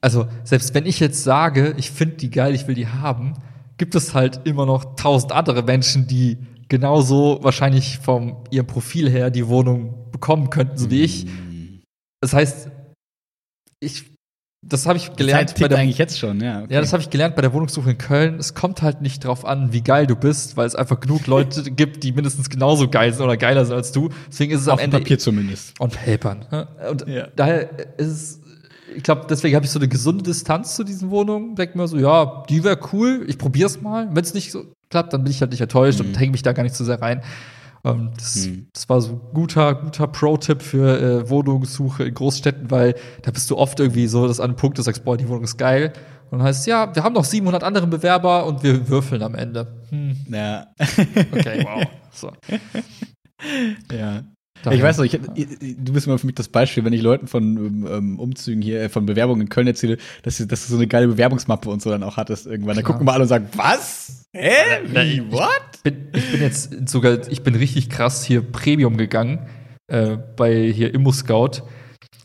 also 0.00 0.28
selbst 0.44 0.74
wenn 0.74 0.86
ich 0.86 1.00
jetzt 1.00 1.24
sage, 1.24 1.74
ich 1.76 1.90
finde 1.90 2.16
die 2.16 2.30
geil, 2.30 2.54
ich 2.54 2.68
will 2.68 2.74
die 2.74 2.86
haben, 2.86 3.34
gibt 3.78 3.94
es 3.94 4.14
halt 4.14 4.42
immer 4.44 4.66
noch 4.66 4.94
tausend 4.94 5.32
andere 5.32 5.62
Menschen, 5.62 6.06
die 6.06 6.38
genauso 6.68 7.40
wahrscheinlich 7.42 7.98
vom 7.98 8.44
ihrem 8.50 8.66
Profil 8.66 9.10
her 9.10 9.30
die 9.30 9.48
Wohnung 9.48 10.10
bekommen 10.12 10.50
könnten, 10.50 10.76
so 10.76 10.90
wie 10.90 11.02
ich. 11.02 11.26
Das 12.20 12.34
heißt, 12.34 12.70
ich, 13.80 14.09
das 14.62 14.86
habe 14.86 14.98
ich 14.98 15.14
gelernt 15.16 15.48
Zeit 15.50 15.56
tickt 15.58 15.72
eigentlich 15.72 15.96
jetzt 15.98 16.18
schon, 16.18 16.40
ja. 16.40 16.62
okay. 16.62 16.74
Ja, 16.74 16.80
das 16.80 16.92
habe 16.92 17.02
ich 17.02 17.08
gelernt 17.10 17.34
bei 17.34 17.42
der 17.42 17.52
Wohnungssuche 17.54 17.92
in 17.92 17.98
Köln. 17.98 18.38
Es 18.38 18.54
kommt 18.54 18.82
halt 18.82 19.00
nicht 19.00 19.24
drauf 19.24 19.44
an, 19.46 19.72
wie 19.72 19.80
geil 19.82 20.06
du 20.06 20.16
bist, 20.16 20.56
weil 20.56 20.66
es 20.66 20.74
einfach 20.74 21.00
genug 21.00 21.26
Leute 21.26 21.62
gibt, 21.70 22.02
die 22.04 22.12
mindestens 22.12 22.50
genauso 22.50 22.88
geil 22.88 23.12
sind 23.12 23.24
oder 23.24 23.36
geiler 23.38 23.64
sind 23.64 23.74
als 23.74 23.90
du. 23.92 24.10
Deswegen 24.30 24.52
ist 24.52 24.60
es 24.60 24.68
am 24.68 24.74
Auf 24.74 24.80
dem 24.80 24.84
Ende 24.84 24.98
Papier 24.98 25.18
zumindest. 25.18 25.80
und 25.80 25.94
Papern. 26.04 26.44
ne? 26.50 26.68
Und 26.90 27.06
Ja. 27.08 27.28
daher 27.36 27.70
ist 27.98 28.06
es, 28.08 28.40
ich 28.96 29.02
glaube, 29.02 29.26
deswegen 29.30 29.54
habe 29.56 29.64
ich 29.64 29.70
so 29.70 29.78
eine 29.78 29.88
gesunde 29.88 30.24
Distanz 30.24 30.76
zu 30.76 30.84
diesen 30.84 31.10
Wohnungen. 31.10 31.54
Denk 31.54 31.74
mir 31.76 31.88
so, 31.88 31.96
ja, 31.96 32.42
die 32.48 32.62
wäre 32.62 32.78
cool, 32.92 33.24
ich 33.28 33.38
probier's 33.38 33.80
mal. 33.80 34.08
Wenn 34.12 34.24
es 34.24 34.34
nicht 34.34 34.50
so 34.52 34.64
klappt, 34.90 35.12
dann 35.12 35.22
bin 35.24 35.30
ich 35.30 35.40
halt 35.40 35.52
nicht 35.52 35.60
enttäuscht 35.62 36.00
Mhm. 36.00 36.06
und 36.08 36.18
hänge 36.18 36.32
mich 36.32 36.42
da 36.42 36.52
gar 36.52 36.64
nicht 36.64 36.74
zu 36.74 36.84
sehr 36.84 37.00
rein. 37.00 37.22
Ähm, 37.84 38.10
das, 38.16 38.44
hm. 38.44 38.68
das, 38.72 38.88
war 38.88 39.00
so 39.00 39.12
ein 39.12 39.20
guter, 39.32 39.74
guter 39.74 40.06
Pro-Tipp 40.06 40.62
für 40.62 41.00
äh, 41.00 41.30
Wohnungssuche 41.30 42.04
in 42.04 42.14
Großstädten, 42.14 42.70
weil 42.70 42.94
da 43.22 43.30
bist 43.30 43.50
du 43.50 43.56
oft 43.56 43.80
irgendwie 43.80 44.06
so, 44.06 44.26
dass 44.26 44.40
an 44.40 44.50
einem 44.50 44.56
Punkt 44.56 44.78
du 44.78 44.82
sagst, 44.82 45.04
boah, 45.04 45.16
die 45.16 45.28
Wohnung 45.28 45.44
ist 45.44 45.56
geil. 45.56 45.92
Und 46.30 46.38
dann 46.38 46.46
heißt 46.46 46.60
es, 46.60 46.66
ja, 46.66 46.94
wir 46.94 47.02
haben 47.02 47.14
noch 47.14 47.24
700 47.24 47.64
andere 47.64 47.86
Bewerber 47.86 48.46
und 48.46 48.62
wir 48.62 48.88
würfeln 48.88 49.22
am 49.22 49.34
Ende. 49.34 49.66
Hm. 49.90 50.16
Ja. 50.30 50.66
Okay, 51.32 51.64
wow. 51.64 51.86
So. 52.12 52.32
Ja. 53.92 54.22
Daher. 54.62 54.76
Ich 54.76 54.82
weiß 54.82 54.98
noch, 54.98 55.04
ich, 55.04 55.12
du 55.12 55.92
bist 55.92 56.06
immer 56.06 56.18
für 56.18 56.26
mich 56.26 56.34
das 56.34 56.48
Beispiel, 56.48 56.84
wenn 56.84 56.92
ich 56.92 57.00
Leuten 57.00 57.26
von 57.26 57.56
ähm, 57.56 58.18
Umzügen 58.18 58.60
hier, 58.60 58.82
äh, 58.82 58.88
von 58.88 59.06
Bewerbungen 59.06 59.42
in 59.42 59.48
Köln 59.48 59.66
erzähle, 59.66 59.96
dass, 60.22 60.36
du, 60.36 60.46
dass 60.46 60.66
du 60.66 60.72
so 60.72 60.76
eine 60.76 60.86
geile 60.86 61.08
Bewerbungsmappe 61.08 61.70
und 61.70 61.80
so 61.80 61.90
dann 61.90 62.02
auch 62.02 62.16
hattest 62.16 62.46
irgendwann. 62.46 62.76
Dann 62.76 62.84
gucken 62.84 63.06
wir 63.06 63.12
alle 63.12 63.22
und 63.22 63.28
sagen, 63.28 63.48
was? 63.54 64.26
Hä? 64.32 64.52
Wie? 64.86 65.32
What? 65.32 65.50
Ich 65.76 65.82
bin, 65.82 66.08
ich 66.14 66.30
bin 66.30 66.40
jetzt 66.42 66.88
sogar, 66.88 67.26
ich 67.28 67.42
bin 67.42 67.54
richtig 67.54 67.88
krass 67.88 68.22
hier 68.22 68.42
Premium 68.42 68.96
gegangen 68.96 69.46
äh, 69.88 70.18
bei 70.36 70.70
hier 70.70 70.92
Immo 70.94 71.12
Scout, 71.12 71.62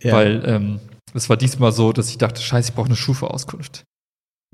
ja. 0.02 0.14
weil 0.14 0.44
ähm, 0.46 0.80
es 1.14 1.30
war 1.30 1.38
diesmal 1.38 1.72
so, 1.72 1.94
dass 1.94 2.10
ich 2.10 2.18
dachte, 2.18 2.42
scheiße, 2.42 2.70
ich 2.70 2.76
brauche 2.76 2.88
eine 2.88 2.98
Schufa-Auskunft. 2.98 3.84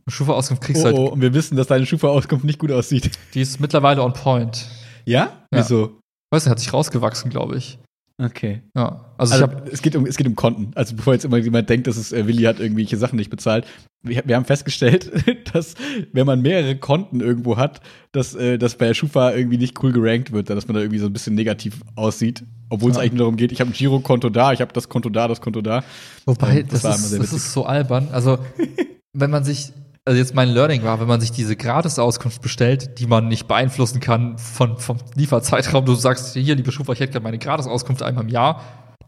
Eine 0.06 0.14
Schufa-Auskunft 0.14 0.64
kriegst 0.64 0.84
du 0.84 0.88
oh, 0.88 0.92
halt. 0.92 0.98
Oh, 0.98 1.06
und 1.08 1.22
wir 1.22 1.34
wissen, 1.34 1.58
dass 1.58 1.68
deine 1.68 1.86
Schufa-Auskunft 1.86 2.46
nicht 2.46 2.60
gut 2.60 2.72
aussieht. 2.72 3.12
Die 3.34 3.42
ist 3.42 3.60
mittlerweile 3.60 4.04
on 4.04 4.14
point. 4.14 4.68
Ja? 5.06 5.46
Wieso? 5.52 6.01
Weiß 6.32 6.46
nicht, 6.46 6.52
hat 6.52 6.60
sich 6.60 6.74
rausgewachsen, 6.74 7.30
glaube 7.30 7.58
ich. 7.58 7.78
Okay. 8.24 8.62
Ja. 8.76 9.06
Also, 9.18 9.34
also 9.34 9.36
ich 9.36 9.42
hab, 9.42 9.68
es 9.68 9.82
geht 9.82 9.96
um 9.96 10.06
es 10.06 10.16
geht 10.16 10.28
um 10.28 10.36
Konten. 10.36 10.72
Also 10.76 10.96
bevor 10.96 11.14
jetzt 11.14 11.26
immer 11.26 11.38
jemand 11.38 11.70
denkt, 11.70 11.88
dass 11.88 11.98
es 11.98 12.12
äh, 12.12 12.28
Willi 12.28 12.44
hat 12.44 12.60
irgendwelche 12.60 12.98
Sachen 12.98 13.16
nicht 13.16 13.30
bezahlt. 13.30 13.66
Wir, 14.04 14.22
wir 14.26 14.36
haben 14.36 14.46
festgestellt, 14.46 15.12
dass 15.54 15.74
wenn 16.14 16.28
man 16.28 16.42
mehrere 16.42 16.76
Konten 16.76 17.20
irgendwo 17.20 17.58
hat, 17.58 17.82
dass 18.12 18.36
äh, 18.36 18.58
das 18.58 18.76
bei 18.76 18.88
der 18.88 18.94
Schufa 18.94 19.32
irgendwie 19.32 19.58
nicht 19.58 19.82
cool 19.84 19.92
gerankt 19.92 20.32
wird, 20.32 20.50
dass 20.50 20.68
man 20.68 20.76
da 20.76 20.82
irgendwie 20.82 21.00
so 21.00 21.08
ein 21.08 21.14
bisschen 21.14 21.34
negativ 21.34 21.82
aussieht, 21.96 22.44
obwohl 22.70 22.92
es 22.92 22.98
ja. 22.98 23.04
eigentlich 23.04 23.14
nur 23.14 23.20
darum 23.20 23.38
geht, 23.38 23.52
ich 23.52 23.60
habe 23.60 23.72
ein 23.72 23.74
Girokonto 23.74 24.30
da, 24.30 24.54
ich 24.54 24.62
habe 24.62 24.74
das 24.74 24.88
Konto 24.88 25.10
da, 25.10 25.28
das 25.28 25.42
Konto 25.42 25.62
da. 25.62 25.84
Wobei 26.26 26.60
ähm, 26.60 26.68
das, 26.70 26.82
das, 26.84 27.12
ist, 27.12 27.20
das 27.20 27.34
ist 27.34 27.54
so 27.54 27.66
albern. 27.66 28.10
Also 28.12 28.38
wenn 29.14 29.32
man 29.32 29.44
sich 29.44 29.72
also 30.06 30.18
jetzt 30.18 30.34
mein 30.34 30.49
Learning 30.49 30.84
war, 30.84 30.99
wenn 30.99 31.08
man 31.08 31.22
sich 31.22 31.32
diese 31.32 31.56
Gratis-Auskunft 31.56 32.41
bestellt, 32.41 32.99
die 32.99 33.06
man 33.06 33.28
nicht 33.28 33.47
beeinflussen 33.47 33.99
kann 33.99 34.38
von, 34.38 34.78
vom 34.78 34.97
Lieferzeitraum, 35.16 35.86
du 35.86 35.93
sagst, 35.93 36.34
hier, 36.34 36.56
liebe 36.56 36.72
Schufa, 36.72 36.93
ich 36.93 36.99
hätte 36.99 37.12
gerne 37.12 37.24
meine 37.24 37.38
Gratis-Auskunft 37.38 38.02
einmal 38.02 38.24
im 38.24 38.30
Jahr, 38.30 38.62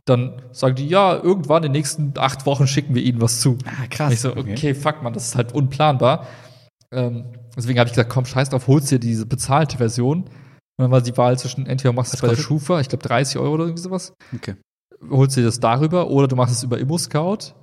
dann 0.06 0.42
sagen 0.52 0.76
die, 0.76 0.88
ja, 0.88 1.16
irgendwann 1.16 1.64
in 1.64 1.72
den 1.72 1.80
nächsten 1.80 2.14
acht 2.18 2.46
Wochen 2.46 2.68
schicken 2.68 2.94
wir 2.94 3.02
ihnen 3.02 3.22
was 3.22 3.40
zu. 3.40 3.58
Ah, 3.66 3.88
krass. 3.90 4.08
Und 4.08 4.14
ich 4.14 4.20
so, 4.20 4.32
okay, 4.32 4.52
okay, 4.52 4.74
fuck, 4.76 5.02
man, 5.02 5.14
das 5.14 5.28
ist 5.28 5.36
halt 5.36 5.54
unplanbar. 5.54 6.28
Ähm, 6.92 7.26
deswegen 7.56 7.80
habe 7.80 7.88
ich 7.88 7.94
gesagt, 7.94 8.12
komm, 8.12 8.26
scheiß 8.26 8.50
drauf, 8.50 8.68
holst 8.68 8.92
dir 8.92 9.00
diese 9.00 9.26
bezahlte 9.26 9.78
Version. 9.78 10.26
Und 10.26 10.32
dann 10.78 10.92
war 10.92 11.02
die 11.02 11.16
Wahl 11.18 11.40
zwischen, 11.40 11.66
entweder 11.66 11.94
machst 11.94 12.14
du 12.14 12.18
es 12.18 12.22
bei 12.22 12.28
der 12.28 12.36
Schufa, 12.36 12.80
ich 12.82 12.90
glaube 12.90 13.04
30 13.04 13.38
Euro 13.40 13.54
oder 13.54 13.64
irgendwie 13.64 13.82
sowas. 13.82 14.14
Okay. 14.36 14.56
Holst 15.10 15.38
dir 15.38 15.44
das 15.44 15.60
darüber 15.60 16.10
oder 16.10 16.28
du 16.28 16.36
machst 16.36 16.54
es 16.54 16.64
über 16.64 16.78
Immo-Scout 16.78 17.54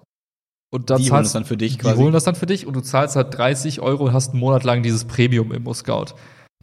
und 0.70 0.90
dann 0.90 0.98
die 0.98 1.08
zahlst, 1.08 1.12
holen 1.12 1.22
das 1.24 1.32
dann 1.32 1.44
für 1.44 1.56
dich 1.56 1.78
quasi. 1.78 1.94
Die 1.94 2.02
holen 2.02 2.12
das 2.12 2.24
dann 2.24 2.34
für 2.34 2.46
dich 2.46 2.66
und 2.66 2.74
du 2.74 2.80
zahlst 2.80 3.16
halt 3.16 3.36
30 3.36 3.80
Euro 3.80 4.04
und 4.04 4.12
hast 4.12 4.30
einen 4.30 4.40
Monat 4.40 4.64
lang 4.64 4.82
dieses 4.82 5.04
Premium 5.04 5.52
im 5.52 5.72
Scout. 5.74 6.14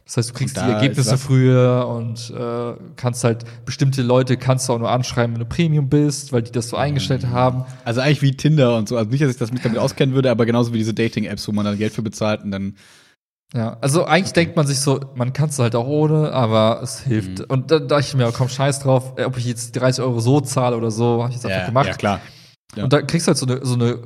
Das 0.08 0.16
heißt, 0.16 0.30
du 0.30 0.34
kriegst 0.34 0.56
die 0.56 0.60
Ergebnisse 0.60 1.18
früher 1.18 1.86
und 1.86 2.30
äh, 2.30 2.72
kannst 2.96 3.24
halt 3.24 3.44
bestimmte 3.66 4.00
Leute 4.00 4.38
kannst 4.38 4.66
du 4.66 4.72
auch 4.72 4.78
nur 4.78 4.90
anschreiben, 4.90 5.34
wenn 5.34 5.40
du 5.40 5.46
Premium 5.46 5.90
bist, 5.90 6.32
weil 6.32 6.40
die 6.40 6.50
das 6.50 6.70
so 6.70 6.78
eingestellt 6.78 7.24
mhm. 7.24 7.32
haben. 7.32 7.64
Also 7.84 8.00
eigentlich 8.00 8.22
wie 8.22 8.34
Tinder 8.34 8.78
und 8.78 8.88
so. 8.88 8.96
Also 8.96 9.10
nicht, 9.10 9.22
dass 9.22 9.30
ich 9.30 9.36
das 9.36 9.52
mich 9.52 9.60
damit 9.60 9.78
auskennen 9.78 10.14
würde, 10.14 10.30
aber 10.30 10.46
genauso 10.46 10.72
wie 10.72 10.78
diese 10.78 10.94
Dating-Apps, 10.94 11.46
wo 11.46 11.52
man 11.52 11.66
dann 11.66 11.76
Geld 11.76 11.92
für 11.92 12.00
bezahlt 12.00 12.42
und 12.42 12.50
dann 12.50 12.76
ja, 13.54 13.78
also 13.80 14.04
eigentlich 14.04 14.34
denkt 14.34 14.56
man 14.56 14.66
sich 14.66 14.78
so, 14.78 15.00
man 15.14 15.32
kann 15.32 15.48
es 15.48 15.58
halt 15.58 15.74
auch 15.74 15.86
ohne, 15.86 16.32
aber 16.32 16.80
es 16.82 17.00
hilft. 17.00 17.40
Mhm. 17.40 17.44
Und 17.48 17.70
da 17.70 17.78
dachte 17.78 18.04
ich 18.06 18.14
mir, 18.14 18.30
komm, 18.30 18.48
scheiß 18.48 18.80
drauf, 18.80 19.14
ob 19.22 19.36
ich 19.38 19.46
jetzt 19.46 19.72
30 19.72 20.04
Euro 20.04 20.20
so 20.20 20.40
zahle 20.40 20.76
oder 20.76 20.90
so, 20.90 21.22
habe 21.22 21.30
ich 21.30 21.36
jetzt 21.36 21.46
einfach 21.46 21.66
gemacht. 21.66 21.86
Ja, 21.86 21.94
klar. 21.94 22.20
Ja. 22.76 22.84
Und 22.84 22.92
da 22.92 23.02
kriegst 23.02 23.26
du 23.26 23.30
halt 23.30 23.38
so 23.38 23.46
eine, 23.46 23.64
so 23.64 23.74
eine 23.74 23.98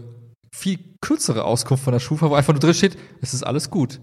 viel 0.54 0.78
kürzere 1.00 1.44
Auskunft 1.44 1.84
von 1.84 1.92
der 1.92 2.00
Schufa, 2.00 2.30
wo 2.30 2.34
einfach 2.34 2.52
nur 2.52 2.60
drin 2.60 2.74
steht, 2.74 2.96
es 3.20 3.34
ist 3.34 3.42
alles 3.42 3.70
gut. 3.70 4.00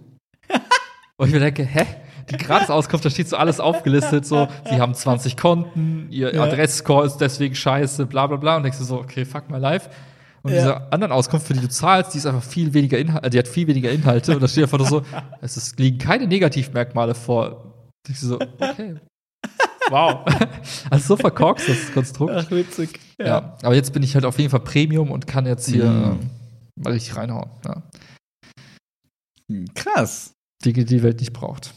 und 1.17 1.27
ich 1.27 1.33
mir 1.33 1.39
denke, 1.39 1.63
hä? 1.63 1.85
Die 2.29 2.37
Gratis-Auskunft, 2.37 3.05
da 3.05 3.09
steht 3.09 3.27
so 3.27 3.37
alles 3.37 3.59
aufgelistet, 3.59 4.23
so, 4.23 4.47
sie 4.69 4.79
haben 4.79 4.93
20 4.93 5.35
Konten, 5.35 6.07
ihr 6.11 6.35
ja. 6.35 6.43
Adressscore 6.43 7.07
ist 7.07 7.17
deswegen 7.17 7.55
scheiße, 7.55 8.05
bla 8.05 8.27
bla 8.27 8.37
bla. 8.37 8.57
Und 8.57 8.63
denkst 8.63 8.77
du 8.77 8.83
so, 8.83 8.99
okay, 8.99 9.25
fuck 9.25 9.49
my 9.49 9.57
life. 9.57 9.89
Und 10.43 10.51
ja. 10.51 10.57
diese 10.57 10.93
anderen 10.93 11.11
Auskunft, 11.11 11.47
für 11.47 11.53
die 11.53 11.61
du 11.61 11.69
zahlst, 11.69 12.13
die 12.13 12.19
ist 12.19 12.27
einfach 12.27 12.43
viel 12.43 12.73
weniger 12.73 12.97
Inhalte, 12.97 13.29
die 13.31 13.39
hat 13.39 13.47
viel 13.47 13.67
weniger 13.67 13.89
Inhalte. 13.91 14.35
Und 14.35 14.43
da 14.43 14.47
steht 14.47 14.63
einfach 14.63 14.77
nur 14.77 14.87
so, 14.87 15.01
es 15.41 15.57
ist, 15.57 15.79
liegen 15.79 15.97
keine 15.97 16.27
Negativmerkmale 16.27 17.15
vor. 17.15 17.63
Und 18.05 18.09
ich 18.09 18.19
so, 18.19 18.35
okay. 18.35 18.95
Wow. 19.89 20.25
also 20.89 21.15
so 21.15 21.17
verkorkst 21.17 21.69
das 21.69 21.91
Konstrukt. 21.93 22.33
Ach, 22.35 22.51
witzig. 22.51 22.99
Ja. 23.17 23.25
ja. 23.25 23.57
Aber 23.63 23.75
jetzt 23.75 23.93
bin 23.93 24.03
ich 24.03 24.15
halt 24.15 24.25
auf 24.25 24.37
jeden 24.37 24.49
Fall 24.49 24.61
Premium 24.61 25.11
und 25.11 25.27
kann 25.27 25.45
jetzt 25.45 25.67
hier 25.69 25.85
mhm. 25.85 26.29
mal 26.75 26.93
richtig 26.93 27.15
reinhauen. 27.15 27.49
Ja. 27.65 27.83
Krass. 29.73 30.33
Die 30.63 30.73
die 30.73 31.03
Welt 31.03 31.19
nicht 31.19 31.33
braucht. 31.33 31.73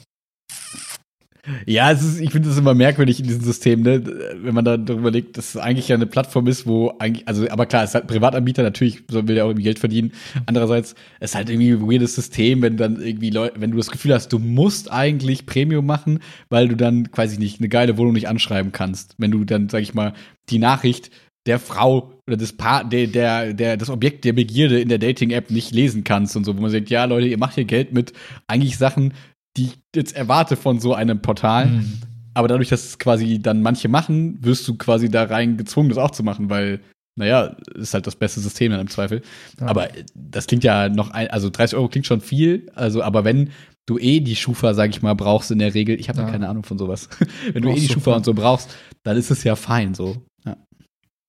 Ja, 1.67 1.91
es 1.91 2.03
ist, 2.05 2.21
ich 2.21 2.31
finde 2.31 2.49
es 2.51 2.57
immer 2.57 2.73
merkwürdig 2.73 3.19
in 3.19 3.27
diesem 3.27 3.43
System, 3.43 3.83
ne? 3.83 4.01
wenn 4.37 4.55
man 4.55 4.65
da 4.65 4.77
darüber 4.77 5.11
legt, 5.11 5.37
dass 5.37 5.57
es 5.57 5.57
eigentlich 5.57 5.89
ja 5.89 5.97
eine 5.97 6.07
Plattform 6.07 6.47
ist, 6.47 6.69
wo 6.69 6.95
eigentlich, 7.01 7.27
also, 7.27 7.49
aber 7.51 7.67
klar, 7.67 7.83
es 7.83 7.91
ist 7.91 7.95
halt 7.95 8.07
Privatanbieter, 8.07 8.63
natürlich 8.63 9.03
will 9.09 9.35
der 9.35 9.45
auch 9.45 9.49
irgendwie 9.49 9.65
Geld 9.65 9.81
verdienen. 9.81 10.13
Andererseits 10.47 10.95
es 11.19 11.31
ist 11.31 11.35
halt 11.35 11.51
irgendwie 11.51 11.73
ein 11.73 11.91
weirdes 11.91 12.15
System, 12.15 12.63
wenn 12.63 12.77
dann 12.77 13.03
irgendwie 13.03 13.31
Leute, 13.31 13.61
wenn 13.61 13.73
du 13.73 13.77
das 13.77 13.91
Gefühl 13.91 14.15
hast, 14.15 14.33
du 14.33 14.39
musst 14.39 14.93
eigentlich 14.93 15.45
Premium 15.45 15.85
machen, 15.85 16.21
weil 16.49 16.69
du 16.69 16.77
dann 16.77 17.11
quasi 17.11 17.39
nicht 17.39 17.59
eine 17.59 17.69
geile 17.69 17.99
Wohnung 17.99 18.13
nicht 18.13 18.29
anschreiben 18.29 18.71
kannst. 18.71 19.17
Wenn 19.19 19.33
du 19.33 19.45
dann, 19.45 19.69
sag 19.69 19.83
ich 19.83 19.95
mal, 19.95 20.13
die 20.49 20.61
Nachricht 20.61 21.11
der 21.47 21.59
Frau 21.59 22.13
oder 22.27 22.37
des 22.37 22.57
Paar, 22.57 22.85
der, 22.85 23.09
der, 23.09 23.53
der, 23.53 23.77
das 23.77 23.91
Objekt 23.91 24.25
der 24.25 24.33
Begierde 24.33 24.81
in 24.81 24.89
der 24.89 24.99
Dating-App 24.99 25.51
nicht 25.51 25.73
lesen 25.73 26.05
kannst 26.05 26.37
und 26.37 26.45
so, 26.45 26.57
wo 26.57 26.61
man 26.61 26.71
sagt, 26.71 26.89
ja, 26.89 27.05
Leute, 27.05 27.27
ihr 27.27 27.39
macht 27.39 27.57
hier 27.57 27.65
Geld 27.65 27.93
mit 27.93 28.13
eigentlich 28.47 28.79
Sachen, 28.79 29.13
die 29.57 29.65
ich 29.65 29.79
jetzt 29.95 30.17
erwarte 30.17 30.57
von 30.57 30.81
so 30.81 30.95
einem 30.95 31.21
Portal. 31.21 31.67
Mhm. 31.67 31.93
Aber 32.35 32.49
dadurch, 32.49 32.69
dass 32.69 32.85
es 32.85 32.99
quasi 32.99 33.41
dann 33.41 33.63
manche 33.63 33.89
machen, 33.89 34.39
wirst 34.43 34.67
du 34.67 34.77
quasi 34.77 35.11
da 35.11 35.25
rein 35.25 35.57
gezwungen, 35.57 35.91
das 35.91 35.99
auch 35.99 36.13
zu 36.13 36.23
machen, 36.23 36.49
weil, 36.49 36.81
naja, 37.15 37.57
ist 37.75 37.93
halt 37.93 38.07
das 38.07 38.17
beste 38.17 38.41
System 38.41 38.73
dann 38.73 38.81
im 38.81 38.89
Zweifel. 38.89 39.21
Ja. 39.61 39.67
Aber 39.67 39.89
das 40.15 40.47
klingt 40.47 40.65
ja 40.65 40.89
noch 40.89 41.11
ein, 41.11 41.29
also 41.29 41.51
30 41.51 41.77
Euro 41.77 41.89
klingt 41.89 42.07
schon 42.07 42.23
viel, 42.23 42.71
also, 42.75 43.03
aber 43.03 43.25
wenn 43.25 43.51
du 43.85 43.99
eh 43.99 44.21
die 44.21 44.37
Schufa, 44.37 44.73
sag 44.73 44.91
ich 44.91 45.03
mal, 45.03 45.15
brauchst 45.15 45.51
in 45.51 45.59
der 45.59 45.75
Regel, 45.75 45.99
ich 46.01 46.09
habe 46.09 46.23
ja. 46.23 46.31
keine 46.31 46.49
Ahnung 46.49 46.65
von 46.65 46.79
sowas. 46.79 47.09
wenn 47.53 47.63
du 47.63 47.71
eh 47.71 47.81
die 47.81 47.89
Schufa 47.89 48.15
und 48.15 48.25
so 48.25 48.33
brauchst, 48.33 48.75
dann 49.03 49.17
ist 49.17 49.31
es 49.31 49.45
ja 49.45 49.57
fein 49.57 49.95
so. 49.95 50.17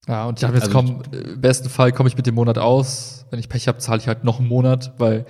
Ja. 0.07 0.25
Und 0.25 0.39
ich 0.39 0.43
habe 0.43 0.55
jetzt 0.55 0.73
also, 0.73 0.77
komm, 0.77 1.01
im 1.11 1.39
besten 1.39 1.69
Fall 1.69 1.91
komme 1.91 2.09
ich 2.09 2.17
mit 2.17 2.25
dem 2.25 2.35
Monat 2.35 2.57
aus. 2.57 3.25
Wenn 3.29 3.39
ich 3.39 3.49
Pech 3.49 3.67
habe, 3.67 3.77
zahle 3.79 3.99
ich 3.99 4.07
halt 4.07 4.23
noch 4.23 4.39
einen 4.39 4.47
Monat, 4.47 4.93
weil 4.97 5.25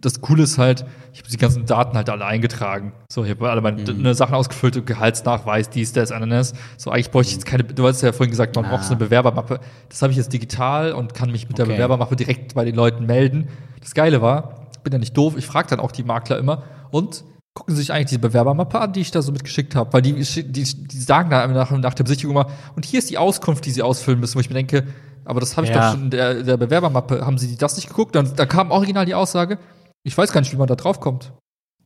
das 0.00 0.20
Coole 0.20 0.42
ist 0.42 0.58
halt, 0.58 0.84
ich 1.12 1.20
habe 1.20 1.30
die 1.30 1.36
ganzen 1.36 1.66
Daten 1.66 1.96
halt 1.96 2.08
alle 2.08 2.24
eingetragen. 2.24 2.92
So, 3.08 3.22
ich 3.22 3.30
habe 3.30 3.48
alle 3.48 3.60
meine 3.60 3.80
mhm. 3.80 4.02
Ne, 4.02 4.14
Sachen 4.14 4.34
ausgefüllt, 4.34 4.86
Gehaltsnachweis, 4.86 5.70
dies, 5.70 5.92
das, 5.92 6.10
Ananas. 6.10 6.54
So, 6.76 6.90
eigentlich 6.90 7.10
bräuchte 7.10 7.30
ich 7.30 7.36
jetzt 7.36 7.46
keine, 7.46 7.64
du 7.64 7.86
hast 7.86 8.02
ja 8.02 8.12
vorhin 8.12 8.30
gesagt, 8.30 8.56
man 8.56 8.64
ah. 8.64 8.70
braucht 8.70 8.84
so 8.84 8.90
eine 8.90 8.98
Bewerbermappe. 8.98 9.60
Das 9.88 10.02
habe 10.02 10.10
ich 10.10 10.16
jetzt 10.16 10.32
digital 10.32 10.92
und 10.92 11.14
kann 11.14 11.30
mich 11.30 11.48
mit 11.48 11.60
okay. 11.60 11.68
der 11.68 11.74
Bewerbermappe 11.74 12.16
direkt 12.16 12.54
bei 12.54 12.64
den 12.64 12.74
Leuten 12.74 13.06
melden. 13.06 13.48
Das 13.80 13.94
Geile 13.94 14.20
war, 14.22 14.64
bin 14.84 14.92
ja 14.92 14.98
nicht 14.98 15.16
doof, 15.16 15.34
ich 15.36 15.46
frage 15.46 15.68
dann 15.68 15.80
auch 15.80 15.90
die 15.90 16.04
Makler 16.04 16.38
immer 16.38 16.62
und 16.90 17.24
gucken 17.54 17.74
Sie 17.74 17.82
sich 17.82 17.92
eigentlich 17.92 18.10
die 18.10 18.18
Bewerbermappe 18.18 18.80
an, 18.80 18.92
die 18.92 19.00
ich 19.00 19.10
da 19.10 19.22
so 19.22 19.32
mitgeschickt 19.32 19.74
habe. 19.76 19.92
Weil 19.92 20.02
die, 20.02 20.12
die, 20.12 20.64
die 20.64 21.00
sagen 21.00 21.30
da 21.30 21.46
nach, 21.46 21.70
nach 21.70 21.94
der 21.94 22.04
Besichtigung 22.04 22.36
immer, 22.36 22.50
und 22.76 22.84
hier 22.84 22.98
ist 22.98 23.10
die 23.10 23.18
Auskunft, 23.18 23.64
die 23.64 23.70
Sie 23.70 23.82
ausfüllen 23.82 24.20
müssen, 24.20 24.34
wo 24.34 24.40
ich 24.40 24.50
mir 24.50 24.54
denke, 24.54 24.86
aber 25.24 25.40
das 25.40 25.56
habe 25.56 25.66
ich 25.66 25.72
ja. 25.72 25.80
doch 25.80 25.92
schon 25.92 26.04
in 26.04 26.10
der, 26.10 26.42
der 26.42 26.56
Bewerbermappe. 26.56 27.24
Haben 27.24 27.38
Sie 27.38 27.56
das 27.56 27.76
nicht 27.76 27.88
geguckt? 27.88 28.14
Dann, 28.14 28.34
da 28.36 28.44
kam 28.44 28.70
original 28.70 29.06
die 29.06 29.14
Aussage, 29.14 29.58
ich 30.02 30.18
weiß 30.18 30.32
gar 30.32 30.40
nicht, 30.40 30.52
wie 30.52 30.56
man 30.56 30.66
da 30.66 30.74
drauf 30.74 31.00
kommt. 31.00 31.32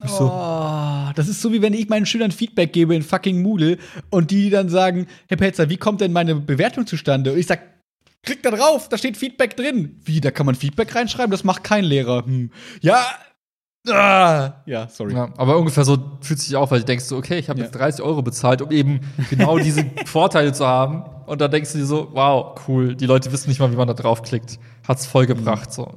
Ich 0.04 0.10
so. 0.10 0.30
Oh, 0.32 1.10
das 1.14 1.28
ist 1.28 1.40
so, 1.40 1.52
wie 1.52 1.60
wenn 1.60 1.74
ich 1.74 1.88
meinen 1.88 2.06
Schülern 2.06 2.30
Feedback 2.30 2.72
gebe 2.72 2.94
in 2.94 3.02
fucking 3.02 3.42
Moodle 3.42 3.78
und 4.10 4.30
die 4.30 4.48
dann 4.48 4.68
sagen, 4.68 5.06
Herr 5.28 5.36
Pelzer, 5.36 5.70
wie 5.70 5.76
kommt 5.76 6.00
denn 6.00 6.12
meine 6.12 6.36
Bewertung 6.36 6.86
zustande? 6.86 7.32
Und 7.32 7.38
ich 7.38 7.46
sag, 7.46 7.60
klick 8.22 8.42
da 8.42 8.50
drauf, 8.50 8.88
da 8.88 8.96
steht 8.96 9.16
Feedback 9.16 9.56
drin. 9.56 10.00
Wie, 10.04 10.20
da 10.20 10.30
kann 10.30 10.46
man 10.46 10.54
Feedback 10.54 10.94
reinschreiben? 10.94 11.32
Das 11.32 11.42
macht 11.42 11.64
kein 11.64 11.84
Lehrer. 11.84 12.24
Hm. 12.24 12.52
Ja, 12.80 13.04
Ah, 13.90 14.62
ja, 14.66 14.88
sorry. 14.88 15.14
Ja, 15.14 15.28
aber 15.36 15.58
ungefähr 15.58 15.84
so 15.84 15.98
fühlt 16.20 16.40
sich 16.40 16.54
auch, 16.56 16.70
weil 16.70 16.80
du 16.80 16.86
denkst 16.86 17.04
so, 17.04 17.16
okay, 17.16 17.38
ich 17.38 17.48
habe 17.48 17.58
ja. 17.58 17.66
jetzt 17.66 17.74
30 17.74 18.04
Euro 18.04 18.22
bezahlt, 18.22 18.62
um 18.62 18.70
eben 18.70 19.00
genau 19.30 19.58
diese 19.58 19.84
Vorteile 20.06 20.52
zu 20.52 20.66
haben. 20.66 21.04
Und 21.26 21.40
dann 21.40 21.50
denkst 21.50 21.72
du 21.72 21.78
dir 21.78 21.86
so, 21.86 22.08
wow, 22.12 22.58
cool, 22.66 22.94
die 22.94 23.06
Leute 23.06 23.30
wissen 23.32 23.48
nicht 23.48 23.60
mal, 23.60 23.70
wie 23.70 23.76
man 23.76 23.86
da 23.86 23.94
draufklickt. 23.94 24.58
Hat's 24.86 25.06
voll 25.06 25.26
gebracht, 25.26 25.72
so. 25.72 25.92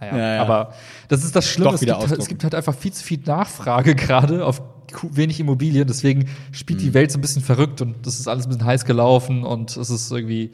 Naja, 0.00 0.16
ja, 0.16 0.34
ja. 0.36 0.42
aber 0.42 0.72
das 1.08 1.24
ist 1.24 1.34
das 1.34 1.48
Schlimme. 1.48 1.74
Es 1.74 1.80
gibt, 1.80 1.92
halt, 1.92 2.18
es 2.18 2.28
gibt, 2.28 2.44
halt, 2.44 2.54
einfach 2.54 2.74
viel 2.74 2.92
zu 2.92 3.02
viel 3.02 3.20
Nachfrage 3.24 3.94
gerade 3.96 4.44
auf 4.44 4.62
wenig 5.10 5.40
Immobilien. 5.40 5.86
Deswegen 5.86 6.28
spielt 6.52 6.80
mhm. 6.80 6.84
die 6.84 6.94
Welt 6.94 7.10
so 7.10 7.18
ein 7.18 7.20
bisschen 7.20 7.42
verrückt 7.42 7.80
und 7.80 8.06
das 8.06 8.20
ist 8.20 8.28
alles 8.28 8.46
ein 8.46 8.50
bisschen 8.50 8.64
heiß 8.64 8.84
gelaufen 8.84 9.44
und 9.44 9.76
es 9.76 9.90
ist 9.90 10.10
irgendwie. 10.10 10.52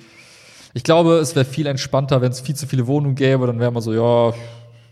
Ich 0.77 0.83
glaube, 0.83 1.19
es 1.19 1.37
wäre 1.37 1.45
viel 1.45 1.67
entspannter, 1.67 2.21
wenn 2.21 2.33
es 2.33 2.41
viel 2.41 2.57
zu 2.57 2.67
viele 2.67 2.89
Wohnungen 2.89 3.15
gäbe. 3.15 3.47
Dann 3.47 3.61
wäre 3.61 3.71
man 3.71 3.81
so, 3.81 3.93
ja, 3.93 4.35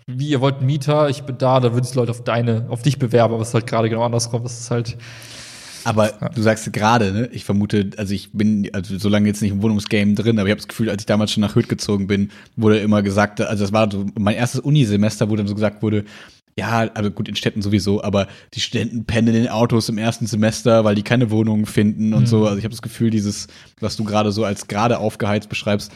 wie 0.06 0.28
ihr 0.28 0.40
wollt 0.40 0.60
Mieter, 0.62 1.08
ich 1.08 1.22
bin 1.22 1.38
da, 1.38 1.60
da 1.60 1.72
würden 1.72 1.84
sich 1.84 1.94
Leute 1.94 2.10
auf 2.10 2.24
deine, 2.24 2.66
auf 2.68 2.82
dich 2.82 2.98
bewerben, 2.98 3.34
aber 3.34 3.42
es 3.42 3.48
ist 3.48 3.54
halt 3.54 3.66
gerade 3.66 3.88
genau 3.88 4.02
andersrum. 4.04 4.42
Das 4.42 4.58
ist 4.58 4.70
halt. 4.70 4.96
Aber 5.84 6.12
Ja. 6.20 6.28
du 6.28 6.42
sagst 6.42 6.72
gerade, 6.72 7.12
ne? 7.12 7.28
Ich 7.32 7.44
vermute, 7.44 7.90
also 7.96 8.14
ich 8.14 8.30
bin 8.32 8.68
also 8.72 8.96
so 8.98 9.08
lange 9.08 9.26
jetzt 9.28 9.42
nicht 9.42 9.50
im 9.50 9.62
Wohnungsgame 9.62 10.14
drin, 10.14 10.38
aber 10.38 10.46
ich 10.48 10.52
habe 10.52 10.60
das 10.60 10.68
Gefühl, 10.68 10.88
als 10.90 11.02
ich 11.02 11.06
damals 11.06 11.32
schon 11.32 11.40
nach 11.40 11.56
Hürth 11.56 11.68
gezogen 11.68 12.06
bin, 12.06 12.30
wurde 12.56 12.78
immer 12.78 13.02
gesagt, 13.02 13.40
also 13.40 13.64
das 13.64 13.72
war 13.72 13.90
so 13.90 14.06
mein 14.18 14.36
erstes 14.36 14.60
Unisemester, 14.60 15.28
wo 15.28 15.34
dann 15.36 15.48
so 15.48 15.54
gesagt 15.54 15.82
wurde, 15.82 16.04
ja, 16.56 16.80
also 16.94 17.10
gut, 17.10 17.28
in 17.28 17.34
Städten 17.34 17.62
sowieso, 17.62 18.04
aber 18.04 18.28
die 18.54 18.60
Studenten 18.60 19.06
pennen 19.06 19.34
in 19.34 19.48
Autos 19.48 19.88
im 19.88 19.96
ersten 19.98 20.26
Semester, 20.26 20.84
weil 20.84 20.94
die 20.94 21.02
keine 21.02 21.30
Wohnungen 21.30 21.64
finden 21.66 22.12
und 22.12 22.22
Mhm. 22.22 22.26
so. 22.26 22.44
Also 22.46 22.58
ich 22.58 22.64
habe 22.64 22.72
das 22.72 22.82
Gefühl, 22.82 23.10
dieses, 23.10 23.48
was 23.80 23.96
du 23.96 24.04
gerade 24.04 24.30
so 24.32 24.44
als 24.44 24.68
gerade 24.68 24.98
aufgeheizt 24.98 25.48
beschreibst, 25.48 25.90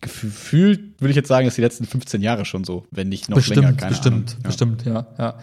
gefühlt 0.00 1.00
würde 1.00 1.10
ich 1.10 1.16
jetzt 1.16 1.28
sagen, 1.28 1.46
ist 1.46 1.56
die 1.56 1.62
letzten 1.62 1.84
15 1.86 2.22
Jahre 2.22 2.44
schon 2.44 2.64
so, 2.64 2.84
wenn 2.90 3.08
nicht 3.08 3.28
noch 3.28 3.36
bestimmt, 3.36 3.62
länger. 3.62 3.72
Keine 3.76 3.90
bestimmt, 3.90 4.30
Ahnung. 4.30 4.42
Ja. 4.42 4.46
bestimmt, 4.48 4.84
ja, 4.84 5.06
ja. 5.18 5.38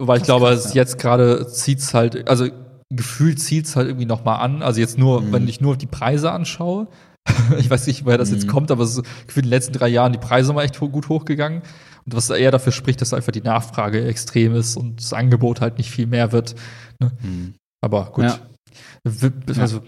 Wobei 0.00 0.16
ich 0.16 0.22
glaube, 0.22 0.46
krass, 0.46 0.64
es 0.66 0.74
ja. 0.74 0.82
jetzt 0.82 0.98
gerade 0.98 1.46
zieht's 1.46 1.92
halt, 1.92 2.28
also 2.28 2.48
gefühlt 2.92 3.38
zieht's 3.40 3.76
halt 3.76 3.88
irgendwie 3.88 4.06
noch 4.06 4.24
mal 4.24 4.36
an. 4.36 4.62
Also 4.62 4.80
jetzt 4.80 4.98
nur, 4.98 5.20
Mhm. 5.20 5.32
wenn 5.32 5.48
ich 5.48 5.60
nur 5.60 5.76
die 5.76 5.86
Preise 5.86 6.32
anschaue. 6.32 6.88
ich 7.58 7.68
weiß 7.68 7.86
nicht, 7.86 8.06
woher 8.06 8.16
das 8.18 8.30
jetzt 8.30 8.46
Mhm. 8.46 8.50
kommt, 8.50 8.70
aber 8.70 8.82
es 8.82 8.96
ist 8.96 9.02
gefühlt 9.26 9.44
in 9.44 9.50
den 9.50 9.50
letzten 9.50 9.74
drei 9.74 9.88
Jahren 9.88 10.12
die 10.12 10.18
Preise 10.18 10.52
mal 10.54 10.64
echt 10.64 10.80
ho 10.80 10.88
gut 10.88 11.08
hochgegangen. 11.10 11.62
Und 12.06 12.16
was 12.16 12.30
eher 12.30 12.50
dafür 12.50 12.72
spricht, 12.72 13.02
dass 13.02 13.12
einfach 13.12 13.32
die 13.32 13.42
Nachfrage 13.42 14.06
extrem 14.06 14.54
ist 14.54 14.76
und 14.76 15.00
das 15.00 15.12
Angebot 15.12 15.60
halt 15.60 15.76
nicht 15.76 15.90
viel 15.90 16.06
mehr 16.06 16.32
wird. 16.32 16.54
Ne? 16.98 17.12
Mhm. 17.22 17.54
Aber 17.84 18.06
gut. 18.12 18.24
Ja. 18.24 18.38
Also, 19.58 19.82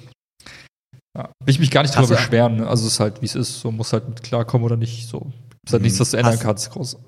ja. 1.16 1.24
will 1.44 1.50
ich 1.54 1.58
mich 1.58 1.70
gar 1.70 1.82
nicht 1.82 1.94
drüber 1.96 2.08
beschweren. 2.08 2.56
ne? 2.56 2.66
Also 2.66 2.86
es 2.86 2.94
ist 2.94 3.00
halt, 3.00 3.20
wie 3.22 3.26
es 3.26 3.34
ist. 3.34 3.60
So 3.60 3.70
muss 3.72 3.92
halt 3.92 4.08
mit 4.08 4.22
klarkommen 4.22 4.64
oder 4.64 4.76
nicht. 4.76 5.08
So. 5.08 5.32
ist 5.64 5.72
halt 5.72 5.82
Mhm. 5.82 5.84
nichts, 5.86 6.00
was 6.00 6.10
du 6.10 6.16
ändern 6.16 6.32
Hast- 6.34 6.42
kannst. 6.42 6.70
Groß. 6.70 6.98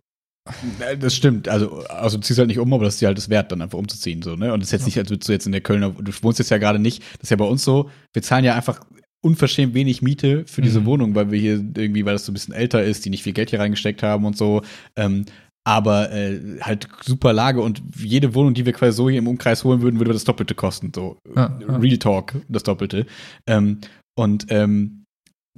Das 1.01 1.15
stimmt. 1.15 1.49
Also, 1.49 1.85
also 1.89 2.19
du 2.19 2.23
ziehst 2.23 2.39
halt 2.39 2.49
nicht 2.49 2.59
um, 2.59 2.71
aber 2.75 2.85
das 2.85 2.95
ist 2.95 3.01
dir 3.01 3.07
halt 3.09 3.17
das 3.17 3.31
wert, 3.31 3.51
dann 3.51 3.63
einfach 3.63 3.79
umzuziehen. 3.79 4.21
So, 4.21 4.37
ne? 4.37 4.53
Und 4.53 4.61
das 4.61 4.69
ist 4.69 4.73
jetzt 4.73 4.81
Ja. 4.83 4.87
nicht, 4.87 4.99
als 4.99 5.11
würdest 5.11 5.29
du 5.29 5.33
jetzt 5.33 5.47
in 5.47 5.53
der 5.53 5.63
Kölner, 5.63 5.91
du 5.91 6.13
wohnst 6.23 6.39
jetzt 6.39 6.51
ja 6.51 6.59
gerade 6.59 6.79
nicht, 6.79 7.01
das 7.15 7.23
ist 7.25 7.31
ja 7.31 7.37
bei 7.37 7.47
uns 7.47 7.65
so, 7.65 7.91
wir 8.13 8.23
zahlen 8.23 8.45
ja 8.45 8.55
einfach 8.55 8.81
unverschämt 9.23 9.73
wenig 9.73 10.03
Miete 10.03 10.45
für 10.47 10.61
diese 10.61 10.81
Mhm. 10.81 10.85
Wohnung, 10.87 11.15
weil 11.15 11.31
wir 11.31 11.41
hier 11.41 11.55
irgendwie, 11.55 12.05
weil 12.05 12.13
das 12.13 12.27
so 12.27 12.31
ein 12.31 12.35
bisschen 12.35 12.53
älter 12.53 12.85
ist, 12.85 13.07
die 13.07 13.11
nicht 13.11 13.23
viel 13.23 13.33
Geld 13.33 13.49
hier 13.49 13.59
reingesteckt 13.61 14.03
haben 14.03 14.27
und 14.27 14.37
so. 14.37 14.61
Ähm, 14.97 15.25
aber 15.65 16.13
äh, 16.13 16.61
halt 16.61 16.89
super 17.03 17.33
Lage 17.33 17.61
und 17.63 17.83
jede 17.97 18.35
Wohnung, 18.35 18.53
die 18.55 18.67
wir 18.67 18.73
quasi 18.75 18.97
so 18.97 19.09
hier 19.09 19.19
im 19.19 19.29
Umkreis 19.29 19.65
holen 19.65 19.81
würden, 19.81 19.99
würde 19.99 20.13
das 20.13 20.25
Doppelte 20.25 20.55
kosten. 20.55 20.93
So 20.95 21.17
Ja, 21.35 21.59
ja. 21.61 21.77
Real 21.77 21.99
Talk, 21.99 22.35
das 22.49 22.63
Doppelte. 22.65 23.07
Ähm, 23.47 23.79
und 24.17 24.47
ähm, 24.51 25.05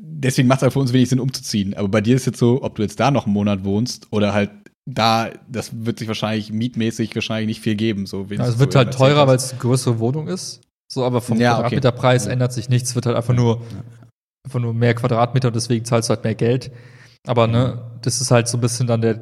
deswegen 0.01 0.47
macht 0.49 0.59
es 0.59 0.63
halt 0.63 0.73
für 0.73 0.79
uns 0.79 0.93
wenig 0.93 1.09
Sinn, 1.09 1.21
umzuziehen. 1.21 1.75
Aber 1.75 1.89
bei 1.89 2.01
dir 2.01 2.15
ist 2.17 2.27
jetzt 2.27 2.39
so, 2.39 2.63
ob 2.63 2.77
du 2.77 2.83
jetzt 2.83 3.01
da 3.01 3.11
noch 3.11 3.27
einen 3.27 3.35
Monat 3.35 3.65
wohnst 3.65 4.07
oder 4.13 4.33
halt 4.33 4.51
da, 4.89 5.31
das 5.49 5.71
wird 5.85 5.99
sich 5.99 6.07
wahrscheinlich 6.07 6.53
mietmäßig 6.53 7.13
wahrscheinlich 7.17 7.49
nicht 7.49 7.61
viel 7.61 7.75
geben. 7.75 8.07
So, 8.07 8.27
Ja, 8.31 8.47
es 8.47 8.61
wird 8.61 8.77
halt 8.77 8.95
teurer, 8.95 9.27
weil 9.27 9.37
es 9.37 9.51
eine 9.51 9.59
größere 9.61 9.99
Wohnung 9.99 10.29
ist. 10.29 10.61
So, 10.93 11.05
aber 11.05 11.21
vom 11.21 11.39
Ja, 11.41 11.55
okay. 11.55 11.63
Quadratmeterpreis 11.63 12.27
Ja. 12.27 12.33
ändert 12.33 12.53
sich 12.53 12.69
nichts. 12.69 12.91
Es 12.91 12.95
wird 12.95 13.07
halt 13.07 13.17
einfach 13.17 13.35
nur, 13.35 13.63
einfach 14.47 14.61
nur 14.61 14.73
mehr 14.73 14.95
Quadratmeter 14.95 15.49
und 15.49 15.57
deswegen 15.57 15.85
zahlst 15.85 16.09
du 16.09 16.15
halt 16.15 16.23
mehr 16.23 16.37
Geld. 16.37 16.71
Aber 17.27 17.49
ne, 17.49 17.91
das 18.03 18.21
ist 18.21 18.31
halt 18.31 18.47
so 18.47 18.57
ein 18.59 18.61
bisschen 18.61 18.87
dann 18.87 19.01
der, 19.01 19.15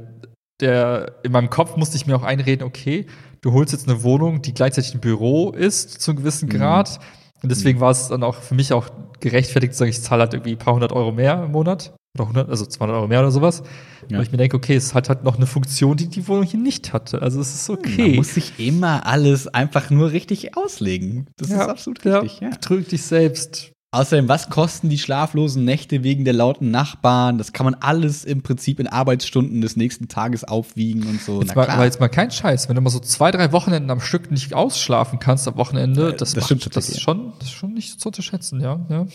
der, 0.60 1.16
in 1.22 1.32
meinem 1.32 1.50
Kopf 1.50 1.76
musste 1.76 1.96
ich 1.96 2.06
mir 2.06 2.16
auch 2.16 2.22
einreden, 2.22 2.66
okay, 2.66 3.06
du 3.40 3.52
holst 3.52 3.72
jetzt 3.72 3.88
eine 3.88 4.02
Wohnung, 4.02 4.42
die 4.42 4.54
gleichzeitig 4.54 4.94
ein 4.94 5.00
Büro 5.00 5.50
ist, 5.50 6.00
zu 6.00 6.10
einem 6.10 6.18
gewissen 6.18 6.48
Mhm. 6.48 6.52
Grad. 6.52 7.00
Und 7.42 7.50
deswegen 7.50 7.80
war 7.80 7.90
es 7.90 8.08
dann 8.08 8.22
auch 8.22 8.36
für 8.36 8.54
mich 8.54 8.72
auch 8.72 8.88
gerechtfertigt 9.20 9.74
zu 9.74 9.80
sagen, 9.80 9.90
ich 9.90 10.00
zahle 10.00 10.22
halt 10.22 10.32
irgendwie 10.32 10.52
ein 10.52 10.58
paar 10.58 10.74
hundert 10.74 10.92
Euro 10.92 11.12
mehr 11.12 11.44
im 11.44 11.52
Monat. 11.52 11.94
Oder 12.16 12.24
100, 12.28 12.48
also 12.48 12.64
200 12.64 12.96
Euro 12.96 13.08
mehr 13.08 13.20
oder 13.20 13.32
sowas. 13.32 13.64
Ja. 14.08 14.18
Weil 14.18 14.24
ich 14.24 14.30
mir 14.30 14.38
denke, 14.38 14.56
okay, 14.56 14.76
es 14.76 14.94
hat 14.94 15.08
halt 15.08 15.24
noch 15.24 15.36
eine 15.36 15.46
Funktion, 15.46 15.96
die 15.96 16.08
die 16.08 16.26
Wohnung 16.28 16.44
hier 16.44 16.60
nicht 16.60 16.92
hatte. 16.92 17.20
Also 17.20 17.40
es 17.40 17.52
ist 17.52 17.68
Man 17.68 17.78
okay. 17.78 18.16
muss 18.16 18.34
sich 18.34 18.52
immer 18.58 19.04
alles 19.04 19.48
einfach 19.48 19.90
nur 19.90 20.12
richtig 20.12 20.56
auslegen. 20.56 21.26
Das 21.36 21.50
ist 21.50 21.58
absolut 21.58 22.04
richtig, 22.04 22.40
ja. 22.40 22.50
Trüg 22.50 22.88
dich 22.88 23.02
selbst. 23.02 23.72
Außerdem, 23.94 24.28
was 24.28 24.50
kosten 24.50 24.88
die 24.88 24.98
schlaflosen 24.98 25.64
Nächte 25.64 26.02
wegen 26.02 26.24
der 26.24 26.34
lauten 26.34 26.72
Nachbarn? 26.72 27.38
Das 27.38 27.52
kann 27.52 27.64
man 27.64 27.74
alles 27.74 28.24
im 28.24 28.42
Prinzip 28.42 28.80
in 28.80 28.88
Arbeitsstunden 28.88 29.60
des 29.60 29.76
nächsten 29.76 30.08
Tages 30.08 30.42
aufwiegen 30.42 31.06
und 31.06 31.22
so. 31.22 31.40
Jetzt 31.40 31.54
mal, 31.54 31.68
aber 31.68 31.84
jetzt 31.84 32.00
mal 32.00 32.08
kein 32.08 32.32
Scheiß, 32.32 32.68
wenn 32.68 32.74
du 32.74 32.80
mal 32.80 32.90
so 32.90 32.98
zwei, 32.98 33.30
drei 33.30 33.52
Wochenenden 33.52 33.90
am 33.90 34.00
Stück 34.00 34.32
nicht 34.32 34.52
ausschlafen 34.52 35.20
kannst 35.20 35.46
am 35.46 35.56
Wochenende, 35.56 36.08
Äh, 36.08 36.16
das, 36.16 36.34
das 36.34 36.50
macht, 36.50 36.74
das 36.74 36.88
ist 36.88 37.00
schon, 37.00 37.34
das 37.38 37.48
ist 37.48 37.54
schon 37.54 37.72
nicht 37.72 38.00
zu 38.00 38.08
unterschätzen, 38.08 38.60
ja. 38.60 38.80
ja. 38.88 39.06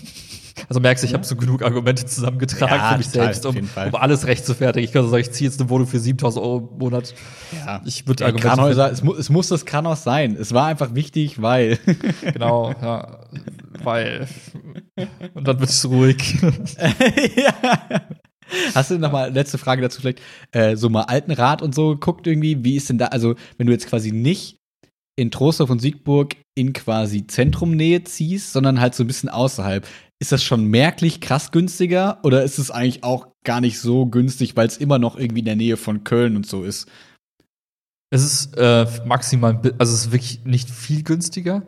Also 0.68 0.80
merkst 0.80 1.04
du, 1.04 1.08
ich 1.08 1.14
habe 1.14 1.24
so 1.24 1.36
genug 1.36 1.64
Argumente 1.64 2.06
zusammengetragen 2.06 2.76
Ja, 2.76 2.92
für 2.92 2.98
mich 2.98 3.08
total, 3.08 3.34
selbst, 3.34 3.46
um, 3.46 3.56
um 3.58 3.96
alles 3.96 4.28
recht 4.28 4.46
zu 4.46 4.54
fertigen. 4.54 4.86
Ich 4.86 4.92
kann 4.92 5.04
so 5.04 5.10
sagen, 5.10 5.22
ich 5.22 5.32
ziehe 5.32 5.50
jetzt 5.50 5.60
eine 5.60 5.70
Wohnung 5.70 5.88
für 5.88 6.00
7000 6.00 6.44
Euro 6.44 6.70
im 6.72 6.78
Monat. 6.80 7.14
ja. 7.66 7.82
Ich 7.86 8.08
würde 8.08 8.24
Ja, 8.24 8.28
Argumente 8.28 8.48
Kranhäuser, 8.56 8.92
es, 8.92 9.04
mu 9.04 9.14
es 9.14 9.30
muss 9.30 9.48
das 9.48 9.66
Kranhaus 9.66 10.04
sein. 10.04 10.36
Es 10.40 10.54
war 10.54 10.68
einfach 10.68 10.94
wichtig, 10.96 11.42
weil. 11.42 11.80
Genau, 12.22 12.74
ja. 12.82 13.20
Weil. 13.84 14.28
Und 15.34 15.48
dann 15.48 15.60
wird 15.60 15.70
es 15.70 15.88
ruhig. 15.88 16.38
ja. 17.36 17.54
Hast 18.74 18.92
du 18.92 18.98
noch 18.98 19.12
mal 19.12 19.32
letzte 19.32 19.58
Frage 19.58 19.82
dazu 19.82 20.02
vielleicht 20.02 20.22
äh, 20.52 20.76
so 20.76 20.90
mal 20.90 21.04
Altenrat 21.04 21.62
und 21.62 21.76
so 21.76 21.92
geguckt 21.92 22.28
irgendwie? 22.28 22.64
Wie 22.64 22.76
ist 22.76 22.90
denn 22.90 22.98
da? 22.98 23.08
Also 23.08 23.36
wenn 23.58 23.68
du 23.68 23.74
jetzt 23.74 23.88
quasi 23.88 24.12
nicht 24.12 24.60
in 25.16 25.32
Trostorf 25.32 25.70
und 25.70 25.80
Siegburg 25.80 26.36
in 26.56 26.74
quasi 26.74 27.28
Zentrumnähe 27.28 28.04
ziehst, 28.04 28.54
sondern 28.54 28.80
halt 28.80 28.96
so 28.96 29.04
ein 29.04 29.08
bisschen 29.08 29.30
außerhalb, 29.30 29.86
ist 30.22 30.32
das 30.32 30.44
schon 30.44 30.66
merklich 30.66 31.22
krass 31.22 31.52
günstiger 31.52 32.20
oder 32.24 32.44
ist 32.44 32.60
es 32.60 32.72
eigentlich 32.72 33.04
auch 33.04 33.28
gar 33.46 33.62
nicht 33.62 33.80
so 33.80 34.06
günstig, 34.06 34.56
weil 34.58 34.68
es 34.68 34.78
immer 34.78 35.00
noch 35.00 35.18
irgendwie 35.18 35.40
in 35.40 35.46
der 35.46 35.56
Nähe 35.56 35.78
von 35.78 36.04
Köln 36.04 36.36
und 36.36 36.46
so 36.46 36.64
ist? 36.64 36.88
Es 38.12 38.24
ist 38.24 38.58
äh, 38.58 38.86
maximal, 39.06 39.62
also 39.78 39.94
es 39.94 40.06
ist 40.06 40.12
wirklich 40.12 40.44
nicht 40.46 40.70
viel 40.70 41.04
günstiger. 41.04 41.64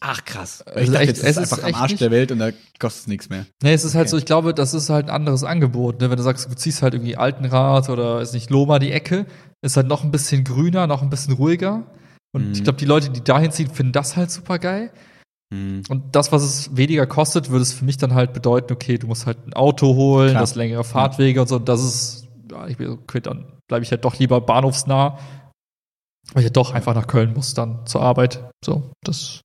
Ach 0.00 0.22
krass. 0.24 0.60
Also 0.62 0.80
ich 0.80 0.86
dachte, 0.90 0.98
echt- 1.00 1.08
jetzt 1.08 1.18
ist 1.24 1.36
es 1.38 1.44
ist 1.44 1.52
einfach 1.52 1.62
am 1.64 1.70
echt 1.70 1.78
Arsch 1.80 1.94
der 1.96 2.10
Welt 2.10 2.30
und 2.32 2.38
da 2.40 2.50
kostet 2.78 3.02
es 3.02 3.06
nichts 3.06 3.30
mehr. 3.30 3.46
Nee, 3.62 3.72
es 3.72 3.84
ist 3.84 3.94
halt 3.94 4.02
Okay. 4.06 4.10
so, 4.10 4.16
ich 4.18 4.26
glaube, 4.26 4.52
das 4.52 4.74
ist 4.74 4.90
halt 4.90 5.06
ein 5.06 5.10
anderes 5.14 5.44
Angebot. 5.44 6.00
Ne? 6.00 6.10
Wenn 6.10 6.16
du 6.18 6.22
sagst, 6.22 6.50
du 6.50 6.54
ziehst 6.56 6.82
halt 6.82 6.92
irgendwie 6.94 7.16
Altenrad 7.16 7.88
oder 7.88 8.20
ist 8.20 8.34
nicht 8.34 8.50
Loma 8.50 8.78
die 8.80 8.90
Ecke, 8.92 9.24
ist 9.62 9.76
halt 9.78 9.86
noch 9.86 10.04
ein 10.04 10.10
bisschen 10.10 10.44
grüner, 10.44 10.86
noch 10.86 11.00
ein 11.00 11.08
bisschen 11.10 11.34
ruhiger. 11.34 11.84
Und 12.34 12.48
Mhm. 12.48 12.52
ich 12.52 12.64
glaube, 12.64 12.78
die 12.78 12.84
Leute, 12.84 13.08
die 13.10 13.22
dahin 13.24 13.50
ziehen, 13.52 13.70
finden 13.70 13.92
das 13.92 14.16
halt 14.16 14.30
super 14.30 14.58
geil. 14.58 14.90
Und 15.88 16.02
das, 16.12 16.32
was 16.32 16.42
es 16.42 16.76
weniger 16.76 17.06
kostet, 17.06 17.50
würde 17.50 17.62
es 17.62 17.72
für 17.72 17.84
mich 17.84 17.96
dann 17.96 18.14
halt 18.14 18.32
bedeuten, 18.32 18.72
okay, 18.72 18.98
du 18.98 19.06
musst 19.06 19.26
halt 19.26 19.38
ein 19.46 19.52
Auto 19.52 19.94
holen, 19.94 20.30
Klar. 20.30 20.42
das 20.42 20.54
längere 20.54 20.84
Fahrtwege 20.84 21.40
und 21.40 21.48
so. 21.48 21.56
Und 21.56 21.68
das 21.68 21.82
ist, 21.82 22.28
ja, 22.50 22.66
ich 22.66 22.76
bin 22.76 22.88
okay, 22.90 23.20
dann 23.20 23.46
bleibe 23.68 23.84
ich 23.84 23.90
halt 23.90 24.04
doch 24.04 24.18
lieber 24.18 24.40
bahnhofsnah, 24.40 25.18
weil 26.32 26.42
ich 26.42 26.44
ja 26.44 26.50
doch 26.50 26.72
einfach 26.72 26.94
nach 26.94 27.06
Köln 27.06 27.34
muss 27.34 27.54
dann 27.54 27.86
zur 27.86 28.02
Arbeit. 28.02 28.48
So, 28.64 28.90
das. 29.04 29.40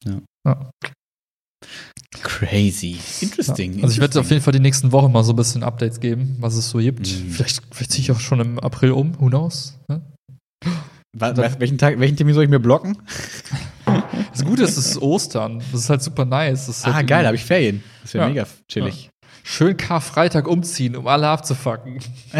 Crazy. 2.21 2.97
Interesting. 3.21 3.77
Ja. 3.77 3.83
Also 3.83 3.93
ich 3.93 3.99
werde 4.01 4.19
auf 4.19 4.29
jeden 4.29 4.41
Fall 4.41 4.53
die 4.53 4.59
nächsten 4.59 4.91
Wochen 4.91 5.11
mal 5.11 5.23
so 5.23 5.33
ein 5.33 5.35
bisschen 5.35 5.63
Updates 5.63 5.99
geben, 5.99 6.35
was 6.39 6.55
es 6.55 6.69
so 6.69 6.79
gibt. 6.79 7.01
Mhm. 7.01 7.29
Vielleicht, 7.31 7.61
vielleicht 7.71 7.91
ziehe 7.91 8.01
ich 8.01 8.11
auch 8.11 8.19
schon 8.19 8.39
im 8.39 8.59
April 8.59 8.91
um, 8.91 9.19
who 9.19 9.27
knows? 9.27 9.77
Ne? 9.87 10.01
Wa- 11.17 11.35
wa- 11.37 11.49
welchen, 11.59 11.77
Tag, 11.77 11.99
welchen 11.99 12.17
Termin 12.17 12.33
soll 12.33 12.43
ich 12.45 12.49
mir 12.49 12.59
blocken? 12.59 12.97
Das 14.39 14.47
Gute 14.47 14.63
ist, 14.63 14.77
es 14.77 14.85
ist 14.91 15.01
Ostern. 15.01 15.61
Das 15.71 15.81
ist 15.81 15.89
halt 15.89 16.01
super 16.01 16.23
nice. 16.25 16.67
Das 16.67 16.77
ist 16.79 16.87
Ah, 16.87 16.93
halt 16.93 17.07
geil, 17.07 17.19
irgendwie 17.19 17.27
habe 17.27 17.35
ich 17.35 17.43
Ferien. 17.45 17.83
Das 18.03 18.13
wäre 18.13 18.23
Ja. 18.25 18.29
mega 18.29 18.45
chillig. 18.69 19.09
Schön 19.43 19.75
Karfreitag 19.77 20.47
umziehen, 20.47 20.95
um 20.95 21.07
alle 21.07 21.27
abzufacken. 21.27 21.99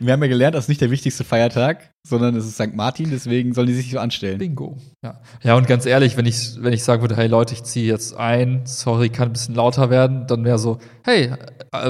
Wir 0.00 0.12
haben 0.12 0.22
ja 0.22 0.28
gelernt, 0.28 0.54
das 0.54 0.64
ist 0.64 0.68
nicht 0.68 0.80
der 0.80 0.90
wichtigste 0.90 1.24
Feiertag, 1.24 1.90
sondern 2.06 2.36
es 2.36 2.46
ist 2.46 2.54
St. 2.54 2.74
Martin, 2.74 3.10
deswegen 3.10 3.52
sollen 3.54 3.66
die 3.66 3.74
sich 3.74 3.90
so 3.90 3.98
anstellen. 3.98 4.38
Bingo. 4.38 4.78
Ja. 5.04 5.20
ja, 5.42 5.56
und 5.56 5.66
ganz 5.66 5.84
ehrlich, 5.84 6.16
wenn 6.16 6.26
ich, 6.26 6.54
wenn 6.62 6.72
ich 6.72 6.84
sagen 6.84 7.02
würde, 7.02 7.16
hey 7.16 7.26
Leute, 7.26 7.54
ich 7.54 7.64
ziehe 7.64 7.86
jetzt 7.86 8.16
ein, 8.16 8.62
sorry, 8.64 9.08
kann 9.08 9.28
ein 9.30 9.32
bisschen 9.32 9.54
lauter 9.56 9.90
werden, 9.90 10.26
dann 10.28 10.44
wäre 10.44 10.58
so, 10.58 10.78
hey, 11.02 11.24
äh, 11.24 11.36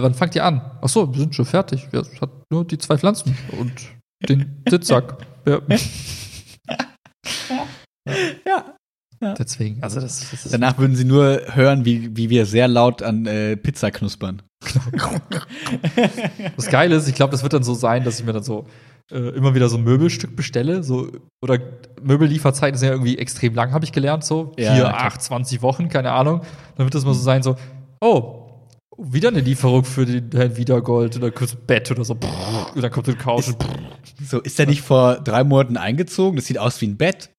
wann 0.02 0.14
fangt 0.14 0.34
ihr 0.34 0.44
an? 0.44 0.62
Ach 0.80 0.88
so, 0.88 1.12
wir 1.12 1.20
sind 1.20 1.34
schon 1.34 1.44
fertig. 1.44 1.88
Wir 1.90 2.00
hat 2.20 2.30
nur 2.50 2.64
die 2.66 2.78
zwei 2.78 2.96
Pflanzen 2.96 3.36
und 3.58 3.72
den 4.28 4.62
Sitzsack. 4.68 5.18
Ja. 5.46 5.60
Ja. 9.20 9.34
Deswegen, 9.34 9.82
also 9.82 10.00
das, 10.00 10.30
das 10.30 10.46
ist 10.46 10.54
Danach 10.54 10.78
würden 10.78 10.94
sie 10.94 11.04
nur 11.04 11.42
hören, 11.48 11.84
wie, 11.84 12.16
wie 12.16 12.30
wir 12.30 12.46
sehr 12.46 12.68
laut 12.68 13.02
an 13.02 13.26
äh, 13.26 13.56
Pizza 13.56 13.90
knuspern. 13.90 14.42
Das 16.56 16.66
Geile 16.68 16.96
ist, 16.96 17.08
ich 17.08 17.14
glaube, 17.14 17.32
das 17.32 17.42
wird 17.42 17.52
dann 17.52 17.62
so 17.62 17.74
sein, 17.74 18.04
dass 18.04 18.20
ich 18.20 18.26
mir 18.26 18.32
dann 18.32 18.42
so 18.42 18.66
äh, 19.10 19.18
immer 19.30 19.54
wieder 19.54 19.68
so 19.68 19.76
ein 19.76 19.84
Möbelstück 19.84 20.36
bestelle. 20.36 20.82
So, 20.82 21.10
oder 21.42 21.58
Möbellieferzeiten 22.02 22.78
sind 22.78 22.88
ja 22.88 22.94
irgendwie 22.94 23.18
extrem 23.18 23.54
lang, 23.54 23.72
habe 23.72 23.84
ich 23.84 23.92
gelernt. 23.92 24.24
So 24.24 24.52
Ja, 24.56 24.72
vier, 24.72 24.82
ja, 24.84 24.94
acht, 24.94 25.22
20 25.22 25.62
Wochen, 25.62 25.88
keine 25.88 26.12
Ahnung. 26.12 26.42
Dann 26.76 26.86
wird 26.86 26.94
das 26.94 27.04
mal 27.04 27.14
so 27.14 27.20
sein, 27.20 27.42
so, 27.42 27.56
oh, 28.00 28.37
wieder 28.98 29.28
eine 29.28 29.40
Lieferung 29.40 29.84
für 29.84 30.04
den 30.04 30.30
Herrn 30.32 30.56
Wiedergold 30.56 31.16
oder 31.16 31.30
kurz 31.30 31.54
Bett 31.54 31.90
oder 31.90 32.04
so. 32.04 32.14
Und 32.14 32.82
dann 32.82 32.90
kommt 32.90 33.06
die 33.06 33.14
Couch. 33.14 33.48
und 33.48 33.56
So, 34.22 34.40
ist 34.40 34.58
der 34.58 34.66
nicht 34.66 34.82
vor 34.82 35.20
drei 35.20 35.44
Monaten 35.44 35.76
eingezogen? 35.76 36.36
Das 36.36 36.46
sieht 36.46 36.58
aus 36.58 36.80
wie 36.80 36.88
ein 36.88 36.96
Bett. 36.96 37.30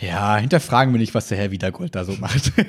Ja, 0.00 0.36
hinterfragen 0.36 0.92
wir 0.92 0.98
nicht, 0.98 1.14
was 1.14 1.28
der 1.28 1.38
Herr 1.38 1.52
Wiedergold 1.52 1.94
da 1.94 2.04
so 2.04 2.14
macht. 2.14 2.52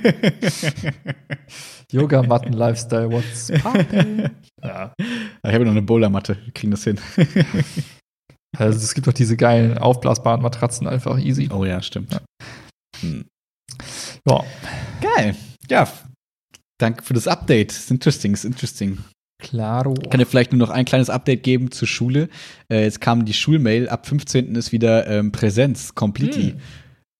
Yoga-Matten, 1.92 2.54
Lifestyle, 2.54 3.12
what's 3.12 3.52
poppin'? 3.52 4.30
Ja. 4.64 4.94
Ich 5.00 5.54
habe 5.54 5.66
noch 5.66 5.72
eine 5.72 5.82
Bowlermatte, 5.82 6.38
wir 6.44 6.54
kriegen 6.54 6.72
das 6.72 6.84
hin. 6.84 7.00
Also 8.58 8.80
es 8.80 8.94
gibt 8.94 9.06
doch 9.06 9.12
diese 9.12 9.36
geilen 9.36 9.78
aufblasbaren 9.78 10.42
Matratzen 10.42 10.88
einfach 10.88 11.20
easy. 11.20 11.50
Oh 11.52 11.66
ja, 11.66 11.82
stimmt. 11.82 12.14
Ja. 12.14 12.22
Hm. 13.02 13.26
Ja. 14.26 14.46
Geil. 15.02 15.36
Ja. 15.70 15.86
Danke 16.78 17.04
für 17.04 17.14
das 17.14 17.28
Update. 17.28 17.72
Ist 17.72 17.92
interesting, 17.92 18.34
ist 18.34 18.46
interesting. 18.46 19.00
Klaro. 19.40 19.94
Ich 20.02 20.10
kann 20.10 20.20
dir 20.20 20.26
vielleicht 20.26 20.52
nur 20.52 20.60
noch 20.60 20.70
ein 20.70 20.86
kleines 20.86 21.10
Update 21.10 21.44
geben 21.44 21.72
zur 21.72 21.88
Schule. 21.88 22.30
Äh, 22.70 22.84
jetzt 22.84 23.02
kam 23.02 23.26
die 23.26 23.34
Schulmail, 23.34 23.90
ab 23.90 24.08
15. 24.08 24.56
ist 24.56 24.72
wieder 24.72 25.08
ähm, 25.08 25.32
Präsenz, 25.32 25.94
completely. 25.94 26.52
Hm. 26.52 26.60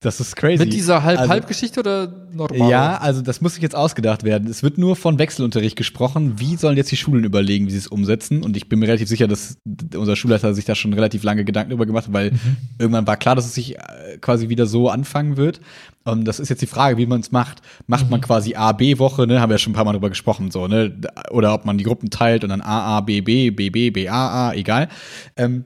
Das 0.06 0.20
ist 0.20 0.36
crazy. 0.36 0.64
Mit 0.64 0.72
dieser 0.74 1.04
Also- 1.04 1.20
Halb-Halb-Geschichte 1.22 1.80
oder 1.80 2.14
normal? 2.32 2.70
Ja, 2.70 2.98
also 2.98 3.22
das 3.24 3.42
muss 3.42 3.56
sich 3.56 3.64
jetzt 3.64 3.76
ausgedacht 3.76 4.24
werden. 4.24 4.48
Es 4.48 4.62
wird 4.62 4.78
nur 4.78 4.96
von 4.96 5.18
Wechselunterricht 5.18 5.76
gesprochen. 5.76 6.40
Wie 6.40 6.58
sollen 6.58 6.78
jetzt 6.78 6.92
die 6.92 6.98
Schulen 6.98 7.24
überlegen, 7.24 7.66
wie 7.66 7.72
sie 7.72 7.80
es 7.80 7.88
umsetzen? 7.88 8.44
Und 8.44 8.56
ich 8.56 8.70
bin 8.70 8.78
mir 8.80 8.88
relativ 8.88 9.08
sicher, 9.08 9.28
dass 9.28 9.58
unser 9.96 10.16
Schulleiter 10.16 10.54
sich 10.54 10.66
da 10.66 10.76
schon 10.76 10.94
relativ 10.94 11.24
lange 11.24 11.44
Gedanken 11.44 11.72
darüber 11.72 11.88
gemacht 11.88 12.06
hat, 12.06 12.14
weil 12.14 12.34
irgendwann 12.78 13.08
war 13.08 13.18
klar, 13.18 13.36
dass 13.36 13.46
es 13.46 13.56
sich 13.56 13.78
äh, 13.78 14.18
quasi 14.22 14.48
wieder 14.50 14.68
so 14.68 14.90
anfangen 14.90 15.38
wird. 15.38 15.60
Und 16.04 16.26
das 16.26 16.40
ist 16.40 16.50
jetzt 16.50 16.62
die 16.62 16.68
Frage, 16.68 16.98
wie 16.98 17.08
man 17.08 17.22
es 17.22 17.32
macht. 17.32 17.64
Macht 17.88 18.12
man 18.12 18.22
quasi 18.22 18.54
A-B-Woche, 18.54 19.26
ne? 19.26 19.42
Haben 19.42 19.50
wir 19.50 19.56
ja 19.56 19.58
schon 19.60 19.72
ein 19.72 19.76
paar 19.76 19.86
Mal 19.86 19.94
drüber 19.94 20.10
gesprochen, 20.10 20.52
so, 20.52 20.68
ne? 20.68 20.96
Oder 21.32 21.52
ob 21.56 21.66
man 21.66 21.80
die 21.80 21.84
Gruppen 21.84 22.12
teilt 22.12 22.44
und 22.44 22.52
dann 22.52 22.62
A, 22.62 22.98
A, 22.98 23.02
B, 23.02 23.22
B, 23.22 23.50
B, 23.50 23.72
B, 23.72 23.90
B, 23.90 24.08
A, 24.08 24.50
A, 24.50 24.54
egal. 24.54 24.88
Ähm, 25.36 25.66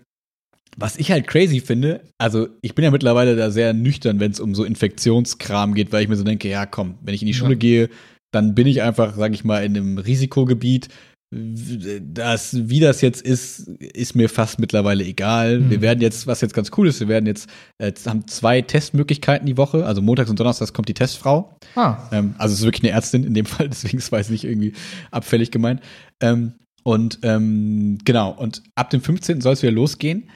was 0.80 0.98
ich 0.98 1.12
halt 1.12 1.28
crazy 1.28 1.60
finde, 1.60 2.02
also 2.18 2.48
ich 2.62 2.74
bin 2.76 2.84
ja 2.86 2.92
mittlerweile 2.92 3.36
da 3.36 3.52
sehr 3.52 3.74
nüchtern, 3.74 4.20
wenn 4.20 4.32
es 4.32 4.40
um 4.40 4.56
so 4.56 4.64
Infektionskram 4.64 5.74
geht, 5.74 5.92
weil 5.92 6.04
ich 6.04 6.10
mir 6.10 6.16
so 6.16 6.24
denke, 6.24 6.48
ja 6.50 6.66
komm, 6.66 6.96
wenn 7.02 7.14
ich 7.14 7.22
in 7.22 7.28
die 7.28 7.34
Schule 7.34 7.54
Ja. 7.54 7.60
gehe, 7.60 7.90
dann 8.32 8.56
bin 8.56 8.68
ich 8.68 8.82
einfach, 8.82 9.16
sag 9.16 9.34
ich 9.34 9.44
mal, 9.44 9.64
in 9.64 9.76
einem 9.76 9.98
Risikogebiet. 9.98 10.88
Das, 11.32 12.70
wie 12.70 12.80
das 12.80 13.02
jetzt 13.02 13.22
ist, 13.22 13.68
ist 13.80 14.16
mir 14.16 14.30
fast 14.30 14.60
mittlerweile 14.60 15.04
egal. 15.04 15.60
Mhm. 15.60 15.70
Wir 15.70 15.82
werden 15.82 16.02
jetzt, 16.02 16.26
was 16.26 16.42
jetzt 16.42 16.54
ganz 16.54 16.72
cool 16.78 16.88
ist, 16.88 17.00
wir 17.00 17.08
werden 17.08 17.28
jetzt, 17.28 17.50
äh, 17.78 17.92
haben 18.08 18.28
zwei 18.28 18.62
Testmöglichkeiten 18.62 19.46
die 19.46 19.58
Woche. 19.58 19.86
Also 19.86 20.02
montags 20.02 20.30
und 20.30 20.40
donnerstags 20.40 20.74
kommt 20.74 20.90
die 20.90 20.94
Testfrau. 20.96 21.56
Ah. 21.76 21.98
Ähm, 22.12 22.34
also 22.38 22.54
es 22.54 22.60
ist 22.60 22.66
wirklich 22.66 22.84
eine 22.84 22.94
Ärztin 22.94 23.24
in 23.24 23.34
dem 23.36 23.46
Fall, 23.48 23.70
deswegen 23.70 24.00
ist 24.00 24.12
es 24.12 24.30
nicht 24.30 24.44
irgendwie 24.44 24.74
abfällig 25.12 25.52
gemeint. 25.52 25.82
Ähm, 26.20 26.54
und 26.84 27.20
ähm, 27.24 28.00
genau, 28.06 28.32
und 28.32 28.64
ab 28.76 28.90
dem 28.90 29.02
15. 29.02 29.42
soll 29.42 29.54
es 29.54 29.62
wieder 29.62 29.72
losgehen, 29.72 30.30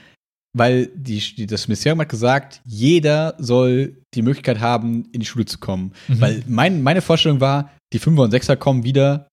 weil 0.55 0.87
die, 0.95 1.19
die, 1.19 1.45
das 1.47 1.67
Ministerium 1.67 1.99
hat 2.01 2.09
gesagt, 2.09 2.61
jeder 2.65 3.35
soll 3.39 3.97
die 4.13 4.21
Möglichkeit 4.21 4.59
haben, 4.59 5.05
in 5.11 5.19
die 5.19 5.25
Schule 5.25 5.45
zu 5.45 5.57
kommen. 5.57 5.93
Mhm. 6.07 6.21
Weil 6.21 6.43
mein, 6.47 6.83
meine 6.83 7.01
Vorstellung 7.01 7.41
war, 7.41 7.71
die 7.91 7.99
Fünfer 7.99 8.23
und 8.23 8.31
Sechser 8.31 8.55
kommen 8.55 8.83
wieder 8.83 9.27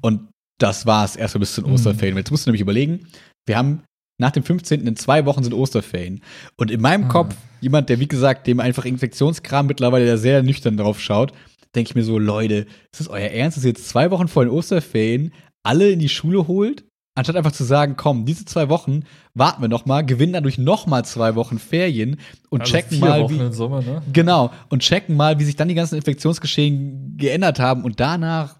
und 0.00 0.28
das 0.58 0.86
war's 0.86 1.16
erstmal 1.16 1.40
bis 1.40 1.54
zu 1.54 1.60
den 1.62 1.68
Mhm. 1.70 1.74
Osterferien. 1.74 2.16
Jetzt 2.16 2.30
musst 2.30 2.46
du 2.46 2.50
nämlich 2.50 2.60
überlegen, 2.62 3.06
wir 3.46 3.56
haben 3.56 3.82
nach 4.20 4.30
dem 4.30 4.44
15. 4.44 4.86
in 4.86 4.96
zwei 4.96 5.26
Wochen 5.26 5.42
sind 5.42 5.52
Osterferien. 5.52 6.22
Und 6.56 6.70
in 6.70 6.80
meinem 6.80 7.04
Ah. 7.04 7.08
Kopf, 7.08 7.34
jemand, 7.60 7.88
der 7.88 7.98
wie 7.98 8.06
gesagt, 8.06 8.46
dem 8.46 8.60
einfach 8.60 8.84
Infektionskram 8.84 9.66
mittlerweile 9.66 10.06
da 10.06 10.16
sehr 10.16 10.42
nüchtern 10.42 10.76
drauf 10.76 11.00
schaut, 11.00 11.32
denke 11.74 11.90
ich 11.90 11.94
mir 11.94 12.04
so, 12.04 12.18
Leute, 12.18 12.66
ist 12.92 13.00
das 13.00 13.08
euer 13.08 13.28
Ernst, 13.30 13.56
dass 13.56 13.64
ihr 13.64 13.70
jetzt 13.70 13.88
zwei 13.88 14.10
Wochen 14.10 14.28
vor 14.28 14.44
den 14.44 14.52
Osterferien 14.52 15.32
alle 15.64 15.90
in 15.90 15.98
die 15.98 16.08
Schule 16.08 16.46
holt? 16.46 16.84
Anstatt 17.14 17.36
einfach 17.36 17.52
zu 17.52 17.64
sagen, 17.64 17.94
komm, 17.96 18.24
diese 18.24 18.46
zwei 18.46 18.70
Wochen 18.70 19.04
warten 19.34 19.60
wir 19.60 19.68
noch 19.68 19.84
mal, 19.84 20.00
gewinnen 20.04 20.32
dadurch 20.32 20.56
noch 20.56 20.86
mal 20.86 21.04
zwei 21.04 21.34
Wochen 21.34 21.58
Ferien 21.58 22.18
und 22.48 22.62
Also 22.62 22.72
checken 22.72 23.00
mal, 23.00 23.20
Wochen 23.20 23.34
wie, 23.34 23.44
in 23.44 23.52
Summe, 23.52 23.82
ne? 23.82 24.02
Genau, 24.12 24.50
und 24.70 24.80
checken 24.82 25.14
mal, 25.14 25.38
wie 25.38 25.44
sich 25.44 25.56
dann 25.56 25.68
die 25.68 25.74
ganzen 25.74 25.96
Infektionsgeschehen 25.96 27.16
geändert 27.18 27.60
haben 27.60 27.84
und 27.84 28.00
danach 28.00 28.56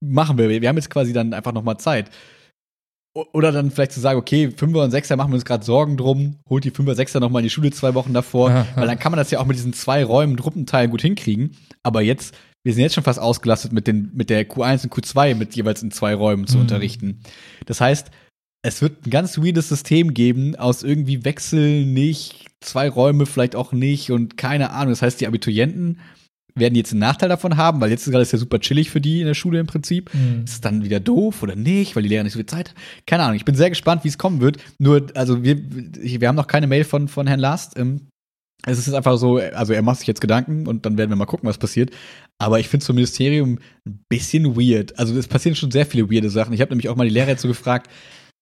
machen 0.00 0.38
wir. 0.38 0.48
Wir 0.48 0.68
haben 0.68 0.76
jetzt 0.76 0.90
quasi 0.90 1.12
dann 1.12 1.34
einfach 1.34 1.52
nochmal 1.52 1.78
Zeit. 1.78 2.08
O- 3.14 3.24
Oder 3.32 3.50
dann 3.50 3.72
vielleicht 3.72 3.90
zu 3.92 3.98
sagen, 4.00 4.16
okay, 4.20 4.52
Fünfer 4.56 4.84
und 4.84 4.92
Sechser 4.92 5.16
machen 5.16 5.30
wir 5.32 5.34
uns 5.34 5.44
gerade 5.44 5.64
Sorgen 5.64 5.96
drum, 5.96 6.36
holt 6.48 6.62
die 6.62 6.70
Fünfer, 6.70 6.94
Sechser 6.94 7.18
nochmal 7.18 7.40
in 7.40 7.46
die 7.46 7.50
Schule 7.50 7.72
zwei 7.72 7.94
Wochen 7.94 8.14
davor, 8.14 8.64
weil 8.76 8.86
dann 8.86 8.98
kann 9.00 9.10
man 9.10 9.18
das 9.18 9.32
ja 9.32 9.40
auch 9.40 9.46
mit 9.46 9.56
diesen 9.56 9.72
zwei 9.72 10.04
Räumen, 10.04 10.36
Truppenteilen 10.36 10.92
gut 10.92 11.02
hinkriegen. 11.02 11.56
Aber 11.82 12.00
jetzt, 12.00 12.32
wir 12.64 12.74
sind 12.74 12.82
jetzt 12.82 12.94
schon 12.94 13.04
fast 13.04 13.18
ausgelastet 13.18 13.72
mit, 13.72 13.86
den, 13.86 14.10
mit 14.14 14.30
der 14.30 14.48
Q1 14.48 14.84
und 14.84 14.92
Q2 14.92 15.34
mit 15.34 15.54
jeweils 15.56 15.82
in 15.82 15.90
zwei 15.90 16.14
Räumen 16.14 16.46
zu 16.46 16.56
Mhm. 16.56 16.62
unterrichten. 16.62 17.20
Das 17.66 17.80
heißt, 17.80 18.10
es 18.62 18.82
wird 18.82 19.06
ein 19.06 19.10
ganz 19.10 19.38
weirdes 19.38 19.68
System 19.68 20.12
geben, 20.14 20.56
aus 20.56 20.82
irgendwie 20.82 21.24
Wechsel 21.24 21.86
nicht, 21.86 22.46
zwei 22.60 22.88
Räume 22.88 23.24
vielleicht 23.26 23.54
auch 23.54 23.72
nicht 23.72 24.10
und 24.10 24.36
keine 24.36 24.70
Ahnung. 24.70 24.90
Das 24.90 25.02
heißt, 25.02 25.20
die 25.20 25.26
Abiturienten 25.28 26.00
werden 26.56 26.74
jetzt 26.74 26.90
einen 26.90 26.98
Nachteil 26.98 27.28
davon 27.28 27.56
haben, 27.56 27.80
weil 27.80 27.90
jetzt 27.90 28.08
ist 28.08 28.14
alles 28.14 28.32
ja 28.32 28.38
super 28.38 28.58
chillig 28.58 28.90
für 28.90 29.00
die 29.00 29.20
in 29.20 29.28
der 29.28 29.34
Schule 29.34 29.60
im 29.60 29.68
Prinzip. 29.68 30.12
Mhm. 30.12 30.42
Ist 30.44 30.54
es 30.54 30.60
dann 30.60 30.82
wieder 30.82 30.98
doof 30.98 31.44
oder 31.44 31.54
nicht, 31.54 31.94
weil 31.94 32.02
die 32.02 32.08
Lehrer 32.08 32.24
nicht 32.24 32.32
so 32.32 32.40
viel 32.40 32.46
Zeit 32.46 32.70
haben? 32.70 32.76
Keine 33.06 33.22
Ahnung. 33.22 33.36
Ich 33.36 33.44
bin 33.44 33.54
sehr 33.54 33.68
gespannt, 33.70 34.02
wie 34.02 34.08
es 34.08 34.18
kommen 34.18 34.40
wird. 34.40 34.56
Nur, 34.80 35.06
also 35.14 35.44
wir, 35.44 35.56
wir 35.62 36.26
haben 36.28 36.34
noch 36.34 36.48
keine 36.48 36.66
Mail 36.66 36.82
von, 36.82 37.06
von 37.06 37.28
Herrn 37.28 37.38
Last. 37.38 37.78
Ähm, 37.78 38.08
es 38.66 38.78
ist 38.78 38.92
einfach 38.92 39.16
so, 39.18 39.36
also 39.38 39.72
er 39.72 39.82
macht 39.82 39.98
sich 39.98 40.08
jetzt 40.08 40.20
Gedanken 40.20 40.66
und 40.66 40.84
dann 40.84 40.98
werden 40.98 41.10
wir 41.10 41.16
mal 41.16 41.26
gucken, 41.26 41.48
was 41.48 41.58
passiert. 41.58 41.90
Aber 42.38 42.58
ich 42.60 42.68
finde 42.68 42.84
zum 42.84 42.96
Ministerium 42.96 43.58
ein 43.86 44.04
bisschen 44.08 44.56
weird. 44.56 44.98
Also 44.98 45.16
es 45.16 45.28
passieren 45.28 45.56
schon 45.56 45.70
sehr 45.70 45.86
viele 45.86 46.10
weirde 46.10 46.30
Sachen. 46.30 46.52
Ich 46.52 46.60
habe 46.60 46.70
nämlich 46.70 46.88
auch 46.88 46.96
mal 46.96 47.04
die 47.06 47.14
Lehrer 47.14 47.28
jetzt 47.28 47.42
so 47.42 47.48
gefragt, 47.48 47.90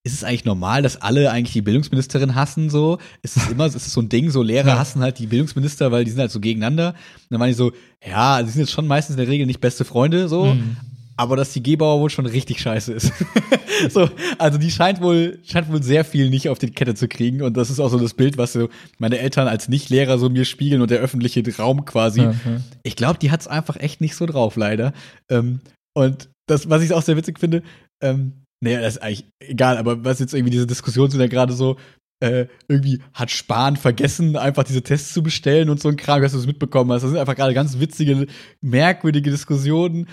ist 0.04 0.12
es 0.14 0.22
eigentlich 0.24 0.44
normal, 0.44 0.82
dass 0.82 1.00
alle 1.02 1.30
eigentlich 1.32 1.52
die 1.52 1.62
Bildungsministerin 1.62 2.34
hassen 2.36 2.70
so? 2.70 2.98
Ist 3.22 3.36
es 3.36 3.48
immer, 3.48 3.66
ist 3.66 3.74
es 3.74 3.92
so 3.92 4.00
ein 4.00 4.08
Ding, 4.08 4.30
so 4.30 4.40
Lehrer 4.42 4.68
Ja. 4.68 4.78
hassen 4.78 5.02
halt 5.02 5.18
die 5.18 5.26
Bildungsminister, 5.26 5.90
weil 5.90 6.04
die 6.04 6.10
sind 6.12 6.20
halt 6.20 6.30
so 6.30 6.38
gegeneinander. 6.40 6.90
Und 6.90 7.26
dann 7.30 7.40
meine 7.40 7.50
ich 7.50 7.56
so, 7.56 7.72
ja, 8.06 8.40
die 8.42 8.48
sind 8.50 8.60
jetzt 8.60 8.72
schon 8.72 8.86
meistens 8.86 9.16
in 9.16 9.18
der 9.22 9.28
Regel 9.28 9.46
nicht 9.46 9.60
beste 9.60 9.84
Freunde 9.84 10.28
so, 10.28 10.54
Mhm. 10.54 10.76
Aber 11.16 11.36
dass 11.36 11.52
die 11.52 11.62
Gebauer 11.62 12.00
wohl 12.00 12.10
schon 12.10 12.26
richtig 12.26 12.60
scheiße 12.60 12.92
ist. 12.92 13.12
so, 13.90 14.08
also 14.38 14.58
die 14.58 14.70
scheint 14.70 15.00
wohl, 15.00 15.38
scheint 15.44 15.70
wohl 15.70 15.82
sehr 15.82 16.04
viel 16.04 16.30
nicht 16.30 16.48
auf 16.48 16.58
die 16.58 16.70
Kette 16.70 16.94
zu 16.94 17.08
kriegen 17.08 17.42
und 17.42 17.56
das 17.56 17.70
ist 17.70 17.80
auch 17.80 17.88
so 17.88 17.98
das 17.98 18.14
Bild, 18.14 18.38
was 18.38 18.52
so 18.52 18.68
meine 18.98 19.18
Eltern 19.18 19.48
als 19.48 19.68
Nicht-Lehrer 19.68 20.18
so 20.18 20.28
mir 20.28 20.44
spiegeln 20.44 20.82
und 20.82 20.90
der 20.90 21.00
öffentliche 21.00 21.42
Raum 21.56 21.84
quasi. 21.84 22.22
Ja. 22.22 22.34
Ich 22.82 22.96
glaube, 22.96 23.18
die 23.18 23.30
hat's 23.30 23.48
einfach 23.48 23.76
echt 23.76 24.00
nicht 24.00 24.16
so 24.16 24.26
drauf, 24.26 24.56
leider. 24.56 24.92
Ähm, 25.30 25.60
und 25.94 26.28
das, 26.46 26.68
was 26.68 26.82
ich 26.82 26.92
auch 26.92 27.02
sehr 27.02 27.16
witzig 27.16 27.38
finde, 27.38 27.62
ähm, 28.02 28.44
naja, 28.62 28.80
das 28.80 28.96
ist 28.96 29.02
eigentlich 29.02 29.26
egal, 29.40 29.78
aber 29.78 30.04
was 30.04 30.18
jetzt 30.18 30.34
irgendwie 30.34 30.50
diese 30.50 30.66
Diskussion 30.66 31.10
sind 31.10 31.20
ja 31.20 31.26
gerade 31.26 31.52
so, 31.52 31.76
äh, 32.20 32.46
irgendwie 32.68 33.00
hat 33.12 33.30
Spahn 33.30 33.76
vergessen, 33.76 34.36
einfach 34.36 34.64
diese 34.64 34.82
Tests 34.82 35.12
zu 35.12 35.22
bestellen 35.22 35.68
und 35.68 35.80
so 35.80 35.88
ein 35.88 35.96
Kram, 35.96 36.22
dass 36.22 36.32
du 36.32 36.38
es 36.38 36.46
mitbekommen 36.46 36.90
hast. 36.92 37.02
Das 37.02 37.10
sind 37.10 37.20
einfach 37.20 37.36
gerade 37.36 37.54
ganz 37.54 37.78
witzige, 37.78 38.26
merkwürdige 38.62 39.30
Diskussionen. 39.30 40.08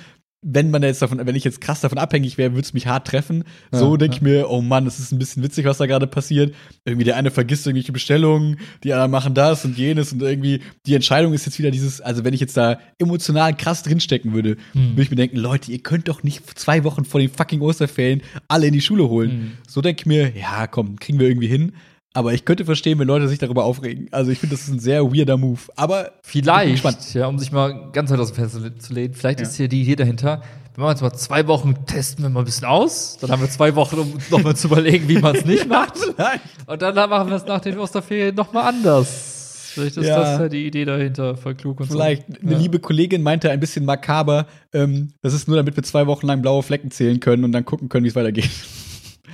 Wenn 0.45 0.71
man 0.71 0.83
jetzt 0.83 1.01
davon, 1.01 1.25
wenn 1.25 1.35
ich 1.35 1.43
jetzt 1.45 1.61
krass 1.61 1.81
davon 1.81 1.97
abhängig 1.97 2.37
wäre, 2.37 2.51
würde 2.51 2.65
es 2.65 2.73
mich 2.73 2.85
hart 2.87 3.07
treffen. 3.07 3.43
So 3.71 3.91
Ja, 3.93 3.97
denke 3.97 4.15
ich 4.17 4.21
mir, 4.21 4.49
oh 4.49 4.61
Mann, 4.61 4.85
das 4.85 4.99
ist 4.99 5.11
ein 5.11 5.19
bisschen 5.19 5.41
witzig, 5.41 5.65
was 5.65 5.77
da 5.77 5.85
gerade 5.85 6.05
passiert. 6.05 6.53
Irgendwie 6.85 7.05
der 7.05 7.15
eine 7.15 7.31
vergisst 7.31 7.65
irgendwelche 7.65 7.93
Bestellungen, 7.93 8.57
die 8.83 8.91
anderen 8.93 9.11
machen 9.11 9.33
das 9.33 9.63
und 9.63 9.77
jenes 9.77 10.11
und 10.11 10.21
irgendwie 10.21 10.61
die 10.85 10.95
Entscheidung 10.95 11.33
ist 11.33 11.45
jetzt 11.45 11.59
wieder 11.59 11.71
dieses, 11.71 12.01
also 12.01 12.23
wenn 12.25 12.33
ich 12.33 12.41
jetzt 12.41 12.57
da 12.57 12.77
emotional 12.99 13.55
krass 13.55 13.83
drinstecken 13.83 14.33
würde, 14.33 14.57
Hm. 14.73 14.91
würde 14.91 15.01
ich 15.03 15.09
mir 15.09 15.15
denken, 15.15 15.37
Leute, 15.37 15.71
ihr 15.71 15.79
könnt 15.79 16.07
doch 16.09 16.23
nicht 16.23 16.59
zwei 16.59 16.83
Wochen 16.83 17.05
vor 17.05 17.19
den 17.19 17.29
fucking 17.29 17.61
Osterferien 17.61 18.21
alle 18.47 18.67
in 18.67 18.73
die 18.73 18.81
Schule 18.81 19.07
holen. 19.07 19.31
Hm. 19.31 19.51
So 19.67 19.81
denke 19.81 20.01
ich 20.01 20.05
mir, 20.05 20.31
ja, 20.37 20.67
komm, 20.67 20.99
kriegen 20.99 21.19
wir 21.19 21.27
irgendwie 21.27 21.47
hin. 21.47 21.73
Aber 22.15 22.33
ich 22.33 22.45
könnte 22.45 22.63
verstehen, 22.65 22.99
wenn 22.99 23.07
Leute 23.07 23.27
sich 23.27 23.39
darüber 23.39 23.63
aufregen. 23.65 24.07
Also 24.11 24.29
ich 24.31 24.37
finde, 24.37 24.55
das 24.55 24.65
ist 24.65 24.69
ein 24.73 24.79
sehr 24.79 25.03
weirder 25.03 25.35
Move. 25.35 25.59
Aber 25.75 26.11
ich 26.31 26.43
bin 26.43 26.43
gespannt. 26.71 26.97
Vielleicht, 26.99 27.15
ja, 27.15 27.25
um 27.27 27.39
sich 27.39 27.51
mal 27.51 27.89
ganz 27.91 28.11
weit 28.11 28.19
aus 28.19 28.31
dem 28.31 28.35
Fenster 28.35 28.77
zu 28.77 28.93
lehnen, 28.93 29.13
vielleicht 29.15 29.39
Ja. 29.39 29.47
ist 29.47 29.55
hier 29.57 29.67
die 29.67 29.81
Idee 29.81 29.95
dahinter. 29.95 30.41
Wir 30.75 30.81
machen 30.81 30.91
jetzt 30.91 31.01
mal 31.01 31.13
zwei 31.13 31.47
Wochen, 31.47 31.75
testen 31.87 32.23
wir 32.23 32.29
mal 32.29 32.41
ein 32.41 32.45
bisschen 32.45 32.65
aus. 32.65 33.17
Dann 33.19 33.31
haben 33.31 33.41
wir 33.41 33.49
zwei 33.49 33.75
Wochen, 33.75 33.97
um 33.97 34.13
nochmal 34.29 34.55
zu 34.55 34.67
überlegen, 34.67 35.07
wie 35.07 35.17
man 35.19 35.35
es 35.35 35.45
nicht 35.45 35.67
macht. 35.69 35.97
Vielleicht. 35.97 36.41
Und 36.67 36.81
dann 36.81 36.95
machen 37.09 37.29
wir 37.29 37.35
es 37.37 37.45
nach 37.45 37.61
den 37.61 37.77
Osterferien 37.79 38.35
nochmal 38.35 38.67
anders. 38.73 39.71
Vielleicht 39.73 39.97
ist 39.97 40.05
Ja. 40.05 40.19
das 40.19 40.39
ja 40.39 40.49
die 40.49 40.67
Idee 40.67 40.85
dahinter, 40.85 41.35
voll 41.35 41.55
klug 41.55 41.79
und 41.79 41.87
Vielleicht 41.87 42.27
so. 42.27 42.35
eine 42.43 42.51
Ja. 42.51 42.57
liebe 42.59 42.77
Kollegin 42.77 43.23
meinte 43.23 43.49
ein 43.49 43.59
bisschen 43.59 43.85
makaber, 43.85 44.45
ähm, 44.71 45.13
das 45.23 45.33
ist 45.33 45.47
nur, 45.47 45.57
damit 45.57 45.75
wir 45.75 45.81
zwei 45.83 46.05
Wochen 46.05 46.27
lang 46.27 46.43
blaue 46.43 46.61
Flecken 46.61 46.91
zählen 46.91 47.19
können 47.19 47.43
und 47.43 47.51
dann 47.53 47.65
gucken 47.65 47.89
können, 47.89 48.03
wie 48.05 48.09
es 48.09 48.15
weitergeht. 48.15 48.49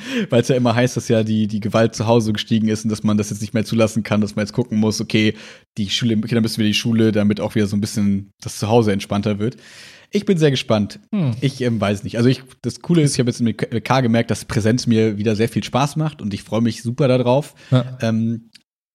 Weil 0.30 0.41
es 0.41 0.47
ja 0.47 0.55
immer 0.55 0.76
heißt, 0.76 0.97
dass 0.97 1.07
ja 1.07 1.23
die, 1.23 1.47
die 1.47 1.59
Gewalt 1.59 1.95
zu 1.95 2.07
Hause 2.07 2.34
gestiegen 2.34 2.67
ist 2.67 2.84
und 2.84 2.89
dass 2.89 3.03
man 3.03 3.17
das 3.17 3.30
jetzt 3.30 3.41
nicht 3.41 3.53
mehr 3.53 3.65
zulassen 3.65 4.03
kann, 4.03 4.21
dass 4.21 4.35
man 4.35 4.45
jetzt 4.45 4.53
gucken 4.53 4.80
muss, 4.80 5.01
okay, 5.01 5.35
die 5.77 5.89
Schule, 5.89 6.17
Kinder 6.17 6.41
müssen 6.41 6.57
wieder 6.57 6.67
in 6.67 6.71
die 6.73 6.77
Schule, 6.80 7.11
damit 7.11 7.39
auch 7.39 7.55
wieder 7.55 7.67
so 7.67 7.76
ein 7.77 7.81
bisschen 7.81 8.31
das 8.41 8.59
Zuhause 8.59 8.91
entspannter 8.91 9.39
wird. 9.39 9.57
Ich 10.11 10.26
bin 10.26 10.38
sehr 10.38 10.49
gespannt. 10.49 10.99
Hm. 11.13 11.35
Ich 11.39 11.61
ähm, 11.61 11.80
weiß 11.80 12.03
nicht. 12.03 12.17
Also 12.17 12.30
ich, 12.30 12.41
das 12.63 12.81
Coole 12.81 13.03
ist, 13.03 13.13
ich 13.13 13.19
habe 13.19 13.30
jetzt 13.30 13.41
mit 13.41 13.57
K 13.85 14.01
gemerkt, 14.01 14.31
dass 14.31 14.45
Präsenz 14.45 14.88
mir 14.88 15.17
wieder 15.17 15.35
sehr 15.35 15.49
viel 15.49 15.63
Spaß 15.63 15.97
macht 15.97 16.21
und 16.21 16.34
ich 16.34 16.43
freue 16.43 16.61
mich 16.61 16.81
super 16.81 17.07
darauf. 17.07 17.53
Ja. 17.69 17.97
Ähm, 18.01 18.49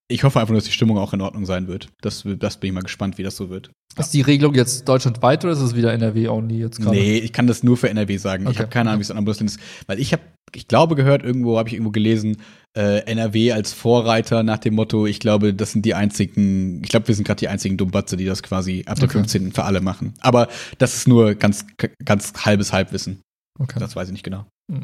ich 0.08 0.22
hoffe 0.22 0.38
einfach 0.38 0.50
nur, 0.50 0.58
dass 0.58 0.66
die 0.66 0.72
Stimmung 0.72 0.98
auch 0.98 1.14
in 1.14 1.20
Ordnung 1.22 1.46
sein 1.46 1.66
wird. 1.66 1.88
Das, 2.02 2.24
das 2.38 2.58
bin 2.58 2.68
ich 2.68 2.74
mal 2.74 2.82
gespannt, 2.82 3.16
wie 3.16 3.22
das 3.22 3.36
so 3.36 3.48
wird. 3.48 3.70
Ist 3.96 4.10
die 4.10 4.20
Regelung 4.20 4.54
jetzt 4.54 4.88
deutschlandweit 4.88 5.44
oder 5.44 5.54
ist 5.54 5.60
es 5.60 5.76
wieder 5.76 5.92
NRW-only 5.92 6.58
jetzt 6.58 6.80
gerade? 6.80 6.96
Nee, 6.96 7.18
ich 7.18 7.32
kann 7.32 7.46
das 7.46 7.62
nur 7.62 7.76
für 7.76 7.88
NRW 7.88 8.16
sagen. 8.18 8.42
Ich 8.44 8.50
Okay. 8.50 8.58
habe 8.58 8.68
keine 8.68 8.90
Ahnung, 8.90 9.00
wie 9.00 9.02
es 9.02 9.10
in 9.10 9.16
anderen 9.16 9.24
Bundesländern 9.24 9.54
ist. 9.56 9.88
Weil 9.88 10.00
ich 10.00 10.12
habe, 10.12 10.22
ich 10.56 10.68
glaube, 10.68 10.94
gehört, 10.94 11.22
irgendwo 11.22 11.58
habe 11.58 11.68
ich 11.68 11.74
irgendwo 11.74 11.90
gelesen, 11.90 12.38
äh, 12.76 12.98
NRW 13.06 13.52
als 13.52 13.72
Vorreiter 13.72 14.42
nach 14.42 14.58
dem 14.58 14.74
Motto, 14.74 15.06
ich 15.06 15.20
glaube, 15.20 15.54
das 15.54 15.72
sind 15.72 15.84
die 15.84 15.94
einzigen, 15.94 16.82
ich 16.82 16.88
glaube, 16.90 17.08
wir 17.08 17.14
sind 17.14 17.24
gerade 17.26 17.38
die 17.40 17.48
einzigen 17.48 17.76
Dummbatze, 17.76 18.16
die 18.16 18.24
das 18.24 18.42
quasi 18.42 18.84
ab 18.86 18.96
der 18.96 19.04
Okay. 19.08 19.18
15. 19.18 19.52
für 19.52 19.64
alle 19.64 19.80
machen. 19.80 20.14
Aber 20.20 20.48
das 20.78 20.94
ist 20.96 21.08
nur 21.08 21.34
ganz, 21.34 21.64
ganz 22.04 22.32
halbes 22.44 22.72
Halbwissen. 22.72 23.20
Okay. 23.60 23.78
Das 23.78 23.94
weiß 23.94 24.08
ich 24.08 24.12
nicht 24.12 24.24
genau. 24.24 24.46
Hm. 24.72 24.82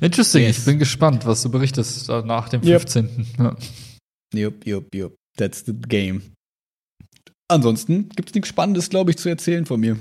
Interesting, 0.00 0.42
Yes. 0.44 0.58
ich 0.60 0.64
bin 0.64 0.78
gespannt, 0.78 1.26
was 1.26 1.42
du 1.42 1.50
berichtest 1.50 2.08
äh, 2.08 2.22
nach 2.22 2.48
dem 2.48 2.62
Yep. 2.62 2.80
15. 2.82 3.26
Ja. 3.38 3.56
Jupp, 4.34 4.66
jupp, 4.66 4.94
jupp. 4.94 5.14
That's 5.36 5.64
the 5.66 5.72
game. 5.74 6.22
Ansonsten 7.50 8.08
gibt's 8.10 8.34
nichts 8.34 8.48
Spannendes, 8.48 8.90
glaube 8.90 9.10
ich, 9.10 9.18
zu 9.18 9.28
erzählen 9.28 9.66
von 9.66 9.80
mir. 9.80 9.98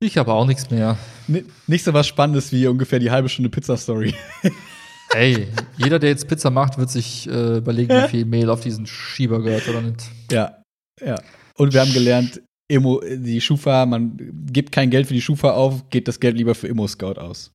Ich 0.00 0.16
habe 0.16 0.32
auch 0.32 0.46
nichts 0.46 0.70
mehr. 0.70 0.96
N 1.26 1.44
nicht 1.66 1.84
so 1.84 1.92
was 1.92 2.06
Spannendes 2.06 2.52
wie 2.52 2.66
ungefähr 2.66 2.98
die 2.98 3.10
halbe 3.10 3.28
Stunde 3.28 3.50
Pizza-Story. 3.50 4.14
Ey, 5.14 5.48
jeder, 5.76 5.98
der 5.98 6.10
jetzt 6.10 6.28
Pizza 6.28 6.50
macht, 6.50 6.78
wird 6.78 6.90
sich 6.90 7.28
äh, 7.28 7.56
überlegen, 7.58 7.90
wie 8.04 8.08
viel 8.08 8.24
Mehl 8.24 8.50
auf 8.50 8.60
diesen 8.60 8.86
Schieber 8.86 9.42
gehört 9.42 9.66
oder 9.68 9.80
nicht. 9.80 10.02
Ja, 10.30 10.62
ja. 11.04 11.16
Und 11.54 11.72
wir 11.72 11.80
haben 11.80 11.92
gelernt, 11.92 12.40
Immo, 12.70 13.00
die 13.02 13.40
Schufa, 13.40 13.86
man 13.86 14.18
gibt 14.52 14.70
kein 14.70 14.90
Geld 14.90 15.06
für 15.06 15.14
die 15.14 15.22
Schufa 15.22 15.52
auf, 15.52 15.88
geht 15.90 16.06
das 16.06 16.20
Geld 16.20 16.36
lieber 16.36 16.54
für 16.54 16.68
Immo-Scout 16.68 17.18
aus. 17.18 17.50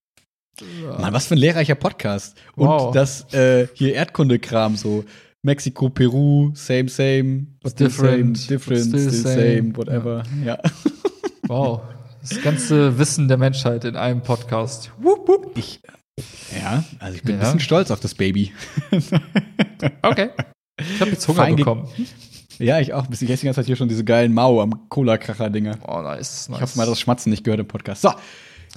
Mann, 1.00 1.14
was 1.14 1.28
für 1.28 1.36
ein 1.36 1.40
lehrreicher 1.40 1.76
Podcast. 1.76 2.36
Und 2.56 2.68
Wow. 2.68 2.92
das 2.94 3.32
äh, 3.34 3.68
hier 3.74 3.94
Erdkundekram 3.94 4.76
so. 4.76 5.04
Mexiko, 5.46 5.90
Peru, 5.90 6.52
same, 6.56 6.88
same, 6.88 7.48
Different, 7.78 8.38
same, 8.38 8.48
different, 8.48 8.86
still, 8.88 9.10
still 9.10 9.12
same, 9.12 9.58
same. 9.58 9.78
whatever. 9.78 10.24
Ja. 10.46 10.58
Wow. 11.48 11.82
Das 12.28 12.42
ganze 12.42 12.98
Wissen 12.98 13.28
der 13.28 13.38
Menschheit 13.38 13.84
in 13.84 13.96
einem 13.98 14.22
Podcast. 14.24 14.92
Wupp, 14.98 15.28
wupp. 15.28 15.58
Ich, 15.58 15.82
ja, 16.58 16.84
also 17.00 17.16
ich 17.18 17.24
bin 17.24 17.36
ein 17.36 17.40
Ja. 17.42 17.46
bisschen 17.46 17.60
stolz 17.60 17.92
auf 17.92 18.00
das 18.00 18.16
Baby. 18.16 18.54
Okay. 20.02 20.30
Ich 20.80 21.02
habe 21.02 21.12
jetzt 21.12 21.28
Hunger 21.28 21.44
Fein 21.44 21.56
bekommen. 21.58 21.88
ja, 22.58 22.80
ich 22.80 22.94
auch. 22.94 23.06
Ich 23.10 23.12
esse 23.24 23.26
die 23.26 23.46
ganze 23.46 23.60
Zeit 23.60 23.66
hier 23.66 23.76
schon 23.76 23.90
diese 23.90 24.04
geilen 24.06 24.34
Mau 24.34 24.62
am 24.62 24.88
Cola-Kracher-Dinger. 24.90 25.78
Oh, 25.88 26.02
nice, 26.02 26.48
nice. 26.50 26.58
Ich 26.58 26.62
hoffe 26.62 26.78
mal, 26.78 26.86
das 26.86 27.00
Schmatzen 27.00 27.30
nicht 27.32 27.44
gehört 27.44 27.60
im 27.60 27.68
Podcast. 27.68 28.02
So, 28.02 28.12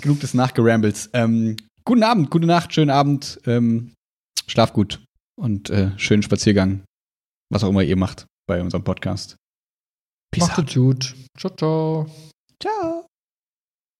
genug 0.01 0.19
des 0.21 0.35
Nachgerambles. 0.35 1.11
Ähm, 1.13 1.57
guten 1.85 2.03
Abend, 2.03 2.31
gute 2.31 2.47
Nacht, 2.47 2.75
schönen 2.75 2.91
Abend. 2.91 3.41
Ähm, 3.47 3.93
schlaf 4.49 4.73
gut 4.73 5.01
und 5.41 5.71
äh, 5.71 5.91
schönen 5.97 6.23
Spaziergang. 6.25 6.83
Was 7.53 7.63
auch 7.63 7.69
immer 7.69 7.83
ihr 7.83 7.97
macht 7.97 8.27
bei 8.49 8.61
unserem 8.61 8.83
Podcast. 8.83 9.37
Peace 10.33 10.49
Macht 10.49 10.69
es 10.69 10.75
gut. 10.75 11.15
Ciao, 11.39 11.55
ciao. 11.55 12.07
Ciao. 12.61 13.06